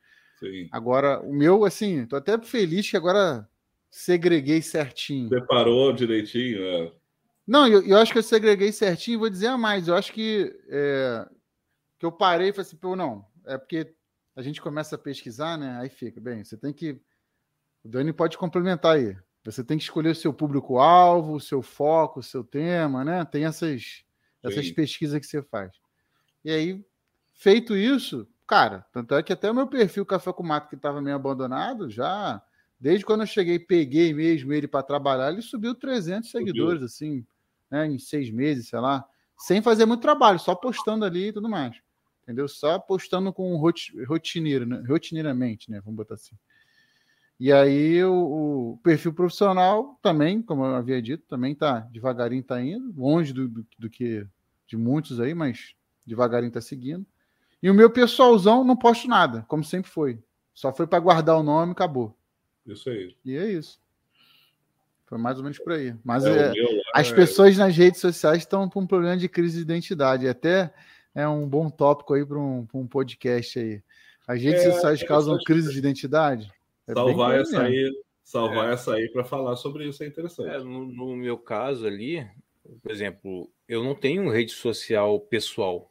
Sim. 0.41 0.69
Agora, 0.73 1.21
o 1.21 1.33
meu, 1.33 1.65
assim, 1.65 2.05
tô 2.07 2.17
até 2.17 2.39
feliz 2.39 2.91
que 2.91 2.97
agora 2.97 3.49
segreguei 3.91 4.61
certinho. 4.61 5.29
Separou 5.29 5.93
direitinho, 5.93 6.63
é. 6.63 6.93
Não, 7.47 7.67
eu, 7.69 7.83
eu 7.87 7.97
acho 7.97 8.13
que 8.13 8.19
eu 8.19 8.23
segreguei 8.23 8.73
certinho, 8.73 9.21
vou 9.21 9.31
dizer 9.31 9.47
a 9.47 9.57
mais. 9.57 9.87
Eu 9.87 9.95
acho 9.95 10.13
que, 10.13 10.53
é, 10.69 11.27
que 11.99 12.05
eu 12.05 12.11
parei 12.11 12.49
e 12.49 12.53
falei 12.53 12.67
assim, 12.67 12.77
pô, 12.77 12.97
não, 12.97 13.25
é 13.47 13.57
porque 13.57 13.95
a 14.35 14.43
gente 14.43 14.61
começa 14.61 14.97
a 14.97 14.99
pesquisar, 14.99 15.57
né? 15.57 15.79
Aí 15.81 15.89
fica, 15.89 16.21
bem, 16.21 16.45
você 16.45 16.57
tem 16.57 16.73
que. 16.73 17.01
O 17.87 17.89
Dani 17.89 18.13
pode 18.13 18.37
complementar 18.37 18.97
aí. 18.97 19.17
Você 19.45 19.63
tem 19.63 19.79
que 19.79 19.85
escolher 19.85 20.11
o 20.11 20.15
seu 20.15 20.35
público-alvo, 20.35 21.35
o 21.35 21.41
seu 21.41 21.63
foco, 21.63 22.19
o 22.19 22.23
seu 22.23 22.43
tema, 22.43 23.05
né? 23.05 23.25
Tem 23.25 23.45
essas, 23.45 24.05
essas 24.43 24.73
pesquisas 24.73 25.21
que 25.21 25.27
você 25.27 25.41
faz. 25.41 25.71
E 26.45 26.51
aí, 26.51 26.85
feito 27.35 27.77
isso, 27.77 28.27
cara, 28.45 28.85
tanto 28.93 29.15
é 29.15 29.23
que 29.23 29.33
até 29.33 29.49
o 29.49 29.55
meu 29.55 29.69
perfil 29.69 30.05
Café 30.05 30.33
com 30.33 30.43
Mato, 30.43 30.69
que 30.69 30.75
estava 30.75 31.01
meio 31.01 31.15
abandonado, 31.15 31.89
já, 31.89 32.43
desde 32.79 33.07
quando 33.07 33.21
eu 33.21 33.27
cheguei, 33.27 33.57
peguei 33.57 34.13
mesmo 34.13 34.53
ele 34.53 34.67
para 34.67 34.83
trabalhar, 34.83 35.31
ele 35.31 35.41
subiu 35.41 35.73
300 35.73 36.29
subiu. 36.29 36.47
seguidores, 36.49 36.83
assim, 36.83 37.25
né, 37.71 37.87
em 37.87 38.01
seis 38.01 38.33
meses, 38.33 38.67
sei 38.67 38.81
lá, 38.81 39.05
sem 39.39 39.63
fazer 39.63 39.87
muito 39.87 40.01
trabalho, 40.01 40.41
só 40.41 40.57
postando 40.57 41.05
ali 41.05 41.29
e 41.29 41.33
tudo 41.33 41.49
mais. 41.49 41.81
Entendeu? 42.25 42.49
Só 42.49 42.81
postando 42.81 43.33
com 43.33 43.57
rotineiro, 43.57 44.67
né? 44.67 44.83
rotineiramente, 44.89 45.71
né? 45.71 45.81
Vamos 45.81 45.99
botar 45.99 46.15
assim. 46.15 46.35
E 47.39 47.53
aí 47.53 48.03
o, 48.03 48.73
o, 48.73 48.81
perfil 48.83 49.13
profissional 49.13 49.99
também, 50.03 50.41
como 50.41 50.65
eu 50.65 50.75
havia 50.75 51.03
dito, 51.03 51.25
também 51.29 51.55
tá 51.55 51.81
devagarinho 51.93 52.43
tá 52.43 52.63
indo, 52.63 52.95
longe 52.97 53.33
do, 53.33 53.47
do, 53.47 53.67
do 53.79 53.91
que 53.91 54.27
de 54.67 54.77
muitos 54.77 55.21
aí, 55.21 55.35
mas 55.35 55.75
devagarinho 56.07 56.53
tá 56.53 56.61
seguindo. 56.61 57.07
E 57.63 57.71
o 57.71 57.75
meu 57.75 57.91
pessoalzão 57.91 58.65
não 58.65 58.77
posto 58.77 59.07
nada, 59.07 59.45
como 59.49 59.63
sempre 59.63 59.91
foi. 59.91 60.19
Só 60.55 60.73
foi 60.73 60.87
para 60.87 61.01
guardar 61.01 61.37
o 61.37 61.43
nome, 61.43 61.73
acabou. 61.73 62.17
Isso 62.67 62.89
aí. 62.89 63.15
E 63.25 63.37
é 63.37 63.51
isso. 63.51 63.79
Foi 65.05 65.19
mais 65.19 65.37
ou 65.37 65.45
menos 65.45 65.59
por 65.59 65.73
aí. 65.73 65.95
Mas 66.03 66.25
é, 66.25 66.49
é, 66.49 66.53
meu, 66.53 66.69
as 66.95 67.13
é... 67.13 67.15
pessoas 67.15 67.57
nas 67.57 67.77
redes 67.77 68.01
sociais 68.01 68.39
estão 68.39 68.69
com 68.69 68.81
um 68.81 68.87
problema 68.87 69.17
de 69.17 69.29
crise 69.29 69.57
de 69.57 69.63
identidade. 69.63 70.27
Até 70.27 70.73
é 71.15 71.29
um 71.29 71.49
bom 71.49 71.71
tópico 71.71 72.15
aí 72.15 72.25
para 72.25 72.39
um, 72.39 72.67
um, 72.75 72.87
podcast 72.87 73.59
aí. 73.59 73.83
As 74.27 74.43
redes 74.43 74.65
é, 74.65 74.73
sociais 74.73 75.03
causam 75.03 75.39
crise 75.45 75.71
de 75.71 75.79
identidade? 75.79 76.51
É 76.87 76.95
salvar 76.95 77.41
essa 77.41 77.63
aí, 77.63 77.93
salvar 78.23 78.73
essa 78.73 78.95
aí 78.95 79.09
para 79.09 79.25
falar 79.25 79.57
sobre 79.57 79.89
isso 79.89 80.03
é 80.03 80.07
interessante. 80.07 80.49
É, 80.49 80.59
no, 80.59 80.87
no, 80.87 81.17
meu 81.17 81.37
caso 81.37 81.87
ali, 81.87 82.27
por 82.83 82.91
exemplo, 82.91 83.51
eu 83.69 83.83
não 83.83 83.95
tenho 83.95 84.31
rede 84.31 84.53
social 84.53 85.19
pessoal. 85.21 85.91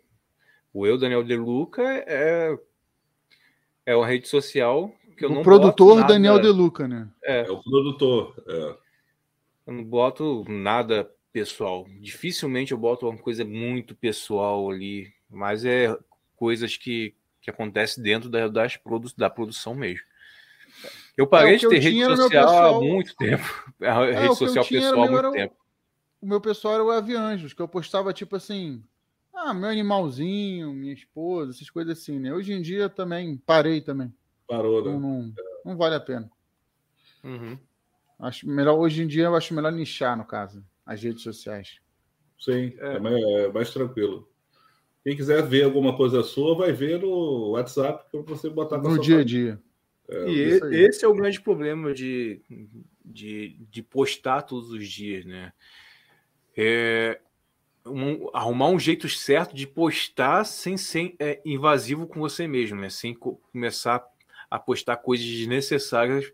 O 0.73 0.85
eu, 0.85 0.97
Daniel 0.97 1.23
De 1.23 1.35
Luca, 1.35 1.83
é, 1.83 2.57
é 3.85 3.95
uma 3.95 4.07
rede 4.07 4.27
social 4.27 4.93
que 5.17 5.25
eu 5.25 5.29
o 5.29 5.35
não 5.35 5.43
produtor 5.43 6.05
Daniel 6.05 6.39
De 6.39 6.49
Luca, 6.49 6.87
né? 6.87 7.09
É, 7.23 7.41
é 7.41 7.51
o 7.51 7.61
produtor. 7.61 8.35
É. 8.47 8.75
Eu 9.67 9.73
não 9.73 9.83
boto 9.83 10.45
nada 10.47 11.09
pessoal. 11.31 11.85
Dificilmente 11.99 12.71
eu 12.71 12.77
boto 12.77 13.07
uma 13.07 13.17
coisa 13.17 13.43
muito 13.43 13.95
pessoal 13.95 14.69
ali, 14.69 15.11
mas 15.29 15.65
é 15.65 15.97
coisas 16.35 16.77
que, 16.77 17.13
que 17.41 17.49
acontecem 17.49 18.03
dentro 18.03 18.29
da, 18.29 18.47
das 18.47 18.77
produ 18.77 19.09
da 19.17 19.29
produção 19.29 19.73
mesmo. 19.75 20.05
Eu 21.17 21.27
parei 21.27 21.55
é, 21.55 21.57
de 21.57 21.69
ter 21.69 21.79
rede 21.79 22.03
social 22.03 22.29
pessoal... 22.29 22.75
há 22.75 22.79
muito 22.81 23.15
tempo. 23.15 23.73
A 23.81 24.05
é, 24.05 24.21
rede 24.21 24.35
social 24.35 24.65
pessoal 24.65 25.03
há 25.03 25.11
muito 25.11 25.31
tempo. 25.31 25.55
O 26.21 26.27
meu 26.27 26.41
pessoal 26.41 26.73
era 26.75 26.83
o 26.83 26.91
Avianjos, 26.91 27.53
que 27.53 27.61
eu 27.61 27.67
postava 27.67 28.11
tipo 28.11 28.35
assim, 28.35 28.83
ah, 29.33 29.53
meu 29.53 29.69
animalzinho, 29.69 30.73
minha 30.73 30.93
esposa, 30.93 31.51
essas 31.51 31.69
coisas 31.69 31.99
assim, 31.99 32.19
né? 32.19 32.33
Hoje 32.33 32.53
em 32.53 32.61
dia 32.61 32.89
também 32.89 33.37
parei 33.37 33.81
também. 33.81 34.13
Parou, 34.47 34.83
né? 34.83 34.91
Não, 34.91 34.99
não, 34.99 35.33
não 35.63 35.77
vale 35.77 35.95
a 35.95 35.99
pena. 35.99 36.29
Uhum. 37.23 37.57
Acho 38.19 38.47
melhor, 38.47 38.77
hoje 38.77 39.03
em 39.03 39.07
dia 39.07 39.25
eu 39.25 39.35
acho 39.35 39.53
melhor 39.53 39.71
nichar, 39.71 40.17
no 40.17 40.25
caso, 40.25 40.63
as 40.85 41.01
redes 41.01 41.21
sociais. 41.21 41.79
Sim, 42.39 42.73
é, 42.79 42.95
é, 42.95 42.99
mais, 42.99 43.23
é 43.23 43.51
mais, 43.51 43.69
tranquilo. 43.71 44.29
Quem 45.03 45.15
quiser 45.15 45.43
ver 45.43 45.63
alguma 45.63 45.95
coisa 45.95 46.23
sua, 46.23 46.55
vai 46.55 46.71
ver 46.71 46.99
no 46.99 47.51
WhatsApp 47.51 48.05
para 48.11 48.21
você 48.21 48.49
botar 48.49 48.77
no 48.77 48.99
dia 48.99 49.19
a 49.19 49.23
dia. 49.23 49.61
É, 50.07 50.29
e 50.29 50.85
esse 50.85 51.03
é 51.03 51.07
o 51.07 51.13
grande 51.13 51.41
problema 51.41 51.93
de, 51.93 52.41
de, 53.03 53.57
de 53.69 53.81
postar 53.81 54.43
todos 54.43 54.71
os 54.71 54.87
dias, 54.87 55.25
né? 55.25 55.51
É, 56.55 57.19
um, 57.85 58.29
arrumar 58.33 58.67
um 58.67 58.79
jeito 58.79 59.07
certo 59.09 59.55
de 59.55 59.67
postar 59.67 60.43
sem 60.43 60.77
ser 60.77 61.15
é, 61.19 61.41
invasivo 61.45 62.07
com 62.07 62.19
você 62.19 62.47
mesmo, 62.47 62.79
né? 62.79 62.89
Sem 62.89 63.13
co 63.13 63.37
começar 63.51 64.03
a 64.49 64.59
postar 64.59 64.97
coisas 64.97 65.25
desnecessárias 65.25 66.31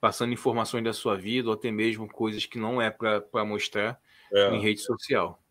passando 0.00 0.32
informações 0.32 0.84
da 0.84 0.92
sua 0.92 1.16
vida, 1.16 1.48
ou 1.48 1.54
até 1.54 1.70
mesmo 1.70 2.06
coisas 2.06 2.46
que 2.46 2.58
não 2.58 2.80
é 2.80 2.90
para 2.90 3.44
mostrar 3.44 3.98
é. 4.32 4.54
em 4.54 4.60
rede 4.60 4.80
social. 4.80 5.42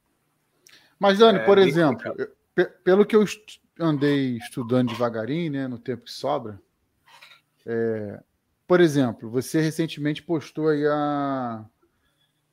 Mas, 1.00 1.20
Dani, 1.20 1.40
é, 1.40 1.44
por 1.44 1.58
exemplo, 1.58 2.14
pelo 2.84 3.06
que 3.06 3.16
eu 3.16 3.26
andei 3.80 4.38
estudando 4.38 4.90
devagarinho, 4.90 5.52
né, 5.52 5.68
no 5.68 5.78
tempo 5.78 6.06
que 6.06 6.12
sobra, 6.12 6.60
é, 7.66 8.20
por 8.68 8.82
exemplo, 8.82 9.30
você 9.30 9.62
recentemente 9.62 10.24
postou 10.24 10.70
aí 10.70 10.86
a. 10.86 11.66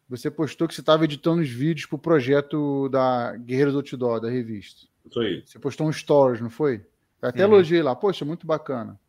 Você 0.08 0.30
postou 0.30 0.68
que 0.68 0.74
você 0.74 0.80
estava 0.80 1.04
editando 1.04 1.40
os 1.40 1.48
vídeos 1.48 1.86
para 1.86 1.96
o 1.96 1.98
projeto 1.98 2.88
da 2.90 3.34
Guerreiros 3.36 3.74
Outdoor, 3.74 4.20
da 4.20 4.28
revista. 4.28 4.86
Isso 5.08 5.20
aí. 5.20 5.42
Você 5.44 5.58
postou 5.58 5.88
um 5.88 5.92
stories, 5.92 6.40
não 6.40 6.50
foi? 6.50 6.84
Eu 7.20 7.28
até 7.28 7.46
uhum. 7.46 7.54
elogiei 7.54 7.82
lá. 7.82 7.96
Poxa, 7.96 8.24
muito 8.24 8.46
bacana. 8.46 9.00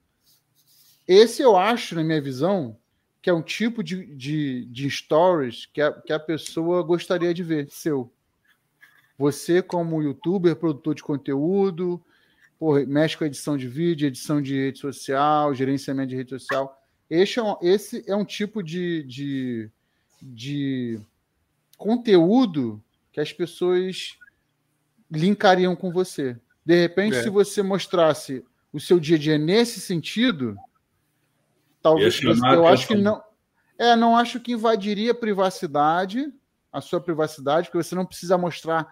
Esse 1.06 1.42
eu 1.42 1.58
acho, 1.58 1.96
na 1.96 2.04
minha 2.04 2.22
visão, 2.22 2.78
que 3.22 3.30
é 3.30 3.34
um 3.34 3.42
tipo 3.42 3.84
de, 3.84 4.06
de, 4.16 4.66
de 4.66 4.90
stories 4.90 5.66
que 5.66 5.82
a, 5.82 5.92
que 5.92 6.14
a 6.14 6.20
pessoa 6.20 6.82
gostaria 6.84 7.34
de 7.34 7.44
ver 7.44 7.68
seu. 7.70 8.12
Você, 9.18 9.62
como 9.62 10.02
youtuber, 10.02 10.56
produtor 10.56 10.96
de 10.96 11.04
conteúdo, 11.04 12.02
porra, 12.64 12.86
mexe 12.86 13.18
com 13.18 13.26
edição 13.26 13.58
de 13.58 13.68
vídeo, 13.68 14.08
edição 14.08 14.42
de 14.42 14.56
rede 14.56 14.80
social, 14.80 15.54
gerenciamento 15.54 16.12
de 16.12 16.16
rede 16.16 16.30
social. 16.30 16.82
Esse 17.10 17.38
é 17.38 17.44
um, 17.44 17.58
esse 17.62 18.04
é 18.08 18.16
um 18.16 18.24
tipo 18.24 18.64
de, 18.64 19.04
de, 19.04 19.70
de 20.22 20.98
conteúdo 21.78 22.82
que 23.12 23.20
as 23.20 23.34
pessoas 23.34 24.18
linkariam 25.12 25.76
com 25.76 25.92
você. 25.92 26.40
De 26.66 26.80
repente, 26.80 27.18
é. 27.18 27.24
se 27.24 27.30
você 27.30 27.62
mostrasse 27.62 28.46
o 28.72 28.80
seu 28.80 28.98
dia 28.98 29.18
a 29.18 29.20
dia 29.20 29.38
nesse 29.38 29.82
sentido, 29.82 30.56
Talvez 31.82 32.18
eu 32.24 32.66
acho 32.66 32.88
que 32.88 32.96
não. 32.96 33.22
É, 33.78 33.94
não 33.94 34.16
acho 34.16 34.40
que 34.40 34.54
invadiria 34.54 35.12
a 35.12 35.16
privacidade, 35.16 36.34
a 36.72 36.80
sua 36.80 37.02
privacidade, 37.02 37.68
porque 37.68 37.84
você 37.84 37.94
não 37.94 38.06
precisa 38.06 38.38
mostrar 38.38 38.88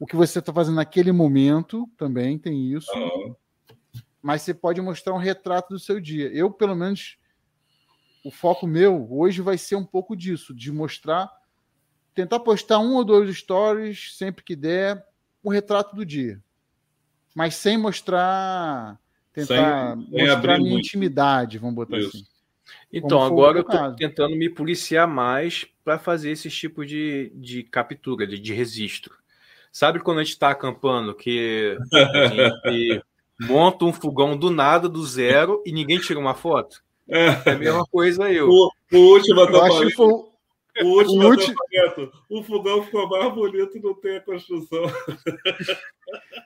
o 0.00 0.06
que 0.06 0.16
você 0.16 0.38
está 0.38 0.50
fazendo 0.50 0.76
naquele 0.76 1.12
momento, 1.12 1.86
também 1.98 2.38
tem 2.38 2.72
isso. 2.72 2.90
Uhum. 2.96 3.36
Mas 4.22 4.40
você 4.40 4.54
pode 4.54 4.80
mostrar 4.80 5.12
um 5.12 5.18
retrato 5.18 5.74
do 5.74 5.78
seu 5.78 6.00
dia. 6.00 6.28
Eu, 6.32 6.50
pelo 6.50 6.74
menos, 6.74 7.18
o 8.24 8.30
foco 8.30 8.66
meu 8.66 9.06
hoje 9.12 9.42
vai 9.42 9.58
ser 9.58 9.76
um 9.76 9.84
pouco 9.84 10.16
disso, 10.16 10.54
de 10.54 10.72
mostrar, 10.72 11.30
tentar 12.14 12.40
postar 12.40 12.78
um 12.78 12.94
ou 12.94 13.04
dois 13.04 13.36
stories 13.36 14.16
sempre 14.16 14.42
que 14.42 14.56
der, 14.56 15.06
o 15.42 15.50
retrato 15.50 15.94
do 15.94 16.04
dia. 16.04 16.42
Mas 17.34 17.54
sem 17.54 17.76
mostrar 17.76 18.98
tentar 19.34 19.96
sem, 19.96 20.06
sem 20.06 20.26
mostrar 20.26 20.58
minha 20.58 20.70
muito. 20.70 20.86
intimidade, 20.86 21.58
vamos 21.58 21.74
botar 21.74 21.98
Isso. 21.98 22.08
assim. 22.08 22.26
Então, 22.90 23.22
agora 23.22 23.58
eu 23.58 23.62
estou 23.62 23.94
tentando 23.96 24.34
me 24.34 24.48
policiar 24.48 25.06
mais 25.06 25.66
para 25.84 25.98
fazer 25.98 26.30
esse 26.30 26.48
tipo 26.48 26.86
de, 26.86 27.30
de 27.34 27.64
captura, 27.64 28.26
de, 28.26 28.38
de 28.38 28.54
registro. 28.54 29.20
Sabe 29.72 30.00
quando 30.00 30.18
a 30.18 30.24
gente 30.24 30.32
está 30.32 30.50
acampando 30.50 31.14
que 31.14 31.76
a 31.92 32.26
gente 32.26 33.02
monta 33.40 33.84
um 33.84 33.92
fogão 33.92 34.36
do 34.36 34.50
nada, 34.50 34.88
do 34.88 35.04
zero, 35.04 35.62
e 35.64 35.72
ninguém 35.72 35.98
tira 35.98 36.18
uma 36.18 36.34
foto? 36.34 36.82
É 37.08 37.50
a 37.50 37.54
mesma 37.56 37.84
coisa 37.86 38.30
eu. 38.30 38.48
O, 38.48 38.70
o 38.92 38.96
último 38.96 39.40
eu 39.40 39.62
acho, 39.62 39.86
que 39.86 39.90
foi, 39.94 40.06
O 40.06 40.86
último, 40.86 41.22
o, 41.22 41.26
último... 41.28 41.56
o 42.28 42.42
fogão 42.42 42.82
ficou 42.84 43.08
mais 43.08 43.34
bonito, 43.34 43.80
não 43.82 43.94
tem 43.94 44.16
a 44.16 44.20
construção. 44.20 44.82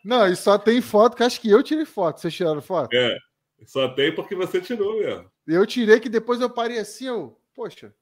Não, 0.05 0.27
e 0.29 0.37
só 0.37 0.59
tem 0.59 0.83
foto 0.83 1.17
que 1.17 1.23
acho 1.23 1.41
que 1.41 1.51
eu 1.51 1.63
tirei 1.63 1.87
foto. 1.87 2.21
Vocês 2.21 2.35
tiraram 2.35 2.61
foto? 2.61 2.95
É, 2.95 3.17
só 3.65 3.89
tem 3.89 4.15
porque 4.15 4.35
você 4.35 4.61
tirou 4.61 4.99
mesmo. 4.99 5.31
Eu 5.47 5.67
tirei 5.67 5.99
que 6.01 6.09
depois 6.11 6.41
eu 6.41 6.51
parei 6.51 6.79
assim, 6.79 7.07
eu, 7.07 7.39
poxa, 7.55 7.95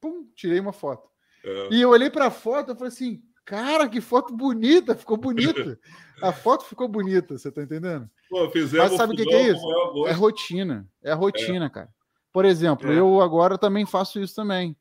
pum, 0.00 0.28
tirei 0.34 0.60
uma 0.60 0.72
foto. 0.72 1.08
É. 1.42 1.68
E 1.70 1.80
eu 1.80 1.90
olhei 1.90 2.10
para 2.10 2.26
a 2.26 2.30
foto, 2.30 2.72
eu 2.72 2.76
falei 2.76 2.88
assim, 2.88 3.22
cara, 3.46 3.88
que 3.88 4.00
foto 4.00 4.36
bonita, 4.36 4.94
ficou 4.94 5.16
bonita. 5.16 5.78
a 6.20 6.32
foto 6.32 6.64
ficou 6.64 6.88
bonita, 6.88 7.38
você 7.38 7.50
tá 7.50 7.62
entendendo? 7.62 8.10
Pô, 8.28 8.50
Mas 8.52 8.92
sabe 8.92 9.14
o 9.14 9.16
que, 9.16 9.24
que, 9.24 9.34
é 9.34 9.52
isso? 9.52 10.06
É 10.06 10.12
rotina, 10.12 10.86
é 11.02 11.12
rotina, 11.12 11.66
é. 11.66 11.70
cara. 11.70 11.94
Por 12.32 12.44
exemplo, 12.44 12.92
é. 12.92 12.98
eu 12.98 13.22
agora 13.22 13.56
também 13.56 13.86
faço 13.86 14.20
isso 14.20 14.34
também. 14.34 14.76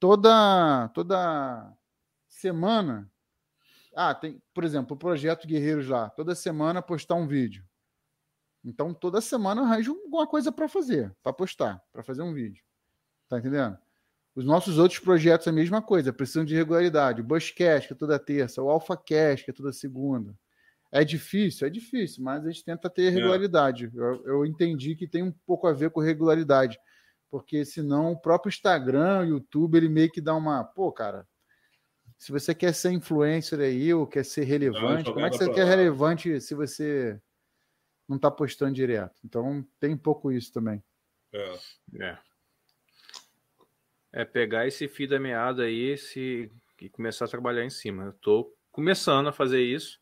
Toda 0.00 0.88
toda 0.88 1.72
semana, 2.26 3.10
ah, 3.94 4.14
tem, 4.14 4.42
por 4.52 4.64
exemplo, 4.64 4.96
o 4.96 4.98
projeto 4.98 5.46
Guerreiros 5.46 5.86
lá, 5.88 6.10
toda 6.10 6.34
semana 6.34 6.82
postar 6.82 7.14
um 7.14 7.28
vídeo. 7.28 7.64
Então, 8.64 8.92
toda 8.92 9.20
semana 9.20 9.60
eu 9.60 9.64
arranjo 9.64 9.92
alguma 9.92 10.26
coisa 10.26 10.50
para 10.50 10.68
fazer, 10.68 11.14
para 11.22 11.32
postar, 11.32 11.80
para 11.92 12.02
fazer 12.02 12.22
um 12.22 12.34
vídeo. 12.34 12.64
Tá 13.28 13.38
entendendo? 13.38 13.78
Os 14.36 14.44
nossos 14.44 14.78
outros 14.78 15.00
projetos 15.00 15.46
é 15.46 15.50
a 15.50 15.52
mesma 15.52 15.80
coisa, 15.80 16.12
precisam 16.12 16.44
de 16.44 16.54
regularidade. 16.54 17.22
O 17.22 17.24
Bushcast, 17.24 17.88
que 17.88 17.94
é 17.94 17.96
toda 17.96 18.18
terça, 18.18 18.62
o 18.62 18.68
AlphaCast, 18.68 19.46
que 19.46 19.50
é 19.50 19.54
toda 19.54 19.72
segunda. 19.72 20.36
É 20.92 21.02
difícil, 21.02 21.66
é 21.66 21.70
difícil, 21.70 22.22
mas 22.22 22.44
a 22.44 22.50
gente 22.50 22.62
tenta 22.62 22.90
ter 22.90 23.06
é. 23.06 23.08
regularidade. 23.10 23.86
É. 23.86 23.88
Eu, 23.94 24.26
eu, 24.26 24.46
entendi 24.46 24.94
que 24.94 25.08
tem 25.08 25.22
um 25.22 25.32
pouco 25.46 25.66
a 25.66 25.72
ver 25.72 25.90
com 25.90 26.00
regularidade, 26.00 26.78
porque 27.30 27.64
senão 27.64 28.12
o 28.12 28.20
próprio 28.20 28.50
Instagram, 28.50 29.20
o 29.20 29.24
YouTube, 29.24 29.78
ele 29.78 29.88
meio 29.88 30.12
que 30.12 30.20
dá 30.20 30.34
uma. 30.34 30.62
Pô, 30.62 30.92
cara, 30.92 31.26
se 32.18 32.30
você 32.30 32.54
quer 32.54 32.74
ser 32.74 32.92
influencer 32.92 33.58
aí 33.58 33.92
ou 33.94 34.06
quer 34.06 34.24
ser 34.24 34.44
relevante, 34.44 35.06
não, 35.06 35.14
como 35.14 35.24
é 35.24 35.30
que 35.30 35.38
você 35.38 35.50
quer 35.50 35.64
relevante 35.64 36.42
se 36.42 36.54
você 36.54 37.18
não 38.06 38.16
está 38.16 38.30
postando 38.30 38.74
direto. 38.74 39.18
Então 39.24 39.66
tem 39.80 39.94
um 39.94 39.98
pouco 39.98 40.30
isso 40.30 40.52
também. 40.52 40.84
É. 41.32 41.58
é. 42.02 42.18
É 44.16 44.24
pegar 44.24 44.66
esse 44.66 44.88
fio 44.88 45.06
da 45.06 45.20
meada 45.20 45.64
aí 45.64 45.90
esse, 45.90 46.50
e 46.80 46.88
começar 46.88 47.26
a 47.26 47.28
trabalhar 47.28 47.66
em 47.66 47.70
cima. 47.70 48.04
Eu 48.04 48.12
tô 48.14 48.50
começando 48.72 49.26
a 49.26 49.32
fazer 49.32 49.60
isso. 49.60 49.98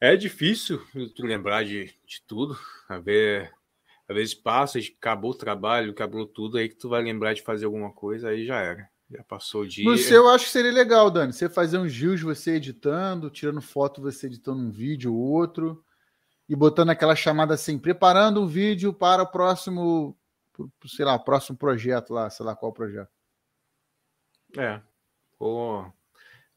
É 0.00 0.16
difícil 0.16 0.84
tu 1.14 1.24
lembrar 1.24 1.64
de, 1.64 1.84
de 2.04 2.20
tudo. 2.26 2.58
A 2.88 2.98
ver, 2.98 3.52
às 4.08 4.16
vezes 4.16 4.34
passa, 4.34 4.80
acabou 4.80 5.30
o 5.30 5.36
trabalho, 5.36 5.92
acabou 5.92 6.26
tudo, 6.26 6.58
aí 6.58 6.68
que 6.68 6.74
tu 6.74 6.88
vai 6.88 7.00
lembrar 7.00 7.34
de 7.34 7.42
fazer 7.42 7.66
alguma 7.66 7.92
coisa, 7.92 8.30
aí 8.30 8.44
já 8.44 8.58
era. 8.58 8.90
Já 9.08 9.22
passou 9.22 9.62
o 9.62 9.68
dia. 9.68 9.84
No 9.84 9.96
seu, 9.96 10.24
eu 10.24 10.30
acho 10.30 10.46
que 10.46 10.50
seria 10.50 10.72
legal, 10.72 11.08
Dani. 11.08 11.32
Você 11.32 11.48
fazer 11.48 11.78
uns 11.78 11.94
rios 11.94 12.20
você 12.20 12.56
editando, 12.56 13.30
tirando 13.30 13.62
foto 13.62 14.02
você 14.02 14.26
editando 14.26 14.60
um 14.60 14.72
vídeo 14.72 15.14
ou 15.14 15.20
outro 15.20 15.84
e 16.48 16.56
botando 16.56 16.90
aquela 16.90 17.14
chamada 17.14 17.54
assim, 17.54 17.78
preparando 17.78 18.42
um 18.42 18.46
vídeo 18.46 18.92
para 18.92 19.22
o 19.22 19.30
próximo, 19.30 20.16
sei 20.86 21.04
lá, 21.04 21.18
próximo 21.18 21.56
projeto 21.56 22.12
lá, 22.12 22.28
sei 22.30 22.44
lá 22.44 22.54
qual 22.54 22.72
projeto. 22.72 23.10
É, 24.56 24.80
vou 25.38 25.92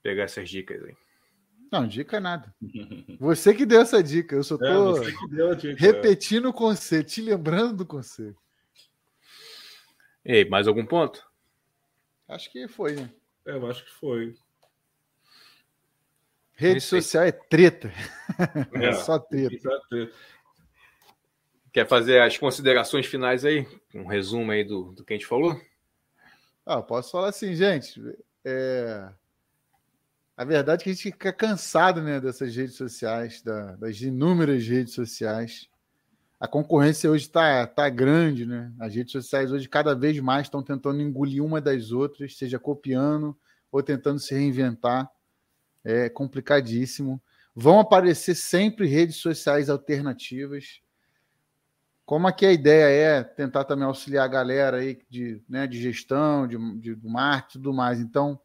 pegar 0.02 0.23
essas 0.23 0.49
dicas 0.49 0.84
aí. 0.84 0.95
Não, 1.72 1.88
dica 1.88 2.19
nada. 2.19 2.53
Você 3.19 3.53
que 3.53 3.65
deu 3.65 3.82
essa 3.82 4.02
dica, 4.02 4.36
eu 4.36 4.44
só 4.44 4.56
é, 4.56 4.57
tô 4.60 5.03
é, 5.03 5.56
dica, 5.56 5.82
repetindo 5.82 6.48
é. 6.48 6.49
o 6.49 6.53
conceito, 6.53 7.07
te 7.07 7.22
lembrando 7.22 7.77
do 7.77 7.86
conceito. 7.86 8.40
Ei, 10.23 10.48
mais 10.48 10.68
algum 10.68 10.86
ponto? 10.86 11.26
Acho 12.27 12.52
que 12.52 12.68
foi, 12.68 12.95
né? 12.95 13.11
É, 13.45 13.52
eu 13.52 13.69
acho 13.69 13.86
que 13.86 13.91
foi. 13.91 14.36
Rede 16.53 16.82
social 16.82 17.23
é 17.23 17.32
treta. 17.32 17.91
É, 18.73 18.88
é 18.88 18.94
só 18.94 19.18
treta. 19.18 19.69
Quer 21.76 21.85
fazer 21.85 22.22
as 22.22 22.38
considerações 22.38 23.06
finais 23.06 23.43
aí? 23.43 23.68
Um 23.93 24.06
resumo 24.06 24.49
aí 24.49 24.64
do, 24.64 24.93
do 24.93 25.03
que 25.03 25.14
a 25.14 25.18
gente 25.18 25.27
falou? 25.27 25.60
Ah, 26.65 26.81
posso 26.81 27.11
falar 27.11 27.27
assim, 27.27 27.53
gente. 27.53 28.02
É... 28.45 29.10
A 30.38 30.45
verdade 30.45 30.80
é 30.80 30.84
que 30.85 30.89
a 30.89 30.93
gente 30.93 31.03
fica 31.03 31.34
cansado 31.34 32.02
né, 32.02 32.22
dessas 32.22 32.56
redes 32.56 32.76
sociais, 32.76 33.41
da, 33.41 33.76
das 33.76 33.99
inúmeras 33.99 34.65
redes 34.65 34.93
sociais. 34.93 35.68
A 36.39 36.47
concorrência 36.47 37.11
hoje 37.11 37.26
está 37.26 37.68
tá 37.68 37.89
grande, 37.89 38.45
né? 38.45 38.72
As 38.80 38.95
redes 38.95 39.11
sociais 39.11 39.52
hoje 39.52 39.68
cada 39.68 39.93
vez 39.93 40.18
mais 40.22 40.45
estão 40.45 40.64
tentando 40.64 41.02
engolir 41.02 41.43
uma 41.43 41.60
das 41.60 41.91
outras, 41.91 42.38
seja 42.38 42.57
copiando 42.57 43.38
ou 43.69 43.84
tentando 43.84 44.22
se 44.22 44.34
reinventar 44.34 45.11
é 45.84 46.07
complicadíssimo. 46.07 47.22
Vão 47.53 47.81
aparecer 47.81 48.34
sempre 48.34 48.88
redes 48.88 49.18
sociais 49.18 49.69
alternativas. 49.69 50.84
Como 52.06 52.27
aqui 52.27 52.45
a 52.45 52.52
ideia 52.52 53.19
é 53.19 53.23
tentar 53.23 53.64
também 53.64 53.86
auxiliar 53.86 54.26
a 54.26 54.30
galera 54.30 54.77
aí 54.77 54.99
de, 55.10 55.41
né, 55.49 55.65
de 55.65 55.82
gestão, 55.82 56.48
de, 56.48 56.57
de 56.77 56.98
marketing 57.03 57.57
e 57.57 57.61
tudo 57.61 57.73
mais. 57.73 57.99
Então, 57.99 58.40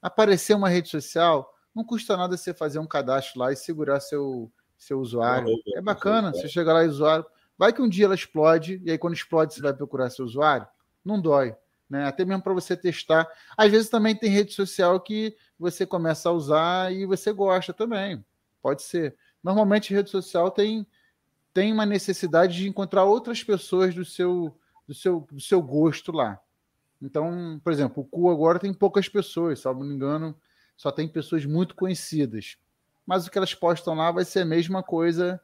aparecer 0.00 0.54
uma 0.54 0.68
rede 0.68 0.88
social, 0.88 1.52
não 1.74 1.84
custa 1.84 2.16
nada 2.16 2.36
você 2.36 2.54
fazer 2.54 2.78
um 2.78 2.86
cadastro 2.86 3.40
lá 3.40 3.52
e 3.52 3.56
segurar 3.56 4.00
seu, 4.00 4.50
seu 4.78 5.00
usuário. 5.00 5.48
É 5.74 5.80
bacana, 5.80 6.32
você 6.32 6.48
chega 6.48 6.72
lá 6.72 6.84
e 6.84 6.88
usuário. 6.88 7.26
Vai 7.58 7.72
que 7.72 7.82
um 7.82 7.88
dia 7.88 8.04
ela 8.06 8.14
explode, 8.14 8.80
e 8.84 8.90
aí 8.90 8.96
quando 8.96 9.14
explode 9.14 9.54
você 9.54 9.60
vai 9.60 9.74
procurar 9.74 10.08
seu 10.10 10.24
usuário. 10.24 10.66
Não 11.04 11.20
dói 11.20 11.54
né? 11.90 12.06
Até 12.06 12.24
mesmo 12.24 12.40
para 12.40 12.54
você 12.54 12.76
testar. 12.76 13.28
Às 13.56 13.72
vezes 13.72 13.90
também 13.90 14.14
tem 14.14 14.30
rede 14.30 14.54
social 14.54 15.00
que 15.00 15.36
você 15.58 15.84
começa 15.84 16.28
a 16.28 16.32
usar 16.32 16.92
e 16.92 17.04
você 17.04 17.32
gosta 17.32 17.74
também. 17.74 18.24
Pode 18.62 18.82
ser. 18.82 19.16
Normalmente 19.42 19.92
rede 19.92 20.08
social 20.08 20.50
tem 20.52 20.86
tem 21.60 21.74
uma 21.74 21.84
necessidade 21.84 22.56
de 22.56 22.66
encontrar 22.66 23.04
outras 23.04 23.44
pessoas 23.44 23.94
do 23.94 24.02
seu 24.02 24.58
do 24.88 24.94
seu 24.94 25.28
do 25.30 25.42
seu 25.42 25.60
gosto 25.60 26.10
lá. 26.10 26.40
Então, 27.02 27.60
por 27.62 27.70
exemplo, 27.70 28.02
o 28.02 28.06
Cu 28.06 28.30
agora 28.30 28.58
tem 28.58 28.72
poucas 28.72 29.10
pessoas, 29.10 29.60
se 29.60 29.66
não 29.66 29.84
engano, 29.84 30.34
só 30.74 30.90
tem 30.90 31.06
pessoas 31.06 31.44
muito 31.44 31.74
conhecidas. 31.74 32.56
Mas 33.04 33.26
o 33.26 33.30
que 33.30 33.36
elas 33.36 33.52
postam 33.52 33.92
lá 33.92 34.10
vai 34.10 34.24
ser 34.24 34.40
a 34.40 34.44
mesma 34.46 34.82
coisa 34.82 35.38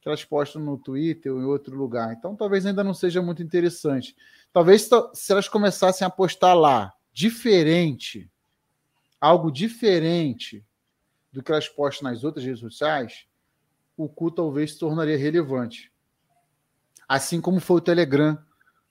que 0.00 0.08
elas 0.08 0.24
postam 0.24 0.62
no 0.62 0.78
Twitter 0.78 1.32
ou 1.34 1.40
em 1.40 1.46
outro 1.46 1.76
lugar. 1.76 2.14
Então, 2.16 2.36
talvez 2.36 2.64
ainda 2.64 2.84
não 2.84 2.94
seja 2.94 3.20
muito 3.20 3.42
interessante. 3.42 4.14
Talvez 4.52 4.88
se 5.14 5.32
elas 5.32 5.48
começassem 5.48 6.06
a 6.06 6.10
postar 6.10 6.54
lá 6.54 6.94
diferente, 7.12 8.30
algo 9.20 9.50
diferente 9.50 10.64
do 11.32 11.42
que 11.42 11.50
elas 11.50 11.68
postam 11.68 12.08
nas 12.08 12.22
outras 12.22 12.44
redes 12.44 12.60
sociais, 12.60 13.26
o 13.96 14.08
cu 14.08 14.30
talvez 14.30 14.72
se 14.72 14.78
tornaria 14.78 15.16
relevante. 15.16 15.92
Assim 17.08 17.40
como 17.40 17.60
foi 17.60 17.76
o 17.76 17.80
Telegram. 17.80 18.34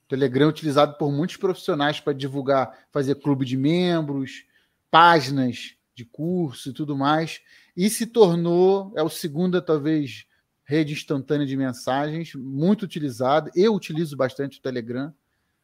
O 0.04 0.08
Telegram 0.08 0.46
é 0.46 0.48
utilizado 0.48 0.96
por 0.96 1.12
muitos 1.12 1.36
profissionais 1.36 2.00
para 2.00 2.12
divulgar, 2.12 2.86
fazer 2.90 3.16
clube 3.16 3.44
de 3.44 3.56
membros, 3.56 4.44
páginas 4.90 5.76
de 5.94 6.04
curso 6.04 6.70
e 6.70 6.72
tudo 6.72 6.96
mais, 6.96 7.40
e 7.76 7.88
se 7.88 8.06
tornou, 8.06 8.92
é 8.94 9.02
o 9.02 9.08
segundo, 9.08 9.60
talvez, 9.62 10.26
rede 10.64 10.92
instantânea 10.92 11.46
de 11.46 11.56
mensagens, 11.56 12.34
muito 12.34 12.82
utilizado. 12.82 13.50
Eu 13.54 13.74
utilizo 13.74 14.16
bastante 14.16 14.58
o 14.58 14.62
Telegram 14.62 15.12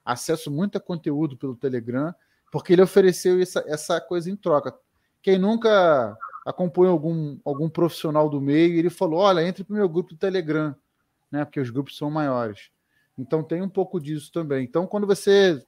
acesso 0.04 0.50
muito 0.50 0.76
a 0.76 0.80
conteúdo 0.80 1.36
pelo 1.36 1.56
Telegram, 1.56 2.14
porque 2.50 2.72
ele 2.72 2.82
ofereceu 2.82 3.40
essa, 3.40 3.64
essa 3.66 4.00
coisa 4.00 4.30
em 4.30 4.36
troca. 4.36 4.74
Quem 5.22 5.38
nunca 5.38 6.16
acompanha 6.46 6.90
algum, 6.90 7.38
algum 7.44 7.68
profissional 7.68 8.28
do 8.28 8.40
meio, 8.40 8.78
ele 8.78 8.90
falou: 8.90 9.20
olha, 9.20 9.46
entre 9.46 9.64
para 9.64 9.72
o 9.72 9.76
meu 9.76 9.88
grupo 9.88 10.10
do 10.10 10.16
Telegram, 10.16 10.74
né? 11.30 11.44
Porque 11.44 11.60
os 11.60 11.70
grupos 11.70 11.96
são 11.96 12.10
maiores. 12.10 12.70
Então 13.16 13.42
tem 13.42 13.62
um 13.62 13.68
pouco 13.68 14.00
disso 14.00 14.32
também. 14.32 14.64
Então, 14.64 14.86
quando 14.86 15.06
você 15.06 15.64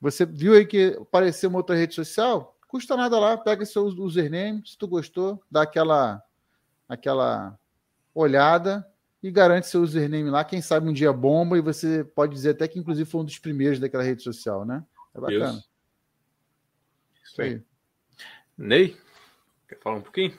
você 0.00 0.26
viu 0.26 0.54
aí 0.54 0.66
que 0.66 0.96
apareceu 1.00 1.48
uma 1.48 1.58
outra 1.58 1.74
rede 1.74 1.94
social, 1.94 2.56
custa 2.68 2.96
nada 2.96 3.18
lá, 3.18 3.36
pega 3.36 3.64
seu 3.64 3.84
username, 3.84 4.62
se 4.66 4.76
tu 4.76 4.86
gostou, 4.86 5.42
dá 5.50 5.62
aquela 5.62 6.22
aquela 6.88 7.58
olhada 8.14 8.86
e 9.22 9.30
garante 9.30 9.66
seu 9.66 9.82
username 9.82 10.30
lá. 10.30 10.44
Quem 10.44 10.60
sabe 10.60 10.88
um 10.88 10.92
dia 10.92 11.12
bomba 11.12 11.58
e 11.58 11.60
você 11.60 12.04
pode 12.04 12.32
dizer 12.32 12.50
até 12.50 12.68
que, 12.68 12.78
inclusive, 12.78 13.08
foi 13.08 13.20
um 13.22 13.24
dos 13.24 13.38
primeiros 13.38 13.80
daquela 13.80 14.02
rede 14.02 14.22
social, 14.22 14.64
né? 14.64 14.84
É 15.14 15.20
bacana. 15.20 15.50
Isso, 15.50 15.68
Isso 17.24 17.42
aí. 17.42 17.62
Ney, 18.56 18.96
quer 19.68 19.80
falar 19.80 19.96
um 19.96 20.02
pouquinho? 20.02 20.36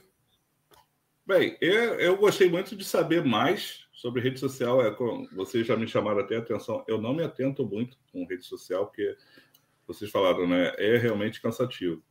Bem, 1.25 1.57
eu, 1.59 1.99
eu 1.99 2.17
gostei 2.17 2.49
muito 2.49 2.75
de 2.75 2.85
saber 2.85 3.23
mais 3.23 3.85
sobre 3.91 4.21
rede 4.21 4.39
social. 4.39 4.81
É, 4.81 4.95
vocês 5.33 5.67
já 5.67 5.75
me 5.75 5.87
chamaram 5.87 6.19
até 6.19 6.37
a 6.37 6.39
atenção. 6.39 6.83
Eu 6.87 7.01
não 7.01 7.13
me 7.13 7.23
atento 7.23 7.65
muito 7.65 7.97
com 8.11 8.25
rede 8.25 8.45
social, 8.45 8.87
porque 8.87 9.15
vocês 9.85 10.09
falaram, 10.09 10.47
né? 10.47 10.73
É 10.77 10.97
realmente 10.97 11.41
cansativo. 11.41 12.01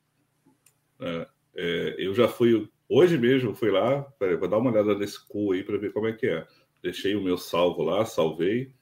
É, 1.00 1.28
é, 1.54 1.94
eu 1.98 2.14
já 2.14 2.28
fui 2.28 2.70
Hoje 2.88 3.18
mesmo 3.18 3.52
fui 3.52 3.70
lá, 3.70 4.02
peraí, 4.16 4.36
vou 4.36 4.48
dar 4.48 4.58
uma 4.58 4.70
olhada 4.70 4.94
nesse 4.94 5.24
cu 5.26 5.52
aí 5.52 5.64
para 5.64 5.76
ver 5.76 5.92
como 5.92 6.06
é 6.06 6.12
que 6.12 6.26
é. 6.26 6.46
Deixei 6.80 7.16
o 7.16 7.20
meu 7.20 7.36
salvo 7.36 7.82
lá, 7.82 8.04
salvei. 8.04 8.72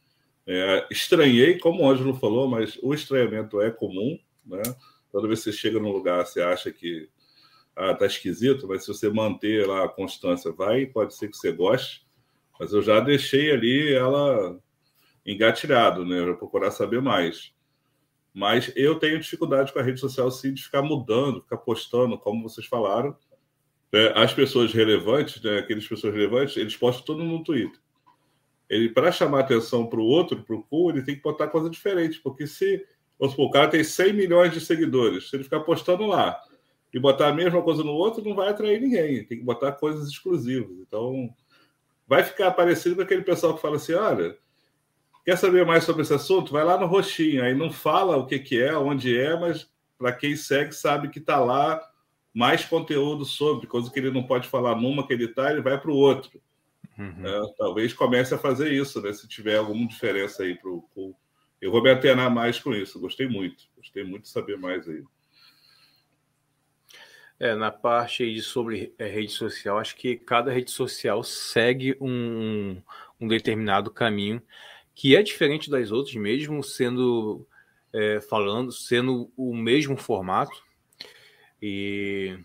É, 0.46 0.86
estranhei, 0.90 1.58
como 1.58 1.82
o 1.82 1.90
Ângelo 1.90 2.14
falou, 2.14 2.46
mas 2.46 2.78
o 2.82 2.92
estranhamento 2.92 3.62
é 3.62 3.70
comum, 3.70 4.18
né? 4.44 4.62
Toda 5.10 5.26
vez 5.26 5.42
que 5.42 5.50
você 5.50 5.56
chega 5.56 5.80
num 5.80 5.90
lugar, 5.90 6.26
você 6.26 6.42
acha 6.42 6.70
que 6.70 7.08
ah, 7.76 7.94
tá 7.94 8.06
esquisito, 8.06 8.68
mas 8.68 8.84
se 8.84 8.88
você 8.88 9.10
manter 9.10 9.66
lá 9.66 9.84
a 9.84 9.88
constância, 9.88 10.52
vai, 10.52 10.86
pode 10.86 11.14
ser 11.14 11.28
que 11.28 11.36
você 11.36 11.50
goste. 11.50 12.06
Mas 12.58 12.72
eu 12.72 12.80
já 12.80 13.00
deixei 13.00 13.50
ali 13.50 13.92
ela 13.92 14.58
engatilhado, 15.26 16.04
né? 16.04 16.22
Para 16.22 16.34
procurar 16.34 16.70
saber 16.70 17.02
mais. 17.02 17.52
Mas 18.32 18.72
eu 18.76 18.98
tenho 18.98 19.18
dificuldade 19.18 19.72
com 19.72 19.78
a 19.78 19.82
rede 19.82 19.98
social, 19.98 20.30
sim, 20.30 20.54
de 20.54 20.62
ficar 20.62 20.82
mudando, 20.82 21.42
ficar 21.42 21.58
postando, 21.58 22.18
como 22.18 22.48
vocês 22.48 22.66
falaram. 22.66 23.16
É, 23.92 24.12
as 24.16 24.32
pessoas 24.32 24.72
relevantes, 24.72 25.40
né, 25.42 25.58
aqueles 25.58 25.86
pessoas 25.86 26.12
relevantes, 26.12 26.56
eles 26.56 26.76
postam 26.76 27.04
tudo 27.04 27.24
no 27.24 27.44
Twitter. 27.44 27.80
Ele, 28.68 28.88
para 28.88 29.12
chamar 29.12 29.40
atenção 29.40 29.86
para 29.86 30.00
o 30.00 30.04
outro, 30.04 30.42
para 30.42 30.56
o 30.56 30.64
pool, 30.64 30.90
ele 30.90 31.02
tem 31.02 31.14
que 31.14 31.22
botar 31.22 31.46
coisa 31.46 31.70
diferente, 31.70 32.20
porque 32.20 32.46
se 32.46 32.84
o 33.18 33.50
cara 33.50 33.68
tem 33.68 33.84
100 33.84 34.12
milhões 34.12 34.52
de 34.52 34.60
seguidores, 34.60 35.30
se 35.30 35.36
ele 35.36 35.44
ficar 35.44 35.60
postando 35.60 36.06
lá 36.06 36.40
e 36.94 36.98
botar 37.00 37.28
a 37.28 37.34
mesma 37.34 37.60
coisa 37.60 37.82
no 37.82 37.90
outro, 37.90 38.22
não 38.22 38.36
vai 38.36 38.48
atrair 38.48 38.80
ninguém. 38.80 39.24
Tem 39.24 39.36
que 39.36 39.44
botar 39.44 39.72
coisas 39.72 40.08
exclusivas. 40.08 40.78
Então, 40.78 41.28
vai 42.06 42.22
ficar 42.22 42.52
parecido 42.52 42.94
com 42.94 43.02
aquele 43.02 43.22
pessoal 43.22 43.52
que 43.52 43.60
fala 43.60 43.76
assim: 43.76 43.94
olha, 43.94 44.38
quer 45.24 45.36
saber 45.36 45.66
mais 45.66 45.82
sobre 45.82 46.02
esse 46.02 46.14
assunto? 46.14 46.52
Vai 46.52 46.62
lá 46.62 46.78
no 46.78 46.86
roxinho. 46.86 47.42
Aí 47.42 47.52
não 47.52 47.72
fala 47.72 48.16
o 48.16 48.26
que, 48.26 48.38
que 48.38 48.62
é, 48.62 48.78
onde 48.78 49.18
é, 49.18 49.36
mas 49.36 49.68
para 49.98 50.12
quem 50.12 50.36
segue 50.36 50.72
sabe 50.72 51.08
que 51.08 51.18
está 51.18 51.40
lá 51.40 51.82
mais 52.32 52.64
conteúdo 52.64 53.24
sobre, 53.24 53.66
coisa 53.66 53.90
que 53.90 53.98
ele 53.98 54.10
não 54.10 54.22
pode 54.22 54.48
falar 54.48 54.76
numa 54.76 55.06
que 55.06 55.12
ele 55.12 55.24
está, 55.24 55.50
ele 55.50 55.62
vai 55.62 55.80
para 55.80 55.90
o 55.90 55.96
outro. 55.96 56.40
Uhum. 56.96 57.26
É, 57.26 57.54
talvez 57.58 57.92
comece 57.92 58.32
a 58.34 58.38
fazer 58.38 58.72
isso, 58.72 59.02
né? 59.02 59.12
Se 59.12 59.26
tiver 59.26 59.56
alguma 59.56 59.86
diferença 59.88 60.44
aí 60.44 60.54
para 60.54 60.70
o. 60.70 61.16
Eu 61.60 61.72
vou 61.72 61.82
me 61.82 61.90
atenar 61.90 62.30
mais 62.30 62.60
com 62.60 62.72
isso. 62.72 63.00
Gostei 63.00 63.26
muito. 63.26 63.64
Gostei 63.76 64.04
muito 64.04 64.24
de 64.24 64.28
saber 64.28 64.56
mais 64.56 64.88
aí. 64.88 65.02
É, 67.38 67.54
na 67.54 67.70
parte 67.70 68.22
aí 68.22 68.40
sobre 68.40 68.94
é, 68.96 69.06
rede 69.08 69.32
social, 69.32 69.78
acho 69.78 69.96
que 69.96 70.16
cada 70.16 70.52
rede 70.52 70.70
social 70.70 71.22
segue 71.24 71.96
um, 72.00 72.80
um 73.20 73.26
determinado 73.26 73.90
caminho 73.90 74.40
que 74.94 75.16
é 75.16 75.22
diferente 75.22 75.68
das 75.68 75.90
outras, 75.90 76.14
mesmo 76.14 76.62
sendo 76.62 77.46
é, 77.92 78.20
falando, 78.20 78.70
sendo 78.70 79.30
o 79.36 79.54
mesmo 79.54 79.96
formato. 79.96 80.62
E, 81.60 82.38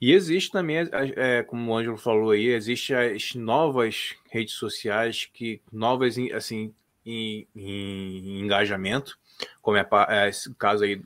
e 0.00 0.12
existe 0.12 0.52
também, 0.52 0.88
é, 1.16 1.42
como 1.42 1.70
o 1.70 1.76
Ângelo 1.76 1.96
falou 1.96 2.30
aí, 2.30 2.48
existe 2.48 2.94
as 2.94 3.34
novas 3.34 4.14
redes 4.30 4.54
sociais 4.54 5.28
que 5.32 5.60
novas 5.72 6.16
assim 6.34 6.72
em, 7.04 7.46
em 7.54 8.40
engajamento, 8.40 9.18
como 9.62 9.76
é, 9.76 9.86
é 10.08 10.28
esse 10.28 10.52
caso 10.54 10.84
aí 10.84 11.00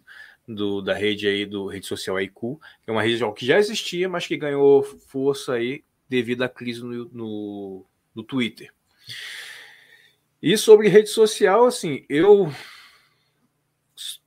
do, 0.55 0.81
da 0.81 0.94
rede 0.94 1.27
aí 1.27 1.47
do 1.47 1.66
rede 1.66 1.86
social 1.86 2.20
IQ, 2.20 2.59
que 2.82 2.90
é 2.90 2.93
uma 2.93 3.02
rede 3.02 3.22
que 3.35 3.47
já 3.47 3.59
existia, 3.59 4.09
mas 4.09 4.27
que 4.27 4.36
ganhou 4.36 4.82
força 4.82 5.55
aí 5.55 5.85
devido 6.09 6.43
à 6.43 6.48
crise 6.48 6.82
no, 6.82 7.05
no, 7.12 7.86
no 8.14 8.22
Twitter. 8.22 8.72
E 10.43 10.56
sobre 10.56 10.89
rede 10.89 11.09
social, 11.09 11.66
assim, 11.66 12.05
eu 12.09 12.52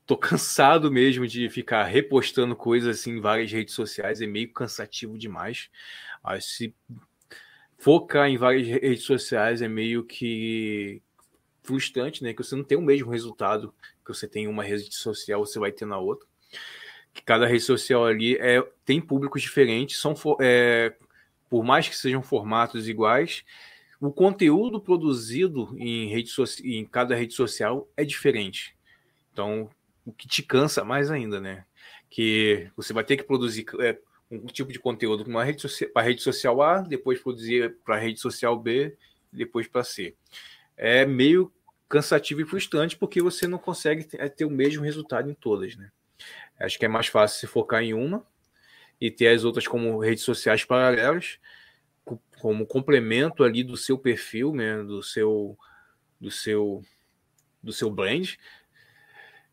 tô 0.05 0.17
cansado 0.17 0.91
mesmo 0.91 1.27
de 1.27 1.49
ficar 1.49 1.83
repostando 1.85 2.55
coisas 2.55 2.99
assim 2.99 3.17
em 3.17 3.21
várias 3.21 3.51
redes 3.51 3.73
sociais, 3.73 4.21
é 4.21 4.27
meio 4.27 4.51
cansativo 4.51 5.17
demais. 5.17 5.69
Se 6.39 6.73
focar 7.77 8.29
em 8.29 8.37
várias 8.37 8.67
redes 8.67 9.03
sociais 9.03 9.61
é 9.61 9.67
meio 9.67 10.03
que 10.05 11.01
frustrante, 11.63 12.23
né? 12.23 12.33
Que 12.33 12.43
você 12.43 12.55
não 12.55 12.63
tem 12.63 12.77
o 12.77 12.81
mesmo 12.81 13.09
resultado 13.09 13.73
que 14.05 14.13
você 14.13 14.27
tem 14.27 14.43
em 14.43 14.47
uma 14.47 14.63
rede 14.63 14.93
social, 14.93 15.45
você 15.45 15.57
vai 15.57 15.71
ter 15.71 15.85
na 15.85 15.97
outra. 15.97 16.27
Que 17.13 17.23
cada 17.23 17.47
rede 17.47 17.63
social 17.63 18.05
ali 18.05 18.35
é, 18.37 18.61
tem 18.85 18.99
públicos 18.99 19.41
diferentes, 19.41 19.99
são 19.99 20.13
é, 20.41 20.93
por 21.49 21.63
mais 21.63 21.87
que 21.87 21.95
sejam 21.95 22.21
formatos 22.21 22.89
iguais, 22.89 23.43
o 23.99 24.11
conteúdo 24.11 24.81
produzido 24.81 25.73
em, 25.77 26.07
rede 26.09 26.29
so 26.29 26.43
em 26.63 26.83
cada 26.85 27.15
rede 27.15 27.33
social 27.33 27.87
é 27.95 28.03
diferente. 28.03 28.75
Então, 29.31 29.69
o 30.05 30.11
que 30.11 30.27
te 30.27 30.43
cansa 30.43 30.83
mais 30.83 31.09
ainda, 31.09 31.39
né? 31.39 31.65
Que 32.09 32.69
você 32.75 32.91
vai 32.91 33.03
ter 33.03 33.15
que 33.15 33.23
produzir 33.23 33.65
é, 33.79 33.97
um 34.29 34.47
tipo 34.47 34.71
de 34.73 34.79
conteúdo 34.79 35.23
para 35.23 35.43
rede, 35.43 35.65
rede 35.95 36.21
social 36.21 36.61
A, 36.61 36.81
depois 36.81 37.21
produzir 37.21 37.77
para 37.85 37.95
a 37.95 37.99
rede 37.99 38.19
social 38.19 38.59
B, 38.59 38.97
depois 39.31 39.67
para 39.67 39.83
C. 39.83 40.15
É 40.75 41.05
meio 41.05 41.51
cansativo 41.87 42.41
e 42.41 42.45
frustrante 42.45 42.97
porque 42.97 43.21
você 43.21 43.47
não 43.47 43.57
consegue 43.57 44.03
ter, 44.03 44.19
é, 44.19 44.27
ter 44.27 44.45
o 44.45 44.49
mesmo 44.49 44.83
resultado 44.83 45.29
em 45.29 45.33
todas, 45.33 45.75
né? 45.75 45.91
Acho 46.59 46.79
que 46.79 46.85
é 46.85 46.87
mais 46.87 47.07
fácil 47.07 47.39
se 47.39 47.47
focar 47.47 47.83
em 47.83 47.93
uma 47.93 48.25
e 48.99 49.11
ter 49.11 49.27
as 49.27 49.43
outras 49.43 49.67
como 49.67 49.99
redes 49.99 50.23
sociais 50.23 50.63
paralelas, 50.63 51.39
como 52.39 52.65
complemento 52.65 53.43
ali 53.43 53.63
do 53.63 53.77
seu 53.77 53.97
perfil, 53.97 54.53
né? 54.53 54.81
Do 54.83 55.03
seu, 55.03 55.57
do 56.19 56.31
seu, 56.31 56.83
do 57.61 57.71
seu 57.71 57.89
brand, 57.91 58.35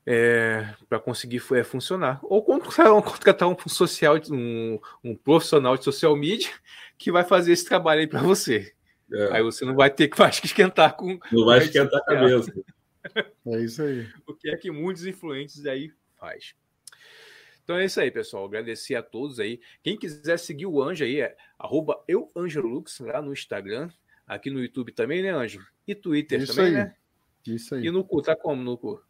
é, 0.07 0.75
para 0.89 0.99
conseguir 0.99 1.43
é, 1.53 1.63
funcionar. 1.63 2.19
Ou 2.23 2.43
contratar 3.03 3.49
um 3.49 3.57
social, 3.69 4.17
um, 4.31 4.79
um, 5.05 5.15
profissional 5.15 5.77
de 5.77 5.85
social 5.85 6.17
media 6.17 6.51
que 6.97 7.13
vai 7.13 7.25
fazer 7.25 7.53
esse 7.53 7.65
trabalho 7.65 8.01
aí 8.01 8.07
para 8.07 8.23
você. 8.23 8.75
É. 9.13 9.37
Aí 9.37 9.43
você 9.43 9.65
não 9.65 9.75
vai 9.75 9.91
ter 9.91 10.09
que, 10.09 10.17
que 10.17 10.47
esquentar 10.47 10.97
com. 10.97 11.19
Não 11.33 11.45
vai 11.45 11.59
esquentar 11.59 12.01
a 12.01 12.05
cabeça. 12.05 12.53
É 13.47 13.61
isso 13.61 13.83
aí. 13.83 14.07
o 14.27 14.35
que 14.35 14.51
é 14.51 14.57
que 14.57 14.71
muitos 14.71 15.07
influentes 15.07 15.65
aí 15.67 15.93
faz. 16.19 16.55
Então 17.65 17.77
é 17.77 17.85
isso 17.85 18.01
aí, 18.01 18.11
pessoal. 18.11 18.45
Agradecer 18.45 18.95
a 18.95 19.03
todos 19.03 19.39
aí. 19.41 19.61
Quem 19.83 19.97
quiser 19.97 20.39
seguir 20.39 20.67
o 20.67 20.83
Anjo 20.83 21.05
aí 21.05 21.21
é 21.21 21.37
arroba 21.59 22.03
euangelux 22.09 23.01
lá 23.01 23.23
no 23.23 23.33
Instagram. 23.33 23.89
Aqui 24.27 24.51
no 24.51 24.61
YouTube 24.61 24.93
também, 24.93 25.23
né, 25.23 25.31
Anjo? 25.31 25.67
E 25.87 25.95
Twitter 25.95 26.43
isso 26.43 26.55
também, 26.55 26.77
aí. 26.77 26.85
né? 26.85 26.95
Isso 27.47 27.75
aí. 27.75 27.87
E 27.87 27.91
no 27.91 28.05
cu, 28.05 28.23
tá 28.23 28.37
como 28.37 28.63
no 28.63 28.77
cu? 28.77 29.03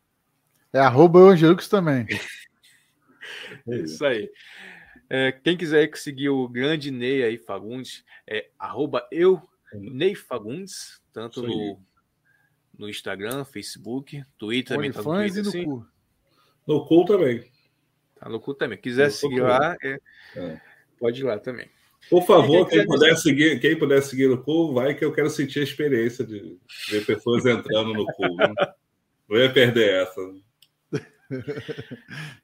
É 0.72 0.78
arroba 0.78 1.18
Angelux 1.18 1.68
também. 1.68 2.06
é 3.68 3.77
isso 3.77 4.05
aí. 4.05 4.31
É, 5.09 5.32
quem 5.32 5.56
quiser 5.56 5.90
seguir 5.97 6.28
o 6.28 6.48
grande 6.48 6.90
Ney 6.90 7.24
aí, 7.24 7.36
Fagundes, 7.36 8.05
é 8.27 8.48
arroba 8.56 9.09
eu, 9.10 9.43
Ney 9.74 10.14
Fagundes, 10.14 11.01
tanto 11.12 11.42
no, 11.42 11.80
no 12.76 12.88
Instagram, 12.88 13.44
Facebook, 13.44 14.24
Twitter 14.38 14.76
também 14.76 14.92
tá 14.92 15.02
no 15.02 15.12
Twitter, 15.12 15.38
e 15.38 15.42
no 15.42 15.48
assim. 15.48 15.64
cu. 15.64 15.86
No 16.66 16.86
cu 16.86 17.05
também. 17.05 17.51
Tá 18.18 18.28
no 18.28 18.40
cu 18.40 18.55
também. 18.55 18.78
Quiser 18.78 19.06
no 19.06 19.12
seguir 19.12 19.40
lá, 19.40 19.76
é, 19.82 20.01
é. 20.36 20.60
pode 20.98 21.20
ir 21.20 21.24
lá 21.24 21.38
também. 21.38 21.68
Por 22.09 22.24
favor, 22.24 22.66
quem, 22.66 22.78
quem 22.78 22.86
puder, 22.86 23.16
seguir, 23.16 23.60
quem 23.60 23.78
puder 23.78 24.02
seguir 24.02 24.28
no 24.28 24.42
cu, 24.42 24.72
vai 24.72 24.94
que 24.94 25.05
eu 25.05 25.12
quero 25.12 25.28
sentir 25.28 25.60
a 25.60 25.64
experiência 25.64 26.24
de 26.24 26.59
ver 26.88 27.05
pessoas 27.05 27.44
entrando 27.44 27.92
no 27.92 28.06
cu. 28.06 28.36
Né? 28.36 28.52
Não 29.28 29.38
ia 29.38 29.52
perder 29.52 30.02
essa. 30.02 30.20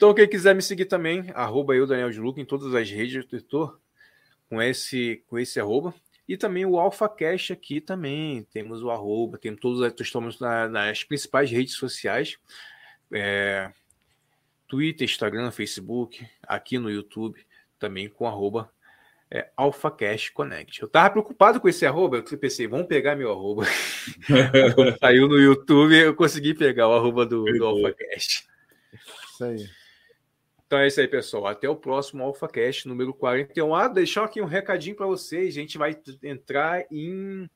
Então, 0.00 0.14
quem 0.14 0.26
quiser 0.26 0.54
me 0.54 0.62
seguir 0.62 0.86
também, 0.86 1.26
arroba 1.34 1.74
eu, 1.74 1.86
Daniel 1.86 2.10
de 2.10 2.20
Luca, 2.20 2.40
em 2.40 2.44
todas 2.46 2.74
as 2.74 2.88
redes 2.88 3.26
do 3.26 3.36
editor, 3.36 3.78
com 4.48 4.62
esse, 4.62 5.22
com 5.26 5.38
esse 5.38 5.60
arroba. 5.60 5.92
E 6.30 6.36
também 6.36 6.64
o 6.64 6.78
AlphaCast 6.78 7.52
aqui 7.52 7.80
também. 7.80 8.44
Temos 8.52 8.84
o 8.84 8.90
arroba, 8.92 9.36
temos 9.36 9.58
todos, 9.60 10.00
estamos 10.00 10.38
na, 10.38 10.68
nas 10.68 11.02
principais 11.02 11.50
redes 11.50 11.74
sociais. 11.74 12.38
É, 13.12 13.68
Twitter, 14.68 15.04
Instagram, 15.04 15.50
Facebook, 15.50 16.24
aqui 16.40 16.78
no 16.78 16.88
YouTube, 16.88 17.44
também 17.80 18.08
com 18.08 18.28
arroba 18.28 18.70
é, 19.28 19.50
AlphaCast 19.56 20.30
Connect. 20.30 20.80
Eu 20.80 20.88
tava 20.88 21.10
preocupado 21.10 21.60
com 21.60 21.68
esse 21.68 21.84
arroba, 21.84 22.18
eu 22.18 22.38
pensei, 22.38 22.68
vamos 22.68 22.86
pegar 22.86 23.16
meu 23.16 23.32
arroba. 23.32 23.64
Quando 24.76 24.96
saiu 25.00 25.26
no 25.26 25.36
YouTube, 25.36 25.96
eu 25.96 26.14
consegui 26.14 26.54
pegar 26.54 26.86
o 26.86 26.94
arroba 26.94 27.26
do, 27.26 27.42
do 27.42 27.66
AlphaCast. 27.66 28.46
Isso 29.34 29.44
aí. 29.44 29.79
Então 30.70 30.78
é 30.78 30.86
isso 30.86 31.00
aí, 31.00 31.08
pessoal. 31.08 31.48
Até 31.48 31.68
o 31.68 31.74
próximo 31.74 32.22
AlphaCast 32.22 32.86
número 32.86 33.12
41. 33.12 33.74
Ah, 33.74 33.88
deixar 33.88 34.22
aqui 34.22 34.40
um 34.40 34.46
recadinho 34.46 34.94
para 34.94 35.04
vocês. 35.04 35.48
A 35.48 35.60
gente 35.60 35.76
vai 35.76 35.98
entrar 36.22 36.86
em, 36.92 37.50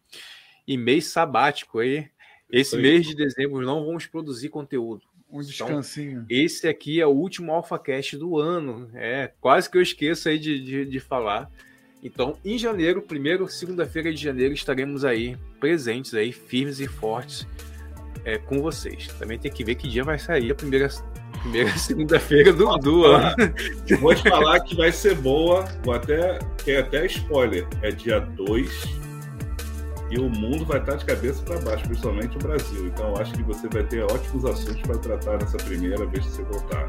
em 0.66 0.76
mês 0.76 1.06
sabático 1.06 1.78
aí. 1.78 2.08
Esse 2.50 2.76
mês 2.76 3.06
de 3.06 3.14
dezembro 3.14 3.64
não 3.64 3.86
vamos 3.86 4.04
produzir 4.06 4.48
conteúdo. 4.48 5.04
Um 5.30 5.40
então, 5.40 5.48
descansinho. 5.48 6.24
Então, 6.24 6.26
esse 6.28 6.66
aqui 6.66 7.00
é 7.00 7.06
o 7.06 7.10
último 7.10 7.52
AlphaCast 7.52 8.16
do 8.16 8.36
ano. 8.36 8.90
É, 8.94 9.30
quase 9.40 9.70
que 9.70 9.78
eu 9.78 9.82
esqueço 9.82 10.28
aí 10.28 10.36
de, 10.36 10.58
de, 10.58 10.84
de 10.84 10.98
falar. 10.98 11.48
Então, 12.02 12.36
em 12.44 12.58
janeiro, 12.58 13.00
primeiro, 13.00 13.48
segunda-feira 13.48 14.12
de 14.12 14.20
janeiro, 14.20 14.52
estaremos 14.52 15.04
aí 15.04 15.36
presentes 15.60 16.14
aí, 16.14 16.32
firmes 16.32 16.80
e 16.80 16.88
fortes 16.88 17.46
é, 18.24 18.38
com 18.38 18.60
vocês. 18.60 19.06
Também 19.20 19.38
tem 19.38 19.52
que 19.52 19.62
ver 19.62 19.76
que 19.76 19.86
dia 19.86 20.02
vai 20.02 20.18
sair 20.18 20.50
a 20.50 20.54
primeira, 20.56 20.88
primeira 21.44 21.76
segunda-feira 21.76 22.52
do, 22.52 22.76
do 22.78 23.04
ano. 23.04 23.36
Vou 24.00 24.14
te 24.14 24.28
falar 24.28 24.60
que 24.60 24.74
vai 24.74 24.90
ser 24.90 25.14
boa. 25.16 25.64
Vou 25.84 25.94
até, 25.94 26.38
tem 26.64 26.78
até 26.78 27.06
spoiler. 27.06 27.68
É 27.82 27.90
dia 27.90 28.18
2 28.18 29.04
e 30.10 30.18
o 30.18 30.28
mundo 30.28 30.64
vai 30.64 30.80
estar 30.80 30.96
de 30.96 31.04
cabeça 31.04 31.42
para 31.42 31.58
baixo, 31.60 31.84
principalmente 31.86 32.36
o 32.36 32.38
Brasil. 32.38 32.86
Então, 32.86 33.10
eu 33.10 33.16
acho 33.20 33.32
que 33.34 33.42
você 33.42 33.68
vai 33.68 33.82
ter 33.84 34.02
ótimos 34.02 34.44
assuntos 34.44 34.80
para 34.82 34.98
tratar 34.98 35.38
nessa 35.38 35.56
primeira 35.58 36.06
vez 36.06 36.24
que 36.24 36.30
você 36.30 36.42
voltar. 36.44 36.88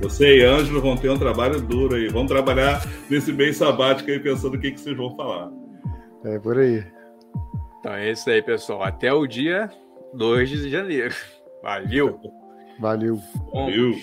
Você 0.00 0.38
e 0.38 0.44
Ângelo 0.44 0.80
vão 0.80 0.96
ter 0.96 1.10
um 1.10 1.18
trabalho 1.18 1.60
duro 1.60 1.96
aí. 1.96 2.08
Vão 2.08 2.26
trabalhar 2.26 2.82
nesse 3.10 3.32
mês 3.32 3.56
sabático 3.56 4.10
aí 4.10 4.18
pensando 4.18 4.54
o 4.54 4.60
que, 4.60 4.72
que 4.72 4.80
vocês 4.80 4.96
vão 4.96 5.14
falar. 5.16 5.50
É 6.24 6.38
por 6.38 6.58
aí. 6.58 6.84
Então 7.80 7.92
é 7.92 8.10
isso 8.10 8.28
aí, 8.30 8.42
pessoal. 8.42 8.82
Até 8.82 9.12
o 9.12 9.26
dia 9.26 9.70
2 10.14 10.48
de 10.48 10.70
janeiro. 10.70 11.14
Valeu! 11.62 12.18
Valeu! 12.78 13.20
Valeu! 13.52 13.94